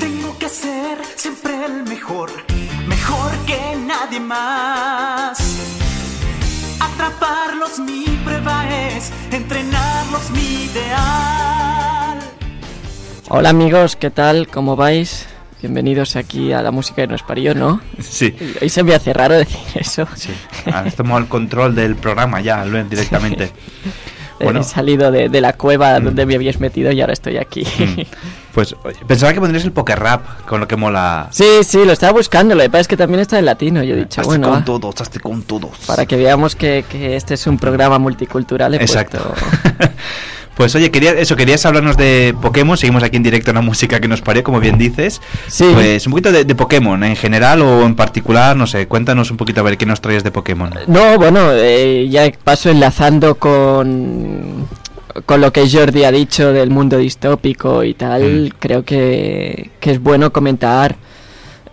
Tengo 0.00 0.38
que 0.38 0.48
ser 0.50 0.98
siempre 1.16 1.64
el 1.64 1.84
mejor, 1.84 2.30
mejor 2.86 3.32
que 3.46 3.76
nadie 3.86 4.20
más. 4.20 5.81
Atraparlos 7.02 7.80
mi 7.80 8.04
prueba 8.24 8.64
es, 8.70 9.12
entrenarlos 9.32 10.30
mi 10.30 10.66
ideal. 10.66 12.18
Hola 13.28 13.48
amigos, 13.48 13.96
¿qué 13.96 14.10
tal? 14.10 14.46
¿Cómo 14.46 14.76
vais? 14.76 15.26
Bienvenidos 15.60 16.14
aquí 16.14 16.52
a 16.52 16.62
la 16.62 16.70
música 16.70 17.02
que 17.02 17.08
nos 17.08 17.24
parió, 17.24 17.56
¿no? 17.56 17.80
Sí. 17.98 18.36
Hoy 18.60 18.68
se 18.68 18.84
me 18.84 18.94
hace 18.94 19.12
raro 19.12 19.34
decir 19.34 19.58
eso. 19.74 20.06
Sí. 20.14 20.30
Has 20.72 20.94
tomado 20.94 21.18
el 21.18 21.26
control 21.26 21.74
del 21.74 21.96
programa 21.96 22.40
ya, 22.40 22.64
Luen, 22.64 22.88
directamente. 22.88 23.50
Bueno. 24.44 24.60
He 24.60 24.64
salido 24.64 25.10
de, 25.10 25.28
de 25.28 25.40
la 25.40 25.52
cueva 25.54 25.98
Mm. 26.00 26.04
donde 26.04 26.26
me 26.26 26.34
habías 26.34 26.58
metido 26.60 26.90
y 26.92 27.00
ahora 27.00 27.12
estoy 27.12 27.36
aquí. 27.38 27.64
Pues 28.52 28.76
oye, 28.84 28.98
pensaba 29.06 29.32
que 29.32 29.40
pondrías 29.40 29.64
el 29.64 29.72
poker 29.72 29.98
rap, 29.98 30.42
con 30.46 30.60
lo 30.60 30.68
que 30.68 30.76
mola. 30.76 31.28
sí, 31.30 31.64
sí, 31.66 31.86
lo 31.86 31.92
estaba 31.92 32.12
buscando. 32.12 32.54
Lo 32.54 32.60
que 32.60 32.68
pasa 32.68 32.82
es 32.82 32.88
que 32.88 32.98
también 32.98 33.20
está 33.20 33.38
en 33.38 33.46
latino. 33.46 33.82
Yo 33.82 33.94
he 33.94 34.00
dicho, 34.00 34.20
Hazte 34.20 34.28
bueno, 34.28 34.50
con 34.50 34.62
todos, 34.66 35.00
hazte 35.00 35.20
con 35.20 35.42
todos. 35.42 35.70
para 35.86 36.04
que 36.04 36.16
veamos 36.18 36.54
que, 36.54 36.84
que 36.86 37.16
este 37.16 37.32
es 37.32 37.46
un 37.46 37.56
programa 37.58 37.98
multicultural. 37.98 38.74
he 38.74 38.76
Exacto. 38.76 39.34
puesto- 39.34 39.90
pues 40.56 40.74
oye, 40.74 40.90
quería, 40.90 41.12
eso, 41.12 41.34
querías 41.36 41.64
hablarnos 41.66 41.96
de 41.96 42.34
Pokémon. 42.40 42.76
Seguimos 42.76 43.02
aquí 43.02 43.16
en 43.16 43.22
directo 43.22 43.50
en 43.50 43.56
la 43.56 43.62
música 43.62 44.00
que 44.00 44.08
nos 44.08 44.20
parió, 44.20 44.42
como 44.44 44.60
bien 44.60 44.78
dices. 44.78 45.20
Sí. 45.48 45.70
Pues 45.72 46.06
un 46.06 46.12
poquito 46.12 46.32
de, 46.32 46.44
de 46.44 46.54
Pokémon, 46.54 47.02
en 47.04 47.16
general 47.16 47.62
o 47.62 47.84
en 47.84 47.94
particular, 47.94 48.56
no 48.56 48.66
sé, 48.66 48.86
cuéntanos 48.86 49.30
un 49.30 49.36
poquito 49.36 49.60
a 49.60 49.64
ver 49.64 49.76
qué 49.78 49.86
nos 49.86 50.00
traes 50.00 50.22
de 50.24 50.30
Pokémon. 50.30 50.70
No, 50.86 51.18
bueno, 51.18 51.50
eh, 51.52 52.08
ya 52.10 52.30
paso 52.44 52.70
enlazando 52.70 53.36
con 53.36 54.66
con 55.26 55.42
lo 55.42 55.52
que 55.52 55.68
Jordi 55.70 56.04
ha 56.04 56.10
dicho 56.10 56.54
del 56.54 56.70
mundo 56.70 56.96
distópico 56.96 57.84
y 57.84 57.92
tal, 57.92 58.46
Mm. 58.46 58.48
creo 58.58 58.82
que, 58.82 59.70
que 59.78 59.90
es 59.90 60.02
bueno 60.02 60.32
comentar 60.32 60.96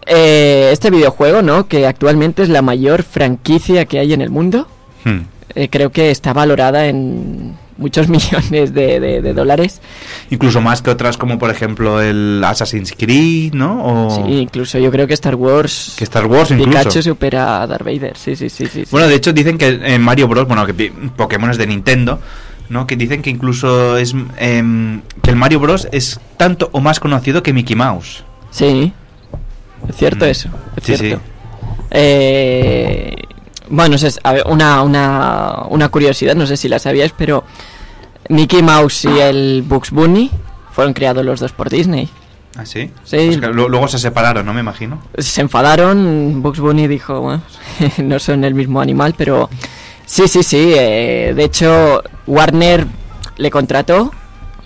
eh, 0.06 0.70
este 0.74 0.90
videojuego, 0.90 1.42
¿no? 1.42 1.68
Que 1.68 1.86
actualmente 1.88 2.44
es 2.44 2.50
la 2.50 2.62
mayor 2.62 3.04
franquicia 3.04 3.86
que 3.86 4.00
hay 4.00 4.12
en 4.14 4.22
el 4.22 4.30
mundo. 4.30 4.68
Hmm. 5.06 5.20
Eh, 5.56 5.70
creo 5.70 5.92
que 5.92 6.12
está 6.12 6.34
valorada 6.34 6.88
en 6.88 7.56
muchos 7.80 8.08
millones 8.10 8.74
de, 8.74 9.00
de- 9.00 9.22
de 9.22 9.34
dólares. 9.34 9.82
Incluso 10.30 10.62
más 10.62 10.82
que 10.84 10.92
otras 10.92 11.18
como 11.18 11.40
por 11.40 11.50
ejemplo 11.50 12.02
el 12.02 12.44
Assassin's 12.44 12.94
Creed, 12.98 13.54
¿no? 13.54 13.84
O 14.08 14.10
Sí, 14.28 14.34
incluso 14.34 14.78
yo 14.78 14.92
creo 14.92 15.08
que 15.08 15.14
Star 15.16 15.36
Wars... 15.36 15.96
que 15.98 16.04
Star 16.04 16.26
Wars 16.28 16.52
incluso. 16.52 16.70
Pikachu 16.70 17.02
supera 17.02 17.62
a 17.64 17.68
Darth 17.68 17.84
Vader, 17.86 18.16
sí, 18.18 18.36
sí, 18.36 18.50
sí, 18.50 18.68
sí. 18.68 18.84
Bueno, 18.92 19.08
de 19.08 19.16
hecho 19.16 19.34
dicen 19.34 19.58
que 19.58 19.68
en 19.82 20.02
Mario 20.02 20.28
Bros, 20.28 20.48
bueno, 20.48 20.66
que 20.66 20.92
Pokémon 21.16 21.50
es 21.50 21.58
de 21.58 21.66
Nintendo, 21.68 22.20
¿no? 22.70 22.86
Que 22.86 22.96
dicen 22.96 23.22
que 23.24 23.30
incluso 23.32 23.98
es 23.98 24.14
em, 24.38 25.02
que 25.24 25.32
el 25.32 25.36
Mario 25.36 25.60
Bros 25.60 25.88
es 25.92 26.20
tanto 26.38 26.70
o 26.74 26.82
más 26.82 27.00
conocido 27.00 27.42
que 27.42 27.54
Mickey 27.54 27.76
Mouse. 27.76 28.24
Sí, 28.52 28.94
es 29.88 29.96
cierto 29.96 30.26
Mm. 30.26 30.30
eso, 30.30 30.50
es 30.76 30.84
Sí, 30.84 30.96
cierto. 30.98 31.18
sí. 31.18 31.32
Eh, 31.92 33.16
bueno, 33.70 33.94
no 33.94 33.98
sé, 33.98 34.12
a 34.24 34.34
ver, 34.34 34.44
una, 34.48 34.82
una, 34.84 35.64
una 35.70 35.90
curiosidad, 35.90 36.36
no 36.36 36.46
sé 36.46 36.58
si 36.58 36.68
la 36.68 36.80
sabíais, 36.80 37.14
pero 37.18 37.44
Mickey 38.30 38.62
Mouse 38.62 39.06
y 39.06 39.20
el 39.20 39.64
Bugs 39.66 39.92
Bunny 39.92 40.30
fueron 40.72 40.94
creados 40.94 41.26
los 41.26 41.40
dos 41.40 41.52
por 41.52 41.70
Disney. 41.70 42.10
¿Ah, 42.58 42.66
sí? 42.66 42.92
Sí. 43.04 43.18
Pues 43.28 43.38
que 43.38 43.48
luego 43.48 43.88
se 43.88 44.00
separaron, 44.00 44.46
¿no? 44.46 44.54
Me 44.54 44.60
imagino. 44.60 45.00
Se 45.18 45.42
enfadaron, 45.42 46.42
Bugs 46.42 46.60
Bunny 46.60 46.88
dijo, 46.88 47.22
bueno, 47.22 47.42
no 48.04 48.20
son 48.20 48.44
el 48.44 48.54
mismo 48.54 48.82
animal, 48.82 49.14
pero 49.18 49.50
sí, 50.06 50.28
sí, 50.28 50.44
sí. 50.44 50.74
eh, 50.76 51.34
de 51.36 51.44
hecho, 51.44 52.04
Warner 52.28 52.86
le 53.38 53.50
contrató, 53.52 54.12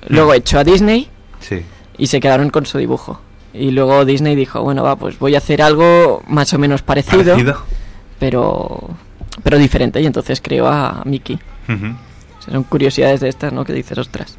luego 0.07 0.33
echó 0.33 0.59
a 0.59 0.63
Disney 0.63 1.09
Sí. 1.39 1.61
y 1.97 2.07
se 2.07 2.19
quedaron 2.19 2.49
con 2.49 2.65
su 2.65 2.77
dibujo. 2.77 3.19
Y 3.53 3.69
luego 3.69 4.03
Disney 4.05 4.35
dijo, 4.35 4.63
bueno, 4.63 4.81
va, 4.81 4.95
pues 4.95 5.19
voy 5.19 5.35
a 5.35 5.37
hacer 5.37 5.61
algo 5.61 6.23
más 6.27 6.51
o 6.53 6.57
menos 6.57 6.81
parecido, 6.81 7.33
Parecido. 7.33 7.57
Pero 8.23 8.89
pero 9.43 9.57
diferente. 9.57 9.99
Y 10.01 10.05
entonces 10.05 10.39
creó 10.41 10.67
a 10.67 11.01
Mickey. 11.05 11.37
O 11.67 12.41
sea, 12.41 12.53
son 12.53 12.63
curiosidades 12.63 13.19
de 13.19 13.27
estas, 13.27 13.51
¿no? 13.51 13.65
Que 13.65 13.73
dices, 13.73 13.97
ostras. 13.97 14.37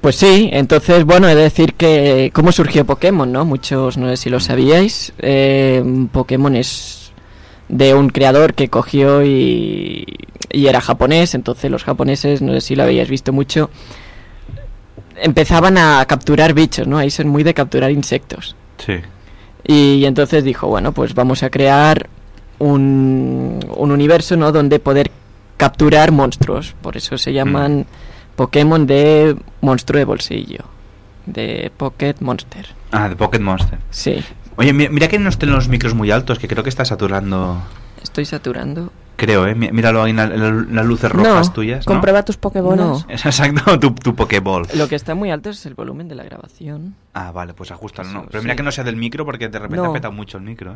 Pues 0.00 0.16
sí, 0.16 0.50
entonces, 0.52 1.04
bueno, 1.04 1.28
he 1.28 1.34
de 1.36 1.42
decir 1.42 1.74
que 1.74 2.30
cómo 2.34 2.50
surgió 2.50 2.84
Pokémon, 2.84 3.30
¿no? 3.30 3.44
Muchos, 3.44 3.96
no 3.96 4.08
sé 4.08 4.16
si 4.16 4.30
lo 4.30 4.40
sabíais. 4.40 5.12
eh, 5.18 5.82
Pokémon 6.10 6.56
es 6.56 7.12
de 7.68 7.94
un 7.94 8.08
creador 8.10 8.54
que 8.54 8.68
cogió 8.68 9.24
y, 9.24 10.04
y 10.50 10.66
era 10.66 10.80
japonés, 10.80 11.34
entonces 11.34 11.70
los 11.70 11.84
japoneses, 11.84 12.42
no 12.42 12.52
sé 12.54 12.60
si 12.60 12.74
lo 12.76 12.82
habíais 12.82 13.08
visto 13.08 13.32
mucho, 13.32 13.70
empezaban 15.16 15.78
a 15.78 16.04
capturar 16.06 16.52
bichos, 16.54 16.86
¿no? 16.88 16.98
Ahí 16.98 17.10
son 17.10 17.28
muy 17.28 17.42
de 17.44 17.54
capturar 17.54 17.90
insectos. 17.90 18.56
Sí. 18.84 18.94
Y 19.66 20.04
entonces 20.04 20.44
dijo, 20.44 20.66
bueno, 20.66 20.92
pues 20.92 21.14
vamos 21.14 21.42
a 21.42 21.50
crear 21.50 22.08
un, 22.58 23.60
un 23.76 23.90
universo, 23.90 24.36
¿no? 24.36 24.52
Donde 24.52 24.78
poder 24.78 25.10
capturar 25.56 26.12
monstruos. 26.12 26.74
Por 26.82 26.96
eso 26.96 27.16
se 27.18 27.32
llaman 27.32 27.86
Pokémon 28.36 28.86
de 28.86 29.36
monstruo 29.60 29.98
de 29.98 30.04
bolsillo. 30.04 30.64
De 31.26 31.70
Pocket 31.76 32.16
Monster. 32.20 32.66
Ah, 32.92 33.08
de 33.08 33.16
Pocket 33.16 33.40
Monster. 33.40 33.78
Sí. 33.90 34.22
Oye, 34.56 34.72
mi- 34.72 34.88
mira 34.88 35.08
que 35.08 35.18
no 35.18 35.28
estén 35.30 35.50
los 35.50 35.68
micros 35.68 35.94
muy 35.94 36.10
altos, 36.10 36.38
que 36.38 36.48
creo 36.48 36.62
que 36.62 36.68
está 36.68 36.84
saturando. 36.84 37.58
Estoy 38.02 38.24
saturando. 38.24 38.92
Creo, 39.16 39.46
¿eh? 39.46 39.54
Mi- 39.54 39.70
Míralo 39.70 40.02
ahí 40.02 40.10
en 40.10 40.16
la- 40.16 40.24
en 40.24 40.74
las 40.74 40.84
luces 40.86 41.10
rojas 41.10 41.52
tuyas. 41.52 41.86
¿no? 41.86 41.92
Comprueba 41.92 42.24
tus 42.24 42.36
Pokébolas. 42.36 42.78
No. 42.78 43.04
Es 43.08 43.24
exacto, 43.26 43.78
tu, 43.78 43.94
tu 43.94 44.14
Pokéball. 44.14 44.66
Lo 44.74 44.88
que 44.88 44.96
está 44.96 45.14
muy 45.14 45.30
alto 45.30 45.50
es 45.50 45.64
el 45.66 45.74
volumen 45.74 46.08
de 46.08 46.14
la 46.16 46.24
grabación. 46.24 46.96
Ah, 47.12 47.30
vale, 47.30 47.54
pues 47.54 47.70
ajustalo, 47.70 48.08
Eso, 48.08 48.18
no. 48.22 48.26
Pero 48.26 48.42
mira 48.42 48.54
sí. 48.54 48.56
que 48.56 48.62
no 48.64 48.72
sea 48.72 48.82
del 48.82 48.96
micro 48.96 49.24
porque 49.24 49.48
de 49.48 49.58
repente 49.58 49.82
No. 49.84 49.90
ha 49.90 49.92
petado 49.92 50.12
mucho 50.12 50.38
el 50.38 50.42
micro, 50.44 50.74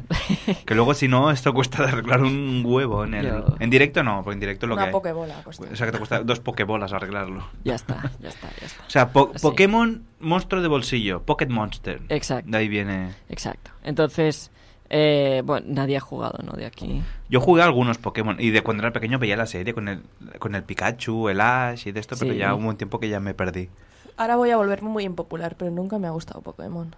¿eh? 0.49 0.55
que 0.65 0.75
luego 0.77 0.95
si 0.95 1.09
no, 1.09 1.31
esto 1.33 1.53
cuesta 1.53 1.83
de 1.83 1.89
arreglar 1.91 2.23
un 2.23 2.63
huevo 2.65 3.05
en 3.05 3.15
el... 3.15 3.27
Yo- 3.27 3.57
En 3.59 3.71
directo 3.71 4.05
no, 4.05 4.23
porque 4.23 4.35
en 4.35 4.41
directo 4.41 4.67
lo 4.69 4.75
Una 4.77 4.87
que. 4.87 4.93
Pokébola, 4.93 5.35
pues. 5.43 5.59
O 5.61 5.75
sea, 5.77 5.87
que 5.87 5.93
te 5.93 5.99
cuesta 5.99 6.21
dos 6.23 6.39
Pokébolas 6.39 6.93
arreglarlo. 6.93 7.45
Ya 7.65 7.75
está, 7.75 8.13
ya 8.21 8.29
está, 8.29 8.49
ya 8.61 8.67
está. 8.67 8.83
O 8.87 8.91
sea, 8.91 9.09
po- 9.13 9.33
Así. 9.35 9.43
Pokémon 9.43 10.03
monstruo 10.21 10.63
de 10.63 10.69
bolsillo, 10.69 11.23
Pocket 11.23 11.49
Monster. 11.49 12.03
Exacto. 12.09 12.51
De 12.51 12.57
ahí 12.59 12.69
viene... 12.69 13.15
Exacto. 13.29 13.73
Entonces, 13.83 14.51
eh, 14.91 15.43
bueno, 15.45 15.67
nadie 15.69 15.97
ha 15.97 16.01
jugado, 16.01 16.39
¿no? 16.45 16.53
De 16.53 16.67
aquí. 16.67 17.03
Yo 17.29 17.41
jugué 17.41 17.63
a 17.63 17.67
algunos 17.67 17.99
Pokémon 17.99 18.37
y 18.41 18.51
de 18.51 18.63
cuando 18.63 18.83
era 18.83 18.93
pequeño 18.93 19.19
veía 19.19 19.37
la 19.37 19.47
serie 19.47 19.75
con 19.75 19.89
el, 19.89 20.03
con 20.39 20.55
el 20.55 20.63
Pikachu, 20.63 21.29
el 21.29 21.41
Ash 21.41 21.87
y 21.87 21.93
de 21.93 22.01
esto, 22.01 22.17
pero 22.19 22.33
Sí. 22.33 22.39
ya 22.39 22.55
hubo 22.55 22.69
un 22.69 22.77
tiempo 22.77 22.99
que 22.99 23.09
ya 23.09 23.21
me 23.21 23.35
perdí. 23.35 23.69
Ahora 24.17 24.37
voy 24.37 24.51
a 24.51 24.57
volverme 24.57 24.89
muy 24.89 25.05
impopular, 25.05 25.55
pero 25.57 25.71
nunca 25.71 25.99
me 25.99 26.07
ha 26.07 26.11
gustado 26.11 26.41
Pokémon. 26.41 26.95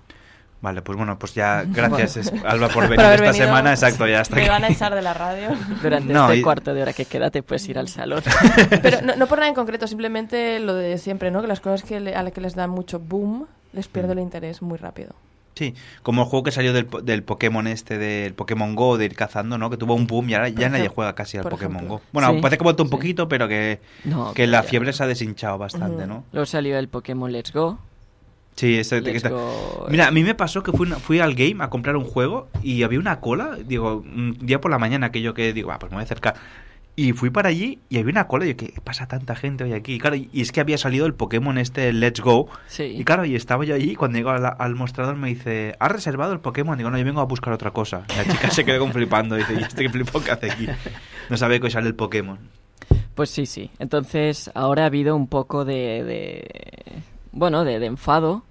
Vale, 0.63 0.83
pues 0.83 0.97
bueno, 0.99 1.19
pues 1.19 1.35
ya 1.35 1.65
gracias 1.67 2.33
Alba 2.45 2.69
por 2.69 2.83
venir 2.89 2.97
Por 3.05 3.15
esta 3.15 3.25
venido. 3.27 3.47
semana, 3.47 3.71
exacto, 3.73 4.07
ya 4.07 4.21
está 4.21 4.37
Me 4.37 4.43
aquí. 4.43 4.51
van 4.51 4.65
a 4.65 4.69
echar 4.69 4.95
de 4.95 5.03
la 5.03 5.15
radio. 5.15 5.49
Durante 5.83 6.13
No, 6.13 6.27
este 6.27 6.37
y- 6.39 6.43
cuarto 6.43 6.75
de 6.75 6.83
hora 6.83 6.93
que 6.93 7.07
queda 7.07 7.31
te 7.31 7.43
puedes 7.43 7.67
ir 7.69 7.79
al 7.79 7.89
salón. 7.89 8.23
Pero 8.83 9.01
no, 9.03 9.17
no 9.17 9.27
por 9.27 9.39
nada 9.39 9.49
en 9.49 9.55
concreto, 9.55 9.87
simplemente 9.87 10.61
lo 10.61 10.75
de 10.75 10.99
siempre, 10.99 11.31
¿no? 11.31 11.41
Que 11.41 11.49
las 11.49 11.61
cosas 11.61 11.83
que 11.83 11.99
le- 11.99 12.15
a 12.15 12.23
las 12.23 12.33
que 12.33 12.41
les 12.43 12.55
dan 12.55 12.71
mucho 12.71 12.99
boom, 13.01 13.47
les 13.73 13.89
pierdo 13.89 14.13
el 14.13 14.19
interés 14.21 14.61
muy 14.63 14.77
rápido. 14.79 15.15
Sí, 15.61 15.75
como 16.03 16.23
el 16.23 16.29
juego 16.29 16.43
que 16.45 16.53
salió 16.53 16.73
del, 16.73 16.89
del 17.03 17.23
Pokémon 17.23 17.67
este, 17.67 17.99
del 17.99 18.33
Pokémon 18.33 18.75
Go, 18.75 18.97
de 18.97 19.05
ir 19.05 19.15
cazando, 19.15 19.59
¿no? 19.59 19.69
Que 19.69 19.77
tuvo 19.77 19.95
un 19.95 20.07
boom 20.07 20.31
y 20.31 20.33
ahora 20.35 20.49
ya 20.49 20.71
nadie 20.71 20.89
juega 20.89 21.15
casi 21.15 21.37
al 21.37 21.43
Pokémon 21.45 21.77
ejemplo. 21.77 21.97
Go. 21.99 22.03
Bueno, 22.13 22.33
Sí, 22.33 22.39
parece 22.41 22.57
que 22.57 22.63
ha 22.63 22.65
vuelto 22.65 22.83
un 22.83 22.89
sí. 22.89 22.93
poquito, 22.97 23.29
pero 23.29 23.47
que, 23.47 23.79
No, 24.05 24.33
que 24.33 24.47
la 24.47 24.63
fiebre 24.63 24.95
se 24.95 25.03
ha 25.03 25.07
deshinchado 25.07 25.59
bastante, 25.59 25.99
Ujú. 26.05 26.07
¿no? 26.07 26.25
Luego 26.33 26.47
salió 26.47 26.79
el 26.79 26.89
Pokémon 26.89 27.31
Let's 27.31 27.53
Go. 27.53 27.79
Sí, 28.57 28.79
este, 28.79 29.03
que 29.03 29.11
está- 29.17 29.29
Go. 29.29 29.87
Mira, 29.91 30.07
a 30.09 30.11
mí 30.11 30.23
me 30.25 30.35
pasó 30.35 30.63
que 30.63 30.73
fui, 30.73 30.87
fui 30.89 31.21
al 31.21 31.35
game 31.35 31.63
a 31.63 31.69
comprar 31.69 31.95
un 31.97 32.05
juego 32.05 32.49
y 32.63 32.83
había 32.83 32.99
una 32.99 33.21
cola, 33.21 33.59
digo, 33.63 33.97
un 33.97 34.39
día 34.41 34.63
por 34.63 34.71
la 34.71 34.79
mañana 34.79 35.13
que 35.13 35.21
yo 35.21 35.35
que 35.35 35.53
digo, 35.53 35.73
ah, 35.73 35.79
pues 35.79 35.93
me 35.93 35.97
voy 35.97 36.03
a 36.03 36.05
acercar. 36.05 36.37
Y 37.03 37.13
fui 37.15 37.31
para 37.31 37.49
allí 37.49 37.79
y 37.89 37.97
había 37.99 38.11
una 38.13 38.27
cola 38.27 38.45
y 38.45 38.49
yo, 38.51 38.57
¿qué 38.59 38.75
pasa 38.85 39.07
tanta 39.07 39.35
gente 39.35 39.65
hoy 39.65 39.73
aquí? 39.73 39.95
Y 39.95 39.99
claro, 39.99 40.17
y 40.17 40.29
es 40.35 40.53
que 40.53 40.61
había 40.61 40.77
salido 40.77 41.07
el 41.07 41.15
Pokémon 41.15 41.57
este, 41.57 41.93
Let's 41.95 42.21
Go. 42.21 42.49
Sí. 42.67 42.83
Y 42.85 43.05
claro, 43.05 43.25
y 43.25 43.35
estaba 43.37 43.65
yo 43.65 43.75
allí 43.75 43.93
y 43.93 43.95
cuando 43.97 44.19
llego 44.19 44.29
al, 44.31 44.45
al 44.59 44.75
mostrador 44.75 45.17
me 45.17 45.29
dice, 45.29 45.77
¿has 45.81 45.91
reservado 45.91 46.33
el 46.35 46.41
Pokémon? 46.41 46.77
Digo, 46.77 46.91
no, 46.91 46.99
yo 46.99 47.05
vengo 47.07 47.21
a 47.23 47.25
buscar 47.25 47.55
otra 47.55 47.71
cosa. 47.71 48.03
Y 48.13 48.17
la 48.19 48.25
chica 48.25 48.51
se 48.51 48.65
quedó 48.67 48.81
con 48.81 48.93
flipando. 48.93 49.37
Dice, 49.37 49.55
¿y 49.55 49.63
este 49.63 49.85
qué 49.85 49.89
flipo 49.89 50.21
que 50.21 50.31
hace 50.31 50.51
aquí? 50.51 50.67
No 51.31 51.37
sabe 51.39 51.59
que 51.59 51.67
hoy 51.67 51.71
sale 51.71 51.87
el 51.87 51.95
Pokémon. 51.95 52.39
Pues 53.15 53.31
sí, 53.31 53.47
sí. 53.47 53.71
Entonces, 53.79 54.51
ahora 54.55 54.83
ha 54.83 54.87
habido 54.87 55.17
un 55.17 55.27
poco 55.27 55.65
de. 55.65 56.05
de- 56.05 57.03
bueno, 57.33 57.65
de, 57.65 57.79
de 57.79 57.87
enfado. 57.87 58.43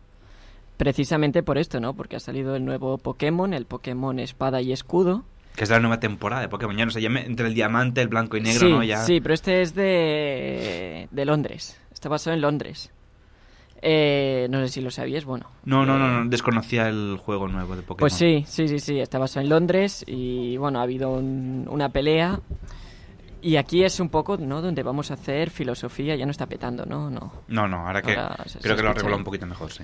Precisamente 0.78 1.44
por 1.44 1.58
esto, 1.58 1.80
¿no? 1.80 1.94
Porque 1.94 2.16
ha 2.16 2.20
salido 2.20 2.56
el 2.56 2.64
nuevo 2.66 2.98
Pokémon, 2.98 3.54
el 3.54 3.66
Pokémon 3.66 4.18
Espada 4.18 4.62
y 4.62 4.72
Escudo. 4.72 5.24
Que 5.60 5.66
es 5.66 5.70
la 5.72 5.80
nueva 5.82 6.00
temporada 6.00 6.42
de 6.42 6.48
Pokémon. 6.48 6.78
Ya 6.78 6.86
no 6.86 6.92
sé, 6.92 7.02
ya 7.02 7.10
me- 7.10 7.26
entre 7.26 7.46
el 7.48 7.54
diamante, 7.54 8.00
el 8.02 8.08
blanco 8.08 8.38
y 8.38 8.40
negro, 8.40 8.62
sí, 8.66 8.72
¿no? 8.72 8.82
Ya... 8.82 9.04
sí, 9.06 9.20
pero 9.20 9.34
este 9.34 9.62
es 9.62 9.76
de. 9.76 11.10
de 11.12 11.26
Londres. 11.26 11.78
Está 11.92 12.08
basado 12.08 12.34
en 12.34 12.40
Londres. 12.40 12.92
Eh, 13.82 14.48
no 14.50 14.60
sé 14.62 14.70
si 14.70 14.80
lo 14.80 14.90
sabías, 14.90 15.26
bueno. 15.26 15.48
No, 15.66 15.86
no, 15.86 16.00
no, 16.00 16.06
eh, 16.08 16.24
no, 16.24 16.30
desconocía 16.30 16.88
el 16.88 17.18
juego 17.22 17.50
nuevo 17.50 17.76
de 17.76 17.82
Pokémon. 17.82 18.00
Pues 18.00 18.14
sí, 18.14 18.46
sí, 18.48 18.70
sí, 18.70 18.80
sí, 18.80 19.00
está 19.02 19.20
basado 19.20 19.44
en 19.44 19.50
Londres 19.50 20.06
y 20.08 20.56
bueno, 20.56 20.80
ha 20.80 20.84
habido 20.84 21.10
un- 21.10 21.68
una 21.70 21.90
pelea 21.90 22.40
y 23.42 23.58
aquí 23.58 23.84
es 23.84 24.00
un 24.00 24.08
poco, 24.08 24.38
¿no? 24.38 24.62
Donde 24.62 24.82
vamos 24.82 25.12
a 25.12 25.16
hacer 25.16 25.50
filosofía, 25.50 26.16
ya 26.16 26.24
no 26.26 26.32
está 26.32 26.46
petando, 26.46 26.86
¿no? 26.86 27.10
No. 27.10 27.34
No, 27.50 27.68
no, 27.68 27.86
ahora 27.86 28.02
que 28.02 28.16
Ahora 28.16 28.46
se- 28.48 28.60
creo 28.60 28.76
se 28.76 28.78
que 28.78 28.84
lo 28.84 28.92
arregló 28.92 29.18
un 29.18 29.26
poquito 29.26 29.46
mejor, 29.46 29.74
sí. 29.74 29.84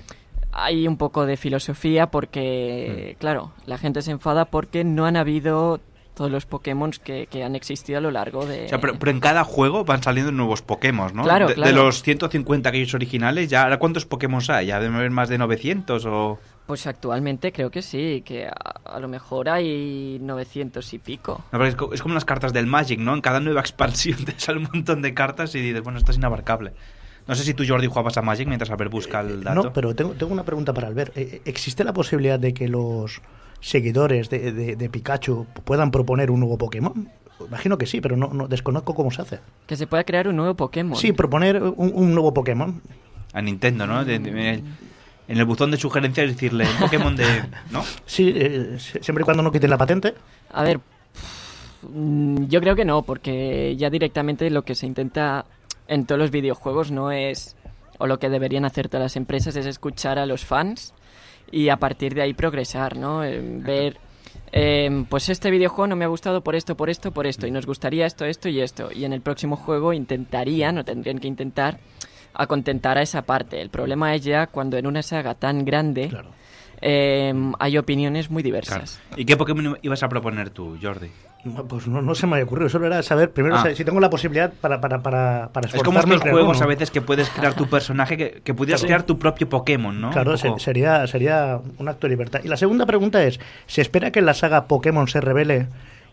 Hay 0.58 0.88
un 0.88 0.96
poco 0.96 1.26
de 1.26 1.36
filosofía 1.36 2.06
porque, 2.10 3.14
Mm. 3.14 3.18
claro, 3.18 3.52
la 3.66 3.76
gente 3.78 4.00
se 4.02 4.10
enfada 4.10 4.46
porque 4.46 4.84
no 4.84 5.04
han 5.04 5.16
habido 5.16 5.80
todos 6.14 6.30
los 6.30 6.46
Pokémon 6.46 6.92
que, 7.04 7.26
que 7.26 7.44
han 7.44 7.54
existido 7.54 7.98
a 7.98 8.00
lo 8.00 8.10
largo 8.10 8.46
de... 8.46 8.64
O 8.64 8.68
sea, 8.70 8.80
pero, 8.80 8.98
pero 8.98 9.10
en 9.10 9.20
cada 9.20 9.44
juego 9.44 9.84
van 9.84 10.02
saliendo 10.02 10.32
nuevos 10.32 10.62
Pokémon, 10.62 11.14
¿no? 11.14 11.24
Claro, 11.24 11.48
de, 11.48 11.54
claro. 11.54 11.70
de 11.70 11.76
los 11.76 12.02
150 12.02 12.70
aquellos 12.70 12.94
originales, 12.94 13.50
¿ya 13.50 13.64
ahora 13.64 13.78
cuántos 13.78 14.06
Pokémon 14.06 14.40
hay? 14.48 14.68
¿Ya 14.68 14.80
deben 14.80 14.96
haber 14.96 15.10
más 15.10 15.28
de 15.28 15.36
900 15.36 16.06
o...? 16.06 16.38
Pues 16.66 16.86
actualmente 16.86 17.52
creo 17.52 17.70
que 17.70 17.82
sí, 17.82 18.22
que 18.24 18.46
a, 18.46 18.50
a 18.50 18.98
lo 18.98 19.08
mejor 19.08 19.50
hay 19.50 20.18
900 20.22 20.94
y 20.94 20.98
pico. 20.98 21.44
No, 21.52 21.62
es, 21.66 21.76
es 21.92 22.00
como 22.02 22.14
las 22.14 22.24
cartas 22.24 22.54
del 22.54 22.66
Magic, 22.66 22.98
¿no? 22.98 23.12
En 23.12 23.20
cada 23.20 23.38
nueva 23.38 23.60
expansión 23.66 24.24
te 24.24 24.32
sale 24.40 24.58
un 24.60 24.68
montón 24.72 25.02
de 25.02 25.12
cartas 25.12 25.54
y 25.54 25.60
dices, 25.60 25.82
bueno, 25.82 25.98
esto 25.98 26.12
es 26.12 26.16
inabarcable. 26.16 26.72
No 27.26 27.34
sé 27.34 27.42
si 27.44 27.54
tú, 27.54 27.64
Jordi, 27.66 27.86
jugabas 27.88 28.16
a 28.16 28.22
Magic 28.22 28.46
mientras 28.46 28.70
Albert 28.70 28.90
busca 28.90 29.20
el 29.20 29.42
dato. 29.42 29.64
No, 29.64 29.72
pero 29.72 29.94
tengo, 29.94 30.12
tengo 30.14 30.32
una 30.32 30.44
pregunta 30.44 30.72
para 30.72 30.86
Albert. 30.88 31.16
Eh, 31.16 31.42
¿Existe 31.44 31.82
la 31.84 31.92
posibilidad 31.92 32.38
de 32.38 32.54
que 32.54 32.68
los 32.68 33.20
seguidores 33.60 34.30
de, 34.30 34.52
de- 34.52 34.76
de 34.76 34.88
Pikachu 34.90 35.46
puedan 35.64 35.90
proponer 35.90 36.30
un 36.30 36.40
nuevo 36.40 36.56
Pokémon? 36.56 37.08
Imagino 37.46 37.76
que 37.78 37.86
sí, 37.86 38.00
pero 38.00 38.16
no, 38.16 38.28
no 38.32 38.46
desconozco 38.48 38.94
cómo 38.94 39.10
se 39.10 39.22
hace. 39.22 39.40
Que 39.66 39.76
se 39.76 39.86
pueda 39.86 40.04
crear 40.04 40.28
un 40.28 40.36
nuevo 40.36 40.54
Pokémon. 40.54 40.96
Sí, 40.96 41.12
proponer 41.12 41.62
un, 41.62 41.92
un 41.94 42.14
nuevo 42.14 42.32
Pokémon. 42.32 42.80
A 43.32 43.42
Nintendo, 43.42 43.86
¿no? 43.86 44.04
De- 44.04 44.18
de- 44.20 44.62
en 45.28 45.36
el 45.38 45.44
buzón 45.44 45.72
de 45.72 45.76
sugerencias 45.76 46.28
decirle 46.28 46.64
un 46.64 46.76
Pokémon 46.78 47.16
de... 47.16 47.24
¿No? 47.72 47.82
Sí, 48.06 48.32
eh, 48.36 48.76
si- 48.78 49.00
siempre 49.02 49.22
y 49.22 49.24
cuando 49.24 49.42
no 49.42 49.50
quiten 49.50 49.68
la 49.70 49.76
patente. 49.76 50.14
A 50.52 50.62
ver, 50.62 50.78
mm, 51.82 52.44
yo 52.46 52.60
creo 52.60 52.76
que 52.76 52.84
no, 52.84 53.02
porque 53.02 53.74
ya 53.76 53.90
directamente 53.90 54.48
lo 54.50 54.62
que 54.62 54.74
se 54.74 54.86
intenta 54.86 55.44
en 55.88 56.06
todos 56.06 56.18
los 56.18 56.30
videojuegos 56.30 56.90
no 56.90 57.10
es, 57.10 57.56
o 57.98 58.06
lo 58.06 58.18
que 58.18 58.28
deberían 58.28 58.64
hacer 58.64 58.88
todas 58.88 59.04
las 59.04 59.16
empresas 59.16 59.56
es 59.56 59.66
escuchar 59.66 60.18
a 60.18 60.26
los 60.26 60.44
fans 60.44 60.94
y 61.50 61.68
a 61.68 61.76
partir 61.76 62.14
de 62.14 62.22
ahí 62.22 62.34
progresar, 62.34 62.96
¿no? 62.96 63.24
Eh, 63.24 63.40
ver, 63.40 63.98
eh, 64.52 65.04
pues 65.08 65.28
este 65.28 65.50
videojuego 65.50 65.86
no 65.86 65.96
me 65.96 66.04
ha 66.04 66.08
gustado 66.08 66.42
por 66.42 66.56
esto, 66.56 66.76
por 66.76 66.90
esto, 66.90 67.12
por 67.12 67.26
esto, 67.26 67.46
y 67.46 67.50
nos 67.50 67.66
gustaría 67.66 68.06
esto, 68.06 68.24
esto 68.24 68.48
y 68.48 68.60
esto. 68.60 68.90
Y 68.92 69.04
en 69.04 69.12
el 69.12 69.20
próximo 69.20 69.56
juego 69.56 69.92
intentarían, 69.92 70.78
o 70.78 70.84
tendrían 70.84 71.18
que 71.18 71.28
intentar, 71.28 71.78
a 72.34 72.46
contentar 72.46 72.98
a 72.98 73.02
esa 73.02 73.22
parte. 73.22 73.60
El 73.60 73.70
problema 73.70 74.14
es 74.14 74.22
ya 74.22 74.46
cuando 74.46 74.76
en 74.76 74.86
una 74.86 75.02
saga 75.02 75.34
tan 75.34 75.64
grande 75.64 76.10
eh, 76.80 77.32
hay 77.58 77.78
opiniones 77.78 78.30
muy 78.30 78.42
diversas. 78.42 79.00
¿Y 79.16 79.24
qué 79.24 79.36
Pokémon 79.36 79.78
ibas 79.82 80.02
a 80.02 80.08
proponer 80.08 80.50
tú, 80.50 80.76
Jordi? 80.80 81.10
Pues 81.68 81.86
no, 81.86 82.02
no 82.02 82.14
se 82.14 82.26
me 82.26 82.34
había 82.34 82.44
ocurrido, 82.44 82.68
solo 82.68 82.86
era 82.86 83.02
saber, 83.02 83.30
primero, 83.30 83.56
Ah. 83.56 83.66
si 83.74 83.84
tengo 83.84 84.00
la 84.00 84.10
posibilidad 84.10 84.52
para, 84.52 84.80
para, 84.80 85.00
para, 85.02 85.48
para 85.52 85.68
Es 85.68 85.82
como 85.82 85.98
estos 86.00 86.20
juegos 86.22 86.56
uno. 86.56 86.64
a 86.64 86.68
veces 86.68 86.90
que 86.90 87.00
puedes 87.02 87.28
crear 87.30 87.54
tu 87.54 87.66
personaje, 87.68 88.16
que, 88.16 88.40
que 88.42 88.54
pudieras 88.54 88.80
Claro. 88.80 88.88
crear 88.88 89.02
tu 89.04 89.18
propio 89.18 89.48
Pokémon, 89.48 90.00
¿no? 90.00 90.10
Claro, 90.10 90.36
se- 90.36 90.52
sería, 90.58 91.06
sería 91.06 91.60
un 91.78 91.88
acto 91.88 92.06
de 92.06 92.10
libertad. 92.10 92.40
Y 92.44 92.48
la 92.48 92.56
segunda 92.56 92.86
pregunta 92.86 93.22
es, 93.22 93.38
¿se 93.66 93.80
espera 93.82 94.10
que 94.10 94.22
la 94.22 94.34
saga 94.34 94.64
Pokémon 94.66 95.06
se 95.08 95.20
revele 95.20 95.68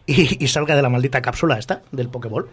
y, 0.05 0.43
y 0.43 0.47
salga 0.47 0.75
de 0.75 0.81
la 0.81 0.89
maldita 0.89 1.21
cápsula 1.21 1.57
esta, 1.57 1.81
del 1.91 2.09
Pokéball? 2.09 2.45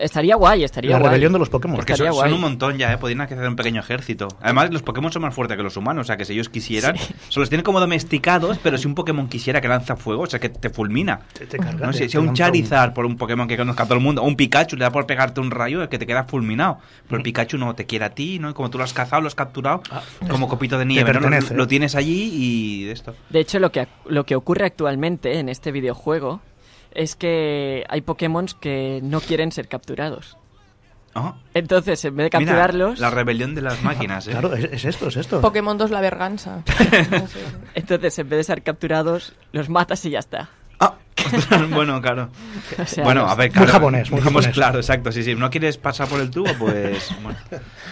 Estaría 0.00 0.34
guay, 0.36 0.64
estaría 0.64 0.92
La 0.92 0.98
guay. 0.98 1.10
rebelión 1.10 1.32
de 1.32 1.38
los 1.38 1.48
Pokémon. 1.50 1.76
Porque 1.76 1.94
son, 1.96 2.12
son 2.12 2.32
un 2.32 2.40
montón 2.40 2.78
ya, 2.78 2.92
¿eh? 2.92 2.98
Podrían 2.98 3.20
hacer 3.20 3.38
un 3.46 3.56
pequeño 3.56 3.80
ejército. 3.80 4.28
Además, 4.40 4.70
los 4.72 4.82
Pokémon 4.82 5.12
son 5.12 5.22
más 5.22 5.34
fuertes 5.34 5.56
que 5.56 5.62
los 5.62 5.76
humanos, 5.76 6.02
o 6.02 6.06
sea, 6.06 6.16
que 6.16 6.24
si 6.24 6.32
ellos 6.32 6.48
quisieran, 6.48 6.96
se 7.28 7.38
los 7.40 7.48
tienen 7.48 7.64
como 7.64 7.80
domesticados, 7.80 8.58
pero 8.62 8.78
si 8.78 8.86
un 8.86 8.94
Pokémon 8.94 9.28
quisiera 9.28 9.60
que 9.60 9.68
lanza 9.68 9.96
fuego, 9.96 10.22
o 10.22 10.26
sea, 10.26 10.40
que 10.40 10.48
te 10.48 10.70
fulmina. 10.70 11.20
te 11.34 11.58
carga, 11.58 11.86
¿no? 11.86 11.92
te- 11.92 11.98
Si, 11.98 12.04
te 12.04 12.08
si 12.10 12.16
a 12.16 12.20
un 12.20 12.32
Charizard 12.34 12.92
por 12.94 13.04
un 13.06 13.16
Pokémon 13.16 13.46
que 13.46 13.56
conozca 13.56 13.82
a 13.82 13.86
todo 13.86 13.96
el 13.98 14.04
mundo, 14.04 14.22
o 14.22 14.26
un 14.26 14.36
Pikachu 14.36 14.76
le 14.76 14.84
da 14.84 14.90
por 14.90 15.06
pegarte 15.06 15.40
un 15.40 15.50
rayo, 15.50 15.82
es 15.82 15.88
que 15.88 15.98
te 15.98 16.06
queda 16.06 16.24
fulminado. 16.24 16.78
Pero 17.06 17.18
el 17.18 17.22
Pikachu 17.22 17.58
no 17.58 17.74
te 17.74 17.84
quiere 17.86 18.04
a 18.06 18.10
ti, 18.10 18.38
¿no? 18.38 18.50
Y 18.50 18.54
como 18.54 18.70
tú 18.70 18.78
lo 18.78 18.84
has 18.84 18.92
cazado, 18.94 19.20
lo 19.22 19.28
has 19.28 19.34
capturado, 19.34 19.82
como 20.30 20.48
copito 20.48 20.78
de 20.78 20.86
nieve, 20.86 21.12
¿no? 21.12 21.20
Lo- 21.54 21.66
tienes 21.66 21.94
allí 21.94 22.30
y 22.32 22.84
de 22.84 22.92
esto. 22.92 23.14
De 23.28 23.40
hecho, 23.40 23.58
lo 23.58 23.70
que, 23.70 23.86
lo 24.06 24.24
que 24.24 24.34
ocurre 24.34 24.64
actualmente 24.66 25.38
en 25.38 25.48
este 25.48 25.70
videojuego 25.72 26.40
es 26.92 27.16
que 27.16 27.84
hay 27.88 28.00
Pokémon 28.00 28.46
que 28.60 29.00
no 29.02 29.20
quieren 29.20 29.52
ser 29.52 29.68
capturados. 29.68 30.36
Ah. 31.14 31.34
Entonces, 31.54 32.04
en 32.04 32.16
vez 32.16 32.30
de 32.30 32.38
Mira, 32.38 32.52
capturarlos... 32.52 33.00
la 33.00 33.10
rebelión 33.10 33.54
de 33.54 33.62
las 33.62 33.82
máquinas, 33.84 34.28
¿eh? 34.28 34.32
Claro, 34.32 34.54
es, 34.54 34.64
es 34.64 34.84
esto, 34.84 35.08
es 35.08 35.16
esto. 35.16 35.40
Pokémon 35.40 35.76
2 35.76 35.90
la 35.90 36.00
verganza. 36.00 36.62
Entonces, 37.74 38.18
en 38.18 38.28
vez 38.28 38.38
de 38.38 38.44
ser 38.44 38.62
capturados, 38.62 39.34
los 39.52 39.68
matas 39.68 40.04
y 40.04 40.10
ya 40.10 40.20
está. 40.20 40.50
bueno, 41.70 42.00
claro. 42.00 42.30
O 42.78 42.86
sea, 42.86 43.04
bueno, 43.04 43.26
a 43.26 43.34
ver, 43.34 43.50
Muy 43.50 43.54
claro, 43.54 43.72
japonés, 43.72 44.10
muy 44.10 44.20
japonés. 44.20 44.48
claro, 44.52 44.78
exacto, 44.78 45.12
sí, 45.12 45.22
sí. 45.22 45.34
¿No 45.34 45.50
quieres 45.50 45.76
pasar 45.76 46.08
por 46.08 46.20
el 46.20 46.30
tubo? 46.30 46.48
Pues... 46.58 47.10
bueno. 47.22 47.38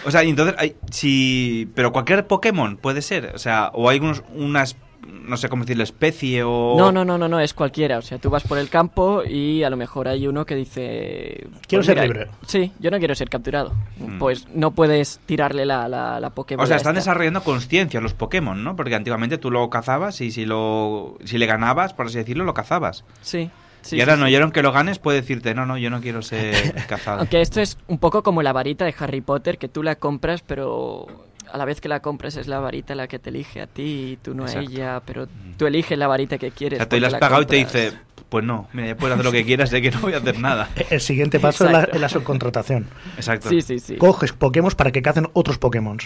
O 0.05 0.11
sea, 0.11 0.23
entonces, 0.23 0.55
hay, 0.57 0.75
si... 0.91 1.69
Pero 1.75 1.91
cualquier 1.91 2.27
Pokémon 2.27 2.77
puede 2.77 3.01
ser, 3.01 3.31
o 3.35 3.37
sea, 3.39 3.71
o 3.73 3.89
hay 3.89 3.99
unos, 3.99 4.23
unas, 4.33 4.75
no 5.07 5.37
sé 5.37 5.49
cómo 5.49 5.63
decirlo, 5.63 5.83
especie 5.83 6.43
o... 6.43 6.75
No, 6.77 6.91
no, 6.91 7.05
no, 7.05 7.17
no, 7.17 7.27
no, 7.27 7.39
es 7.39 7.53
cualquiera. 7.53 7.97
O 7.97 8.01
sea, 8.01 8.17
tú 8.17 8.29
vas 8.29 8.43
por 8.43 8.57
el 8.57 8.69
campo 8.69 9.23
y 9.23 9.63
a 9.63 9.69
lo 9.69 9.77
mejor 9.77 10.07
hay 10.07 10.27
uno 10.27 10.45
que 10.45 10.55
dice... 10.55 11.47
Quiero 11.67 11.79
pues 11.79 11.85
ser 11.85 11.95
mira, 11.95 12.03
libre. 12.05 12.27
Sí, 12.45 12.71
yo 12.79 12.91
no 12.91 12.99
quiero 12.99 13.15
ser 13.15 13.29
capturado. 13.29 13.73
Mm. 13.97 14.17
Pues 14.19 14.47
no 14.53 14.71
puedes 14.71 15.19
tirarle 15.25 15.65
la, 15.65 15.87
la, 15.87 16.19
la 16.19 16.29
Pokébola 16.31 16.63
O 16.63 16.67
sea, 16.67 16.77
están 16.77 16.97
esta. 16.97 17.11
desarrollando 17.11 17.43
conciencia 17.43 18.01
los 18.01 18.13
Pokémon, 18.13 18.63
¿no? 18.63 18.75
Porque 18.75 18.95
antiguamente 18.95 19.37
tú 19.37 19.51
lo 19.51 19.69
cazabas 19.69 20.21
y 20.21 20.31
si 20.31 20.45
lo 20.45 21.17
si 21.23 21.37
le 21.37 21.45
ganabas, 21.45 21.93
por 21.93 22.07
así 22.07 22.17
decirlo, 22.17 22.43
lo 22.43 22.53
cazabas. 22.53 23.05
Sí. 23.21 23.49
sí, 23.81 23.97
y 23.97 24.01
ahora 24.01 24.15
sí, 24.15 24.19
no, 24.19 24.25
sí. 24.25 24.31
y 24.31 24.35
ahora 24.35 24.45
aunque 24.45 24.63
lo 24.63 24.71
ganes 24.71 24.99
puede 24.99 25.21
decirte, 25.21 25.53
no, 25.53 25.65
no, 25.65 25.77
yo 25.77 25.89
no 25.89 26.01
quiero 26.01 26.21
ser 26.21 26.73
cazado. 26.87 27.19
Aunque 27.19 27.41
esto 27.41 27.61
es 27.61 27.77
un 27.87 27.99
poco 27.99 28.23
como 28.23 28.41
la 28.41 28.53
varita 28.53 28.85
de 28.85 28.95
Harry 28.99 29.21
Potter, 29.21 29.57
que 29.57 29.69
tú 29.69 29.83
la 29.83 29.95
compras, 29.95 30.41
pero 30.41 31.07
a 31.51 31.57
la 31.57 31.65
vez 31.65 31.81
que 31.81 31.87
la 31.89 32.01
compras 32.01 32.35
es 32.37 32.47
la 32.47 32.59
varita 32.59 32.95
la 32.95 33.07
que 33.07 33.19
te 33.19 33.29
elige 33.29 33.61
a 33.61 33.67
ti 33.67 34.11
y 34.13 34.17
tú 34.17 34.33
no 34.33 34.43
Exacto. 34.43 34.69
a 34.69 34.71
ella, 34.71 35.01
pero 35.05 35.27
tú 35.57 35.65
eliges 35.67 35.97
la 35.97 36.07
varita 36.07 36.37
que 36.37 36.47
O 36.47 36.51
quieres. 36.51 36.77
sea, 36.77 36.87
tú 36.89 36.97
le 36.99 37.07
has 37.07 37.13
la 37.13 37.19
pagado 37.19 37.41
y 37.41 37.45
te 37.45 37.55
dice, 37.57 37.93
pues 38.29 38.45
no, 38.45 38.67
mira, 38.73 38.89
ya 38.89 38.95
puedes 38.95 39.13
hacer 39.15 39.25
lo 39.25 39.31
que 39.31 39.43
quieras, 39.45 39.69
sé 39.71 39.81
que 39.81 39.91
no 39.91 39.99
voy 40.01 40.13
a 40.13 40.17
hacer 40.17 40.39
nada. 40.39 40.69
El 40.89 41.01
siguiente 41.01 41.39
paso 41.39 41.65
es 41.65 41.71
la, 41.71 41.79
Exacto. 41.79 41.95
es 41.95 42.01
la 42.01 42.09
subcontratación. 42.09 42.87
Exacto. 43.15 43.49
Sí, 43.49 43.61
sí, 43.61 43.79
sí. 43.79 43.95
Coges 43.97 44.33
Pokémon 44.33 44.71
para 44.77 44.91
que 44.91 45.01
cacen 45.01 45.27
otros 45.33 45.57
Pokémon. 45.57 45.97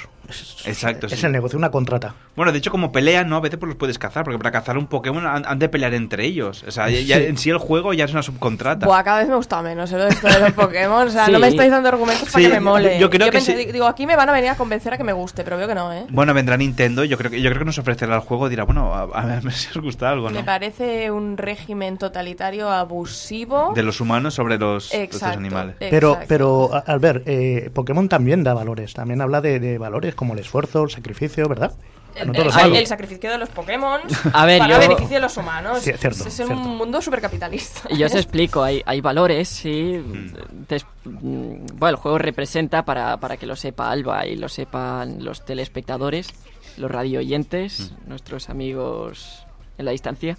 Exacto, 0.66 1.08
Es 1.08 1.20
sí. 1.20 1.26
el 1.26 1.32
negocio, 1.32 1.58
una 1.60 1.70
contrata. 1.72 2.16
Bueno, 2.36 2.52
de 2.52 2.58
hecho, 2.58 2.72
como 2.72 2.92
pelean, 2.92 3.30
¿no? 3.30 3.36
A 3.38 3.40
veces 3.42 3.60
pues 3.60 3.68
los 3.68 3.78
puedes 3.78 4.00
cazar, 4.00 4.24
porque 4.24 4.38
para 4.40 4.52
cazar 4.52 4.78
un 4.78 4.88
Pokémon 4.88 5.26
han, 5.28 5.46
han 5.46 5.60
de 5.60 5.70
pelear 5.70 5.94
entre 5.94 6.26
ellos. 6.26 6.64
O 6.68 6.72
sea, 6.72 6.90
ya, 6.90 7.00
ya 7.02 7.18
en 7.18 7.38
sí 7.38 7.50
el 7.50 7.58
juego 7.58 7.94
ya 7.94 8.06
es 8.06 8.12
una 8.14 8.24
subcontrata. 8.24 8.86
Buah, 8.86 9.04
cada 9.04 9.20
vez 9.20 9.28
me 9.30 9.36
gusta 9.36 9.62
menos 9.62 9.92
¿eh? 9.92 9.98
lo 9.98 10.04
de 10.06 10.10
esto 10.10 10.28
de 10.28 10.40
los 10.40 10.52
Pokémon. 10.54 11.08
O 11.08 11.12
sea, 11.12 11.28
no 11.28 11.40
me 11.40 11.50
estáis 11.50 11.72
dando 11.72 11.90
argumentos 11.90 12.30
para 12.32 12.44
que 12.46 12.50
me 12.54 12.60
mole. 12.60 12.98
yo 13.00 13.10
creo 13.10 13.30
que 13.30 13.38
pensé- 13.40 13.58
sí. 13.66 13.72
Digo, 13.72 13.86
aquí 13.86 14.08
me 14.08 14.16
van 14.16 14.30
a 14.30 14.32
venir 14.32 14.50
a 14.50 14.56
convencer 14.56 14.94
a 14.94 14.98
que 14.98 15.04
me 15.04 15.14
guste, 15.14 15.44
pero 15.44 15.58
veo 15.58 15.68
que 15.68 15.76
no, 15.76 15.92
¿eh? 15.94 16.06
Bueno, 16.10 16.34
vendrá 16.34 16.58
Nintendo, 16.58 17.04
yo 17.04 17.18
creo 17.18 17.30
que 17.30 17.42
yo 17.42 17.50
creo 17.50 17.60
que 17.60 17.66
nos 17.66 17.78
ofrecerá 17.78 18.16
el 18.16 18.22
juego 18.22 18.48
y 18.48 18.50
dirá, 18.50 18.64
bueno, 18.64 18.94
a, 18.94 19.04
a 19.04 19.26
ver 19.26 19.52
si 19.52 19.68
os 19.70 19.78
gusta 19.84 20.10
algo, 20.10 20.30
¿no? 20.30 20.36
Me 20.40 20.44
parece 20.44 21.12
un 21.12 21.38
régimen 21.38 21.98
totalitario 22.14 22.70
abusivo. 22.70 23.74
De 23.74 23.84
los 23.84 24.00
humanos 24.00 24.36
sobre 24.36 24.58
los, 24.58 24.86
los 24.86 24.94
Exacto. 24.94 25.38
animales. 25.40 25.76
Pero, 25.80 26.10
Exacto. 26.10 26.26
pero 26.30 26.74
a- 26.74 26.80
Albert, 26.80 27.24
eh, 27.28 27.72
Pokémon 27.74 28.08
también 28.08 28.44
da 28.44 28.54
valores. 28.54 28.94
También 28.94 29.22
habla 29.22 29.42
de, 29.42 29.60
de 29.60 29.78
valores 29.78 30.16
como 30.16 30.34
el 30.34 30.40
esfuerzo, 30.40 30.84
el 30.84 30.90
sacrificio, 30.92 31.48
¿verdad? 31.50 31.74
El, 32.16 32.28
No 32.28 32.34
todo 32.34 32.44
el- 32.66 32.76
es 32.76 32.90
sacrificio 32.90 33.32
de 33.32 33.40
los 33.40 33.50
Pokémon 33.50 34.00
A 34.34 34.46
ver, 34.46 34.60
para 34.60 34.74
yo- 34.76 34.80
beneficio 34.82 35.16
de 35.16 35.22
los 35.22 35.36
humanos. 35.36 35.80
Sí, 35.80 35.92
cierto, 35.98 36.28
es 36.28 36.34
cierto. 36.36 36.54
un 36.54 36.78
mundo 36.78 37.02
supercapitalista. 37.02 37.82
Y 37.90 37.98
yo 37.98 38.06
os 38.06 38.14
explico, 38.16 38.62
hay, 38.64 38.84
hay 38.86 39.02
valores, 39.02 39.50
sí. 39.50 40.00
Mm. 40.06 40.66
des- 40.70 40.86
mm, 41.06 41.66
bueno, 41.80 41.90
el 41.90 41.96
juego 41.96 42.20
representa 42.20 42.86
para, 42.86 43.18
para 43.18 43.38
que 43.38 43.48
lo 43.48 43.56
sepa 43.56 43.90
Alba 43.90 44.28
y 44.28 44.36
lo 44.36 44.48
sepan 44.48 45.24
los 45.24 45.44
telespectadores, 45.44 46.30
los 46.78 46.92
radio 46.92 47.20
oyentes, 47.20 47.92
Mm. 48.06 48.10
nuestros 48.10 48.50
amigos 48.50 49.46
en 49.80 49.86
la 49.86 49.92
distancia, 49.92 50.38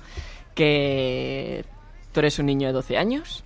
que 0.55 1.65
tú 2.13 2.21
eres 2.21 2.39
un 2.39 2.47
niño 2.47 2.69
de 2.69 2.73
12 2.73 2.97
años, 2.97 3.45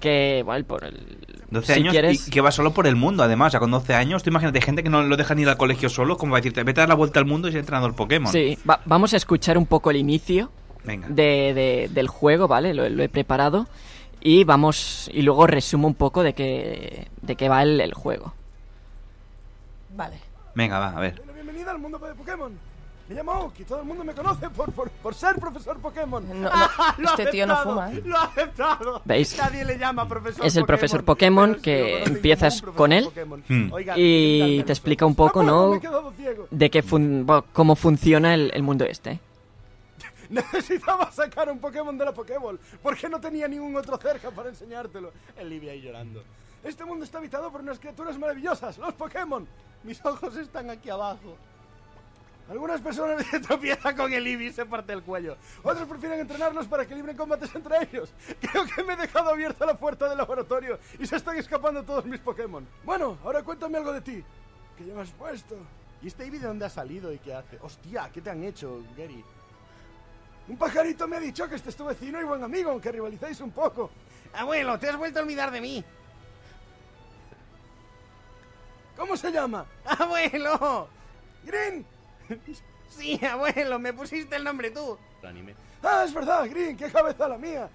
que, 0.00 0.42
bueno, 0.44 0.64
por 0.66 0.84
el... 0.84 1.18
12 1.50 1.66
si 1.74 1.80
años 1.80 1.92
quieres- 1.92 2.28
y 2.28 2.30
que 2.30 2.40
va 2.40 2.50
solo 2.50 2.72
por 2.72 2.86
el 2.86 2.94
mundo, 2.96 3.22
además. 3.22 3.48
O 3.48 3.50
sea, 3.52 3.60
con 3.60 3.70
12 3.70 3.94
años, 3.94 4.22
tú 4.22 4.30
imagínate 4.30 4.60
gente 4.60 4.82
que 4.82 4.90
no 4.90 5.02
lo 5.02 5.16
dejan 5.16 5.38
ir 5.38 5.48
al 5.48 5.56
colegio 5.56 5.88
solo, 5.88 6.16
como 6.18 6.32
va 6.32 6.38
a 6.38 6.40
decirte, 6.40 6.62
vete 6.62 6.80
a 6.80 6.82
dar 6.82 6.88
la 6.90 6.94
vuelta 6.94 7.20
al 7.20 7.26
mundo 7.26 7.48
y 7.48 7.52
ser 7.52 7.60
entrenador 7.60 7.94
Pokémon. 7.94 8.30
Sí, 8.32 8.58
va- 8.68 8.80
vamos 8.84 9.14
a 9.14 9.16
escuchar 9.16 9.56
un 9.58 9.66
poco 9.66 9.90
el 9.90 9.96
inicio 9.96 10.50
Venga. 10.84 11.08
de, 11.08 11.52
de- 11.54 11.90
del 11.92 12.08
juego, 12.08 12.48
¿vale? 12.48 12.74
Lo, 12.74 12.88
lo 12.88 13.02
he 13.02 13.08
preparado. 13.08 13.66
Y 14.20 14.44
vamos, 14.44 15.10
y 15.12 15.22
luego 15.22 15.46
resumo 15.46 15.86
un 15.86 15.94
poco 15.94 16.22
de 16.22 16.32
qué, 16.34 17.08
de 17.22 17.36
qué 17.36 17.48
va 17.48 17.62
el, 17.62 17.80
el 17.80 17.92
juego. 17.94 18.32
Vale. 19.96 20.16
Venga, 20.54 20.78
va, 20.78 20.88
a 20.96 21.00
ver. 21.00 21.20
Bienvenida 21.34 21.70
al 21.70 21.78
mundo 21.78 21.98
de 21.98 22.14
Pokémon. 22.14 22.52
Me 23.08 23.14
llamo 23.16 23.32
Oak 23.32 23.60
y 23.60 23.64
todo 23.64 23.80
el 23.80 23.84
mundo 23.84 24.02
me 24.02 24.14
conoce 24.14 24.48
por, 24.48 24.72
por, 24.72 24.88
por 24.90 25.14
ser 25.14 25.36
profesor 25.36 25.78
Pokémon. 25.78 26.26
No, 26.26 26.34
no, 26.34 26.50
Lo 26.98 27.10
este 27.10 27.26
tío 27.26 27.46
no 27.46 27.56
fuma, 27.58 27.92
¿eh? 27.92 28.00
Lo 28.02 28.16
ha 28.16 28.24
aceptado. 28.24 29.02
¿Veis? 29.04 29.36
Nadie 29.36 29.62
le 29.64 29.76
llama 29.76 30.08
profesor 30.08 30.46
Es 30.46 30.56
el 30.56 30.64
profesor 30.64 31.04
Pokémon 31.04 31.56
que 31.56 32.02
empiezas 32.04 32.62
con 32.62 32.92
él. 32.92 33.08
Hmm. 33.48 33.70
Y 33.96 34.62
te 34.62 34.72
explica 34.72 35.04
un 35.04 35.14
poco, 35.14 35.42
¿no? 35.42 35.78
De 36.50 36.70
qué 36.70 36.82
fun- 36.82 37.26
cómo 37.52 37.76
funciona 37.76 38.32
el, 38.32 38.50
el 38.54 38.62
mundo 38.62 38.86
este. 38.86 39.20
Necesitaba 40.30 41.12
sacar 41.12 41.50
un 41.50 41.58
Pokémon 41.58 41.96
de 41.98 42.06
la 42.06 42.12
Pokéball 42.12 42.58
porque 42.82 43.08
no 43.10 43.20
tenía 43.20 43.46
ningún 43.46 43.76
otro 43.76 43.98
cerca 43.98 44.30
para 44.30 44.48
enseñártelo. 44.48 45.12
El 45.36 45.50
Libby 45.50 45.68
ahí 45.68 45.82
llorando. 45.82 46.22
Este 46.62 46.82
mundo 46.86 47.04
está 47.04 47.18
habitado 47.18 47.52
por 47.52 47.60
unas 47.60 47.78
criaturas 47.78 48.18
maravillosas, 48.18 48.78
los 48.78 48.94
Pokémon. 48.94 49.46
Mis 49.82 50.02
ojos 50.06 50.34
están 50.38 50.70
aquí 50.70 50.88
abajo. 50.88 51.36
Algunas 52.48 52.80
personas 52.80 53.26
se 53.30 53.40
tropiezan 53.40 53.96
con 53.96 54.12
el 54.12 54.26
Eevee 54.26 54.48
y 54.48 54.52
se 54.52 54.66
parte 54.66 54.92
el 54.92 55.02
cuello. 55.02 55.36
Otros 55.62 55.88
prefieren 55.88 56.20
entrenarlos 56.20 56.66
para 56.66 56.86
que 56.86 56.94
libren 56.94 57.16
combates 57.16 57.54
entre 57.54 57.82
ellos. 57.82 58.12
Creo 58.40 58.66
que 58.66 58.82
me 58.82 58.94
he 58.94 58.96
dejado 58.96 59.30
abierta 59.30 59.64
la 59.64 59.76
puerta 59.76 60.08
del 60.08 60.18
laboratorio 60.18 60.78
y 60.98 61.06
se 61.06 61.16
están 61.16 61.36
escapando 61.36 61.82
todos 61.82 62.04
mis 62.04 62.20
Pokémon. 62.20 62.66
Bueno, 62.84 63.18
ahora 63.24 63.42
cuéntame 63.42 63.78
algo 63.78 63.92
de 63.92 64.00
ti. 64.00 64.24
¿Qué 64.76 64.84
llevas 64.84 65.10
puesto? 65.10 65.56
¿Y 66.02 66.08
este 66.08 66.24
Eevee 66.24 66.40
de 66.40 66.48
dónde 66.48 66.66
ha 66.66 66.70
salido 66.70 67.12
y 67.12 67.18
qué 67.18 67.34
hace? 67.34 67.58
Hostia, 67.62 68.10
¿qué 68.12 68.20
te 68.20 68.30
han 68.30 68.44
hecho, 68.44 68.82
Gary? 68.96 69.24
Un 70.46 70.58
pajarito 70.58 71.08
me 71.08 71.16
ha 71.16 71.20
dicho 71.20 71.48
que 71.48 71.54
este 71.54 71.70
es 71.70 71.76
tu 71.76 71.86
vecino 71.86 72.20
y 72.20 72.24
buen 72.24 72.42
amigo, 72.44 72.70
aunque 72.70 72.92
rivalizáis 72.92 73.40
un 73.40 73.52
poco. 73.52 73.90
Abuelo, 74.34 74.78
te 74.78 74.90
has 74.90 74.96
vuelto 74.98 75.20
a 75.20 75.22
olvidar 75.22 75.50
de 75.50 75.60
mí. 75.62 75.84
¿Cómo 78.96 79.16
se 79.16 79.32
llama? 79.32 79.64
Abuelo. 79.84 80.88
Green. 81.44 81.93
Sí, 82.88 83.18
abuelo, 83.26 83.78
me 83.80 83.92
pusiste 83.92 84.36
el 84.36 84.44
nombre 84.44 84.70
tú. 84.70 84.96
Ah, 85.82 86.04
es 86.06 86.14
verdad, 86.14 86.48
Green, 86.48 86.76
qué 86.76 86.90
cabeza 86.90 87.26
la 87.28 87.36
mía. 87.36 87.68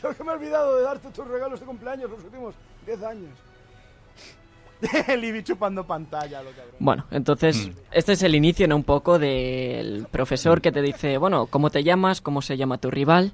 Creo 0.00 0.16
que 0.16 0.24
me 0.24 0.32
he 0.32 0.34
olvidado 0.34 0.76
de 0.76 0.82
darte 0.82 1.10
tus 1.10 1.26
regalos 1.28 1.60
de 1.60 1.66
cumpleaños 1.66 2.10
los 2.10 2.24
últimos 2.24 2.54
10 2.84 3.02
años. 3.02 3.38
El 5.08 5.24
Ibi 5.24 5.42
chupando 5.42 5.84
pantalla, 5.86 6.42
lo 6.42 6.50
cabrón. 6.50 6.74
Bueno, 6.78 7.06
entonces, 7.10 7.68
Mm. 7.68 7.72
este 7.92 8.12
es 8.12 8.22
el 8.22 8.34
inicio, 8.34 8.66
¿no? 8.68 8.76
Un 8.76 8.84
poco 8.84 9.18
del 9.18 10.06
profesor 10.10 10.60
que 10.60 10.72
te 10.72 10.82
dice, 10.82 11.18
bueno, 11.18 11.46
¿cómo 11.46 11.70
te 11.70 11.82
llamas? 11.84 12.20
¿Cómo 12.20 12.42
se 12.42 12.56
llama 12.56 12.78
tu 12.78 12.90
rival? 12.90 13.32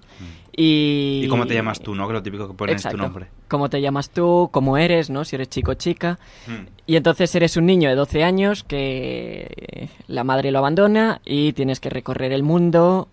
Y... 0.56 1.20
Mm. 1.22 1.24
¿Y 1.26 1.28
cómo 1.28 1.46
te 1.46 1.54
llamas 1.54 1.80
tú, 1.80 1.94
no? 1.94 2.06
Que 2.06 2.12
lo 2.14 2.22
típico 2.22 2.48
que 2.48 2.54
pones 2.54 2.76
Exacto. 2.76 2.96
tu 2.98 3.02
nombre. 3.02 3.26
¿Cómo 3.48 3.68
te 3.70 3.80
llamas 3.80 4.10
tú? 4.10 4.48
¿Cómo 4.52 4.76
eres, 4.78 5.10
no? 5.10 5.24
Si 5.24 5.36
eres 5.36 5.48
chico 5.48 5.72
o 5.72 5.74
chica. 5.74 6.18
Mm. 6.46 6.66
Y 6.86 6.96
entonces 6.96 7.34
eres 7.34 7.56
un 7.56 7.66
niño 7.66 7.88
de 7.88 7.94
12 7.96 8.22
años 8.24 8.64
que 8.64 9.88
la 10.06 10.24
madre 10.24 10.50
lo 10.50 10.58
abandona 10.58 11.20
y 11.24 11.52
tienes 11.52 11.80
que 11.80 11.90
recorrer 11.90 12.32
el 12.32 12.42
mundo 12.42 13.08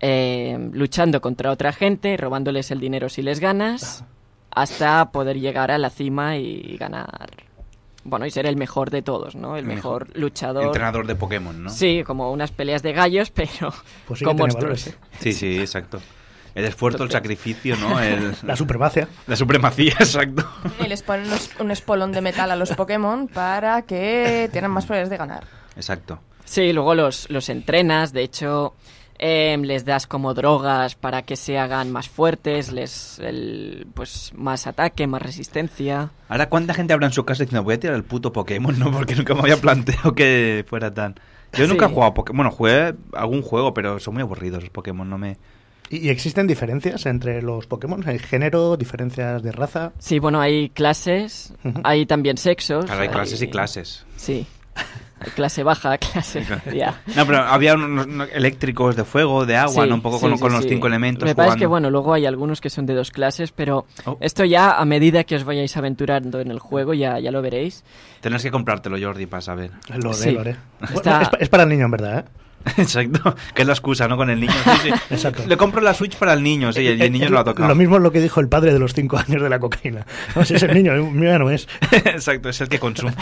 eh, 0.00 0.70
luchando 0.72 1.20
contra 1.20 1.50
otra 1.50 1.72
gente, 1.72 2.16
robándoles 2.16 2.70
el 2.70 2.80
dinero 2.80 3.08
si 3.08 3.20
les 3.22 3.38
ganas, 3.40 4.04
hasta 4.50 5.10
poder 5.12 5.38
llegar 5.38 5.70
a 5.70 5.78
la 5.78 5.90
cima 5.90 6.36
y 6.38 6.76
ganar. 6.78 7.28
Bueno, 8.04 8.24
y 8.26 8.30
ser 8.30 8.46
el 8.46 8.56
mejor 8.56 8.90
de 8.90 9.02
todos, 9.02 9.34
¿no? 9.36 9.56
El, 9.56 9.64
El 9.64 9.66
mejor, 9.76 10.06
mejor 10.08 10.18
luchador. 10.18 10.64
Entrenador 10.64 11.06
de 11.06 11.14
Pokémon, 11.14 11.62
¿no? 11.64 11.70
Sí, 11.70 12.02
como 12.06 12.32
unas 12.32 12.50
peleas 12.50 12.82
de 12.82 12.92
gallos, 12.92 13.30
pero 13.34 13.72
Pues 14.06 14.18
sí 14.20 14.24
con 14.24 14.36
monstruos. 14.36 14.84
valores, 14.84 14.86
¿eh? 14.88 14.94
Sí, 15.20 15.32
sí, 15.32 15.58
exacto. 15.60 16.00
El 16.54 16.64
esfuerzo, 16.64 17.04
el 17.04 17.10
sacrificio, 17.10 17.76
¿no? 17.76 18.00
El- 18.00 18.34
La 18.42 18.56
supremacia. 18.56 19.06
La 19.26 19.36
supremacía, 19.36 19.92
exacto. 20.00 20.44
Y 20.84 20.88
les 20.88 21.02
ponen 21.02 21.26
un 21.60 21.70
espolón 21.70 22.10
de 22.12 22.20
metal 22.22 22.50
a 22.50 22.56
los 22.56 22.70
Pokémon 22.72 23.28
para 23.28 23.82
que 23.82 24.48
tengan 24.52 24.70
más 24.72 24.84
probabilidades 24.86 25.10
de 25.10 25.16
ganar. 25.16 25.44
Exacto. 25.76 26.20
Sí, 26.44 26.72
luego 26.72 26.94
los, 26.96 27.30
los 27.30 27.48
entrenas, 27.50 28.12
de 28.12 28.22
hecho, 28.22 28.74
em, 29.22 29.62
les 29.62 29.84
das 29.84 30.06
como 30.06 30.32
drogas 30.32 30.94
para 30.94 31.22
que 31.22 31.36
se 31.36 31.58
hagan 31.58 31.92
más 31.92 32.08
fuertes, 32.08 32.72
les 32.72 33.18
el, 33.18 33.86
pues 33.92 34.32
más 34.34 34.66
ataque, 34.66 35.06
más 35.06 35.20
resistencia. 35.20 36.10
Ahora, 36.28 36.48
¿cuánta 36.48 36.72
gente 36.72 36.94
habrá 36.94 37.06
en 37.06 37.12
su 37.12 37.24
casa 37.26 37.44
diciendo 37.44 37.62
voy 37.62 37.74
a 37.74 37.80
tirar 37.80 37.96
el 37.96 38.04
puto 38.04 38.32
Pokémon, 38.32 38.78
no? 38.78 38.90
Porque 38.96 39.14
nunca 39.14 39.34
me 39.34 39.40
había 39.40 39.58
planteado 39.58 40.14
que 40.14 40.64
fuera 40.66 40.92
tan... 40.94 41.14
Yo 41.52 41.66
nunca 41.66 41.84
he 41.84 41.88
Sí. 41.88 41.94
jugado 41.94 42.12
a 42.12 42.14
Pokémon. 42.14 42.36
Bueno, 42.38 42.50
jugué 42.50 42.94
algún 43.12 43.42
juego, 43.42 43.74
pero 43.74 43.98
son 44.00 44.14
muy 44.14 44.22
aburridos 44.22 44.62
los 44.62 44.70
Pokémon, 44.70 45.08
no 45.08 45.18
me... 45.18 45.36
¿Y, 45.90 46.08
existen 46.08 46.46
diferencias 46.46 47.04
entre 47.06 47.42
los 47.42 47.66
Pokémon? 47.66 48.02
¿Hay 48.08 48.18
género, 48.20 48.76
diferencias 48.76 49.42
de 49.42 49.52
raza? 49.52 49.92
Sí, 49.98 50.18
bueno, 50.20 50.40
hay 50.40 50.70
clases, 50.70 51.52
hay 51.82 52.06
también 52.06 52.36
sexos. 52.38 52.86
Claro, 52.86 53.02
hay 53.02 53.08
clases 53.08 53.42
y 53.42 53.48
clases. 53.48 54.06
Sí. 54.16 54.46
Clase 55.34 55.62
baja, 55.62 55.98
clase 55.98 56.44
media. 56.66 57.00
No, 57.14 57.26
pero 57.26 57.38
había 57.38 57.74
unos, 57.74 58.06
eléctricos 58.32 58.96
de 58.96 59.04
fuego, 59.04 59.44
de 59.46 59.56
agua, 59.56 59.84
Sí, 59.84 59.88
¿no? 59.90 59.96
Un 59.96 60.02
poco 60.02 60.16
sí, 60.18 60.22
con, 60.22 60.34
sí, 60.34 60.40
con 60.40 60.52
los 60.52 60.62
sí. 60.62 60.68
cinco 60.70 60.86
elementos 60.86 61.26
Me 61.28 61.34
parece 61.34 61.58
que, 61.58 61.66
bueno, 61.66 61.90
luego 61.90 62.14
hay 62.14 62.26
algunos 62.26 62.60
que 62.60 62.70
son 62.70 62.86
de 62.86 62.94
dos 62.94 63.10
clases, 63.10 63.52
pero 63.52 63.86
Oh. 64.06 64.16
esto 64.20 64.44
ya 64.44 64.72
a 64.78 64.84
medida 64.84 65.24
que 65.24 65.36
os 65.36 65.44
vayáis 65.44 65.76
aventurando 65.76 66.40
en 66.40 66.50
el 66.50 66.58
juego 66.58 66.94
ya, 66.94 67.18
ya 67.18 67.30
lo 67.30 67.42
veréis. 67.42 67.84
Tendrás 68.20 68.42
que 68.42 68.50
comprártelo, 68.50 68.96
Jordi, 69.00 69.26
para 69.26 69.40
saber. 69.42 69.70
Lo 69.94 70.10
haré, 70.10 70.18
Sí. 70.18 70.30
lo 70.32 70.40
haré. 70.40 70.56
Está- 70.82 70.92
Bueno, 70.94 71.22
es, 71.22 71.28
pa- 71.28 71.36
es 71.40 71.48
para 71.48 71.62
el 71.64 71.68
niño, 71.68 71.84
en 71.84 71.90
verdad, 71.90 72.18
¿eh? 72.20 72.24
Exacto. 72.76 73.34
Que 73.54 73.62
es 73.62 73.66
la 73.66 73.72
excusa, 73.72 74.06
¿no? 74.06 74.18
Con 74.18 74.28
el 74.28 74.38
niño. 74.38 74.52
Sí, 74.52 74.70
sí. 74.82 74.88
Exacto. 75.10 75.44
Le 75.46 75.56
compro 75.56 75.80
la 75.80 75.94
Switch 75.94 76.16
para 76.16 76.34
el 76.34 76.42
niño, 76.42 76.72
sí, 76.74 76.82
y 76.82 76.88
el, 76.88 77.00
el 77.00 77.10
niño 77.10 77.24
Eh, 77.24 77.28
no 77.30 77.34
lo 77.36 77.40
ha 77.40 77.44
tocado. 77.44 77.66
Lo 77.68 77.74
mismo 77.74 77.96
es 77.96 78.02
lo 78.02 78.12
que 78.12 78.20
dijo 78.20 78.38
el 78.40 78.48
padre 78.48 78.72
de 78.74 78.78
los 78.78 78.92
cinco 78.92 79.16
años 79.16 79.40
de 79.42 79.48
la 79.48 79.58
cocaína. 79.58 80.04
No, 80.36 80.44
si 80.44 80.54
es 80.54 80.62
el 80.64 80.74
niño, 80.74 80.92
el 80.92 81.02
mío 81.04 81.30
ya 81.30 81.38
no 81.38 81.48
es. 81.50 81.66
Exacto, 81.90 82.50
es 82.50 82.60
el 82.60 82.68
que 82.68 82.78
consume. 82.78 83.14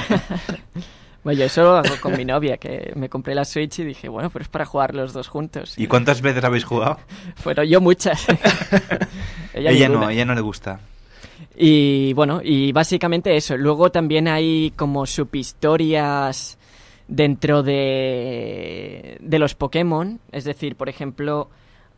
Bueno, 1.28 1.40
yo 1.40 1.44
eso 1.44 1.62
lo 1.62 1.76
hago 1.76 1.94
con 2.00 2.16
mi 2.16 2.24
novia, 2.24 2.56
que 2.56 2.90
me 2.96 3.10
compré 3.10 3.34
la 3.34 3.44
Switch 3.44 3.80
y 3.80 3.84
dije, 3.84 4.08
bueno, 4.08 4.30
pero 4.30 4.44
es 4.44 4.48
para 4.48 4.64
jugar 4.64 4.94
los 4.94 5.12
dos 5.12 5.28
juntos. 5.28 5.74
¿Y 5.76 5.86
cuántas 5.86 6.22
veces 6.22 6.42
habéis 6.42 6.64
jugado? 6.64 7.00
Fueron 7.36 7.66
yo 7.66 7.82
muchas. 7.82 8.26
Ella, 9.52 9.70
Ella, 9.70 9.90
no, 9.90 10.08
ella 10.08 10.24
no 10.24 10.34
le 10.34 10.40
gusta. 10.40 10.80
Y 11.54 12.14
bueno, 12.14 12.40
y 12.42 12.72
básicamente 12.72 13.36
eso. 13.36 13.58
Luego 13.58 13.92
también 13.92 14.26
hay 14.26 14.72
como 14.74 15.04
subhistorias 15.04 16.56
dentro 17.08 17.62
de, 17.62 19.18
de 19.20 19.38
los 19.38 19.54
Pokémon. 19.54 20.20
Es 20.32 20.44
decir, 20.44 20.76
por 20.76 20.88
ejemplo, 20.88 21.50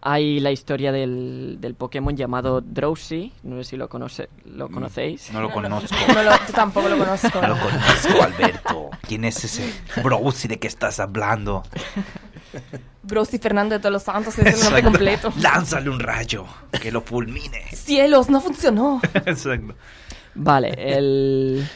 hay 0.02 0.40
la 0.40 0.50
historia 0.50 0.92
del, 0.92 1.58
del 1.60 1.74
Pokémon 1.74 2.16
llamado 2.16 2.60
Drowsy. 2.60 3.32
No 3.42 3.56
sé 3.56 3.64
si 3.70 3.76
lo, 3.76 3.88
conoce, 3.88 4.28
lo 4.46 4.68
conocéis. 4.70 5.30
No 5.32 5.40
lo 5.42 5.50
conozco. 5.50 5.94
No 6.14 6.22
lo- 6.22 6.30
yo 6.32 6.52
tampoco 6.54 6.88
lo 6.88 6.96
conozco. 6.98 7.40
No 7.40 7.48
lo 7.48 7.58
conozco, 7.58 8.22
Alberto. 8.22 8.90
¿Quién 9.06 9.24
es 9.24 9.44
ese 9.44 9.72
Browsy 10.02 10.48
de 10.48 10.58
que 10.58 10.68
estás 10.68 11.00
hablando? 11.00 11.62
Bruce 13.02 13.36
y 13.36 13.38
Fernando 13.38 13.74
de 13.74 13.78
todos 13.80 13.92
los 13.92 14.02
santos 14.02 14.38
es 14.38 14.54
el 14.54 14.60
nombre 14.64 14.82
completo. 14.82 15.32
Lánzale 15.38 15.90
un 15.90 16.00
rayo 16.00 16.46
que 16.80 16.90
lo 16.92 17.00
fulmine. 17.00 17.64
Cielos, 17.72 18.28
no 18.30 18.40
funcionó. 18.40 19.00
Exacto. 19.14 19.74
Vale, 20.34 20.74
el... 20.78 21.68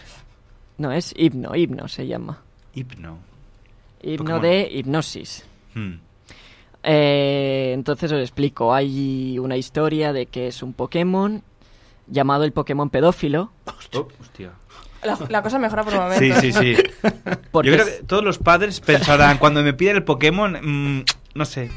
No, 0.78 0.92
es 0.92 1.12
Hipno, 1.16 1.54
Hipno 1.54 1.88
se 1.88 2.06
llama. 2.06 2.40
Hipno. 2.74 3.18
Hipno 4.02 4.24
Pokémon. 4.24 4.42
de 4.42 4.68
hipnosis. 4.72 5.44
Hmm. 5.74 5.94
Eh, 6.84 7.72
entonces 7.74 8.12
os 8.12 8.20
explico. 8.20 8.74
Hay 8.74 9.38
una 9.38 9.56
historia 9.56 10.12
de 10.12 10.26
que 10.26 10.48
es 10.48 10.62
un 10.62 10.72
Pokémon 10.74 11.42
llamado 12.06 12.44
el 12.44 12.52
Pokémon 12.52 12.90
pedófilo. 12.90 13.50
Hostia. 14.20 14.52
La, 15.02 15.18
la 15.28 15.42
cosa 15.42 15.58
mejora 15.58 15.82
por 15.84 15.94
un 15.94 16.00
momento. 16.00 16.40
Sí, 16.40 16.52
sí, 16.52 16.52
sí. 16.52 16.82
Porque 17.50 17.70
Yo 17.70 17.76
creo 17.76 17.86
es- 17.86 17.94
que 18.00 18.02
todos 18.04 18.24
los 18.24 18.38
padres 18.38 18.80
pensarán, 18.80 19.38
cuando 19.38 19.62
me 19.62 19.72
piden 19.74 19.96
el 19.96 20.04
Pokémon, 20.04 20.52
mm, 20.98 21.04
no 21.34 21.44
sé. 21.44 21.70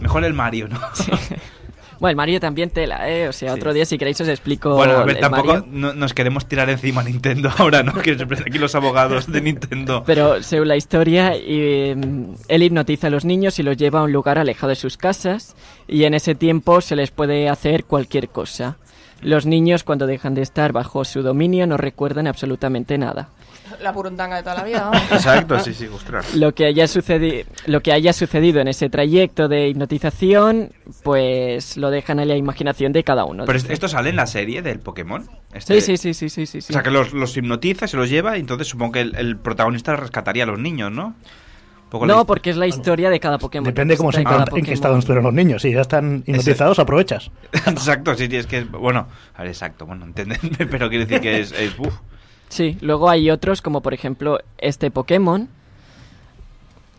Mejor 0.00 0.24
el 0.24 0.34
Mario, 0.34 0.68
¿no? 0.68 0.78
Bueno, 2.00 2.10
el 2.10 2.16
Mario 2.16 2.40
también 2.40 2.70
tela, 2.70 3.08
¿eh? 3.10 3.28
O 3.28 3.32
sea, 3.32 3.52
Sí. 3.54 3.58
otro 3.58 3.72
día 3.72 3.84
si 3.84 3.98
queréis 3.98 4.20
os 4.20 4.28
explico 4.28 4.74
Bueno, 4.76 4.94
a 4.98 5.04
ver, 5.04 5.16
el 5.16 5.20
tampoco 5.20 5.48
Mario. 5.48 5.66
no- 5.70 5.94
nos 5.94 6.14
queremos 6.14 6.46
tirar 6.46 6.70
encima 6.70 7.00
a 7.00 7.04
Nintendo 7.04 7.50
ahora, 7.58 7.82
¿no? 7.82 7.92
Que 7.94 8.12
aquí 8.12 8.58
los 8.58 8.74
abogados 8.74 9.30
de 9.30 9.40
Nintendo. 9.40 10.04
Pero 10.06 10.42
según 10.42 10.68
la 10.68 10.76
historia, 10.76 11.36
y, 11.36 11.94
mm, 11.96 12.34
él 12.48 12.62
hipnotiza 12.62 13.08
a 13.08 13.10
los 13.10 13.24
niños 13.24 13.58
y 13.58 13.62
los 13.62 13.76
lleva 13.76 14.00
a 14.00 14.04
un 14.04 14.12
lugar 14.12 14.38
alejado 14.38 14.70
de 14.70 14.76
sus 14.76 14.96
casas 14.96 15.56
y 15.88 16.04
en 16.04 16.14
ese 16.14 16.34
tiempo 16.34 16.80
se 16.80 16.96
les 16.96 17.10
puede 17.10 17.48
hacer 17.48 17.84
cualquier 17.84 18.28
cosa. 18.28 18.76
Los 19.20 19.46
niños 19.46 19.82
cuando 19.82 20.06
dejan 20.06 20.34
de 20.34 20.42
estar 20.42 20.70
bajo 20.72 21.04
su 21.04 21.22
dominio 21.22 21.66
no 21.66 21.76
recuerdan 21.76 22.28
absolutamente 22.28 22.96
nada. 22.98 23.30
La 23.82 23.92
purundanga 23.92 24.36
de 24.36 24.42
toda 24.42 24.56
la 24.56 24.64
vida. 24.64 24.90
vamos. 24.90 25.02
Exacto, 25.12 25.58
sí, 25.60 25.72
sí, 25.74 25.86
ostras. 25.86 26.34
Lo 26.34 26.52
que 26.54 26.66
haya 26.66 26.84
sucedi- 26.84 27.44
lo 27.66 27.80
que 27.80 27.92
haya 27.92 28.12
sucedido 28.12 28.60
en 28.60 28.68
ese 28.68 28.88
trayecto 28.90 29.48
de 29.48 29.68
hipnotización, 29.68 30.72
pues 31.02 31.76
lo 31.76 31.90
dejan 31.90 32.18
a 32.20 32.24
la 32.24 32.36
imaginación 32.36 32.92
de 32.92 33.04
cada 33.04 33.24
uno. 33.24 33.44
Pero 33.46 33.58
es- 33.58 33.70
esto 33.70 33.88
sale 33.88 34.10
en 34.10 34.16
la 34.16 34.26
serie 34.26 34.62
del 34.62 34.80
Pokémon. 34.80 35.22
Sí, 35.22 35.30
Este- 35.54 35.80
sí, 35.80 35.96
sí, 35.96 36.14
sí, 36.14 36.28
sí, 36.28 36.46
sí, 36.46 36.60
sí. 36.60 36.72
O 36.72 36.74
sea, 36.74 36.82
que 36.82 36.90
los, 36.90 37.12
los 37.12 37.36
hipnotiza, 37.36 37.86
se 37.86 37.96
los 37.96 38.08
lleva 38.10 38.36
y 38.36 38.40
entonces 38.40 38.66
supongo 38.68 38.92
que 38.92 39.00
el, 39.02 39.14
el 39.16 39.36
protagonista 39.36 39.94
rescataría 39.96 40.44
a 40.44 40.46
los 40.46 40.58
niños, 40.58 40.90
¿no? 40.92 41.14
No, 42.02 42.26
porque 42.26 42.50
es 42.50 42.56
la 42.58 42.66
historia 42.66 43.08
de 43.08 43.18
cada 43.18 43.38
Pokémon. 43.38 43.64
Depende 43.64 43.96
cómo 43.96 44.12
se 44.12 44.22
cada 44.22 44.44
en 44.54 44.62
qué 44.62 44.74
estado 44.74 44.98
estuvieron 44.98 45.24
los 45.24 45.32
niños. 45.32 45.62
Si 45.62 45.72
ya 45.72 45.80
están 45.80 46.22
hipnotizados, 46.26 46.78
aprovechas. 46.78 47.30
Exacto, 47.66 48.14
sí, 48.14 48.26
sí, 48.28 48.36
es 48.36 48.46
que... 48.46 48.64
Bueno, 48.64 49.08
a 49.34 49.38
ver, 49.42 49.48
exacto, 49.52 49.86
bueno, 49.86 50.04
entendedme, 50.04 50.66
pero 50.70 50.90
quiero 50.90 51.06
decir 51.06 51.22
que 51.22 51.40
es... 51.40 51.52
es 51.52 51.78
uf. 51.78 51.94
Sí, 52.48 52.76
luego 52.80 53.08
hay 53.10 53.30
otros 53.30 53.62
como 53.62 53.82
por 53.82 53.94
ejemplo 53.94 54.38
este 54.58 54.90
Pokémon. 54.90 55.48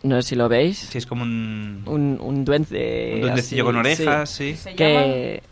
No 0.02 0.22
sé 0.22 0.28
si 0.30 0.34
lo 0.34 0.48
veis. 0.48 0.78
Sí, 0.78 0.96
es 0.98 1.06
como 1.06 1.22
un... 1.24 1.82
Un, 1.86 2.18
un 2.22 2.44
duende. 2.44 3.12
Un 3.16 3.20
duendecillo 3.22 3.62
así, 3.62 3.66
con 3.66 3.76
orejas, 3.76 4.30
sí. 4.30 4.56
Se 4.56 4.74
Que 4.74 5.42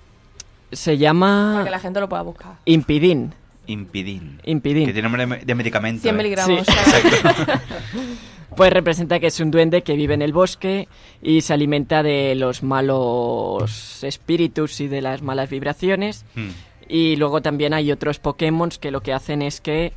se 0.72 0.92
Para 0.92 0.98
llama 1.00 1.60
que 1.64 1.70
la 1.70 1.78
gente 1.80 2.00
lo 2.00 2.08
pueda 2.08 2.22
buscar. 2.22 2.52
Impidin. 2.64 3.34
Impidin. 3.66 4.40
Impidin. 4.44 4.86
Que 4.86 4.92
tiene 4.94 5.08
nombre 5.10 5.44
de- 5.44 5.54
medicamento. 5.54 6.00
100 6.02 6.14
¿eh? 6.14 6.16
miligramos. 6.18 6.66
Sí. 6.66 6.72
Pues 8.56 8.72
representa 8.72 9.20
que 9.20 9.28
es 9.28 9.38
un 9.38 9.52
duende 9.52 9.82
que 9.82 9.94
vive 9.94 10.14
en 10.14 10.22
el 10.22 10.32
bosque 10.32 10.88
y 11.22 11.42
se 11.42 11.52
alimenta 11.52 12.02
de 12.02 12.34
los 12.34 12.64
malos 12.64 14.02
espíritus 14.02 14.80
y 14.80 14.88
de 14.88 15.00
las 15.00 15.22
malas 15.22 15.48
vibraciones. 15.48 16.24
Hmm. 16.34 16.48
Y 16.89 17.16
luego 17.16 17.43
también 17.43 17.74
hay 17.74 17.93
otros 17.93 18.19
Pokémon 18.19 18.70
que 18.70 18.90
lo 18.90 19.01
que 19.02 19.12
hacen 19.12 19.43
es 19.43 19.60
que 19.60 19.93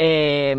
eh, 0.00 0.56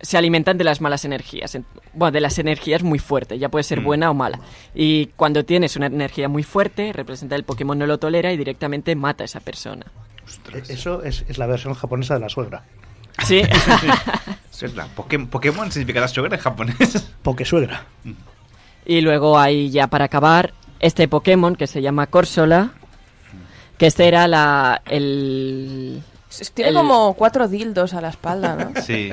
se 0.00 0.18
alimentan 0.18 0.58
de 0.58 0.64
las 0.64 0.80
malas 0.80 1.04
energías. 1.04 1.54
En- 1.54 1.64
Bueno, 1.92 2.10
de 2.12 2.20
las 2.20 2.38
energías 2.38 2.82
muy 2.82 2.98
fuertes, 2.98 3.38
ya 3.38 3.48
puede 3.48 3.62
ser 3.62 3.80
Mm. 3.80 3.84
buena 3.84 4.10
o 4.10 4.14
mala. 4.14 4.40
Y 4.74 5.06
cuando 5.16 5.44
tienes 5.44 5.76
una 5.76 5.86
energía 5.86 6.28
muy 6.28 6.42
fuerte, 6.42 6.92
representa 6.92 7.36
el 7.36 7.44
Pokémon 7.44 7.78
no 7.78 7.86
lo 7.86 7.98
tolera 7.98 8.32
y 8.32 8.36
directamente 8.36 8.96
mata 8.96 9.22
a 9.22 9.26
esa 9.26 9.38
persona. 9.40 9.86
Ostras. 10.26 10.68
Eso 10.70 11.02
es, 11.04 11.24
es 11.28 11.38
la 11.38 11.46
versión 11.46 11.74
japonesa 11.74 12.14
de 12.14 12.20
la 12.20 12.28
suegra. 12.28 12.64
Sí. 13.24 13.42
Suegra. 14.50 14.88
Poké- 14.96 15.28
Pokémon 15.28 15.70
significará 15.70 16.08
suegra 16.08 16.34
en 16.36 16.42
japonés. 16.42 17.12
Pokesuegra. 17.22 17.84
y 18.86 19.00
luego 19.00 19.38
hay 19.38 19.70
ya 19.70 19.86
para 19.86 20.06
acabar 20.06 20.52
este 20.80 21.06
Pokémon 21.08 21.54
que 21.56 21.66
se 21.68 21.80
llama 21.82 22.06
Corsola, 22.08 22.72
que 23.84 23.88
este 23.88 24.08
era 24.08 24.26
la 24.26 24.80
el 24.86 26.02
Es- 26.30 26.50
Tiene 26.52 26.70
El- 26.70 26.76
como 26.76 27.12
cuatro 27.14 27.48
dildos 27.48 27.92
a 27.92 28.00
la 28.00 28.08
espalda, 28.08 28.56
¿no? 28.56 28.80
Sí. 28.82 29.10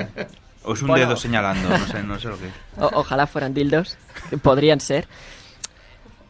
O 0.64 0.72
es 0.74 0.80
un 0.82 0.88
Bueno. 0.88 1.04
dedo 1.06 1.16
señalando, 1.16 1.68
no 1.68 1.86
sé, 1.86 2.02
no 2.02 2.18
sé 2.18 2.28
lo 2.28 2.38
que 2.38 2.46
es. 2.46 2.52
o- 2.78 2.90
ojalá 3.00 3.26
fueran 3.26 3.52
dildos, 3.52 3.98
podrían 4.42 4.80
ser. 4.80 5.06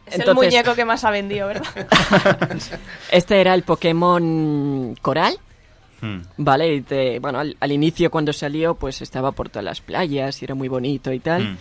Es 0.07 0.19
el 0.19 0.35
muñeco 0.35 0.75
que 0.75 0.83
más 0.85 1.03
ha 1.05 1.11
vendido, 1.11 1.47
¿verdad? 1.47 1.63
Este 3.11 3.39
era 3.39 3.53
el 3.53 3.63
Pokémon 3.63 4.95
Coral, 5.01 5.37
Hmm. 6.01 6.19
Vale, 6.35 6.75
y 6.75 6.81
te- 6.81 7.19
bueno, 7.19 7.39
al, 7.39 7.55
al 7.61 7.71
inicio 7.71 8.11
cuando 8.11 8.33
salió, 8.33 8.75
pues 8.75 9.01
estaba 9.01 9.31
por 9.31 9.47
todas 9.47 9.63
las 9.63 9.79
playas 9.79 10.41
y 10.41 10.45
era 10.45 10.53
muy 10.53 10.67
bonito 10.67 11.13
y 11.13 11.19
tal. 11.19 11.53
Hmm. 11.53 11.57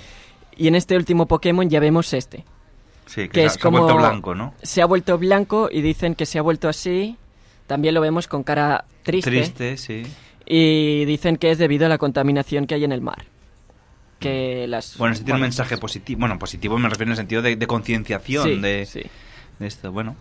Y 0.56 0.66
en 0.66 0.74
este 0.74 0.96
último 0.96 1.26
Pokémon 1.26 1.70
ya 1.70 1.78
vemos 1.78 2.12
este. 2.12 2.44
Sí, 3.06 3.22
que, 3.22 3.28
que 3.30 3.40
se, 3.40 3.46
es 3.46 3.52
se 3.54 3.58
ha 3.58 3.62
como 3.62 3.78
vuelto 3.82 3.96
blanco, 3.98 4.34
¿no? 4.34 4.54
Se 4.62 4.80
ha 4.82 4.86
vuelto 4.86 5.18
blanco 5.18 5.68
y 5.70 5.82
dicen 5.82 6.14
que 6.14 6.26
se 6.26 6.38
ha 6.38 6.42
vuelto 6.42 6.68
así. 6.68 7.16
También 7.66 7.94
lo 7.94 8.00
vemos 8.00 8.28
con 8.28 8.42
cara 8.42 8.84
triste. 9.02 9.30
Triste, 9.30 9.76
sí. 9.76 10.02
Y 10.46 11.04
dicen 11.04 11.36
que 11.36 11.50
es 11.50 11.58
debido 11.58 11.86
a 11.86 11.88
la 11.88 11.98
contaminación 11.98 12.66
que 12.66 12.74
hay 12.74 12.84
en 12.84 12.92
el 12.92 13.00
mar. 13.00 13.24
Que 14.18 14.66
las 14.68 14.96
Bueno, 14.98 15.12
este 15.14 15.24
tiene 15.24 15.36
un 15.36 15.42
mensaje 15.42 15.76
positivo. 15.78 16.20
Bueno, 16.20 16.38
positivo 16.38 16.78
me 16.78 16.88
refiero 16.88 17.08
en 17.08 17.12
el 17.12 17.16
sentido 17.16 17.42
de, 17.42 17.56
de 17.56 17.66
concienciación 17.66 18.44
Sí, 18.44 18.56
de, 18.60 18.86
sí. 18.86 19.02
de 19.58 19.66
esto. 19.66 19.90
Bueno. 19.92 20.16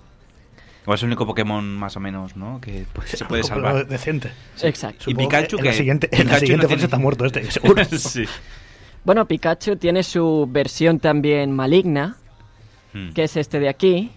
O 0.88 0.94
es 0.95 1.02
el 1.03 1.08
único 1.08 1.28
Pokémon 1.28 1.78
más 1.78 1.95
o 1.95 1.99
menos, 1.99 2.36
¿no? 2.36 2.60
Que 2.60 2.86
pues, 2.91 3.10
se 3.12 3.26
puede 3.26 3.44
salvar. 3.44 3.86
decente. 3.88 4.32
Exacto. 4.64 5.12
Y 5.12 5.14
Pikachu 5.14 5.58
que 5.58 5.62
en 5.62 5.68
la 5.68 5.74
siguiente, 5.74 6.10
en 6.12 6.18
la 6.18 6.24
Pikachu 6.24 6.40
siguiente 6.40 6.64
no 6.64 6.70
fase 6.70 6.76
tiene- 6.78 6.84
está 6.86 6.98
muerto 6.98 7.26
este, 7.26 7.52
seguro. 7.52 7.86
sí. 7.98 8.24
Bueno, 9.03 9.28
Pikachu 9.28 9.76
tiene 9.76 10.02
su 10.02 10.48
versión 10.49 10.99
también 10.99 11.52
maligna, 11.52 12.18
Hmm. 12.93 13.09
que 13.13 13.23
es 13.23 13.38
este 13.38 13.59
de 13.59 13.69
aquí. 13.69 14.11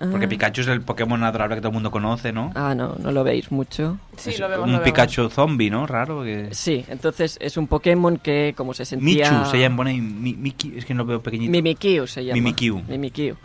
Porque 0.00 0.24
Ah. 0.24 0.28
Pikachu 0.28 0.62
es 0.62 0.66
el 0.68 0.80
Pokémon 0.80 1.22
adorable 1.22 1.56
que 1.56 1.60
todo 1.60 1.68
el 1.68 1.74
mundo 1.74 1.90
conoce, 1.90 2.32
¿no? 2.32 2.52
Ah, 2.54 2.74
no, 2.74 2.94
no 2.98 3.12
lo 3.12 3.22
veis 3.22 3.52
mucho. 3.52 3.98
Sí, 4.16 4.30
Es 4.30 4.38
lo 4.40 4.48
vemos, 4.48 4.64
un 4.64 4.72
lo 4.72 4.78
vemos. 4.78 4.84
Pikachu 4.92 5.28
zombie, 5.28 5.68
¿no? 5.68 5.86
Raro 5.86 6.24
que... 6.24 6.48
Sí, 6.52 6.86
entonces 6.88 7.36
es 7.40 7.56
un 7.58 7.66
Pokémon 7.66 8.16
que 8.16 8.54
como 8.56 8.72
se 8.72 8.86
sentía... 8.86 9.30
Michu 9.30 9.50
se 9.50 9.60
llama, 9.60 9.84
ahí, 9.84 10.00
Mi- 10.00 10.32
Miki, 10.32 10.72
es 10.78 10.86
que 10.86 10.94
no 10.94 11.02
lo 11.02 11.06
veo 11.06 11.22
pequeñito. 11.22 11.50
Mimikyu 11.52 12.06
se 12.06 12.24
llama. 12.24 12.34
Mimikyu. 12.34 12.82
Mimikyu. 12.88 13.36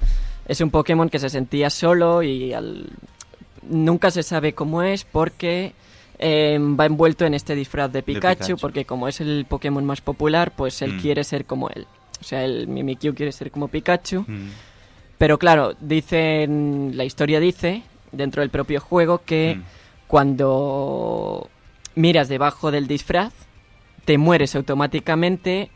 Es 0.48 0.62
un 0.62 0.70
Pokémon 0.70 1.10
que 1.10 1.20
se 1.20 1.30
sentía 1.30 1.70
solo 1.70 2.24
y 2.24 2.54
al- 2.54 2.90
nunca 3.70 4.10
se 4.10 4.24
sabe 4.24 4.54
cómo 4.54 4.82
es 4.82 5.04
porque 5.04 5.74
eh, 6.20 6.58
va 6.60 6.86
envuelto 6.86 7.26
en 7.26 7.34
este 7.34 7.54
disfraz 7.54 7.92
de 7.92 8.02
Pikachu, 8.02 8.38
Pikachu. 8.38 8.58
porque 8.62 8.86
como 8.86 9.10
es 9.10 9.20
el 9.20 9.46
Pokémon 9.48 9.84
más 9.86 10.00
popular, 10.00 10.54
pues 10.56 10.82
él 10.82 10.94
Mm. 10.94 11.00
quiere 11.02 11.24
ser 11.26 11.44
como 11.44 11.70
él. 11.70 11.86
O 12.24 12.26
sea, 12.26 12.46
el 12.46 12.68
Mimikyu 12.68 13.14
quiere 13.14 13.32
ser 13.34 13.52
como 13.52 13.68
Pikachu. 13.68 14.24
Mm. 14.26 14.50
Pero 15.18 15.38
claro, 15.38 15.74
dicen, 15.82 16.94
la 16.96 17.04
historia 17.04 17.40
dice, 17.42 17.84
dentro 18.14 18.42
del 18.42 18.50
propio 18.50 18.80
juego, 18.80 19.22
que 19.26 19.56
Mm. 19.58 19.64
cuando 20.08 21.50
miras 21.96 22.30
debajo 22.30 22.72
del 22.72 22.88
disfraz, 22.88 23.34
te 24.06 24.18
mueres 24.18 24.56
automáticamente 24.56 25.70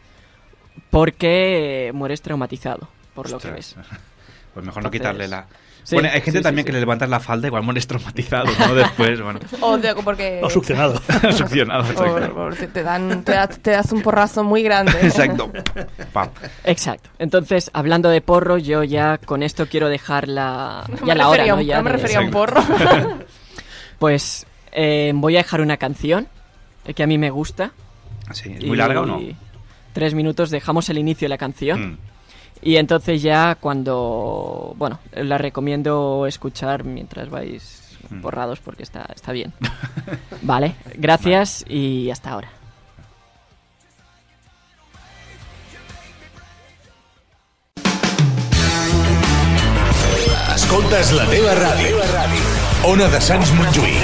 porque 0.90 1.92
mueres 1.94 2.22
traumatizado, 2.22 2.88
por 3.14 3.30
lo 3.30 3.40
que 3.40 3.52
ves. 3.52 3.76
Pues 4.54 4.66
mejor 4.66 4.82
no 4.84 4.90
quitarle 4.90 5.28
la... 5.28 5.46
Sí, 5.88 5.96
bueno, 5.96 6.10
hay 6.12 6.20
gente 6.20 6.40
sí, 6.40 6.44
también 6.44 6.64
sí, 6.64 6.66
que 6.66 6.72
sí. 6.72 6.74
le 6.74 6.80
levantas 6.82 7.08
la 7.08 7.22
falda, 7.22 7.48
igual 7.48 7.64
mueres 7.64 7.88
traumatizado, 7.88 8.48
¿no? 8.60 8.76
Después, 8.76 9.22
bueno. 9.22 9.40
O 9.62 9.78
de- 9.78 9.96
porque... 9.96 10.42
O 10.44 10.50
succionado. 10.50 11.02
Succionado, 11.32 11.84
o- 11.84 11.92
exacto. 11.92 12.36
o 12.42 12.50
te, 12.50 12.68
te 12.68 12.84
dan, 12.84 13.24
te, 13.24 13.32
das, 13.32 13.60
te 13.60 13.72
das 13.72 13.92
un 13.94 14.02
porrazo 14.02 14.44
muy 14.44 14.64
grande. 14.64 14.92
Exacto. 15.02 15.50
Pam. 16.12 16.28
Exacto. 16.66 17.10
Entonces, 17.20 17.72
hablando 17.74 18.10
de 18.10 18.20
porro, 18.20 18.58
yo 18.58 18.84
ya 18.84 19.18
con 19.18 19.44
esto 19.44 19.68
quiero 19.68 19.88
dejar 19.88 20.28
la, 20.28 20.84
No 21.00 21.08
ya 21.08 21.16
la 21.16 21.30
hora, 21.30 21.44
refería 21.46 21.54
a 21.54 21.56
¿no? 21.56 21.62
un- 21.62 21.68
Ya 21.68 21.78
no 21.78 21.84
me 21.84 21.92
de- 21.92 21.96
refería 21.96 22.18
a 22.18 22.22
un 22.22 22.32
porro. 22.32 22.62
Pues 24.00 24.46
eh, 24.74 25.12
voy 25.16 25.36
a 25.36 25.40
dejar 25.40 25.62
una 25.62 25.78
canción 25.78 26.28
que 26.96 27.04
a 27.04 27.08
mí 27.08 27.18
me 27.18 27.30
gusta. 27.30 27.72
Sí, 28.34 28.54
¿es 28.58 28.66
muy 28.66 28.78
larga 28.78 29.02
o 29.02 29.06
no? 29.06 29.22
Tres 29.94 30.14
minutos, 30.14 30.50
dejamos 30.50 30.90
el 30.90 30.98
inicio 30.98 31.26
de 31.26 31.30
la 31.30 31.38
canción. 31.38 31.92
Mm. 31.94 31.98
Y 32.62 32.78
entonces 32.78 33.22
ya 33.22 33.56
cuando... 33.56 34.74
Bueno, 34.78 35.00
la 35.14 35.38
recomiendo 35.38 36.26
escuchar 36.28 36.84
mientras 36.84 37.30
vais 37.30 37.88
Mm. 38.10 38.22
borrados 38.22 38.60
porque 38.60 38.84
está, 38.84 39.06
está 39.14 39.32
bien. 39.32 39.54
vale, 40.42 40.76
gracias 40.96 41.66
y 41.68 42.10
hasta 42.10 42.32
ahora. 42.32 42.50
Escoltes 50.56 51.14
la 51.14 51.26
teva 51.30 51.54
ràdio. 51.56 52.02
Ona 52.84 53.08
de 53.08 53.22
Sants 53.22 53.52
Montjuïc. 53.54 54.04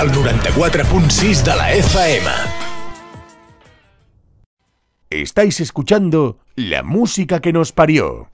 El 0.00 0.10
94.6 0.12 1.42
de 1.42 1.56
la 1.56 1.72
FM. 1.72 2.30
Estáis 5.10 5.60
escuchando 5.60 6.38
la 6.56 6.84
música 6.84 7.40
que 7.40 7.52
nos 7.52 7.72
parió. 7.72 8.33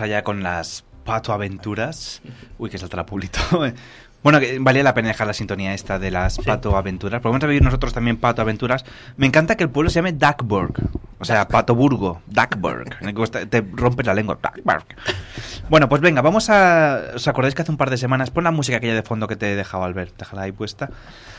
Allá 0.00 0.22
con 0.22 0.42
las 0.42 0.84
Pato 1.04 1.32
Aventuras. 1.32 2.22
Uy, 2.58 2.70
que 2.70 2.78
salta 2.78 2.96
la 2.96 3.06
pulito. 3.06 3.40
Bueno, 4.22 4.38
que 4.38 4.60
valía 4.60 4.84
la 4.84 4.94
pena 4.94 5.08
dejar 5.08 5.26
la 5.26 5.32
sintonía 5.32 5.74
esta 5.74 5.98
de 5.98 6.12
las 6.12 6.38
Pato 6.38 6.76
Aventuras. 6.76 7.20
Porque 7.20 7.32
vamos 7.32 7.42
a 7.44 7.48
vivir 7.48 7.62
nosotros 7.62 7.92
también 7.92 8.16
Pato 8.18 8.40
Aventuras. 8.40 8.84
Me 9.16 9.26
encanta 9.26 9.56
que 9.56 9.64
el 9.64 9.70
pueblo 9.70 9.90
se 9.90 9.96
llame 9.96 10.12
Duckburg. 10.12 10.74
O 11.18 11.24
sea, 11.24 11.46
Patoburgo. 11.46 12.20
Duckburg. 12.26 12.98
Te 13.48 13.64
rompes 13.72 14.06
la 14.06 14.14
lengua. 14.14 14.38
Duckburg. 14.42 14.84
Bueno, 15.68 15.88
pues 15.88 16.00
venga, 16.00 16.20
vamos 16.20 16.50
a... 16.50 17.00
¿Os 17.14 17.26
acordáis 17.28 17.54
que 17.54 17.62
hace 17.62 17.70
un 17.70 17.76
par 17.76 17.90
de 17.90 17.96
semanas... 17.96 18.30
Pon 18.30 18.42
la 18.44 18.50
música 18.50 18.78
aquella 18.78 18.94
de 18.94 19.02
fondo 19.02 19.28
que 19.28 19.36
te 19.36 19.52
he 19.52 19.56
dejado, 19.56 19.84
Albert. 19.84 20.16
Déjala 20.18 20.42
ahí 20.42 20.52
puesta. 20.52 20.90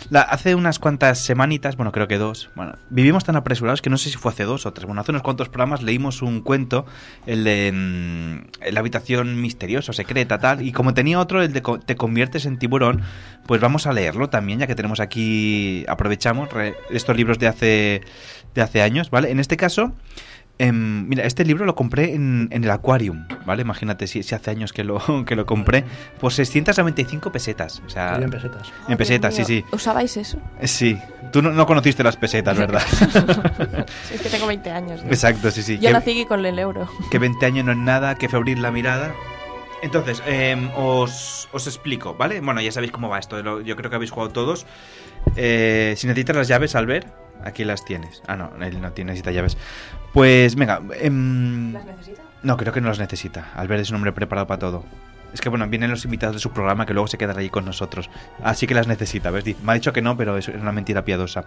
La- 0.10 0.22
hace 0.22 0.56
unas 0.56 0.80
cuantas 0.80 1.20
semanitas, 1.20 1.76
bueno, 1.76 1.92
creo 1.92 2.08
que 2.08 2.18
dos. 2.18 2.50
Bueno, 2.56 2.78
vivimos 2.90 3.26
tan 3.26 3.36
apresurados 3.36 3.82
que 3.82 3.90
no 3.90 3.98
sé 3.98 4.10
si 4.10 4.18
fue 4.18 4.32
hace 4.32 4.44
dos 4.44 4.66
o 4.66 4.72
tres. 4.74 4.86
Bueno, 4.86 5.02
hace 5.02 5.12
unos 5.12 5.22
cuantos 5.22 5.50
programas 5.50 5.82
leímos 5.82 6.22
un 6.22 6.42
cuento, 6.42 6.86
el 7.26 7.44
de 7.44 7.72
mm, 7.74 8.72
la 8.72 8.80
habitación 8.80 9.42
misteriosa, 9.42 9.53
secreta, 9.58 10.40
tal. 10.40 10.62
Y 10.62 10.72
como 10.72 10.94
tenía 10.94 11.20
otro, 11.20 11.42
el 11.44 11.54
de 11.54 11.62
co- 11.62 11.80
te 11.80 11.96
conviertes 11.96 12.46
en 12.46 12.58
tiburón, 12.58 13.02
pues 13.46 13.60
vamos 13.62 13.86
a 13.88 13.94
leerlo 13.94 14.30
también, 14.30 14.60
ya 14.60 14.68
que 14.68 14.76
tenemos 14.76 15.00
aquí, 15.00 15.86
aprovechamos 15.88 16.52
re- 16.52 16.76
estos 16.92 17.16
libros 17.18 17.40
de 17.40 17.48
hace, 17.48 18.02
de 18.56 18.62
hace 18.62 18.82
años, 18.82 19.10
¿vale? 19.10 19.32
En 19.32 19.40
este 19.40 19.58
caso, 19.58 19.94
Em, 20.60 21.08
mira, 21.10 21.26
este 21.26 21.44
libro 21.46 21.66
lo 21.66 21.74
compré 21.74 22.14
en, 22.14 22.48
en 22.52 22.64
el 22.64 22.70
Aquarium, 22.70 23.26
¿vale? 23.44 23.64
Imagínate 23.64 24.06
si, 24.06 24.22
si 24.22 24.36
hace 24.36 24.52
años 24.52 24.72
que 24.72 24.84
lo, 24.84 25.02
que 25.26 25.36
lo 25.36 25.48
compré 25.48 25.84
por 26.20 26.32
695 26.32 27.32
pesetas. 27.32 27.82
O 27.84 27.90
sea, 27.90 28.12
Serían 28.14 28.30
pesetas. 28.30 28.72
En 28.88 28.96
pesetas, 28.96 29.34
sí, 29.36 29.44
sí. 29.46 29.66
¿Usabais 29.72 30.16
eso? 30.16 30.38
Eh, 30.62 30.68
Sí. 30.68 31.00
Tú 31.32 31.42
no, 31.42 31.50
no 31.52 31.66
conociste 31.66 32.04
las 32.04 32.18
pesetas, 32.18 32.56
¿verdad? 32.56 32.84
Sí, 34.08 34.14
es 34.14 34.22
que 34.22 34.30
tengo 34.30 34.46
20 34.46 34.70
años. 34.70 35.04
¿no? 35.04 35.10
Exacto, 35.10 35.50
sí, 35.50 35.64
sí. 35.64 35.78
Yo 35.80 35.88
Que- 35.88 35.94
nací 35.94 36.26
con 36.28 36.46
el 36.46 36.60
euro. 36.60 36.88
que 37.10 37.18
20 37.18 37.44
años 37.48 37.66
no 37.66 37.72
es 37.72 37.78
nada, 37.80 38.14
que 38.14 38.30
febril 38.30 38.62
la 38.62 38.70
mirada. 38.70 39.12
Entonces, 39.84 40.24
em, 40.26 40.70
os, 40.78 41.50
os 41.52 41.68
explico, 41.68 42.16
¿vale? 42.16 42.40
Bueno, 42.40 42.62
ya 42.62 42.72
sabéis 42.72 42.94
cómo 42.94 43.10
va 43.10 43.20
esto, 43.20 43.62
yo 43.62 43.76
creo 43.76 43.90
que 43.90 43.96
habéis 43.98 44.12
jugado 44.12 44.32
todos. 44.32 44.66
Eh, 45.36 45.94
si 45.98 46.08
necesitas 46.08 46.38
las 46.38 46.48
llaves, 46.48 46.74
Albert, 46.76 47.06
aquí 47.44 47.66
las 47.66 47.84
tienes. 47.84 48.24
Ah, 48.26 48.38
no, 48.38 48.52
él 48.62 48.82
no 48.82 48.94
tiene, 48.94 49.12
necesita 49.12 49.32
llaves. 49.32 49.58
Pues, 50.14 50.56
venga. 50.56 50.82
em, 51.02 51.74
necesita? 51.74 52.22
no, 52.44 52.56
creo 52.56 52.72
que 52.72 52.80
no 52.80 52.88
las 52.88 53.00
necesita. 53.00 53.52
Albert 53.56 53.82
es 53.82 53.90
un 53.90 53.98
hombre 53.98 54.14
preparado 54.14 54.48
para 54.48 54.60
todo. 54.60 54.86
Es 55.34 55.42
que, 55.42 55.50
bueno, 55.50 55.68
vienen 55.68 55.90
los 55.90 56.06
invitados 56.06 56.36
de 56.36 56.40
su 56.40 56.52
programa 56.52 56.86
que 56.86 56.94
luego 56.94 57.08
se 57.08 57.18
quedan 57.18 57.38
allí 57.38 57.50
con 57.50 57.66
nosotros. 57.66 58.10
Así 58.44 58.68
que 58.68 58.74
las 58.76 58.88
necesita, 58.88 59.32
¿ves? 59.32 59.44
Me 59.64 59.72
ha 59.72 59.76
dicho 59.76 59.92
que 59.94 60.02
no, 60.02 60.16
pero 60.16 60.38
es 60.38 60.48
una 60.48 60.72
mentira 60.72 61.04
piadosa. 61.04 61.44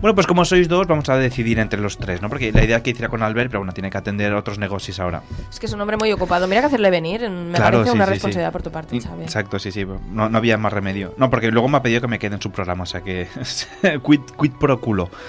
Bueno, 0.00 0.14
pues 0.14 0.26
como 0.28 0.44
sois 0.44 0.68
dos, 0.68 0.86
vamos 0.86 1.08
a 1.08 1.16
decidir 1.16 1.58
entre 1.58 1.80
los 1.80 1.98
tres, 1.98 2.22
¿no? 2.22 2.28
Porque 2.28 2.52
la 2.52 2.62
idea 2.62 2.82
que 2.82 2.90
hiciera 2.90 3.08
con 3.08 3.22
Albert, 3.22 3.50
pero 3.50 3.60
bueno, 3.60 3.72
tiene 3.72 3.90
que 3.90 3.98
atender 3.98 4.32
otros 4.34 4.58
negocios 4.58 5.00
ahora. 5.00 5.22
Es 5.50 5.58
que 5.58 5.66
es 5.66 5.72
un 5.72 5.80
hombre 5.80 5.96
muy 5.96 6.12
ocupado. 6.12 6.46
Mira 6.46 6.60
que 6.60 6.66
hacerle 6.68 6.90
venir. 6.90 7.28
Me 7.28 7.54
Claro, 7.54 7.78
parece 7.78 7.90
sí, 7.90 7.96
una 7.96 8.04
sí, 8.04 8.08
sí. 8.10 8.14
responsabilidad 8.14 8.52
por 8.52 8.62
tu 8.62 8.70
parte, 8.70 8.96
Mm, 8.96 9.00
¿sabes? 9.00 9.24
Exacto, 9.24 9.58
sí, 9.58 9.72
sí. 9.72 9.84
No, 10.12 10.28
no 10.28 10.38
había 10.38 10.56
más 10.58 10.72
remedio. 10.72 11.14
No, 11.16 11.30
porque 11.30 11.50
luego 11.50 11.68
me 11.68 11.78
ha 11.78 11.82
pedido 11.82 12.00
que 12.02 12.06
me 12.06 12.18
quede 12.20 12.36
en 12.36 12.42
su 12.42 12.52
programa, 12.52 12.84
o 12.84 12.86
sea 12.86 13.00
que. 13.00 13.26
quid, 14.06 14.20
quid 14.40 14.52
pro 14.60 14.80
culo. 14.80 15.10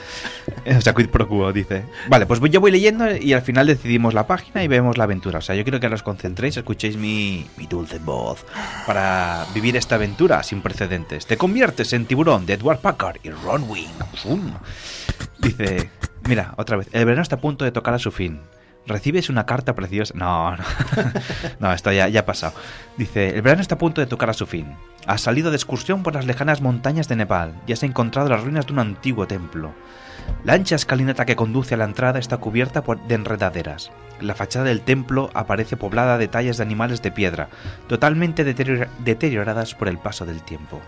O 0.78 0.82
sea, 0.82 0.94
quid 0.94 1.10
pro 1.10 1.28
quo, 1.28 1.54
dice. 1.54 1.84
Vale, 2.08 2.26
pues 2.26 2.40
yo 2.52 2.60
voy 2.60 2.72
leyendo 2.72 3.16
y 3.16 3.34
al 3.34 3.44
final 3.44 3.68
decidimos 3.68 4.14
la 4.16 4.26
página 4.26 4.64
y 4.64 4.68
vemos 4.68 4.98
la 4.98 5.04
aventura. 5.04 5.40
O 5.40 5.42
sea, 5.42 5.56
yo 5.56 5.64
quiero 5.64 5.80
que 5.80 5.86
ahora 5.86 5.96
os 5.96 6.02
concentréis, 6.04 6.58
escuchéis 6.58 6.98
mi, 6.98 7.46
mi 7.58 7.68
voz 8.04 8.46
para 8.86 9.46
vivir 9.54 9.76
esta 9.78 9.96
aventura 9.96 10.44
sin 10.44 10.62
precedentes. 10.62 11.26
Te 11.26 11.38
conviertes 11.38 11.94
en 11.94 12.06
tiburón 12.06 12.46
de 12.46 12.54
Edward 12.54 12.80
Packard 12.80 13.18
y 13.24 13.30
Ron 13.30 13.70
Wing. 13.70 13.88
Zoom. 14.18 14.52
Dice. 15.40 15.90
Mira, 16.28 16.54
otra 16.58 16.78
vez. 16.78 16.88
El 16.92 17.06
verano 17.06 17.22
está 17.22 17.36
a 17.38 17.42
punto 17.42 17.66
de 17.66 17.72
tocar 17.72 17.94
a 17.94 18.00
su 18.00 18.12
fin. 18.12 18.42
Recibes 18.86 19.30
una 19.30 19.46
carta 19.46 19.76
preciosa. 19.76 20.14
No, 20.16 20.56
no. 20.58 20.64
no, 21.60 21.74
esto 21.74 21.92
ya, 21.92 22.08
ya 22.08 22.22
ha 22.22 22.26
pasado. 22.26 22.54
Dice, 22.98 23.30
el 23.36 23.42
verano 23.42 23.62
está 23.62 23.76
a 23.76 23.78
punto 23.78 24.02
de 24.02 24.08
tocar 24.08 24.30
a 24.30 24.34
su 24.34 24.46
fin. 24.46 24.76
Has 25.06 25.22
salido 25.22 25.50
de 25.52 25.58
excursión 25.58 26.04
por 26.04 26.16
las 26.16 26.26
lejanas 26.26 26.62
montañas 26.62 27.08
de 27.08 27.16
Nepal 27.16 27.54
y 27.68 27.74
has 27.74 27.84
encontrado 27.84 28.30
las 28.30 28.44
ruinas 28.44 28.66
de 28.68 28.74
un 28.74 28.80
antiguo 28.80 29.28
templo. 29.28 29.74
La 30.44 30.54
ancha 30.54 30.76
escalinata 30.76 31.26
que 31.26 31.36
conduce 31.36 31.74
a 31.74 31.78
la 31.78 31.86
entrada 31.86 32.20
está 32.20 32.38
cubierta 32.38 32.84
por- 32.84 33.00
de 33.08 33.16
enredaderas. 33.16 33.92
La 34.22 34.36
fachada 34.36 34.66
del 34.66 34.82
templo 34.82 35.30
aparece 35.34 35.78
poblada 35.78 36.18
de 36.18 36.28
tallas 36.28 36.58
de 36.58 36.64
animales 36.64 37.02
de 37.02 37.12
piedra, 37.12 37.50
totalmente 37.88 38.44
deteriora- 38.44 38.90
deterioradas 39.00 39.76
por 39.76 39.88
el 39.88 39.98
paso 39.98 40.26
del 40.26 40.42
tiempo. 40.42 40.82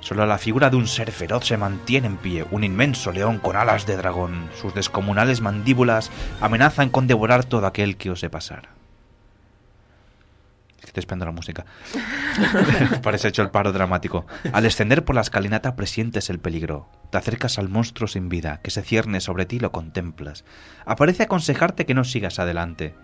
Solo 0.00 0.26
la 0.26 0.38
figura 0.38 0.70
de 0.70 0.76
un 0.76 0.86
ser 0.86 1.10
feroz 1.10 1.46
se 1.46 1.56
mantiene 1.56 2.06
en 2.06 2.16
pie, 2.18 2.44
un 2.50 2.64
inmenso 2.64 3.12
león 3.12 3.38
con 3.38 3.56
alas 3.56 3.86
de 3.86 3.96
dragón. 3.96 4.50
Sus 4.60 4.74
descomunales 4.74 5.40
mandíbulas 5.40 6.10
amenazan 6.40 6.90
con 6.90 7.06
devorar 7.06 7.44
todo 7.44 7.66
aquel 7.66 7.96
que 7.96 8.10
ose 8.10 8.30
pasar. 8.30 8.75
Estoy 11.00 11.18
la 11.18 11.30
música. 11.30 11.64
Parece 13.02 13.28
hecho 13.28 13.42
el 13.42 13.50
paro 13.50 13.72
dramático. 13.72 14.26
Al 14.52 14.62
descender 14.62 15.04
por 15.04 15.14
la 15.14 15.20
escalinata 15.20 15.76
presientes 15.76 16.30
el 16.30 16.38
peligro. 16.38 16.88
Te 17.10 17.18
acercas 17.18 17.58
al 17.58 17.68
monstruo 17.68 18.08
sin 18.08 18.28
vida, 18.28 18.60
que 18.62 18.70
se 18.70 18.82
cierne 18.82 19.20
sobre 19.20 19.46
ti 19.46 19.56
y 19.56 19.60
lo 19.60 19.72
contemplas. 19.72 20.44
Aparece 20.84 21.24
aconsejarte 21.24 21.86
que 21.86 21.94
no 21.94 22.04
sigas 22.04 22.38
adelante. 22.38 22.94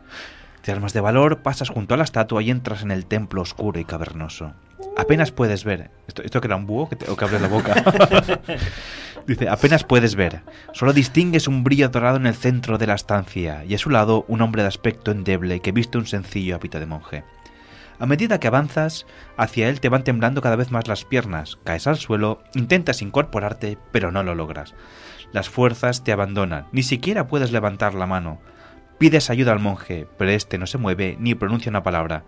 Te 0.62 0.72
armas 0.72 0.92
de 0.92 1.00
valor, 1.00 1.42
pasas 1.42 1.70
junto 1.70 1.94
a 1.94 1.96
la 1.96 2.04
estatua 2.04 2.42
y 2.42 2.50
entras 2.50 2.82
en 2.82 2.92
el 2.92 3.06
templo 3.06 3.42
oscuro 3.42 3.80
y 3.80 3.84
cavernoso. 3.84 4.54
Apenas 4.96 5.32
puedes 5.32 5.64
ver. 5.64 5.90
¿Esto, 6.06 6.40
que 6.40 6.46
era 6.46 6.56
un 6.56 6.66
búho 6.66 6.88
que 6.88 7.10
o 7.10 7.16
que 7.16 7.24
abre 7.24 7.40
la 7.40 7.48
boca? 7.48 7.74
Dice, 9.26 9.48
apenas 9.48 9.84
puedes 9.84 10.14
ver. 10.14 10.42
Solo 10.72 10.92
distingues 10.92 11.46
un 11.48 11.64
brillo 11.64 11.88
dorado 11.88 12.16
en 12.16 12.26
el 12.26 12.34
centro 12.34 12.78
de 12.78 12.86
la 12.86 12.94
estancia 12.94 13.64
y 13.64 13.74
a 13.74 13.78
su 13.78 13.90
lado 13.90 14.24
un 14.28 14.40
hombre 14.42 14.62
de 14.62 14.68
aspecto 14.68 15.10
endeble 15.10 15.60
que 15.60 15.72
viste 15.72 15.98
un 15.98 16.06
sencillo 16.06 16.56
hábito 16.56 16.80
de 16.80 16.86
monje. 16.86 17.24
A 18.02 18.06
medida 18.06 18.40
que 18.40 18.48
avanzas 18.48 19.06
hacia 19.36 19.68
él 19.68 19.78
te 19.78 19.88
van 19.88 20.02
temblando 20.02 20.42
cada 20.42 20.56
vez 20.56 20.72
más 20.72 20.88
las 20.88 21.04
piernas, 21.04 21.56
caes 21.62 21.86
al 21.86 21.98
suelo, 21.98 22.42
intentas 22.52 23.00
incorporarte, 23.00 23.78
pero 23.92 24.10
no 24.10 24.24
lo 24.24 24.34
logras. 24.34 24.74
Las 25.30 25.48
fuerzas 25.48 26.02
te 26.02 26.10
abandonan, 26.10 26.66
ni 26.72 26.82
siquiera 26.82 27.28
puedes 27.28 27.52
levantar 27.52 27.94
la 27.94 28.08
mano. 28.08 28.40
Pides 28.98 29.30
ayuda 29.30 29.52
al 29.52 29.60
monje, 29.60 30.08
pero 30.18 30.32
este 30.32 30.58
no 30.58 30.66
se 30.66 30.78
mueve 30.78 31.16
ni 31.20 31.36
pronuncia 31.36 31.70
una 31.70 31.84
palabra. 31.84 32.24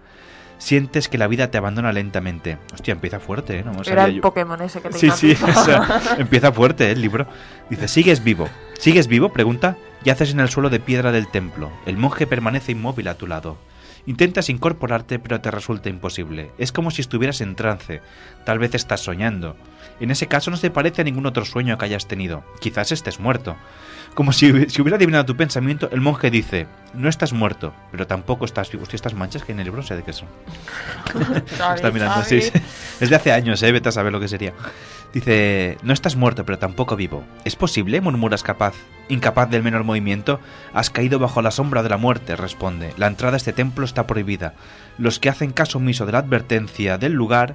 Sientes 0.59 1.09
que 1.09 1.19
la 1.19 1.27
vida 1.27 1.51
te 1.51 1.59
abandona 1.59 1.93
lentamente. 1.93 2.57
Hostia, 2.73 2.93
empieza 2.93 3.19
fuerte, 3.19 3.59
¿eh? 3.59 3.65
No 3.65 3.83
Era 3.83 4.05
el 4.05 4.15
yo. 4.15 4.23
Pokémon 4.23 4.63
ese 4.63 4.81
que 4.81 4.91
te 4.91 4.99
Sí, 4.99 5.11
sí, 5.11 5.33
hipnotiza. 5.33 5.61
o 5.61 5.65
sea, 5.65 6.17
empieza 6.19 6.53
fuerte 6.53 6.87
¿eh? 6.87 6.93
el 6.93 7.01
libro. 7.01 7.27
Dice, 7.69 7.89
¿sigues 7.89 8.23
vivo? 8.23 8.49
¿Sigues 8.79 9.09
vivo? 9.09 9.33
Pregunta. 9.33 9.77
Yaces 10.05 10.31
en 10.31 10.39
el 10.39 10.51
suelo 10.51 10.71
de 10.71 10.79
piedra 10.79 11.11
del 11.11 11.27
templo. 11.27 11.73
El 11.85 11.97
monje 11.97 12.29
permanece 12.29 12.71
inmóvil 12.71 13.09
a 13.09 13.17
tu 13.17 13.27
lado. 13.27 13.57
Intentas 14.07 14.51
incorporarte, 14.51 15.19
pero 15.19 15.41
te 15.41 15.51
resulta 15.51 15.89
imposible. 15.89 16.51
Es 16.59 16.73
como 16.73 16.91
si 16.91 17.01
estuvieras 17.01 17.41
en 17.41 17.55
trance. 17.55 18.03
Tal 18.45 18.59
vez 18.59 18.75
estás 18.75 19.01
soñando. 19.01 19.57
En 20.01 20.11
ese 20.11 20.27
caso 20.27 20.51
no 20.51 20.57
se 20.57 20.71
parece 20.71 21.01
a 21.01 21.05
ningún 21.05 21.27
otro 21.27 21.45
sueño 21.45 21.79
que 21.79 21.87
hayas 21.87 22.07
tenido. 22.07 22.45
Quizás 22.61 22.93
estés 22.93 23.19
muerto. 23.19 23.57
Como 24.15 24.33
si, 24.33 24.53
hubi- 24.53 24.69
si 24.69 24.81
hubiera 24.81 24.97
adivinado 24.97 25.25
tu 25.27 25.37
pensamiento, 25.37 25.89
el 25.91 26.01
monje 26.01 26.31
dice, 26.31 26.67
no 26.95 27.09
estás 27.09 27.33
muerto, 27.33 27.75
pero 27.91 28.07
tampoco 28.07 28.45
estás 28.45 28.71
vivo. 28.71 28.85
Hostia, 28.85 28.97
estas 28.97 29.15
manchas 29.15 29.43
que 29.45 29.51
en 29.53 29.59
el 29.61 29.83
sé 29.83 29.97
de 29.97 30.03
qué 30.05 30.13
son. 30.13 30.29
Está 31.75 31.91
mirando, 31.91 32.23
sí, 32.25 32.41
sí. 32.41 32.53
Es 33.01 33.11
de 33.11 33.17
hace 33.17 33.33
años, 33.33 33.63
¿eh? 33.63 33.73
Vete 33.73 33.89
a 33.89 33.93
saber 33.93 34.13
lo 34.13 34.21
que 34.21 34.29
sería. 34.29 34.53
Dice, 35.13 35.79
no 35.83 35.93
estás 35.93 36.17
muerto, 36.17 36.45
pero 36.45 36.59
tampoco 36.59 36.97
vivo. 36.97 37.25
¿Es 37.45 37.57
posible? 37.57 38.01
murmuras 38.01 38.43
capaz, 38.43 38.75
incapaz 39.09 39.49
del 39.51 39.63
menor 39.63 39.85
movimiento. 39.85 40.41
Has 40.73 40.91
caído 40.91 41.19
bajo 41.19 41.43
la 41.43 41.51
sombra 41.51 41.83
de 41.83 41.89
la 41.89 41.97
muerte, 41.97 42.37
responde. 42.37 42.93
La 42.97 43.07
entrada 43.07 43.35
a 43.35 43.39
este 43.39 43.53
templo 43.53 43.85
está 43.85 44.07
prohibida. 44.07 44.55
Los 44.99 45.19
que 45.19 45.29
hacen 45.29 45.53
caso 45.53 45.79
omiso 45.79 46.07
de 46.07 46.13
la 46.13 46.19
advertencia 46.19 46.99
del 46.99 47.13
lugar, 47.13 47.55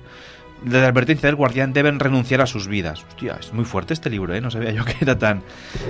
de 0.64 0.81
la 0.81 0.88
advertencia 0.88 1.27
del 1.27 1.36
guardián, 1.36 1.73
deben 1.73 1.99
renunciar 1.99 2.41
a 2.41 2.45
sus 2.45 2.68
vidas. 2.68 3.03
Hostia, 3.07 3.38
es 3.40 3.53
muy 3.53 3.65
fuerte 3.65 3.94
este 3.94 4.10
libro, 4.10 4.34
¿eh? 4.34 4.41
No 4.41 4.52
sabía 4.52 4.72
yo 4.72 4.84
que 4.86 4.95
era 5.02 5.18
tan... 5.18 5.41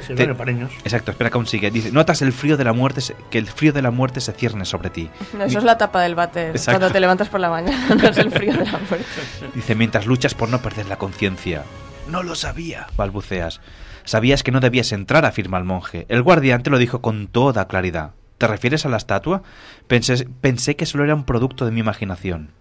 Se 0.06 0.16
Te-. 0.16 0.24
Exacto, 0.24 1.12
espera 1.12 1.30
que 1.30 1.38
aún 1.38 1.48
sigue. 1.48 1.72
Dice, 1.72 1.92
notas 1.92 2.22
el 2.22 2.32
frío 2.34 2.58
de 2.58 2.64
la 2.64 2.74
muerte, 2.74 3.02
se- 3.02 3.16
que 3.30 3.38
el 3.38 3.48
frío 3.48 3.74
de 3.74 3.82
la 3.82 3.92
muerte 3.92 4.22
se 4.22 4.32
cierne 4.34 4.66
sobre 4.66 4.90
ti. 4.90 5.10
No, 5.38 5.44
eso 5.46 5.58
es 5.60 5.64
la 5.64 5.78
tapa 5.78 6.02
del. 6.02 6.14
Exacto. 6.14 6.64
Cuando 6.66 6.92
te 6.92 7.00
levantas 7.00 7.30
por 7.30 7.40
la 7.40 7.50
mañana, 7.50 7.96
no 7.96 8.08
es 8.08 8.18
el 8.18 8.32
frío 8.32 8.54
de 8.54 8.66
la 8.66 8.72
muerte. 8.80 9.06
Dice, 9.56 9.76
mientras 9.76 10.06
luchas 10.06 10.34
por 10.34 10.50
no 10.50 10.62
perder 10.62 10.88
la 10.88 10.98
conciencia. 10.98 11.64
No 12.10 12.24
lo 12.24 12.36
sabía, 12.36 12.88
balbuceas. 12.98 13.62
Sabías 14.04 14.42
que 14.44 14.52
no 14.52 14.60
debías 14.60 14.92
entrar, 14.92 15.26
afirma 15.26 15.58
el 15.60 15.64
monje. 15.66 16.06
El 16.10 16.24
guardián 16.24 16.64
te 16.64 16.70
lo 16.72 16.78
dijo 16.80 17.02
con 17.02 17.28
toda 17.28 17.68
claridad. 17.68 18.12
¿Te 18.40 18.48
refieres 18.48 18.86
a 18.86 18.90
la 18.90 18.98
estatua? 18.98 19.44
Pensé, 19.88 20.28
pensé 20.42 20.76
que 20.76 20.86
solo 20.86 21.04
era 21.04 21.14
un 21.14 21.26
producto 21.26 21.66
de 21.66 21.72
mi 21.72 21.82
imaginación. 21.82 22.52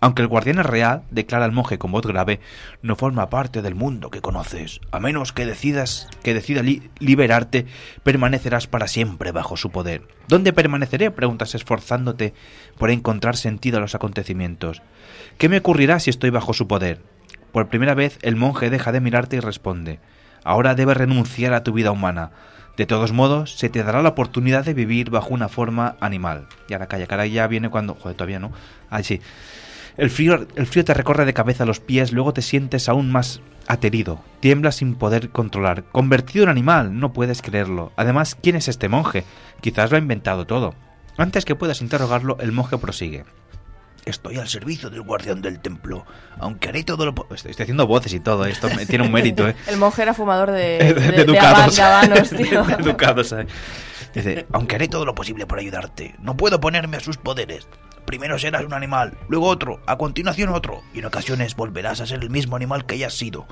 Aunque 0.00 0.22
el 0.22 0.28
guardián 0.28 0.62
real, 0.62 1.02
declara 1.10 1.44
el 1.44 1.50
monje 1.52 1.78
con 1.78 1.90
voz 1.90 2.06
grave, 2.06 2.38
no 2.82 2.94
forma 2.94 3.30
parte 3.30 3.62
del 3.62 3.74
mundo 3.74 4.10
que 4.10 4.20
conoces. 4.20 4.80
A 4.92 5.00
menos 5.00 5.32
que 5.32 5.44
decidas 5.44 6.08
que 6.22 6.34
decida 6.34 6.62
li- 6.62 6.88
liberarte, 7.00 7.66
permanecerás 8.04 8.68
para 8.68 8.86
siempre 8.86 9.32
bajo 9.32 9.56
su 9.56 9.70
poder. 9.70 10.02
¿Dónde 10.28 10.52
permaneceré? 10.52 11.10
preguntas 11.10 11.54
esforzándote 11.56 12.32
por 12.78 12.90
encontrar 12.90 13.36
sentido 13.36 13.78
a 13.78 13.80
los 13.80 13.96
acontecimientos. 13.96 14.82
¿Qué 15.36 15.48
me 15.48 15.58
ocurrirá 15.58 15.98
si 15.98 16.10
estoy 16.10 16.30
bajo 16.30 16.54
su 16.54 16.68
poder? 16.68 17.02
Por 17.50 17.68
primera 17.68 17.94
vez 17.94 18.18
el 18.22 18.36
monje 18.36 18.70
deja 18.70 18.92
de 18.92 19.00
mirarte 19.00 19.36
y 19.36 19.40
responde, 19.40 19.98
ahora 20.44 20.76
debes 20.76 20.96
renunciar 20.96 21.54
a 21.54 21.64
tu 21.64 21.72
vida 21.72 21.90
humana. 21.90 22.30
De 22.76 22.86
todos 22.86 23.10
modos, 23.10 23.58
se 23.58 23.68
te 23.68 23.82
dará 23.82 24.02
la 24.02 24.10
oportunidad 24.10 24.64
de 24.64 24.74
vivir 24.74 25.10
bajo 25.10 25.34
una 25.34 25.48
forma 25.48 25.96
animal. 25.98 26.46
Y 26.68 26.74
ahora 26.74 26.86
calla, 26.86 27.08
cara 27.08 27.26
ya 27.26 27.48
viene 27.48 27.70
cuando... 27.70 27.94
Joder, 27.96 28.16
todavía 28.16 28.38
no. 28.38 28.52
Ah, 28.88 29.02
sí. 29.02 29.20
El 29.98 30.10
frío, 30.10 30.46
el 30.54 30.66
frío 30.66 30.84
te 30.84 30.94
recorre 30.94 31.24
de 31.24 31.34
cabeza 31.34 31.64
a 31.64 31.66
los 31.66 31.80
pies, 31.80 32.12
luego 32.12 32.32
te 32.32 32.40
sientes 32.42 32.88
aún 32.88 33.10
más 33.10 33.40
aterido. 33.66 34.20
Tiemblas 34.40 34.76
sin 34.76 34.94
poder 34.94 35.30
controlar. 35.30 35.84
Convertido 35.84 36.44
en 36.44 36.48
animal, 36.50 36.98
no 36.98 37.12
puedes 37.12 37.42
creerlo. 37.42 37.92
Además, 37.96 38.36
¿quién 38.40 38.56
es 38.56 38.68
este 38.68 38.88
monje? 38.88 39.24
Quizás 39.60 39.90
lo 39.90 39.96
ha 39.96 40.00
inventado 40.00 40.46
todo. 40.46 40.74
Antes 41.16 41.44
que 41.44 41.56
puedas 41.56 41.82
interrogarlo, 41.82 42.38
el 42.40 42.52
monje 42.52 42.78
prosigue. 42.78 43.24
Estoy 44.04 44.38
al 44.38 44.48
servicio 44.48 44.88
del 44.88 45.02
guardián 45.02 45.42
del 45.42 45.58
templo, 45.60 46.06
aunque 46.38 46.68
haré 46.70 46.84
todo 46.84 47.04
lo... 47.04 47.12
Estoy, 47.34 47.50
estoy 47.50 47.64
haciendo 47.64 47.86
voces 47.86 48.14
y 48.14 48.20
todo, 48.20 48.46
esto 48.46 48.68
me- 48.74 48.86
tiene 48.86 49.04
un 49.04 49.12
mérito, 49.12 49.46
¿eh? 49.46 49.54
El 49.66 49.76
monje 49.76 50.00
era 50.02 50.14
fumador 50.14 50.50
de, 50.52 50.78
de, 50.78 50.94
de, 50.94 51.00
de 51.00 51.12
de 51.12 51.24
ducados. 51.24 51.78
haban- 51.78 52.08
de 52.08 52.14
habanos, 52.14 52.30
tío. 52.48 52.62
De- 52.64 52.76
de 52.76 52.82
ducados, 52.84 53.28
¿sabes? 53.28 53.48
Dice, 54.14 54.46
aunque 54.52 54.76
haré 54.76 54.88
todo 54.88 55.04
lo 55.04 55.14
posible 55.14 55.44
por 55.44 55.58
ayudarte, 55.58 56.14
no 56.20 56.36
puedo 56.36 56.58
ponerme 56.60 56.96
a 56.96 57.00
sus 57.00 57.18
poderes. 57.18 57.68
Primero 58.08 58.38
serás 58.38 58.64
un 58.64 58.72
animal, 58.72 59.18
luego 59.28 59.48
otro, 59.48 59.80
a 59.84 59.98
continuación 59.98 60.48
otro, 60.48 60.80
y 60.94 61.00
en 61.00 61.04
ocasiones 61.04 61.54
volverás 61.54 62.00
a 62.00 62.06
ser 62.06 62.22
el 62.22 62.30
mismo 62.30 62.56
animal 62.56 62.86
que 62.86 62.94
hayas 62.94 63.12
sido. 63.12 63.46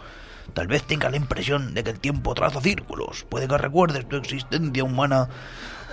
Tal 0.55 0.67
vez 0.67 0.83
tenga 0.83 1.11
la 1.11 1.19
impresión 1.19 1.75
de 1.75 1.85
que 1.85 1.91
el 1.91 2.01
tiempo 2.01 2.35
traza 2.35 2.63
círculos. 2.63 3.27
Puede 3.29 3.49
que 3.49 3.59
recuerdes 3.59 4.09
tu 4.09 4.17
existencia 4.17 4.83
humana 4.83 5.29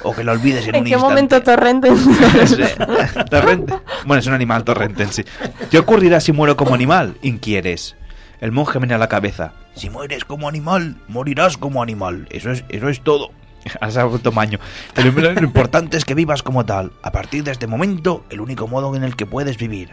o 0.03 0.14
que 0.15 0.23
la 0.23 0.31
olvides 0.31 0.65
en, 0.65 0.76
¿En 0.76 0.84
un 0.84 0.85
qué 0.85 0.91
instante. 0.91 1.14
momento 1.14 1.44
torrente? 1.44 1.90
Torrente. 3.30 3.73
Bueno, 4.06 4.22
es 4.22 4.27
un 4.27 4.34
animal 4.34 4.64
torrente 4.64 5.03
en 5.03 5.11
sí. 5.11 5.26
¿Qué 5.69 5.80
ocurrirá 5.80 6.22
si 6.22 6.31
muero 6.31 6.56
como 6.56 6.73
animal? 6.73 7.18
Inquieres. 7.22 7.98
El 8.40 8.53
monje 8.53 8.80
menea 8.80 8.98
la 8.98 9.10
cabeza. 9.10 9.52
Si 9.76 9.90
mueres 9.90 10.23
como 10.23 10.48
animal, 10.48 10.95
morirás 11.10 11.57
como 11.57 11.84
animal. 11.84 12.30
Eso 12.30 12.49
es, 12.49 12.64
eso 12.69 12.88
es 12.88 13.02
todo. 13.02 13.31
Has 13.81 13.95
vuelto 14.03 14.31
maño. 14.31 14.60
Pero 14.94 15.11
lo 15.11 15.44
importante 15.44 15.98
es 15.98 16.06
que 16.06 16.15
vivas 16.15 16.44
como 16.44 16.65
tal. 16.65 16.91
A 17.02 17.11
partir 17.11 17.44
de 17.44 17.52
este 17.52 17.68
momento, 17.68 18.26
el 18.30 18.41
único 18.41 18.68
modo 18.68 18.95
en 18.95 19.03
el 19.03 19.15
que 19.15 19.26
puedes 19.26 19.57
vivir. 19.57 19.90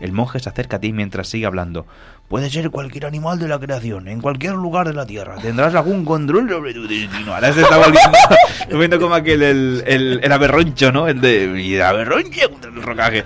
El 0.00 0.12
monje 0.12 0.40
se 0.40 0.48
acerca 0.48 0.76
a 0.76 0.80
ti 0.80 0.92
mientras 0.92 1.28
sigue 1.28 1.46
hablando. 1.46 1.86
Puede 2.28 2.50
ser 2.50 2.70
cualquier 2.70 3.06
animal 3.06 3.38
de 3.38 3.48
la 3.48 3.60
creación, 3.60 4.08
en 4.08 4.20
cualquier 4.20 4.54
lugar 4.54 4.88
de 4.88 4.94
la 4.94 5.06
Tierra. 5.06 5.36
Tendrás 5.36 5.74
algún 5.74 6.04
control 6.04 6.48
sobre 6.48 6.74
tu 6.74 6.88
destino. 6.88 7.34
Ahora 7.34 7.52
se 7.52 7.60
está 7.60 7.76
volviendo, 7.76 8.18
viendo 8.78 9.00
como 9.00 9.14
aquel, 9.14 9.42
el, 9.42 9.84
el, 9.86 10.20
el 10.22 10.32
aberroncho, 10.32 10.90
¿no? 10.90 11.06
El 11.06 11.20
de... 11.20 11.60
Y 11.60 11.74
el 11.74 11.82
aberroncho 11.82 12.50
contra 12.50 12.70
el 12.70 12.82
rocaje. 12.82 13.24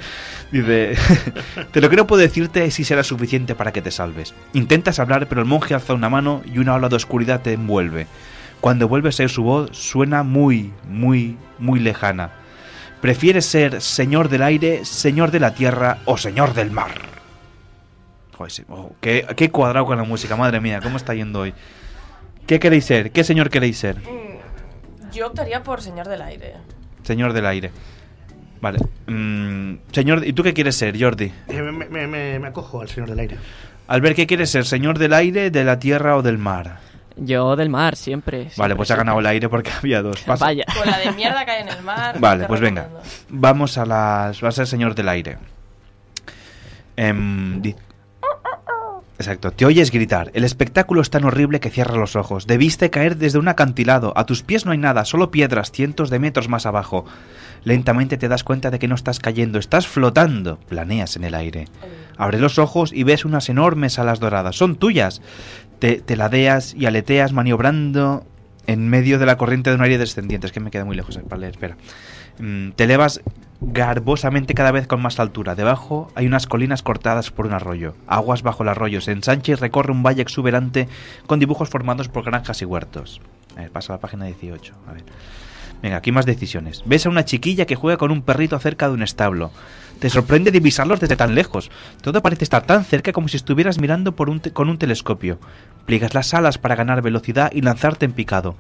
Dice, 0.50 0.96
te 1.72 1.80
lo 1.80 1.88
que 1.88 1.96
no 1.96 2.06
puedo 2.06 2.20
decirte 2.20 2.70
si 2.70 2.84
será 2.84 3.02
suficiente 3.02 3.54
para 3.54 3.72
que 3.72 3.82
te 3.82 3.90
salves. 3.90 4.34
Intentas 4.52 4.98
hablar, 4.98 5.26
pero 5.26 5.40
el 5.40 5.46
monje 5.46 5.74
alza 5.74 5.94
una 5.94 6.08
mano 6.08 6.42
y 6.44 6.58
una 6.58 6.74
ola 6.74 6.88
de 6.88 6.96
oscuridad 6.96 7.40
te 7.40 7.52
envuelve. 7.52 8.06
Cuando 8.60 8.88
vuelves 8.88 9.18
a 9.20 9.22
oír 9.22 9.30
su 9.30 9.42
voz, 9.42 9.70
suena 9.76 10.22
muy, 10.22 10.72
muy, 10.88 11.36
muy 11.58 11.78
lejana. 11.80 12.30
¿Prefieres 13.00 13.46
ser 13.46 13.80
señor 13.80 14.28
del 14.28 14.42
aire, 14.42 14.84
señor 14.84 15.30
de 15.30 15.40
la 15.40 15.54
tierra 15.54 15.98
o 16.04 16.16
señor 16.16 16.54
del 16.54 16.70
mar? 16.72 16.90
Joder, 18.36 18.50
sí, 18.52 18.64
oh, 18.68 18.92
qué, 19.00 19.26
qué 19.36 19.50
cuadrado 19.50 19.86
con 19.86 19.96
la 19.98 20.04
música, 20.04 20.36
madre 20.36 20.60
mía, 20.60 20.80
¿cómo 20.82 20.96
está 20.96 21.14
yendo 21.14 21.40
hoy? 21.40 21.54
¿Qué 22.46 22.58
queréis 22.58 22.84
ser? 22.86 23.12
¿Qué 23.12 23.22
señor 23.24 23.50
queréis 23.50 23.78
ser? 23.78 23.96
Mm, 23.98 25.10
Yo 25.12 25.26
optaría 25.28 25.62
por 25.62 25.80
Señor 25.82 26.08
del 26.08 26.22
Aire. 26.22 26.54
Señor 27.02 27.32
del 27.32 27.46
aire. 27.46 27.70
Vale. 28.60 28.78
Mm, 29.06 29.76
señor, 29.92 30.26
¿y 30.26 30.32
tú 30.32 30.42
qué 30.42 30.52
quieres 30.54 30.74
ser, 30.76 31.00
Jordi? 31.00 31.32
Eh, 31.48 31.62
me, 31.62 31.86
me- 31.88 32.06
me- 32.06 32.38
me 32.38 32.48
acojo 32.48 32.80
al 32.80 32.88
señor 32.88 33.08
del 33.10 33.18
aire. 33.20 33.36
Albert, 33.86 34.16
¿qué 34.16 34.26
quieres 34.26 34.50
ser? 34.50 34.64
¿Señor 34.66 34.98
del 34.98 35.12
aire, 35.14 35.50
de 35.50 35.64
la 35.64 35.78
tierra 35.78 36.16
o 36.16 36.22
del 36.22 36.38
mar? 36.38 36.80
Yo 37.20 37.56
del 37.56 37.68
mar, 37.68 37.96
siempre. 37.96 38.38
Vale, 38.38 38.50
siempre, 38.54 38.76
pues 38.76 38.90
ha 38.90 38.96
ganado 38.96 39.18
el 39.20 39.26
aire 39.26 39.48
porque 39.48 39.70
había 39.78 40.02
dos. 40.02 40.20
Pasa. 40.22 40.44
Vaya. 40.46 40.64
Con 40.76 40.90
la 40.90 40.98
de 40.98 41.12
mierda 41.12 41.44
que 41.44 41.50
hay 41.50 41.62
en 41.62 41.68
el 41.68 41.82
mar. 41.82 42.18
Vale, 42.18 42.44
pues 42.46 42.60
venga. 42.60 42.88
Vamos 43.28 43.76
a 43.78 43.84
las. 43.86 44.42
Va 44.42 44.48
a 44.48 44.52
ser 44.52 44.66
señor 44.66 44.94
del 44.94 45.08
aire. 45.08 45.38
Em, 46.96 47.60
di- 47.62 47.74
Exacto, 49.18 49.50
te 49.50 49.66
oyes 49.66 49.90
gritar. 49.90 50.30
El 50.34 50.44
espectáculo 50.44 51.00
es 51.00 51.10
tan 51.10 51.24
horrible 51.24 51.58
que 51.58 51.70
cierra 51.70 51.96
los 51.96 52.14
ojos. 52.14 52.46
Debiste 52.46 52.88
caer 52.88 53.16
desde 53.16 53.40
un 53.40 53.48
acantilado. 53.48 54.12
A 54.16 54.26
tus 54.26 54.44
pies 54.44 54.64
no 54.64 54.70
hay 54.70 54.78
nada, 54.78 55.04
solo 55.04 55.32
piedras, 55.32 55.72
cientos 55.72 56.08
de 56.08 56.20
metros 56.20 56.48
más 56.48 56.66
abajo. 56.66 57.04
Lentamente 57.64 58.16
te 58.16 58.28
das 58.28 58.44
cuenta 58.44 58.70
de 58.70 58.78
que 58.78 58.86
no 58.86 58.94
estás 58.94 59.18
cayendo, 59.18 59.58
estás 59.58 59.88
flotando. 59.88 60.58
Planeas 60.68 61.16
en 61.16 61.24
el 61.24 61.34
aire. 61.34 61.66
Abres 62.16 62.40
los 62.40 62.60
ojos 62.60 62.92
y 62.92 63.02
ves 63.02 63.24
unas 63.24 63.48
enormes 63.48 63.98
alas 63.98 64.20
doradas. 64.20 64.54
Son 64.54 64.76
tuyas. 64.76 65.20
Te, 65.78 66.16
ladeas 66.16 66.74
y 66.74 66.86
aleteas 66.86 67.32
maniobrando 67.32 68.24
en 68.66 68.88
medio 68.88 69.18
de 69.18 69.26
la 69.26 69.36
corriente 69.36 69.70
de 69.70 69.76
un 69.76 69.82
aire 69.82 69.98
descendiente. 69.98 70.46
Es 70.46 70.52
que 70.52 70.60
me 70.60 70.70
queda 70.70 70.84
muy 70.84 70.96
lejos 70.96 71.18
para 71.28 71.40
leer, 71.40 71.52
espera. 71.52 71.76
Mm, 72.38 72.70
Te 72.72 72.84
elevas 72.84 73.20
garbosamente 73.60 74.54
cada 74.54 74.72
vez 74.72 74.86
con 74.86 75.02
más 75.02 75.18
altura. 75.18 75.54
Debajo 75.54 76.10
hay 76.14 76.26
unas 76.26 76.46
colinas 76.46 76.82
cortadas 76.82 77.30
por 77.30 77.46
un 77.46 77.52
arroyo. 77.52 77.94
Aguas 78.06 78.42
bajo 78.42 78.62
el 78.62 78.68
arroyo. 78.68 79.00
Se 79.00 79.12
ensancha 79.12 79.52
y 79.52 79.54
recorre 79.54 79.92
un 79.92 80.02
valle 80.02 80.22
exuberante 80.22 80.88
con 81.26 81.38
dibujos 81.40 81.68
formados 81.68 82.08
por 82.08 82.24
granjas 82.24 82.62
y 82.62 82.64
huertos. 82.64 83.20
A 83.56 83.60
ver, 83.62 83.70
pasa 83.70 83.92
a 83.92 83.96
la 83.96 84.00
página 84.00 84.26
18. 84.26 84.74
A 84.86 84.92
ver. 84.92 85.04
Venga, 85.82 85.96
aquí 85.96 86.10
más 86.12 86.26
decisiones. 86.26 86.82
Ves 86.86 87.06
a 87.06 87.08
una 87.08 87.24
chiquilla 87.24 87.66
que 87.66 87.76
juega 87.76 87.98
con 87.98 88.10
un 88.10 88.22
perrito 88.22 88.58
cerca 88.58 88.88
de 88.88 88.94
un 88.94 89.02
establo. 89.02 89.52
Te 90.00 90.10
sorprende 90.10 90.50
divisarlos 90.50 91.00
desde 91.00 91.16
tan 91.16 91.34
lejos. 91.34 91.70
Todo 92.02 92.22
parece 92.22 92.44
estar 92.44 92.64
tan 92.64 92.84
cerca 92.84 93.12
como 93.12 93.28
si 93.28 93.36
estuvieras 93.36 93.80
mirando 93.80 94.14
por 94.14 94.52
con 94.52 94.68
un 94.68 94.78
telescopio. 94.78 95.38
Pliegas 95.88 96.12
las 96.12 96.34
alas 96.34 96.58
para 96.58 96.76
ganar 96.76 97.00
velocidad 97.00 97.50
y 97.50 97.62
lanzarte 97.62 98.04
en 98.04 98.12
picado. 98.12 98.56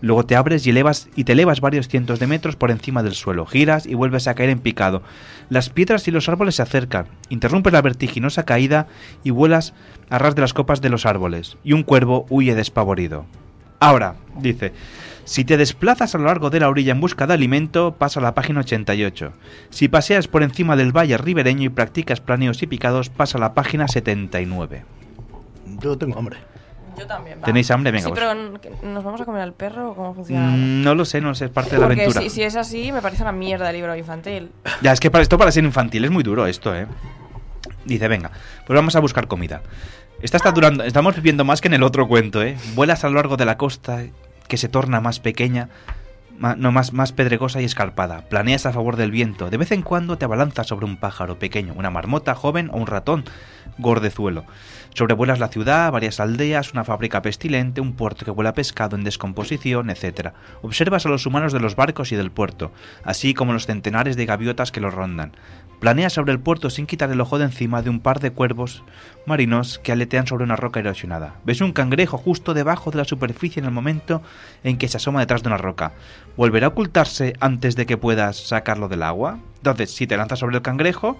Luego 0.00 0.24
te 0.24 0.34
abres 0.34 0.66
y, 0.66 0.70
elevas, 0.70 1.10
y 1.14 1.24
te 1.24 1.32
elevas 1.32 1.60
varios 1.60 1.88
cientos 1.88 2.18
de 2.18 2.26
metros 2.26 2.56
por 2.56 2.70
encima 2.70 3.02
del 3.02 3.12
suelo. 3.12 3.44
Giras 3.44 3.84
y 3.84 3.92
vuelves 3.92 4.26
a 4.26 4.34
caer 4.34 4.48
en 4.48 4.60
picado. 4.60 5.02
Las 5.50 5.68
piedras 5.68 6.08
y 6.08 6.10
los 6.10 6.30
árboles 6.30 6.54
se 6.54 6.62
acercan. 6.62 7.04
Interrumpes 7.28 7.74
la 7.74 7.82
vertiginosa 7.82 8.46
caída 8.46 8.86
y 9.22 9.28
vuelas 9.28 9.74
a 10.08 10.16
ras 10.16 10.34
de 10.34 10.40
las 10.40 10.54
copas 10.54 10.80
de 10.80 10.88
los 10.88 11.04
árboles. 11.04 11.58
Y 11.64 11.74
un 11.74 11.82
cuervo 11.82 12.24
huye 12.30 12.54
despavorido. 12.54 13.26
Ahora, 13.78 14.14
dice, 14.38 14.72
si 15.24 15.44
te 15.44 15.58
desplazas 15.58 16.14
a 16.14 16.18
lo 16.18 16.24
largo 16.24 16.48
de 16.48 16.60
la 16.60 16.70
orilla 16.70 16.92
en 16.92 17.00
busca 17.02 17.26
de 17.26 17.34
alimento, 17.34 17.96
pasa 17.98 18.20
a 18.20 18.22
la 18.22 18.34
página 18.34 18.60
88. 18.60 19.34
Si 19.68 19.88
paseas 19.88 20.28
por 20.28 20.42
encima 20.42 20.76
del 20.76 20.96
valle 20.96 21.18
ribereño 21.18 21.64
y 21.64 21.68
practicas 21.68 22.22
planeos 22.22 22.62
y 22.62 22.66
picados, 22.66 23.10
pasa 23.10 23.36
a 23.36 23.42
la 23.42 23.52
página 23.52 23.86
79. 23.86 24.82
Yo 25.82 25.98
tengo 25.98 26.18
hambre. 26.18 26.38
Yo 26.98 27.06
también. 27.06 27.38
va. 27.40 27.44
¿Tenéis 27.44 27.70
hambre? 27.70 27.92
Venga, 27.92 28.08
Sí, 28.08 28.12
pues. 28.14 28.20
pero 28.20 28.88
¿nos 28.92 29.04
vamos 29.04 29.20
a 29.20 29.24
comer 29.24 29.42
al 29.42 29.52
perro 29.52 29.90
o 29.90 29.94
cómo 29.94 30.14
funciona? 30.14 30.46
Mm, 30.48 30.82
no 30.82 30.94
lo 30.94 31.04
sé, 31.04 31.20
no 31.20 31.34
sé, 31.34 31.46
es 31.46 31.50
parte 31.50 31.70
de 31.72 31.78
la 31.78 31.86
Porque 31.86 32.02
aventura. 32.02 32.22
si, 32.22 32.30
si 32.30 32.42
es 32.42 32.56
así, 32.56 32.92
me 32.92 33.00
parece 33.02 33.22
una 33.22 33.32
mierda 33.32 33.70
el 33.70 33.76
libro 33.76 33.94
infantil. 33.96 34.50
Ya, 34.82 34.92
es 34.92 35.00
que 35.00 35.10
para 35.10 35.22
esto 35.22 35.38
para 35.38 35.52
ser 35.52 35.64
infantil 35.64 36.04
es 36.04 36.10
muy 36.10 36.22
duro 36.22 36.46
esto, 36.46 36.74
¿eh? 36.74 36.86
Dice, 37.84 38.08
venga, 38.08 38.30
pues 38.66 38.76
vamos 38.76 38.94
a 38.96 39.00
buscar 39.00 39.26
comida. 39.26 39.62
Esta 40.22 40.36
está 40.36 40.52
durando, 40.52 40.84
estamos 40.84 41.14
viviendo 41.16 41.44
más 41.44 41.60
que 41.60 41.68
en 41.68 41.74
el 41.74 41.82
otro 41.82 42.06
cuento, 42.06 42.42
¿eh? 42.42 42.56
Vuelas 42.74 43.04
a 43.04 43.08
lo 43.08 43.14
largo 43.14 43.36
de 43.36 43.46
la 43.46 43.56
costa 43.56 44.02
que 44.48 44.56
se 44.58 44.68
torna 44.68 45.00
más 45.00 45.18
pequeña, 45.20 45.70
ma- 46.38 46.56
no 46.56 46.72
más, 46.72 46.92
más 46.92 47.12
pedregosa 47.12 47.62
y 47.62 47.64
escarpada. 47.64 48.22
Planeas 48.28 48.66
a 48.66 48.72
favor 48.72 48.96
del 48.96 49.10
viento. 49.10 49.48
De 49.48 49.56
vez 49.56 49.72
en 49.72 49.80
cuando 49.82 50.18
te 50.18 50.26
abalanzas 50.26 50.66
sobre 50.66 50.84
un 50.84 50.98
pájaro 50.98 51.38
pequeño, 51.38 51.72
una 51.74 51.88
marmota 51.90 52.34
joven 52.34 52.68
o 52.72 52.76
un 52.76 52.86
ratón 52.86 53.24
gordezuelo. 53.80 54.44
Sobrevuelas 54.94 55.38
la 55.38 55.48
ciudad, 55.48 55.92
varias 55.92 56.20
aldeas, 56.20 56.72
una 56.72 56.84
fábrica 56.84 57.22
pestilente, 57.22 57.80
un 57.80 57.94
puerto 57.94 58.24
que 58.24 58.30
huele 58.30 58.50
a 58.50 58.54
pescado 58.54 58.96
en 58.96 59.04
descomposición, 59.04 59.88
etc. 59.90 60.30
Observas 60.62 61.06
a 61.06 61.08
los 61.08 61.26
humanos 61.26 61.52
de 61.52 61.60
los 61.60 61.76
barcos 61.76 62.12
y 62.12 62.16
del 62.16 62.30
puerto, 62.30 62.72
así 63.04 63.34
como 63.34 63.52
los 63.52 63.66
centenares 63.66 64.16
de 64.16 64.26
gaviotas 64.26 64.72
que 64.72 64.80
los 64.80 64.94
rondan. 64.94 65.32
Planeas 65.80 66.12
sobre 66.12 66.32
el 66.32 66.40
puerto 66.40 66.68
sin 66.68 66.86
quitar 66.86 67.10
el 67.10 67.22
ojo 67.22 67.38
de 67.38 67.46
encima 67.46 67.80
de 67.80 67.88
un 67.88 68.00
par 68.00 68.20
de 68.20 68.32
cuervos 68.32 68.84
marinos 69.24 69.78
que 69.78 69.92
aletean 69.92 70.26
sobre 70.26 70.44
una 70.44 70.56
roca 70.56 70.80
erosionada. 70.80 71.36
Ves 71.44 71.62
un 71.62 71.72
cangrejo 71.72 72.18
justo 72.18 72.52
debajo 72.52 72.90
de 72.90 72.98
la 72.98 73.04
superficie 73.06 73.60
en 73.60 73.66
el 73.66 73.72
momento 73.72 74.22
en 74.62 74.76
que 74.76 74.88
se 74.88 74.98
asoma 74.98 75.20
detrás 75.20 75.42
de 75.42 75.48
una 75.48 75.56
roca. 75.56 75.92
¿Volverá 76.36 76.66
a 76.66 76.70
ocultarse 76.70 77.32
antes 77.40 77.76
de 77.76 77.86
que 77.86 77.96
puedas 77.96 78.36
sacarlo 78.36 78.88
del 78.88 79.02
agua? 79.02 79.38
Entonces, 79.56 79.94
si 79.94 80.06
te 80.06 80.18
lanzas 80.18 80.40
sobre 80.40 80.56
el 80.56 80.62
cangrejo, 80.62 81.18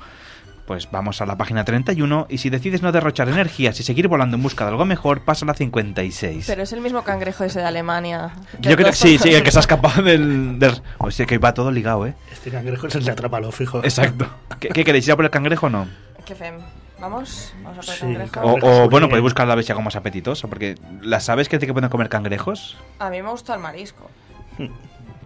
pues 0.70 0.88
vamos 0.92 1.20
a 1.20 1.26
la 1.26 1.34
página 1.34 1.64
31 1.64 2.26
y 2.28 2.38
si 2.38 2.48
decides 2.48 2.80
no 2.80 2.92
derrochar 2.92 3.28
energías 3.28 3.80
y 3.80 3.82
seguir 3.82 4.06
volando 4.06 4.36
en 4.36 4.42
busca 4.44 4.64
de 4.64 4.70
algo 4.70 4.84
mejor, 4.84 5.22
pasa 5.24 5.44
a 5.44 5.48
la 5.48 5.54
56. 5.54 6.44
Pero 6.46 6.62
es 6.62 6.72
el 6.72 6.80
mismo 6.80 7.02
cangrejo 7.02 7.42
ese 7.42 7.58
de 7.58 7.64
Alemania. 7.66 8.30
Yo 8.60 8.76
creo 8.76 8.86
que 8.90 8.92
sí, 8.92 9.18
sí, 9.18 9.34
el 9.34 9.42
que 9.42 9.50
se 9.50 9.58
ha 9.58 9.62
escapado 9.62 10.00
del... 10.04 10.60
del... 10.60 10.80
O 10.98 11.10
sea, 11.10 11.26
que 11.26 11.38
va 11.38 11.54
todo 11.54 11.72
ligado, 11.72 12.06
¿eh? 12.06 12.14
Este 12.30 12.52
cangrejo 12.52 12.86
es 12.86 12.94
el 12.94 13.04
de 13.04 13.10
atrápalo, 13.10 13.50
fijo. 13.50 13.78
Exacto. 13.82 14.28
¿Qué, 14.60 14.68
qué 14.68 14.84
queréis? 14.84 15.08
¿Ir 15.08 15.14
a 15.14 15.16
por 15.16 15.24
el 15.24 15.32
cangrejo 15.32 15.66
o 15.66 15.70
no? 15.70 15.88
¿Qué 16.24 16.36
fem? 16.36 16.54
¿Vamos? 17.00 17.52
¿Vamos 17.64 17.78
a 17.78 17.80
por 17.80 17.90
el 17.90 17.96
Sí, 17.96 18.30
cangrejo? 18.30 18.40
O, 18.42 18.54
Cangrejo, 18.54 18.68
o, 18.76 18.80
muy 18.82 18.88
bueno, 18.90 19.08
podéis 19.08 19.22
buscar 19.24 19.48
la 19.48 19.56
bestia 19.56 19.74
como 19.74 19.86
más 19.86 19.96
apetitosa, 19.96 20.46
porque 20.46 20.76
las 21.02 21.28
aves 21.28 21.48
que 21.48 21.58
que 21.58 21.72
pueden 21.72 21.90
comer 21.90 22.08
cangrejos. 22.08 22.76
A 23.00 23.10
mí 23.10 23.20
me 23.20 23.28
gusta 23.30 23.54
el 23.54 23.60
marisco. 23.60 24.08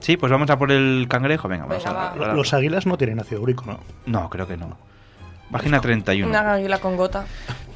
Sí, 0.00 0.16
pues 0.16 0.32
vamos 0.32 0.48
a 0.48 0.58
por 0.58 0.72
el 0.72 1.04
cangrejo. 1.06 1.48
Venga, 1.48 1.66
vamos 1.66 1.84
Venga, 1.84 2.10
a... 2.12 2.14
va. 2.16 2.30
a- 2.30 2.34
Los 2.34 2.54
águilas 2.54 2.86
no 2.86 2.96
tienen 2.96 3.20
ácido 3.20 3.42
úrico, 3.42 3.66
¿no? 3.66 3.80
No, 4.06 4.30
creo 4.30 4.46
que 4.48 4.56
no. 4.56 4.78
Página 5.50 5.80
31. 5.80 6.28
Una 6.28 6.52
águila 6.54 6.78
con 6.78 6.96
gota. 6.96 7.26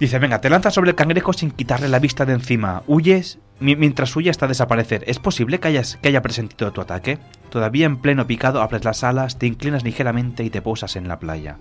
Dice, 0.01 0.19
venga, 0.19 0.41
te 0.41 0.51
lanzas 0.51 0.75
sobre 0.75 0.91
el 0.91 0.97
cangrejo 0.97 1.33
sin 1.33 1.51
quitarle 1.51 1.89
la 1.89 1.99
vista 1.99 2.25
de 2.25 2.33
encima. 2.33 2.83
Huyes 2.87 3.39
mi- 3.61 3.77
mientras 3.77 4.15
huye 4.17 4.31
hasta 4.31 4.47
desaparecer. 4.49 5.05
¿Es 5.07 5.19
posible 5.19 5.61
que, 5.61 5.69
hayas, 5.69 5.97
que 6.01 6.09
haya 6.09 6.23
presentido 6.23 6.73
tu 6.73 6.81
ataque? 6.81 7.19
Todavía 7.51 7.87
en 7.87 7.97
pleno 7.99 8.27
picado 8.27 8.63
abres 8.63 8.85
las 8.85 9.05
alas, 9.05 9.39
te 9.39 9.47
inclinas 9.47 9.85
ligeramente 9.85 10.45
y 10.45 10.51
te 10.51 10.63
posas 10.63 10.97
en 10.97 11.09
la 11.09 11.19
playa. 11.19 11.57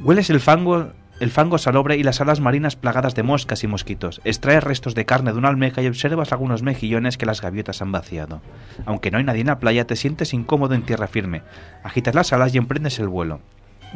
Hueles 0.00 0.28
el 0.30 0.40
fango, 0.40 0.88
el 1.20 1.30
fango 1.30 1.56
salobre 1.58 1.96
y 1.96 2.02
las 2.02 2.20
alas 2.20 2.40
marinas 2.40 2.76
plagadas 2.76 3.14
de 3.14 3.22
moscas 3.22 3.64
y 3.64 3.66
mosquitos. 3.66 4.20
Extraes 4.24 4.62
restos 4.62 4.94
de 4.94 5.06
carne 5.06 5.32
de 5.32 5.38
una 5.38 5.48
almeja 5.48 5.80
y 5.82 5.86
observas 5.88 6.32
algunos 6.32 6.62
mejillones 6.62 7.16
que 7.16 7.26
las 7.26 7.40
gaviotas 7.40 7.80
han 7.82 7.92
vaciado. 7.92 8.42
Aunque 8.84 9.10
no 9.10 9.18
hay 9.18 9.24
nadie 9.24 9.40
en 9.40 9.46
la 9.48 9.58
playa, 9.58 9.86
te 9.86 9.96
sientes 9.96 10.34
incómodo 10.34 10.74
en 10.74 10.82
tierra 10.82 11.06
firme. 11.06 11.42
Agitas 11.82 12.14
las 12.14 12.32
alas 12.32 12.54
y 12.54 12.58
emprendes 12.58 12.98
el 12.98 13.08
vuelo. 13.08 13.40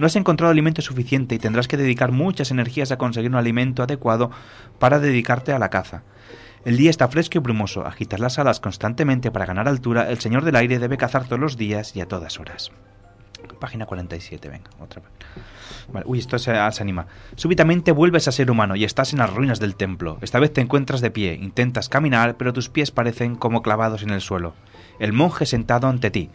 No 0.01 0.06
has 0.06 0.16
encontrado 0.16 0.51
alimento 0.51 0.81
suficiente 0.81 1.35
y 1.35 1.39
tendrás 1.39 1.68
que 1.68 1.77
dedicar 1.77 2.10
muchas 2.10 2.51
energías 2.51 2.90
a 2.90 2.97
conseguir 2.97 3.28
un 3.28 3.36
alimento 3.36 3.82
adecuado 3.82 4.31
para 4.78 4.98
dedicarte 4.98 5.52
a 5.52 5.59
la 5.59 5.68
caza. 5.68 6.05
El 6.64 6.78
día 6.78 6.89
está 6.89 7.06
fresco 7.09 7.36
y 7.36 7.43
brumoso. 7.43 7.85
Agitas 7.85 8.18
las 8.18 8.39
alas 8.39 8.60
constantemente 8.60 9.31
para 9.31 9.44
ganar 9.44 9.68
altura. 9.68 10.09
El 10.09 10.18
señor 10.18 10.47
del 10.47 10.56
aire 10.56 10.78
debe 10.78 10.97
cazar 10.97 11.24
todos 11.24 11.39
los 11.39 11.59
días 11.59 11.94
y 11.97 12.01
a 12.01 12.09
todas 12.09 12.40
horas. 12.40 12.72
Página 13.59 13.85
47, 13.85 14.48
venga, 14.48 14.70
otra 14.81 15.02
vez. 15.02 16.06
Uy, 16.06 16.18
esto 16.18 16.39
se, 16.39 16.55
se 16.55 16.82
anima. 16.82 17.06
Súbitamente 17.36 17.93
vuelves 17.93 18.27
a 18.27 18.32
ser 18.32 18.51
humano 18.51 18.77
y 18.77 18.85
estás 18.85 19.12
en 19.12 19.18
las 19.18 19.35
ruinas 19.35 19.60
del 19.60 19.77
templo. 19.77 20.16
Esta 20.22 20.40
vez 20.40 20.51
te 20.51 20.62
encuentras 20.62 21.02
de 21.02 21.10
pie, 21.10 21.35
intentas 21.35 21.90
caminar, 21.90 22.39
pero 22.39 22.55
tus 22.55 22.70
pies 22.70 22.90
parecen 22.90 23.36
como 23.36 23.60
clavados 23.60 24.02
en 24.02 24.10
el 24.10 24.22
suelo. 24.22 24.55
El 24.98 25.12
monje 25.12 25.44
sentado 25.44 25.89
ante 25.89 26.10
ti. 26.10 26.31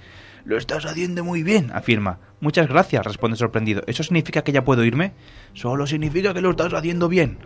Lo 0.45 0.57
estás 0.57 0.85
haciendo 0.85 1.23
muy 1.23 1.41
bien, 1.41 1.71
afirma. 1.73 2.19
Muchas 2.39 2.67
gracias, 2.67 3.03
responde 3.03 3.35
sorprendido. 3.35 3.81
¿Eso 3.87 4.03
significa 4.03 4.43
que 4.43 4.51
ya 4.51 4.63
puedo 4.63 4.83
irme? 4.83 5.13
Solo 5.53 5.87
significa 5.87 6.35
que 6.35 6.41
lo 6.41 6.51
estás 6.51 6.71
haciendo 6.71 7.09
bien. 7.09 7.39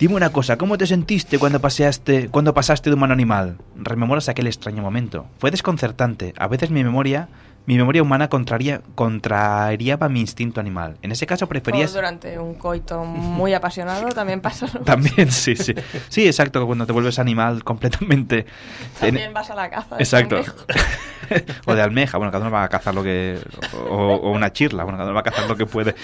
Dime 0.00 0.16
una 0.16 0.30
cosa, 0.30 0.58
¿cómo 0.58 0.76
te 0.76 0.88
sentiste 0.88 1.38
cuando 1.38 1.60
paseaste, 1.60 2.28
cuando 2.28 2.52
pasaste 2.52 2.90
de 2.90 2.94
humano 2.94 3.12
a 3.12 3.14
animal? 3.14 3.58
Rememoras 3.76 4.28
aquel 4.28 4.48
extraño 4.48 4.82
momento. 4.82 5.28
Fue 5.38 5.52
desconcertante. 5.52 6.34
A 6.36 6.48
veces 6.48 6.70
mi 6.70 6.82
memoria, 6.82 7.28
mi 7.66 7.76
memoria 7.76 8.02
humana 8.02 8.28
contraría, 8.28 8.80
contrariaba 8.94 10.08
mi 10.08 10.20
instinto 10.20 10.60
animal. 10.60 10.96
En 11.02 11.12
ese 11.12 11.26
caso 11.26 11.46
O 11.46 11.48
preferías... 11.48 11.92
durante 11.92 12.38
un 12.38 12.54
coito 12.54 13.04
muy 13.04 13.54
apasionado 13.54 14.08
también 14.10 14.40
pasa 14.40 14.66
lo 14.72 14.80
También, 14.84 15.30
sí, 15.30 15.56
sí. 15.56 15.74
Sí, 16.08 16.26
exacto, 16.26 16.64
cuando 16.66 16.86
te 16.86 16.92
vuelves 16.92 17.18
animal 17.18 17.64
completamente... 17.64 18.46
También 19.00 19.34
vas 19.34 19.50
a 19.50 19.56
la 19.56 19.68
caza. 19.68 19.96
Exacto. 19.98 20.42
o 21.66 21.74
de 21.74 21.82
almeja, 21.82 22.18
bueno, 22.18 22.30
cada 22.30 22.44
uno 22.44 22.52
va 22.52 22.62
a 22.62 22.68
cazar 22.68 22.94
lo 22.94 23.02
que... 23.02 23.40
O, 23.90 24.14
o 24.14 24.30
una 24.30 24.52
chirla, 24.52 24.84
bueno, 24.84 24.96
cada 24.96 25.10
uno 25.10 25.14
va 25.14 25.20
a 25.20 25.24
cazar 25.24 25.48
lo 25.48 25.56
que 25.56 25.66
puede. 25.66 25.94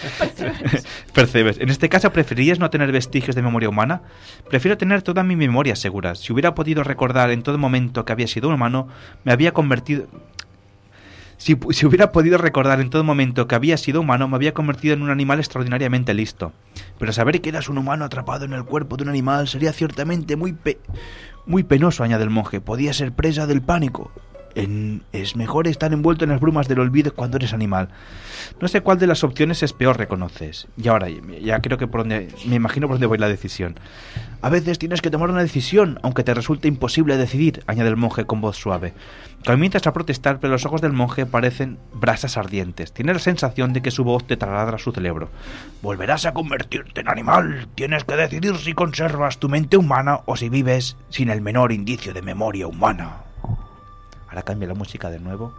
Percebes. 1.13 1.59
En 1.63 1.69
este 1.69 1.89
caso, 1.89 2.13
¿preferirías 2.13 2.59
no 2.59 2.71
tener 2.71 2.91
vestigios 2.91 3.37
de 3.37 3.43
memoria 3.43 3.69
humana? 3.69 4.03
Prefiero 4.49 4.77
tener 4.77 5.03
toda 5.03 5.23
mi 5.23 5.37
memoria 5.37 5.77
segura. 5.77 6.17
Si 6.17 6.33
hubiera 6.33 6.55
podido 6.55 6.83
recordar 6.83 7.31
en 7.31 7.43
todo 7.43 7.57
momento 7.57 8.05
que 8.05 8.13
había 8.13 8.27
sido 8.27 8.49
un 8.49 8.55
humano, 8.55 8.89
me 9.25 9.33
había 9.33 9.53
convertido... 9.53 10.07
Si, 11.43 11.55
hubiera 11.85 12.13
podido 12.13 12.39
recordar 12.39 12.81
en 12.81 12.89
todo 12.89 13.03
momento 13.03 13.49
que 13.49 13.57
había 13.57 13.77
sido 13.77 14.01
humano, 14.03 14.29
me 14.29 14.37
había 14.37 14.55
convertido 14.55 14.95
en 14.95 15.03
un 15.03 15.11
animal 15.11 15.41
extraordinariamente 15.41 16.15
listo. 16.15 16.53
Pero 17.01 17.13
saber 17.13 17.41
que 17.41 17.49
eras 17.49 17.69
un 17.69 17.79
humano 17.79 18.05
atrapado 18.05 18.45
en 18.45 18.53
el 18.53 18.65
cuerpo 18.65 18.97
de 18.97 19.03
un 19.03 19.09
animal 19.09 19.49
sería 19.49 19.73
ciertamente 19.73 20.37
muy 20.37 20.53
pe- 20.53 20.79
muy 21.45 21.65
penoso, 21.65 22.05
añade 22.05 22.23
el 22.23 22.31
monje. 22.31 22.61
Podía 22.61 22.93
ser 22.93 23.11
presa 23.11 23.49
del 23.49 23.61
pánico. 23.61 24.13
En- 24.55 25.03
es 25.13 25.35
mejor 25.35 25.67
estar 25.67 25.93
envuelto 25.93 26.23
en 26.25 26.31
las 26.31 26.39
brumas 26.41 26.69
del 26.69 26.79
olvido 26.79 27.13
cuando 27.13 27.39
eres 27.39 27.53
animal. 27.53 27.89
No 28.61 28.69
sé 28.69 28.83
cuál 28.83 29.01
de 29.01 29.09
las 29.09 29.25
opciones 29.25 29.65
es 29.65 29.73
peor, 29.73 29.99
reconoces. 29.99 30.69
Y 30.77 30.87
ahora, 30.87 31.09
ya 31.09 31.59
creo 31.61 31.77
que 31.77 31.89
por 31.89 32.03
donde. 32.03 32.29
Me 32.47 32.55
imagino 32.55 32.87
por 32.87 32.95
dónde 32.95 33.07
voy 33.07 33.19
la 33.19 33.27
decisión. 33.29 33.75
A 34.43 34.49
veces 34.49 34.81
tienes 34.81 35.01
que 35.01 35.11
tomar 35.11 35.31
una 35.31 35.41
decisión, 35.41 36.01
aunque 36.03 36.25
te 36.25 36.35
resulte 36.35 36.67
imposible 36.67 37.17
decidir, 37.17 37.63
añade 37.69 37.89
el 37.89 37.97
monje 37.97 38.25
con 38.25 38.41
voz 38.41 38.57
suave. 38.57 38.93
Comienzas 39.47 39.87
a 39.87 39.93
protestar, 39.93 40.41
pero 40.41 40.53
los 40.53 40.67
ojos 40.67 40.81
del 40.81 40.93
monje 40.93 41.27
parecen 41.27 41.79
brasas 41.95 42.37
ardientes. 42.37 42.93
Tienes 42.93 43.15
la 43.15 43.21
sensación 43.21 43.73
de 43.73 43.83
que 43.83 43.93
su 43.93 44.03
voz 44.03 44.27
te 44.27 44.37
taladra 44.37 44.79
su 44.79 44.91
cerebro. 44.91 45.29
Volverás 45.81 46.27
a 46.27 46.35
convertirte 46.35 47.03
en 47.03 47.09
animal. 47.09 47.69
Tienes 47.77 48.03
que 48.03 48.17
decidir 48.17 48.57
si 48.57 48.73
conservas 48.73 49.39
tu 49.39 49.49
mente 49.49 49.77
humana 49.77 50.23
o 50.27 50.35
si 50.35 50.49
vives 50.49 50.97
sin 51.09 51.31
el 51.31 51.41
menor 51.41 51.71
indicio 51.71 52.13
de 52.13 52.23
memoria 52.23 52.67
humana. 52.67 53.19
Ahora 54.29 54.43
cambia 54.43 54.67
la 54.67 54.75
música 54.75 55.09
de 55.09 55.21
nuevo. 55.21 55.55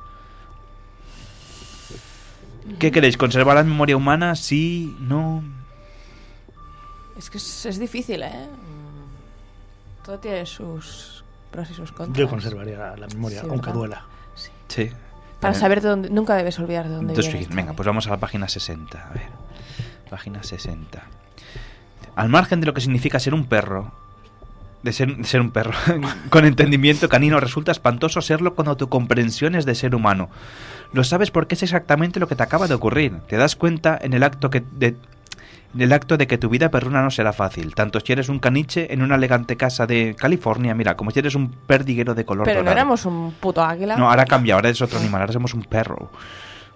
¿Qué 2.80 2.92
queréis? 2.92 3.16
¿Conservar 3.16 3.56
la 3.56 3.64
memoria 3.64 3.96
humana? 3.96 4.36
Sí, 4.36 4.94
no. 5.00 5.42
Es 7.18 7.30
que 7.30 7.38
es, 7.38 7.66
es 7.66 7.80
difícil, 7.80 8.24
¿eh? 8.24 8.50
Todo 10.04 10.20
tiene 10.20 10.46
sus 10.46 11.24
pros 11.52 11.70
y 11.70 11.74
sus 11.74 11.92
contras. 11.92 12.18
Yo 12.18 12.30
conservaría 12.30 12.96
la 12.98 13.08
memoria, 13.08 13.42
Sí, 13.42 13.48
aunque 13.50 13.72
duela. 13.72 14.04
Sí. 14.68 14.90
Para 15.40 15.54
saber 15.54 15.82
de 15.82 15.90
dónde... 15.90 16.10
Nunca 16.10 16.36
debes 16.36 16.58
olvidar 16.60 16.88
de 16.88 16.96
dónde 16.96 17.14
Entonces, 17.14 17.34
vienes. 17.34 17.56
venga, 17.56 17.74
pues 17.74 17.86
vamos 17.86 18.08
a 18.08 18.12
la 18.12 18.18
página 18.18 18.48
60. 18.48 18.98
A 18.98 19.14
ver. 19.14 19.28
Página 20.10 20.42
60. 20.42 21.02
Al 22.16 22.30
margen 22.30 22.60
de 22.60 22.66
lo 22.66 22.74
que 22.74 22.82
significa 22.82 23.20
ser 23.20 23.34
un 23.34 23.46
perro, 23.46 23.92
de 24.84 24.94
ser, 24.94 25.16
de 25.16 25.24
ser 25.24 25.42
un 25.42 25.52
perro, 25.52 25.74
con 26.30 26.46
entendimiento 26.46 27.10
canino, 27.10 27.40
resulta 27.40 27.72
espantoso 27.72 28.22
serlo 28.22 28.56
cuando 28.56 28.78
tu 28.78 28.90
comprensión 28.90 29.56
es 29.56 29.66
de 29.66 29.76
ser 29.76 29.96
humano. 29.96 30.30
Lo 30.92 31.04
sabes 31.04 31.32
porque 31.32 31.56
es 31.56 31.64
exactamente 31.64 32.20
lo 32.20 32.28
que 32.28 32.36
te 32.36 32.44
acaba 32.44 32.68
de 32.68 32.76
ocurrir. 32.76 33.20
Te 33.28 33.38
das 33.38 33.56
cuenta 33.56 33.98
en 34.02 34.14
el 34.14 34.24
acto 34.24 34.50
que 34.50 34.64
de, 34.72 34.96
el 35.78 35.92
acto 35.94 36.18
de 36.18 36.28
que 36.28 36.38
tu 36.38 36.50
vida 36.50 36.70
perruna 36.70 37.02
no 37.02 37.10
será 37.12 37.34
fácil, 37.34 37.74
tanto 37.76 38.00
si 38.00 38.14
eres 38.14 38.30
un 38.30 38.40
caniche 38.40 38.94
en 38.94 39.02
una 39.02 39.16
elegante 39.16 39.58
casa 39.58 39.88
de 39.88 40.16
California, 40.18 40.74
mira, 40.76 40.96
como 40.96 41.12
si 41.12 41.20
eres 41.20 41.36
un 41.36 41.50
perdiguero 41.50 42.14
de 42.14 42.26
color 42.26 42.46
Pero 42.46 42.62
no 42.64 42.72
éramos 42.72 43.06
un 43.06 43.32
puto 43.40 43.64
águila. 43.64 43.96
No, 43.98 44.10
ahora 44.10 44.26
cambia, 44.26 44.56
ahora 44.56 44.70
es 44.70 44.82
otro 44.82 45.00
animal, 45.00 45.22
ahora 45.22 45.34
somos 45.34 45.54
un 45.54 45.64
perro. 45.64 46.10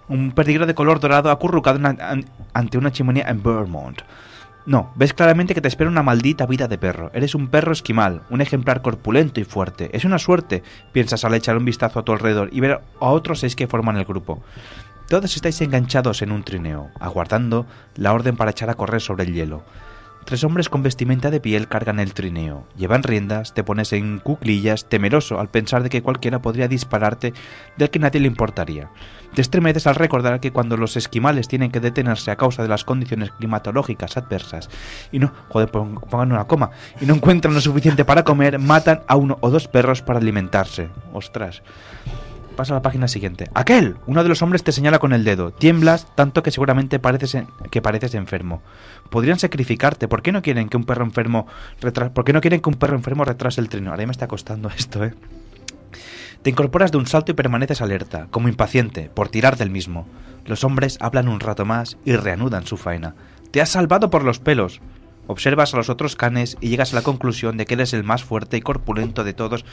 Un 0.09 0.31
perdiguero 0.31 0.65
de 0.65 0.73
color 0.73 0.99
dorado 0.99 1.29
acurrucado 1.31 1.77
en 1.77 1.85
una- 1.85 2.09
an- 2.09 2.25
ante 2.53 2.77
una 2.77 2.91
chimenea 2.91 3.29
en 3.29 3.43
Vermont. 3.43 4.01
No, 4.65 4.91
ves 4.95 5.13
claramente 5.13 5.53
que 5.53 5.61
te 5.61 5.69
espera 5.69 5.89
una 5.89 6.03
maldita 6.03 6.45
vida 6.45 6.67
de 6.67 6.77
perro. 6.77 7.09
Eres 7.13 7.35
un 7.35 7.47
perro 7.47 7.71
esquimal, 7.71 8.23
un 8.29 8.41
ejemplar 8.41 8.81
corpulento 8.81 9.39
y 9.39 9.45
fuerte. 9.45 9.89
Es 9.93 10.03
una 10.03 10.19
suerte, 10.19 10.61
piensas 10.91 11.23
al 11.23 11.33
echar 11.35 11.55
un 11.55 11.63
vistazo 11.63 11.99
a 11.99 12.03
tu 12.03 12.11
alrededor 12.11 12.49
y 12.51 12.59
ver 12.59 12.81
a 12.99 13.05
otros 13.05 13.39
seis 13.39 13.55
que 13.55 13.67
forman 13.67 13.95
el 13.95 14.03
grupo. 14.03 14.41
Todos 15.07 15.35
estáis 15.35 15.61
enganchados 15.61 16.21
en 16.21 16.31
un 16.31 16.43
trineo, 16.43 16.89
aguardando 16.99 17.65
la 17.95 18.13
orden 18.13 18.35
para 18.35 18.51
echar 18.51 18.69
a 18.69 18.75
correr 18.75 19.01
sobre 19.01 19.23
el 19.23 19.33
hielo. 19.33 19.63
Tres 20.25 20.43
hombres 20.43 20.67
con 20.67 20.83
vestimenta 20.83 21.31
de 21.31 21.39
piel 21.39 21.69
cargan 21.69 22.01
el 22.01 22.13
trineo. 22.13 22.67
Llevan 22.75 23.03
riendas, 23.03 23.53
te 23.53 23.63
pones 23.63 23.93
en 23.93 24.19
cuclillas, 24.19 24.89
temeroso 24.89 25.39
al 25.39 25.47
pensar 25.47 25.83
de 25.83 25.89
que 25.89 26.01
cualquiera 26.01 26.41
podría 26.41 26.67
dispararte 26.67 27.33
del 27.77 27.89
que 27.89 27.99
nadie 27.99 28.19
le 28.19 28.27
importaría. 28.27 28.89
Te 29.33 29.41
estremeces 29.41 29.87
al 29.87 29.95
recordar 29.95 30.41
que 30.41 30.51
cuando 30.51 30.75
los 30.75 30.97
esquimales 30.97 31.47
tienen 31.47 31.71
que 31.71 31.79
detenerse 31.79 32.29
a 32.29 32.35
causa 32.35 32.61
de 32.61 32.67
las 32.67 32.83
condiciones 32.83 33.31
climatológicas 33.31 34.17
adversas 34.17 34.69
y 35.13 35.19
no, 35.19 35.31
joder, 35.47 35.71
pon- 35.71 35.95
pongan 36.09 36.33
una 36.33 36.43
coma, 36.43 36.71
y 36.99 37.05
no 37.05 37.13
encuentran 37.15 37.53
lo 37.53 37.61
suficiente 37.61 38.03
para 38.03 38.25
comer, 38.25 38.59
matan 38.59 39.03
a 39.07 39.15
uno 39.15 39.37
o 39.39 39.49
dos 39.49 39.69
perros 39.69 40.01
para 40.01 40.19
alimentarse. 40.19 40.89
Ostras. 41.13 41.61
Pasa 42.57 42.73
a 42.73 42.77
la 42.77 42.81
página 42.81 43.07
siguiente. 43.07 43.49
¡Aquel! 43.53 43.95
Uno 44.07 44.23
de 44.23 44.29
los 44.29 44.41
hombres 44.41 44.63
te 44.63 44.71
señala 44.73 44.97
con 44.99 45.13
el 45.13 45.23
dedo. 45.23 45.51
Tiemblas 45.51 46.07
tanto 46.15 46.41
que 46.43 46.51
seguramente 46.51 46.97
pareces, 46.99 47.37
que 47.71 47.81
pareces 47.83 48.15
enfermo. 48.15 48.61
Podrían 49.11 49.37
sacrificarte. 49.39 50.07
¿Por 50.07 50.23
qué 50.23 50.31
no 50.31 50.41
quieren 50.41 50.67
que 50.67 50.75
un 50.75 50.83
perro 50.83 51.05
enfermo 51.05 51.45
retra- 51.79 52.11
¿Por 52.11 52.25
qué 52.25 52.33
no 52.33 52.41
quieren 52.41 52.59
que 52.59 52.67
un 52.69 52.75
perro 52.75 52.95
enfermo 52.97 53.23
retrase 53.25 53.61
el 53.61 53.69
trino? 53.69 53.91
Ahora 53.91 54.01
ya 54.03 54.07
me 54.07 54.11
está 54.11 54.27
costando 54.27 54.69
esto, 54.77 55.05
¿eh? 55.05 55.13
Te 56.41 56.49
incorporas 56.49 56.91
de 56.91 56.97
un 56.97 57.05
salto 57.07 57.31
y 57.31 57.35
permaneces 57.35 57.81
alerta, 57.81 58.27
como 58.31 58.47
impaciente, 58.49 59.09
por 59.13 59.29
tirar 59.29 59.55
del 59.57 59.69
mismo. 59.69 60.07
Los 60.45 60.63
hombres 60.63 60.97
hablan 60.99 61.27
un 61.27 61.39
rato 61.39 61.63
más 61.63 61.97
y 62.05 62.15
reanudan 62.15 62.65
su 62.65 62.77
faena. 62.77 63.15
Te 63.51 63.61
has 63.61 63.69
salvado 63.69 64.09
por 64.09 64.23
los 64.23 64.39
pelos. 64.39 64.81
Observas 65.27 65.73
a 65.73 65.77
los 65.77 65.89
otros 65.89 66.15
canes 66.15 66.57
y 66.61 66.69
llegas 66.69 66.93
a 66.93 66.95
la 66.95 67.01
conclusión 67.01 67.57
de 67.57 67.65
que 67.65 67.73
eres 67.75 67.93
el 67.93 68.03
más 68.03 68.23
fuerte 68.23 68.57
y 68.57 68.61
corpulento 68.61 69.23
de 69.23 69.33
todos, 69.33 69.65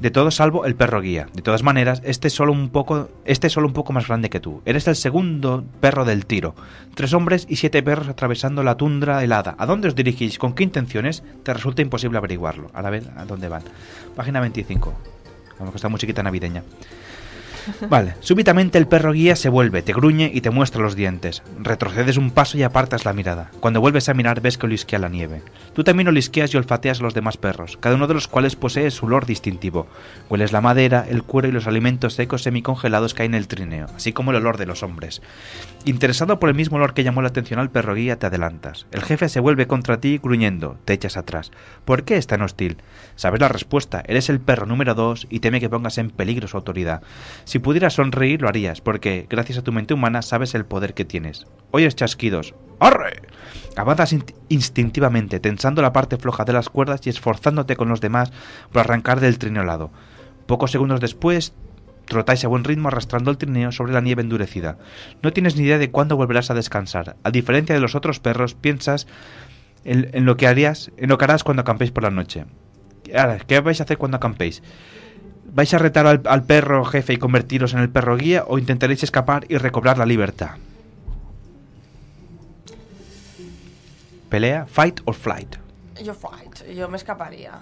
de 0.00 0.10
todos 0.10 0.36
salvo 0.36 0.64
el 0.64 0.74
perro 0.74 1.00
guía. 1.00 1.26
De 1.34 1.42
todas 1.42 1.62
maneras, 1.62 2.02
este 2.04 2.28
es 2.28 2.34
solo 2.34 2.52
un 2.52 2.70
poco, 2.70 3.08
este 3.24 3.46
es 3.46 3.52
solo 3.52 3.66
un 3.66 3.72
poco 3.72 3.92
más 3.92 4.08
grande 4.08 4.30
que 4.30 4.40
tú. 4.40 4.62
Eres 4.64 4.86
el 4.88 4.96
segundo 4.96 5.64
perro 5.80 6.04
del 6.04 6.26
tiro. 6.26 6.54
Tres 6.94 7.12
hombres 7.12 7.46
y 7.48 7.56
siete 7.56 7.82
perros 7.82 8.08
atravesando 8.08 8.62
la 8.62 8.76
tundra 8.76 9.22
helada. 9.24 9.54
¿A 9.58 9.66
dónde 9.66 9.88
os 9.88 9.94
dirigís? 9.94 10.38
¿Con 10.38 10.54
qué 10.54 10.64
intenciones? 10.64 11.22
Te 11.42 11.54
resulta 11.54 11.82
imposible 11.82 12.18
averiguarlo. 12.18 12.70
A 12.74 12.82
la 12.82 12.90
vez, 12.90 13.08
¿a 13.16 13.24
dónde 13.24 13.48
van? 13.48 13.62
Página 14.14 14.40
25. 14.40 14.94
Vamos 15.58 15.72
con 15.72 15.76
esta 15.76 15.88
musiquita 15.88 16.22
navideña. 16.22 16.62
Vale, 17.88 18.14
súbitamente 18.20 18.78
el 18.78 18.86
perro 18.86 19.12
guía 19.12 19.36
se 19.36 19.48
vuelve, 19.48 19.82
te 19.82 19.92
gruñe 19.92 20.30
y 20.32 20.40
te 20.40 20.50
muestra 20.50 20.82
los 20.82 20.96
dientes. 20.96 21.42
Retrocedes 21.58 22.16
un 22.16 22.30
paso 22.30 22.58
y 22.58 22.62
apartas 22.62 23.04
la 23.04 23.12
mirada. 23.12 23.50
Cuando 23.60 23.80
vuelves 23.80 24.08
a 24.08 24.14
mirar 24.14 24.40
ves 24.40 24.58
que 24.58 24.66
olisquea 24.66 24.98
la 24.98 25.08
nieve. 25.08 25.42
Tú 25.74 25.84
también 25.84 26.08
olisqueas 26.08 26.52
y 26.52 26.56
olfateas 26.56 27.00
a 27.00 27.02
los 27.02 27.14
demás 27.14 27.36
perros, 27.36 27.76
cada 27.78 27.94
uno 27.94 28.06
de 28.06 28.14
los 28.14 28.28
cuales 28.28 28.56
posee 28.56 28.90
su 28.90 29.06
olor 29.06 29.26
distintivo. 29.26 29.86
Hueles 30.28 30.52
la 30.52 30.60
madera, 30.60 31.06
el 31.08 31.22
cuero 31.22 31.48
y 31.48 31.52
los 31.52 31.66
alimentos 31.66 32.14
secos 32.14 32.42
semicongelados 32.42 33.14
que 33.14 33.22
hay 33.22 33.26
en 33.26 33.34
el 33.34 33.48
trineo, 33.48 33.86
así 33.94 34.12
como 34.12 34.30
el 34.30 34.38
olor 34.38 34.56
de 34.58 34.66
los 34.66 34.82
hombres. 34.82 35.22
Interesado 35.84 36.38
por 36.38 36.48
el 36.48 36.54
mismo 36.54 36.76
olor 36.76 36.92
que 36.92 37.04
llamó 37.04 37.22
la 37.22 37.28
atención 37.28 37.60
al 37.60 37.70
perro 37.70 37.94
guía, 37.94 38.18
te 38.18 38.26
adelantas. 38.26 38.86
El 38.92 39.02
jefe 39.02 39.28
se 39.28 39.40
vuelve 39.40 39.66
contra 39.66 40.00
ti 40.00 40.18
gruñendo, 40.22 40.76
te 40.84 40.92
echas 40.92 41.16
atrás. 41.16 41.52
¿Por 41.84 42.04
qué 42.04 42.16
es 42.16 42.26
tan 42.26 42.42
hostil? 42.42 42.78
Sabes 43.16 43.40
la 43.40 43.48
respuesta, 43.48 44.02
eres 44.06 44.28
el 44.28 44.40
perro 44.40 44.66
número 44.66 44.94
dos 44.94 45.26
y 45.30 45.40
teme 45.40 45.60
que 45.60 45.70
pongas 45.70 45.98
en 45.98 46.10
peligro 46.10 46.48
su 46.48 46.56
autoridad. 46.56 47.02
Si 47.44 47.58
pudieras 47.60 47.94
sonreír, 47.94 48.42
lo 48.42 48.48
harías, 48.48 48.80
porque 48.80 49.26
gracias 49.28 49.58
a 49.58 49.62
tu 49.62 49.72
mente 49.72 49.94
humana 49.94 50.22
sabes 50.22 50.54
el 50.54 50.64
poder 50.64 50.94
que 50.94 51.04
tienes. 51.04 51.46
Oyes 51.70 51.96
chasquidos. 51.96 52.54
¡Arre! 52.78 53.22
Avanzas 53.76 54.12
inst- 54.12 54.34
instintivamente, 54.48 55.40
tensando 55.40 55.82
la 55.82 55.92
parte 55.92 56.16
floja 56.16 56.44
de 56.44 56.52
las 56.52 56.68
cuerdas 56.68 57.06
y 57.06 57.10
esforzándote 57.10 57.76
con 57.76 57.88
los 57.88 58.00
demás 58.00 58.32
por 58.72 58.80
arrancar 58.80 59.20
del 59.20 59.38
trineo 59.38 59.62
helado. 59.62 59.90
Pocos 60.46 60.70
segundos 60.70 61.00
después, 61.00 61.52
trotáis 62.06 62.44
a 62.44 62.48
buen 62.48 62.64
ritmo 62.64 62.88
arrastrando 62.88 63.30
el 63.30 63.38
trineo 63.38 63.70
sobre 63.72 63.92
la 63.92 64.00
nieve 64.00 64.22
endurecida. 64.22 64.78
No 65.22 65.32
tienes 65.32 65.56
ni 65.56 65.64
idea 65.64 65.78
de 65.78 65.90
cuándo 65.90 66.16
volverás 66.16 66.50
a 66.50 66.54
descansar. 66.54 67.16
A 67.22 67.30
diferencia 67.30 67.74
de 67.74 67.80
los 67.80 67.94
otros 67.94 68.18
perros, 68.20 68.54
piensas 68.54 69.06
en, 69.84 70.24
lo 70.24 70.36
que 70.36 70.46
harías, 70.46 70.90
en 70.96 71.08
lo 71.08 71.18
que 71.18 71.24
harás 71.24 71.44
cuando 71.44 71.62
acampéis 71.62 71.90
por 71.90 72.02
la 72.02 72.10
noche. 72.10 72.44
¿qué 73.46 73.60
vais 73.60 73.80
a 73.80 73.84
hacer 73.84 73.98
cuando 73.98 74.16
acampéis? 74.16 74.62
¿Vais 75.52 75.72
a 75.74 75.78
retar 75.78 76.06
al, 76.06 76.22
al 76.26 76.44
perro 76.44 76.84
jefe 76.84 77.12
y 77.14 77.16
convertiros 77.16 77.74
en 77.74 77.80
el 77.80 77.88
perro 77.90 78.16
guía 78.16 78.44
o 78.46 78.58
intentaréis 78.58 79.02
escapar 79.02 79.44
y 79.48 79.56
recobrar 79.56 79.98
la 79.98 80.06
libertad? 80.06 80.50
Pelea, 84.28 84.66
fight 84.66 85.00
or 85.06 85.14
flight. 85.14 85.56
Yo 86.02 86.14
fight, 86.14 86.68
yo 86.74 86.88
me 86.88 86.96
escaparía. 86.96 87.52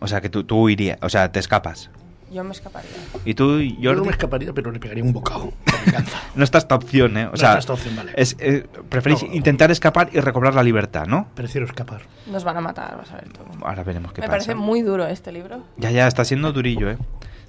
O 0.00 0.06
sea, 0.06 0.20
que 0.20 0.28
tú, 0.28 0.44
tú 0.44 0.68
irías, 0.68 0.98
o 1.00 1.08
sea, 1.08 1.32
te 1.32 1.38
escapas. 1.40 1.90
Yo 2.30 2.44
me 2.44 2.52
escaparía. 2.52 2.90
Y 3.26 3.34
tú, 3.34 3.60
Yo 3.60 3.90
Jordi, 3.90 3.96
no 4.00 4.04
me 4.06 4.10
escaparía, 4.12 4.52
pero 4.54 4.70
le 4.70 4.78
pegaría 4.78 5.04
un 5.04 5.12
bocado. 5.12 5.52
no 6.34 6.44
está 6.44 6.58
esta 6.58 6.74
opción, 6.76 7.16
¿eh? 7.18 7.26
O 7.26 7.30
No 7.32 7.36
sea, 7.36 7.48
está 7.50 7.58
esta 7.58 7.72
opción, 7.74 7.94
vale. 7.96 8.12
es, 8.16 8.36
eh, 8.40 8.66
preferís 8.88 9.22
No. 9.22 9.34
intentar 9.34 9.70
escapar 9.70 10.08
y 10.12 10.20
recobrar 10.20 10.54
la 10.54 10.62
libertad, 10.62 11.06
¿no? 11.06 11.28
Prefiero 11.34 11.66
escapar. 11.66 12.02
Nos 12.26 12.42
van 12.44 12.56
a 12.56 12.60
matar, 12.62 12.96
vas 12.96 13.10
a 13.12 13.16
ver 13.16 13.28
tú. 13.28 13.40
Ahora 13.62 13.82
veremos 13.84 14.12
qué 14.12 14.20
Me 14.22 14.26
pasa. 14.28 14.38
parece 14.38 14.54
muy 14.54 14.80
duro 14.82 15.06
este 15.06 15.30
libro. 15.32 15.62
Ya, 15.76 15.90
ya, 15.90 16.06
está 16.06 16.24
siendo 16.24 16.52
durillo, 16.52 16.90
¿eh? 16.90 16.98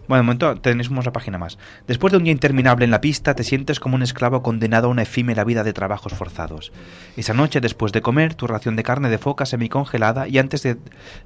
Bueno, 0.08 0.22
de 0.22 0.26
momento 0.26 0.56
tenemos 0.56 1.06
la 1.06 1.14
página 1.14 1.38
más. 1.38 1.58
Después 1.88 2.12
de 2.12 2.18
un 2.18 2.24
día 2.24 2.34
interminable 2.34 2.84
en 2.84 2.92
la 2.92 3.00
pista, 3.00 3.36
te 3.36 3.44
sientes 3.44 3.80
como 3.80 3.96
un 3.96 4.04
esclavo 4.04 4.44
condenado 4.44 4.88
a 4.88 4.92
una 4.92 5.04
efímera 5.04 5.46
vida 5.46 5.64
de 5.64 5.72
trabajos 5.72 6.14
forzados. 6.14 6.74
Esa 7.16 7.34
noche, 7.34 7.62
después 7.62 7.94
de 7.94 8.02
comer, 8.02 8.36
tu 8.36 8.46
ración 8.46 8.76
de 8.76 8.84
carne 8.84 9.10
de 9.10 9.18
foca 9.18 9.46
semicongelada 9.46 10.28
y 10.28 10.40
antes 10.40 10.64
de, 10.64 10.78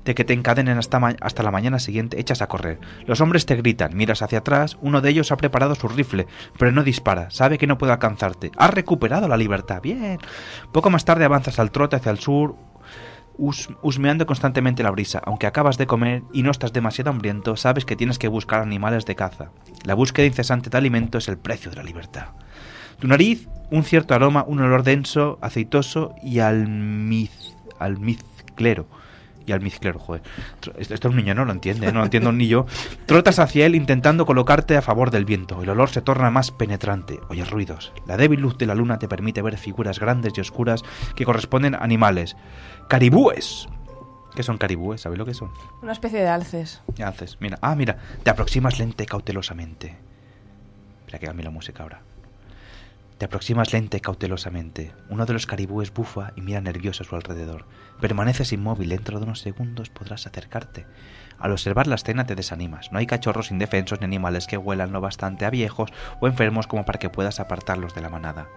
que 0.03 0.23
te 0.23 0.33
encadenen 0.33 0.77
hasta, 0.77 0.99
hasta 1.21 1.43
la 1.43 1.51
mañana 1.51 1.79
siguiente, 1.79 2.19
echas 2.19 2.41
a 2.41 2.47
correr. 2.47 2.79
Los 3.07 3.19
hombres 3.19 3.47
te 3.47 3.55
gritan, 3.55 3.95
miras 3.95 4.21
hacia 4.21 4.39
atrás, 4.39 4.77
uno 4.81 5.01
de 5.01 5.09
ellos 5.09 5.31
ha 5.31 5.37
preparado 5.37 5.73
su 5.73 5.87
rifle, 5.87 6.27
pero 6.59 6.71
no 6.71 6.83
dispara, 6.83 7.31
sabe 7.31 7.57
que 7.57 7.67
no 7.67 7.79
puede 7.79 7.93
alcanzarte. 7.93 8.51
Has 8.57 8.73
recuperado 8.73 9.27
la 9.27 9.37
libertad, 9.37 9.81
bien. 9.81 10.19
Poco 10.71 10.91
más 10.91 11.03
tarde 11.03 11.25
avanzas 11.25 11.57
al 11.59 11.71
trote 11.71 11.95
hacia 11.95 12.11
el 12.11 12.19
sur, 12.19 12.55
hus- 13.37 13.69
husmeando 13.81 14.25
constantemente 14.25 14.83
la 14.83 14.91
brisa. 14.91 15.21
Aunque 15.25 15.47
acabas 15.47 15.77
de 15.77 15.87
comer 15.87 16.23
y 16.33 16.43
no 16.43 16.51
estás 16.51 16.73
demasiado 16.73 17.09
hambriento, 17.11 17.55
sabes 17.55 17.85
que 17.85 17.95
tienes 17.95 18.19
que 18.19 18.27
buscar 18.27 18.61
animales 18.61 19.05
de 19.05 19.15
caza. 19.15 19.49
La 19.83 19.93
búsqueda 19.93 20.25
incesante 20.25 20.69
de 20.69 20.77
alimento 20.77 21.17
es 21.17 21.27
el 21.27 21.37
precio 21.37 21.69
de 21.71 21.77
la 21.77 21.83
libertad. 21.83 22.27
Tu 22.99 23.07
nariz, 23.07 23.47
un 23.71 23.83
cierto 23.83 24.15
aroma, 24.15 24.43
un 24.47 24.59
olor 24.59 24.83
denso, 24.83 25.37
aceitoso 25.41 26.15
y 26.23 26.39
almiz, 26.39 27.31
almizclero. 27.79 28.87
Y 29.47 29.53
almizclero, 29.53 29.97
joder. 29.97 30.21
Esto, 30.77 30.93
esto 30.93 31.07
un 31.07 31.15
niño 31.15 31.33
no 31.33 31.45
lo 31.45 31.53
entiende, 31.53 31.91
no 31.93 31.99
lo 31.99 32.03
entiendo 32.03 32.33
ni 32.33 32.49
yo. 32.49 32.65
Trotas 33.05 33.39
hacia 33.39 33.65
él 33.65 33.75
intentando 33.75 34.25
colocarte 34.25 34.75
a 34.75 34.81
favor 34.81 35.09
del 35.09 35.23
viento. 35.23 35.63
El 35.63 35.69
olor 35.69 35.89
se 35.89 36.01
torna 36.01 36.29
más 36.29 36.51
penetrante. 36.51 37.21
Oyes 37.29 37.49
ruidos. 37.49 37.93
La 38.05 38.17
débil 38.17 38.41
luz 38.41 38.57
de 38.57 38.65
la 38.65 38.75
luna 38.75 38.99
te 38.99 39.07
permite 39.07 39.41
ver 39.41 39.57
figuras 39.57 39.99
grandes 39.99 40.33
y 40.35 40.41
oscuras 40.41 40.83
que 41.15 41.23
corresponden 41.23 41.75
a 41.75 41.77
animales. 41.77 42.35
Caribúes. 42.89 43.69
¿Qué 44.35 44.43
son 44.43 44.57
caribúes? 44.57 44.99
¿Sabéis 44.99 45.17
lo 45.17 45.25
que 45.25 45.33
son? 45.33 45.49
Una 45.81 45.93
especie 45.93 46.19
de 46.19 46.27
alces. 46.27 46.81
¿Qué 46.93 47.05
haces? 47.05 47.37
Mira, 47.39 47.57
ah, 47.61 47.73
mira, 47.73 47.97
te 48.23 48.29
aproximas 48.29 48.77
lenta 48.77 49.01
y 49.01 49.05
cautelosamente. 49.05 49.95
Espera 50.99 51.19
que 51.19 51.25
cambie 51.25 51.45
la 51.45 51.51
música 51.51 51.83
ahora. 51.83 52.01
Te 53.17 53.25
aproximas 53.25 53.73
lenta 53.73 53.97
y 53.97 53.99
cautelosamente. 53.99 54.91
Uno 55.09 55.25
de 55.25 55.33
los 55.33 55.47
caribúes 55.47 55.91
bufa 55.91 56.33
y 56.35 56.41
mira 56.41 56.61
nervioso 56.61 57.01
a 57.01 57.05
su 57.07 57.15
alrededor. 57.15 57.65
Permaneces 57.99 58.53
inmóvil. 58.53 58.89
Dentro 58.89 59.19
de 59.19 59.25
unos 59.25 59.39
segundos 59.39 59.89
podrás 59.89 60.27
acercarte. 60.27 60.85
Al 61.39 61.51
observar 61.51 61.85
la 61.87 61.95
escena 61.95 62.25
te 62.25 62.35
desanimas. 62.35 62.91
No 62.91 62.99
hay 62.99 63.05
cachorros 63.05 63.51
indefensos 63.51 63.99
ni 63.99 64.05
animales 64.05 64.47
que 64.47 64.57
huelan 64.57 64.91
lo 64.91 65.01
bastante 65.01 65.45
a 65.45 65.51
viejos 65.51 65.91
o 66.19 66.27
enfermos 66.27 66.65
como 66.65 66.85
para 66.85 66.99
que 66.99 67.09
puedas 67.09 67.39
apartarlos 67.39 67.93
de 67.93 68.01
la 68.01 68.09
manada. 68.09 68.47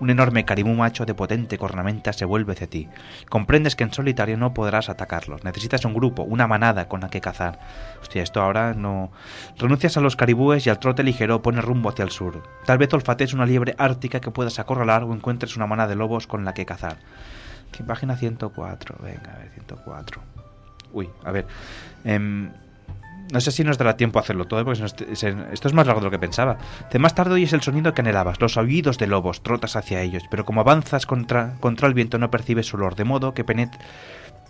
Un 0.00 0.08
enorme 0.08 0.44
caribú 0.44 0.70
macho 0.70 1.04
de 1.04 1.14
potente 1.14 1.58
cornamenta 1.58 2.12
se 2.12 2.24
vuelve 2.24 2.52
hacia 2.52 2.68
ti. 2.68 2.88
Comprendes 3.28 3.76
que 3.76 3.84
en 3.84 3.92
solitario 3.92 4.38
no 4.38 4.54
podrás 4.54 4.88
atacarlos. 4.88 5.44
Necesitas 5.44 5.84
un 5.84 5.94
grupo, 5.94 6.22
una 6.22 6.46
manada 6.46 6.88
con 6.88 7.00
la 7.00 7.10
que 7.10 7.20
cazar. 7.20 7.58
Hostia, 8.00 8.22
esto 8.22 8.42
ahora 8.42 8.72
no... 8.74 9.12
Renuncias 9.58 9.96
a 9.98 10.00
los 10.00 10.16
caribúes 10.16 10.66
y 10.66 10.70
al 10.70 10.78
trote 10.78 11.02
ligero 11.02 11.42
pones 11.42 11.64
rumbo 11.64 11.90
hacia 11.90 12.04
el 12.04 12.10
sur. 12.10 12.42
Tal 12.64 12.78
vez 12.78 12.92
olfates 12.94 13.34
una 13.34 13.44
liebre 13.46 13.74
ártica 13.76 14.20
que 14.20 14.30
puedas 14.30 14.58
acorralar 14.58 15.04
o 15.04 15.14
encuentres 15.14 15.56
una 15.56 15.66
manada 15.66 15.90
de 15.90 15.96
lobos 15.96 16.26
con 16.26 16.44
la 16.44 16.54
que 16.54 16.66
cazar. 16.66 16.96
Página 17.86 18.16
104, 18.16 18.96
venga, 19.02 19.32
a 19.34 19.38
ver, 19.38 19.50
104. 19.54 20.20
Uy, 20.92 21.08
a 21.24 21.30
ver. 21.30 21.46
em, 22.04 22.50
no 23.32 23.40
sé 23.40 23.52
si 23.52 23.62
nos 23.62 23.78
dará 23.78 23.96
tiempo 23.96 24.18
a 24.18 24.22
hacerlo 24.22 24.46
todo, 24.46 24.64
porque 24.64 24.84
esto 24.84 25.68
es 25.68 25.72
más 25.72 25.86
largo 25.86 26.00
de 26.00 26.06
lo 26.06 26.10
que 26.10 26.18
pensaba. 26.18 26.58
De 26.90 26.98
más 26.98 27.14
tarde 27.14 27.34
oyes 27.34 27.52
el 27.52 27.62
sonido 27.62 27.94
que 27.94 28.00
anhelabas, 28.00 28.40
los 28.40 28.56
aullidos 28.56 28.98
de 28.98 29.06
lobos, 29.06 29.42
trotas 29.42 29.76
hacia 29.76 30.02
ellos, 30.02 30.24
pero 30.30 30.44
como 30.44 30.60
avanzas 30.62 31.06
contra, 31.06 31.54
contra 31.60 31.86
el 31.86 31.94
viento 31.94 32.18
no 32.18 32.30
percibes 32.30 32.74
olor, 32.74 32.96
de 32.96 33.04
modo 33.04 33.32
que, 33.32 33.46
penet- 33.46 33.78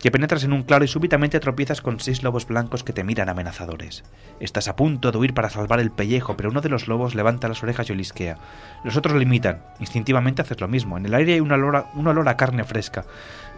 que 0.01 0.11
penetras 0.11 0.45
en 0.45 0.53
un 0.53 0.63
claro 0.63 0.85
y 0.85 0.89
súbitamente 0.89 1.41
tropiezas 1.41 1.83
con 1.83 2.01
seis 2.01 2.23
lobos 2.23 2.47
blancos 2.47 2.83
que 2.85 2.93
te 2.93 3.05
miran 3.05 3.29
amenazadores. 3.29 4.03
Estás 4.41 4.69
a 4.69 4.77
punto 4.77 5.13
de 5.13 5.19
huir 5.19 5.35
para 5.35 5.51
salvar 5.51 5.79
el 5.79 5.91
pellejo, 5.91 6.37
pero 6.37 6.49
uno 6.49 6.63
de 6.63 6.71
los 6.71 6.89
lobos 6.89 7.15
levanta 7.15 7.49
las 7.49 7.63
orejas 7.63 7.89
y 7.89 7.93
olisquea. 7.93 8.39
Los 8.83 8.97
otros 8.97 9.15
lo 9.15 9.21
imitan. 9.21 9.63
Instintivamente 9.79 10.41
haces 10.41 10.61
lo 10.61 10.69
mismo. 10.69 10.97
En 10.97 11.05
el 11.05 11.15
aire 11.15 11.35
hay 11.35 11.41
un 11.41 11.53
olor 11.53 11.77
a, 11.77 11.91
un 11.95 12.07
olor 12.07 12.29
a 12.29 12.37
carne 12.37 12.65
fresca. 12.65 13.05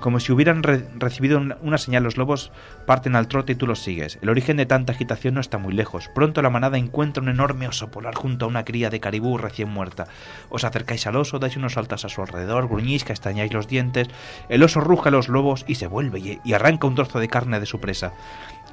Como 0.03 0.19
si 0.19 0.33
hubieran 0.33 0.65
re- 0.65 0.85
recibido 0.99 1.41
una, 1.61 1.79
señal, 1.79 2.03
los 2.03 2.17
lobos 2.17 2.51
parten 2.87 3.15
al 3.15 3.29
trote 3.29 3.53
y 3.53 3.55
tú 3.55 3.69
los 3.69 3.79
sigues. 3.79 4.19
El 4.21 4.31
origen 4.31 4.57
de 4.57 4.67
tanta 4.67 4.93
agitación 4.93 5.35
no 5.35 5.41
está 5.41 5.59
muy 5.59 5.73
lejos. 5.73 6.11
Pronto 6.13 6.43
la 6.43 6.51
manada 6.51 6.77
encuentra 6.77 7.23
un 7.23 7.29
enorme 7.29 7.69
oso 7.69 7.93
polar 7.93 8.17
junto 8.17 8.45
a 8.45 8.49
una 8.49 8.65
cría 8.65 8.91
de 8.91 8.99
caribú 8.99 9.39
recién 9.39 9.69
muerta. 9.69 10.09
Os 10.51 10.65
acercáis 10.65 11.07
al 11.07 11.15
oso, 11.15 11.39
dais 11.39 11.57
unos 11.57 11.75
saltos 11.75 12.05
a 12.05 12.09
su 12.09 12.21
alrededor, 12.21 12.67
gruñís, 12.67 13.05
castañáis 13.05 13.53
los 13.53 13.69
dientes. 13.69 14.09
El 14.49 14.65
oso 14.65 14.81
ruge 14.81 15.09
a 15.09 15.13
los 15.13 15.29
lobos 15.29 15.65
y 15.69 15.77
se 15.77 15.87
vuelve 15.87 16.41
y, 16.45 16.53
arranca 16.53 16.89
un 16.89 16.97
trozo 16.97 17.21
de 17.21 17.29
carne 17.29 17.61
de 17.61 17.67
su 17.67 17.79
presa. 17.79 18.13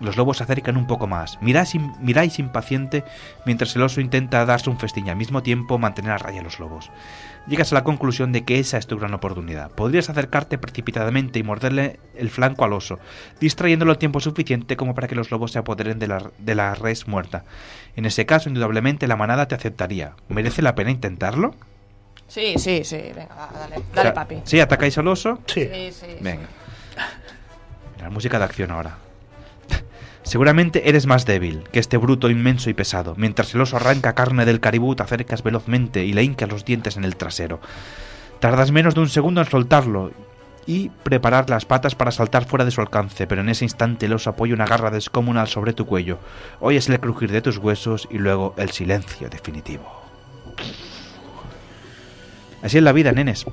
Los 0.02 0.18
lobos 0.18 0.38
se 0.38 0.44
acercan 0.44 0.78
un 0.78 0.88
poco 0.88 1.06
más. 1.06 1.40
Miráis, 1.44 1.76
miráis 2.02 2.40
impaciente 2.40 3.04
mientras 3.46 3.76
el 3.76 3.84
oso 3.84 4.02
intenta 4.02 4.44
darse 4.46 4.72
un 4.72 4.80
festín 4.80 5.06
y 5.06 5.10
al 5.12 5.16
mismo 5.18 5.44
tiempo 5.44 5.78
mantener 5.78 6.12
a 6.12 6.18
raya 6.18 6.40
a 6.40 6.44
los 6.44 6.60
lobos. 6.60 6.90
Llegas 7.48 7.72
a 7.72 7.76
la 7.76 7.84
conclusión 7.84 8.32
de 8.32 8.44
que 8.46 8.60
esa 8.60 8.78
es 8.78 8.86
tu 8.86 8.98
gran 9.00 9.14
oportunidad. 9.14 9.72
Podrías 9.72 10.10
acercarte 10.10 10.58
precipitadamente 10.60 11.40
y 11.40 11.44
morderle 11.44 12.00
el 12.16 12.30
flanco 12.30 12.64
al 12.64 12.74
oso, 12.74 13.00
distrayéndolo 13.40 13.92
el 13.92 13.98
tiempo 13.98 14.20
suficiente 14.20 14.78
como 14.78 14.94
para 14.94 15.08
que 15.08 15.16
los 15.16 15.32
lobos 15.32 15.52
se 15.52 15.60
apoderen 15.60 15.98
de 15.98 16.08
la, 16.08 16.30
de 16.38 16.56
la 16.56 16.76
res 16.76 17.08
muerta. 17.08 17.44
En 17.96 18.06
ese 18.06 18.26
caso, 18.28 18.50
indudablemente, 18.50 19.08
la 19.08 19.16
manada 19.16 19.48
te 19.48 19.56
aceptaría. 19.56 20.14
¿Merece 20.28 20.62
la 20.62 20.76
pena 20.76 20.92
intentarlo? 20.92 21.56
Sí, 22.28 22.54
sí, 22.58 22.84
sí. 22.84 22.98
Venga, 23.16 23.34
va, 23.34 23.50
dale. 23.60 23.78
O 23.78 23.84
Dale, 23.96 24.02
sea, 24.10 24.14
papi. 24.14 24.42
¿Sí? 24.44 24.60
¿Atacáis 24.60 24.96
al 25.00 25.08
oso? 25.08 25.40
Sí, 25.48 25.68
sí. 25.92 26.18
Venga. 26.22 26.46
La 28.00 28.12
música 28.12 28.38
de 28.38 28.46
acción 28.46 28.70
ahora. 28.70 28.96
Seguramente 30.30 30.88
eres 30.88 31.08
más 31.08 31.26
débil 31.26 31.64
que 31.72 31.80
este 31.80 31.98
bruto 31.98 32.30
inmenso 32.30 32.70
y 32.70 32.76
pesado. 32.76 33.16
Mientras 33.18 33.56
el 33.56 33.62
oso 33.62 33.78
arranca 33.78 34.14
carne 34.14 34.46
del 34.46 34.60
caribú, 34.60 34.94
te 34.94 35.02
acercas 35.02 35.42
velozmente 35.42 36.06
y 36.06 36.14
le 36.14 36.22
hincas 36.22 36.48
los 36.50 36.66
dientes 36.66 36.98
en 36.98 37.04
el 37.04 37.16
trasero. 37.16 37.60
Tardas 38.40 38.72
menos 38.72 38.94
de 38.94 39.02
un 39.02 39.10
segundo 39.10 39.42
en 39.42 39.50
soltarlo 39.50 40.12
y 40.68 40.90
preparar 40.90 41.50
las 41.50 41.66
patas 41.66 41.96
para 41.96 42.12
saltar 42.12 42.46
fuera 42.46 42.64
de 42.64 42.70
su 42.70 42.80
alcance, 42.80 43.26
pero 43.26 43.42
en 43.42 43.50
ese 43.50 43.66
instante 43.66 44.06
el 44.06 44.14
oso 44.14 44.30
apoya 44.30 44.54
una 44.54 44.68
garra 44.68 44.92
descomunal 44.92 45.48
sobre 45.48 45.74
tu 45.74 45.88
cuello. 45.88 46.20
Oyes 46.60 46.88
el 46.90 47.00
crujir 47.00 47.32
de 47.32 47.42
tus 47.42 47.58
huesos 47.58 48.08
y 48.12 48.20
luego 48.20 48.54
el 48.58 48.70
silencio 48.70 49.32
definitivo. 49.32 49.92
Así 52.62 52.78
es 52.78 52.84
la 52.84 52.92
vida, 52.92 53.12
nenes. 53.14 53.48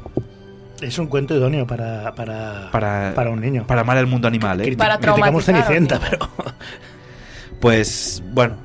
Es 0.83 0.99
un 0.99 1.07
cuento 1.07 1.35
idóneo 1.35 1.67
para, 1.67 2.15
para, 2.15 2.71
Para, 2.71 3.13
para 3.15 3.31
un 3.31 3.41
niño. 3.41 3.67
Para 3.67 3.81
amar 3.81 3.97
el 3.99 4.07
mundo 4.07 4.29
animal, 4.29 4.61
¿eh? 4.61 4.77
Para 4.77 4.99
criticamos 4.99 5.45
Cenicienta, 5.45 5.99
niño. 5.99 6.19
Pues, 7.61 8.23
bueno, 8.33 8.57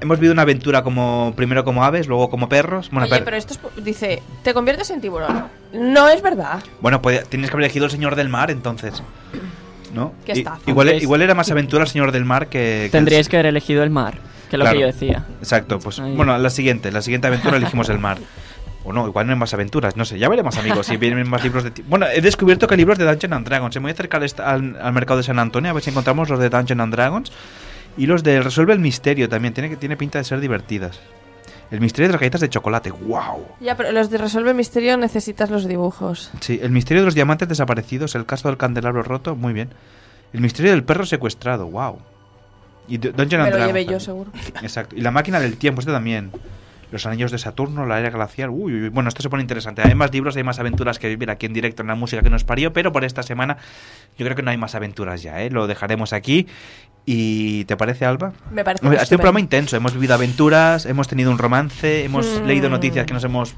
hemos 0.00 0.18
vivido 0.18 0.32
una 0.32 0.42
aventura 0.42 0.82
como 0.82 1.32
primero 1.36 1.64
como 1.64 1.84
aves, 1.84 2.08
luego 2.08 2.28
como 2.28 2.48
perros. 2.48 2.90
Bueno, 2.90 3.04
Oye, 3.06 3.14
per- 3.14 3.24
pero 3.24 3.36
esto 3.36 3.54
es, 3.54 3.84
dice, 3.84 4.22
te 4.42 4.52
conviertes 4.52 4.90
en 4.90 5.00
tiburón. 5.00 5.44
No 5.72 6.08
es 6.08 6.20
verdad. 6.20 6.60
bueno 6.80 7.00
pues 7.00 7.28
tienes 7.28 7.48
que 7.50 7.54
haber 7.54 7.64
elegido 7.66 7.84
el 7.84 7.90
Señor 7.92 8.16
del 8.16 8.28
Mar, 8.28 8.50
entonces. 8.50 9.02
¿No? 9.94 10.12
Qué 10.24 10.32
I- 10.32 10.38
estafa. 10.38 10.60
igual, 10.68 11.22
era 11.22 11.34
más 11.34 11.50
aventura 11.50 11.82
el 11.84 11.88
Señor 11.88 12.12
del 12.12 12.24
Mar 12.24 12.48
que... 12.48 12.82
que 12.84 12.88
Tendríais 12.92 13.26
el- 13.26 13.30
que 13.30 13.36
haber 13.36 13.46
elegido 13.46 13.82
el 13.82 13.90
mar, 13.90 14.18
que 14.48 14.56
es 14.56 14.58
lo 14.58 14.64
Claro. 14.64 14.76
que 14.76 14.80
yo 14.80 14.86
decía. 14.86 15.24
Exacto, 15.40 15.78
pues 15.80 15.98
Ahí. 16.00 16.14
bueno, 16.16 16.36
la 16.36 16.50
siguiente, 16.50 16.90
la 16.92 17.02
siguiente 17.02 17.26
aventura 17.28 17.56
elegimos 17.56 17.88
el 17.88 17.98
mar. 18.00 18.18
O 18.84 18.92
no, 18.94 19.06
igual 19.06 19.26
no 19.26 19.32
hay 19.34 19.38
más 19.38 19.52
aventuras, 19.52 19.96
no 19.96 20.04
sé, 20.06 20.18
ya 20.18 20.28
veremos 20.30 20.56
amigos 20.56 20.86
si 20.86 20.96
vienen 20.96 21.28
más 21.28 21.44
libros 21.44 21.64
de... 21.64 21.72
Bueno, 21.86 22.06
he 22.06 22.22
descubierto 22.22 22.66
que 22.66 22.74
hay 22.74 22.78
libros 22.78 22.96
de 22.96 23.04
Dungeons 23.04 23.34
and 23.34 23.46
Dragons, 23.46 23.76
me 23.76 23.82
voy 23.82 23.90
a 23.90 23.92
acercar 23.92 24.22
al, 24.22 24.78
al 24.80 24.92
mercado 24.94 25.18
de 25.18 25.22
San 25.24 25.38
Antonio 25.38 25.70
a 25.70 25.74
ver 25.74 25.82
si 25.82 25.90
encontramos 25.90 26.30
los 26.30 26.38
de 26.40 26.48
Dungeons 26.48 26.80
and 26.80 26.92
Dragons 26.94 27.32
y 27.98 28.06
los 28.06 28.22
de 28.22 28.40
Resuelve 28.40 28.72
el 28.72 28.78
Misterio 28.78 29.28
también, 29.28 29.52
tiene, 29.52 29.68
que- 29.68 29.76
tiene 29.76 29.96
pinta 29.98 30.16
de 30.18 30.24
ser 30.24 30.40
divertidas. 30.40 30.98
El 31.70 31.80
misterio 31.80 32.08
de 32.08 32.12
las 32.14 32.20
galletas 32.20 32.40
de 32.40 32.48
chocolate, 32.48 32.90
wow. 32.90 33.46
Ya, 33.60 33.76
pero 33.76 33.92
los 33.92 34.10
de 34.10 34.18
Resuelve 34.18 34.54
Misterio 34.54 34.96
necesitas 34.96 35.50
los 35.50 35.68
dibujos. 35.68 36.30
Sí, 36.40 36.58
el 36.62 36.70
misterio 36.70 37.02
de 37.02 37.04
los 37.06 37.14
diamantes 37.14 37.48
desaparecidos, 37.48 38.14
el 38.16 38.26
caso 38.26 38.48
del 38.48 38.56
candelabro 38.56 39.02
roto, 39.02 39.36
muy 39.36 39.52
bien. 39.52 39.68
El 40.32 40.40
misterio 40.40 40.72
del 40.72 40.82
perro 40.84 41.04
secuestrado, 41.06 41.66
wow. 41.66 41.98
Y 42.88 42.96
D- 42.98 43.12
Dungeons 43.12 43.44
Me 43.44 43.50
and 43.52 43.58
lo 43.60 43.66
llevé 43.66 43.84
yo, 43.84 44.00
seguro. 44.00 44.32
Exacto. 44.62 44.96
Y 44.96 45.00
la 45.02 45.10
máquina 45.12 45.38
del 45.38 45.58
tiempo, 45.58 45.80
este 45.80 45.92
también. 45.92 46.32
Los 46.92 47.06
anillos 47.06 47.30
de 47.30 47.38
Saturno, 47.38 47.86
la 47.86 48.00
era 48.00 48.10
glacial. 48.10 48.50
Uy, 48.50 48.88
bueno, 48.88 49.08
esto 49.08 49.22
se 49.22 49.30
pone 49.30 49.42
interesante. 49.42 49.82
Hay 49.82 49.94
más 49.94 50.12
libros, 50.12 50.36
hay 50.36 50.42
más 50.42 50.58
aventuras 50.58 50.98
que 50.98 51.08
vivir 51.08 51.30
aquí 51.30 51.46
en 51.46 51.52
directo 51.52 51.82
en 51.82 51.88
la 51.88 51.94
música 51.94 52.22
que 52.22 52.30
nos 52.30 52.44
parió, 52.44 52.72
pero 52.72 52.92
por 52.92 53.04
esta 53.04 53.22
semana 53.22 53.58
yo 54.18 54.24
creo 54.26 54.34
que 54.36 54.42
no 54.42 54.50
hay 54.50 54.56
más 54.56 54.74
aventuras 54.74 55.22
ya, 55.22 55.40
¿eh? 55.42 55.50
Lo 55.50 55.66
dejaremos 55.66 56.12
aquí. 56.12 56.46
¿Y 57.06 57.64
te 57.64 57.76
parece, 57.76 58.04
Alba? 58.04 58.32
Me 58.52 58.62
parece 58.64 58.86
Ha 58.86 59.04
sido 59.04 59.16
un 59.16 59.20
programa 59.20 59.40
intenso. 59.40 59.76
Hemos 59.76 59.94
vivido 59.94 60.14
aventuras, 60.14 60.84
hemos 60.86 61.08
tenido 61.08 61.30
un 61.30 61.38
romance, 61.38 62.04
hemos 62.04 62.40
Mm. 62.40 62.46
leído 62.46 62.68
noticias 62.68 63.06
que 63.06 63.14
nos 63.14 63.24
hemos... 63.24 63.54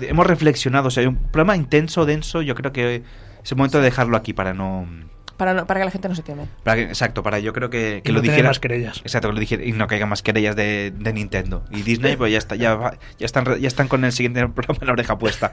Hemos 0.00 0.26
reflexionado. 0.26 0.88
O 0.88 0.90
sea, 0.90 1.08
un 1.08 1.16
programa 1.16 1.56
intenso, 1.56 2.06
denso. 2.06 2.40
Yo 2.42 2.54
creo 2.54 2.72
que 2.72 3.02
es 3.42 3.50
el 3.52 3.56
momento 3.58 3.78
de 3.78 3.84
dejarlo 3.84 4.16
aquí 4.16 4.32
para 4.32 4.54
no... 4.54 4.86
Para, 5.36 5.52
no- 5.54 5.66
para 5.66 5.80
que 5.80 5.84
la 5.86 5.90
gente 5.90 6.08
no 6.08 6.14
se 6.14 6.22
queme. 6.22 6.46
Para 6.62 6.76
que- 6.76 6.82
exacto, 6.84 7.22
para 7.22 7.38
yo 7.40 7.52
creo 7.52 7.70
que, 7.70 8.00
que 8.04 8.10
Y 8.10 8.12
lo 8.12 8.18
no 8.18 8.22
tener 8.22 8.34
dijera. 8.36 8.48
más 8.50 8.60
querellas. 8.60 8.98
Exacto, 8.98 9.28
que 9.28 9.34
lo 9.34 9.40
dijera 9.40 9.64
y 9.64 9.72
no 9.72 9.86
caigan 9.86 10.08
más 10.08 10.22
querellas 10.22 10.54
de, 10.56 10.92
de 10.96 11.12
Nintendo. 11.12 11.64
Y 11.70 11.82
Disney, 11.82 12.16
pues 12.16 12.30
ya 12.32 12.38
está, 12.38 12.54
ya, 12.56 12.74
va- 12.76 12.96
ya 13.18 13.26
están 13.26 13.44
ya 13.60 13.68
están 13.68 13.88
con 13.88 14.04
el 14.04 14.12
siguiente 14.12 14.46
programa 14.54 14.78
en 14.80 14.86
la 14.86 14.92
oreja 14.92 15.18
puesta. 15.18 15.52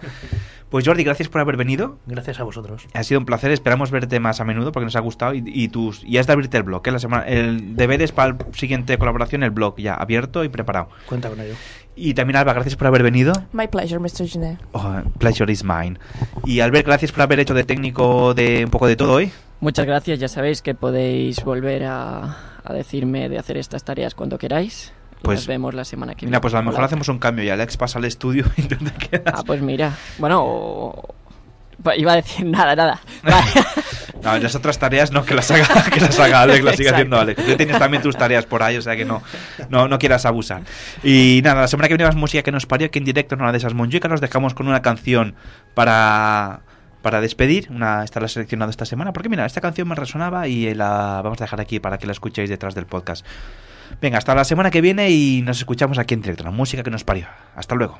Pues 0.70 0.86
Jordi, 0.88 1.04
gracias 1.04 1.28
por 1.30 1.42
haber 1.42 1.58
venido. 1.58 2.00
Gracias 2.06 2.40
a 2.40 2.44
vosotros. 2.44 2.88
Ha 2.94 3.04
sido 3.04 3.20
un 3.20 3.26
placer, 3.26 3.52
esperamos 3.52 3.92
verte 3.92 4.20
más 4.20 4.40
a 4.40 4.46
menudo 4.46 4.72
porque 4.72 4.86
nos 4.86 4.96
ha 4.96 5.00
gustado 5.02 5.34
y, 5.34 5.44
y 5.46 5.68
tus 5.68 6.04
y 6.04 6.18
has 6.18 6.28
de 6.28 6.34
abrirte 6.34 6.58
el 6.58 6.64
blog, 6.64 6.82
¿eh? 6.88 6.92
la 6.92 7.00
semana 7.00 7.24
el 7.28 7.76
deberes 7.76 8.12
para 8.12 8.30
la 8.34 8.38
siguiente 8.54 8.98
colaboración 8.98 9.44
el 9.44 9.52
blog 9.52 9.78
ya 9.78 9.96
abierto 9.96 10.44
y 10.44 10.50
preparado. 10.50 10.90
Cuenta 11.08 11.30
con 11.30 11.40
ello. 11.42 11.56
Y 11.94 12.14
también 12.14 12.38
Alba, 12.38 12.54
gracias 12.54 12.78
por 12.78 12.88
haber 12.88 13.04
venido. 13.04 13.34
My 13.52 13.68
pleasure, 13.68 14.00
Mr. 14.00 14.26
Genet. 14.28 14.58
Oh, 14.72 15.02
pleasure 15.20 15.52
is 15.52 15.64
mine. 15.66 16.00
Y 16.46 16.62
Albert, 16.62 16.86
gracias 16.88 17.12
por 17.12 17.22
haber 17.22 17.42
hecho 17.42 17.54
de 17.54 17.66
técnico 17.66 18.34
de 18.34 18.64
un 18.64 18.72
poco 18.72 18.88
de 18.88 18.96
todo 18.96 19.12
hoy. 19.14 19.32
Muchas 19.62 19.86
gracias, 19.86 20.20
ya 20.20 20.28
sabéis 20.28 20.62
que 20.62 20.74
podéis 20.76 21.44
volver 21.44 21.86
a, 21.86 22.36
a 22.64 22.74
decirme 22.74 23.30
de 23.30 23.38
hacer 23.40 23.58
estas 23.58 23.84
tareas 23.84 24.16
cuando 24.16 24.38
queráis. 24.38 24.92
Pues- 25.22 25.40
Nos 25.42 25.48
vemos 25.48 25.74
la 25.76 25.86
semana 25.86 26.14
que 26.16 26.22
viene. 26.26 26.32
Mira, 26.32 26.42
pues 26.42 26.54
a 26.56 26.58
lo 26.58 26.64
mejor 26.64 26.80
la 26.80 26.88
hacemos 26.88 27.08
un 27.10 27.20
cambio 27.20 27.46
y 27.46 27.50
Alex 27.50 27.78
pasa 27.78 28.00
al 28.00 28.06
estudio 28.06 28.44
y 28.58 28.64
tú 28.64 28.76
te 28.84 28.92
quedas. 29.08 29.36
Ah, 29.38 29.44
pues 29.46 29.62
mira. 29.62 29.96
Bueno, 30.18 30.42
o- 30.44 31.16
iba 31.96 32.14
a 32.14 32.16
decir 32.16 32.46
nada, 32.46 32.76
nada. 32.76 33.00
Vale. 33.24 33.46
No, 34.24 34.38
las 34.38 34.54
otras 34.54 34.78
tareas 34.78 35.12
no, 35.12 35.26
que 35.26 35.34
las 35.34 35.50
haga, 35.50 35.66
que 35.92 36.00
las 36.00 36.20
haga 36.20 36.44
Alex, 36.44 36.64
las 36.64 36.76
Exacto. 36.76 36.94
haciendo 36.94 37.20
Alex. 37.20 37.44
Tú 37.44 37.56
tienes 37.58 37.80
también 37.80 38.04
tus 38.04 38.16
tareas 38.16 38.46
por 38.46 38.62
ahí, 38.62 38.78
o 38.78 38.82
sea 38.84 38.96
que 38.96 39.04
no, 39.04 39.24
no, 39.70 39.88
no 39.88 39.98
quieras 39.98 40.28
abusar. 40.28 40.62
Y 41.04 41.42
nada, 41.44 41.62
la 41.62 41.68
semana 41.68 41.88
que 41.88 41.96
viene 41.96 42.06
más 42.06 42.16
música 42.16 42.44
que 42.44 42.52
nos 42.52 42.68
parió 42.68 42.86
aquí 42.86 43.00
en 43.00 43.06
directo 43.06 43.34
en 43.34 43.42
una 43.42 43.52
de 43.52 43.58
esas 43.58 43.74
monjicas. 43.74 44.12
Nos 44.12 44.22
dejamos 44.22 44.54
con 44.54 44.68
una 44.68 44.84
canción 44.84 45.34
para, 45.74 46.60
para 47.02 47.22
despedir. 47.22 47.68
Una, 47.70 48.04
esta 48.04 48.20
la 48.20 48.28
he 48.28 48.30
seleccionado 48.30 48.70
esta 48.72 48.86
semana. 48.86 49.14
Porque 49.14 49.30
mira, 49.30 49.46
esta 49.46 49.62
canción 49.62 49.88
me 49.88 49.96
resonaba 49.96 50.48
y 50.48 50.74
la 50.74 51.22
vamos 51.24 51.40
a 51.42 51.46
dejar 51.46 51.62
aquí 51.62 51.80
para 51.80 51.98
que 51.98 52.06
la 52.06 52.12
escuchéis 52.12 52.50
detrás 52.50 52.76
del 52.76 52.86
podcast. 52.86 53.26
Venga, 54.02 54.18
hasta 54.18 54.36
la 54.36 54.44
semana 54.44 54.72
que 54.72 54.82
viene 54.82 55.10
y 55.10 55.42
nos 55.42 55.58
escuchamos 55.58 55.98
aquí 55.98 56.14
en 56.14 56.22
directo, 56.22 56.44
la 56.44 56.52
música 56.52 56.84
que 56.84 56.92
nos 56.92 57.04
parió. 57.04 57.28
Hasta 57.56 57.76
luego. 57.76 58.00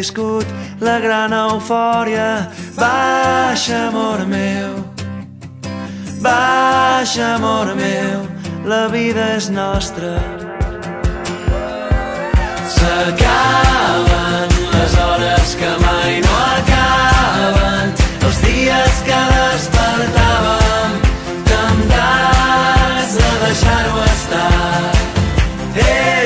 viscut 0.00 0.46
la 0.80 0.98
gran 0.98 1.32
eufòria. 1.32 2.48
Baixa, 2.76 3.88
amor 3.88 4.24
meu, 4.26 4.72
baixa, 6.24 7.34
amor 7.36 7.74
meu, 7.76 8.20
la 8.64 8.84
vida 8.94 9.24
és 9.36 9.50
nostra. 9.50 10.12
S'acaben 12.76 14.48
les 14.76 14.96
hores 15.04 15.48
que 15.60 15.72
mai 15.84 16.12
no 16.24 16.38
acaben, 16.60 17.92
els 18.28 18.40
dies 18.46 19.02
que 19.08 19.20
despertàvem, 19.34 20.96
temptats 21.52 23.12
de 23.20 23.34
deixar-ho 23.44 24.00
estar. 24.14 24.88
Eh! 25.90 26.19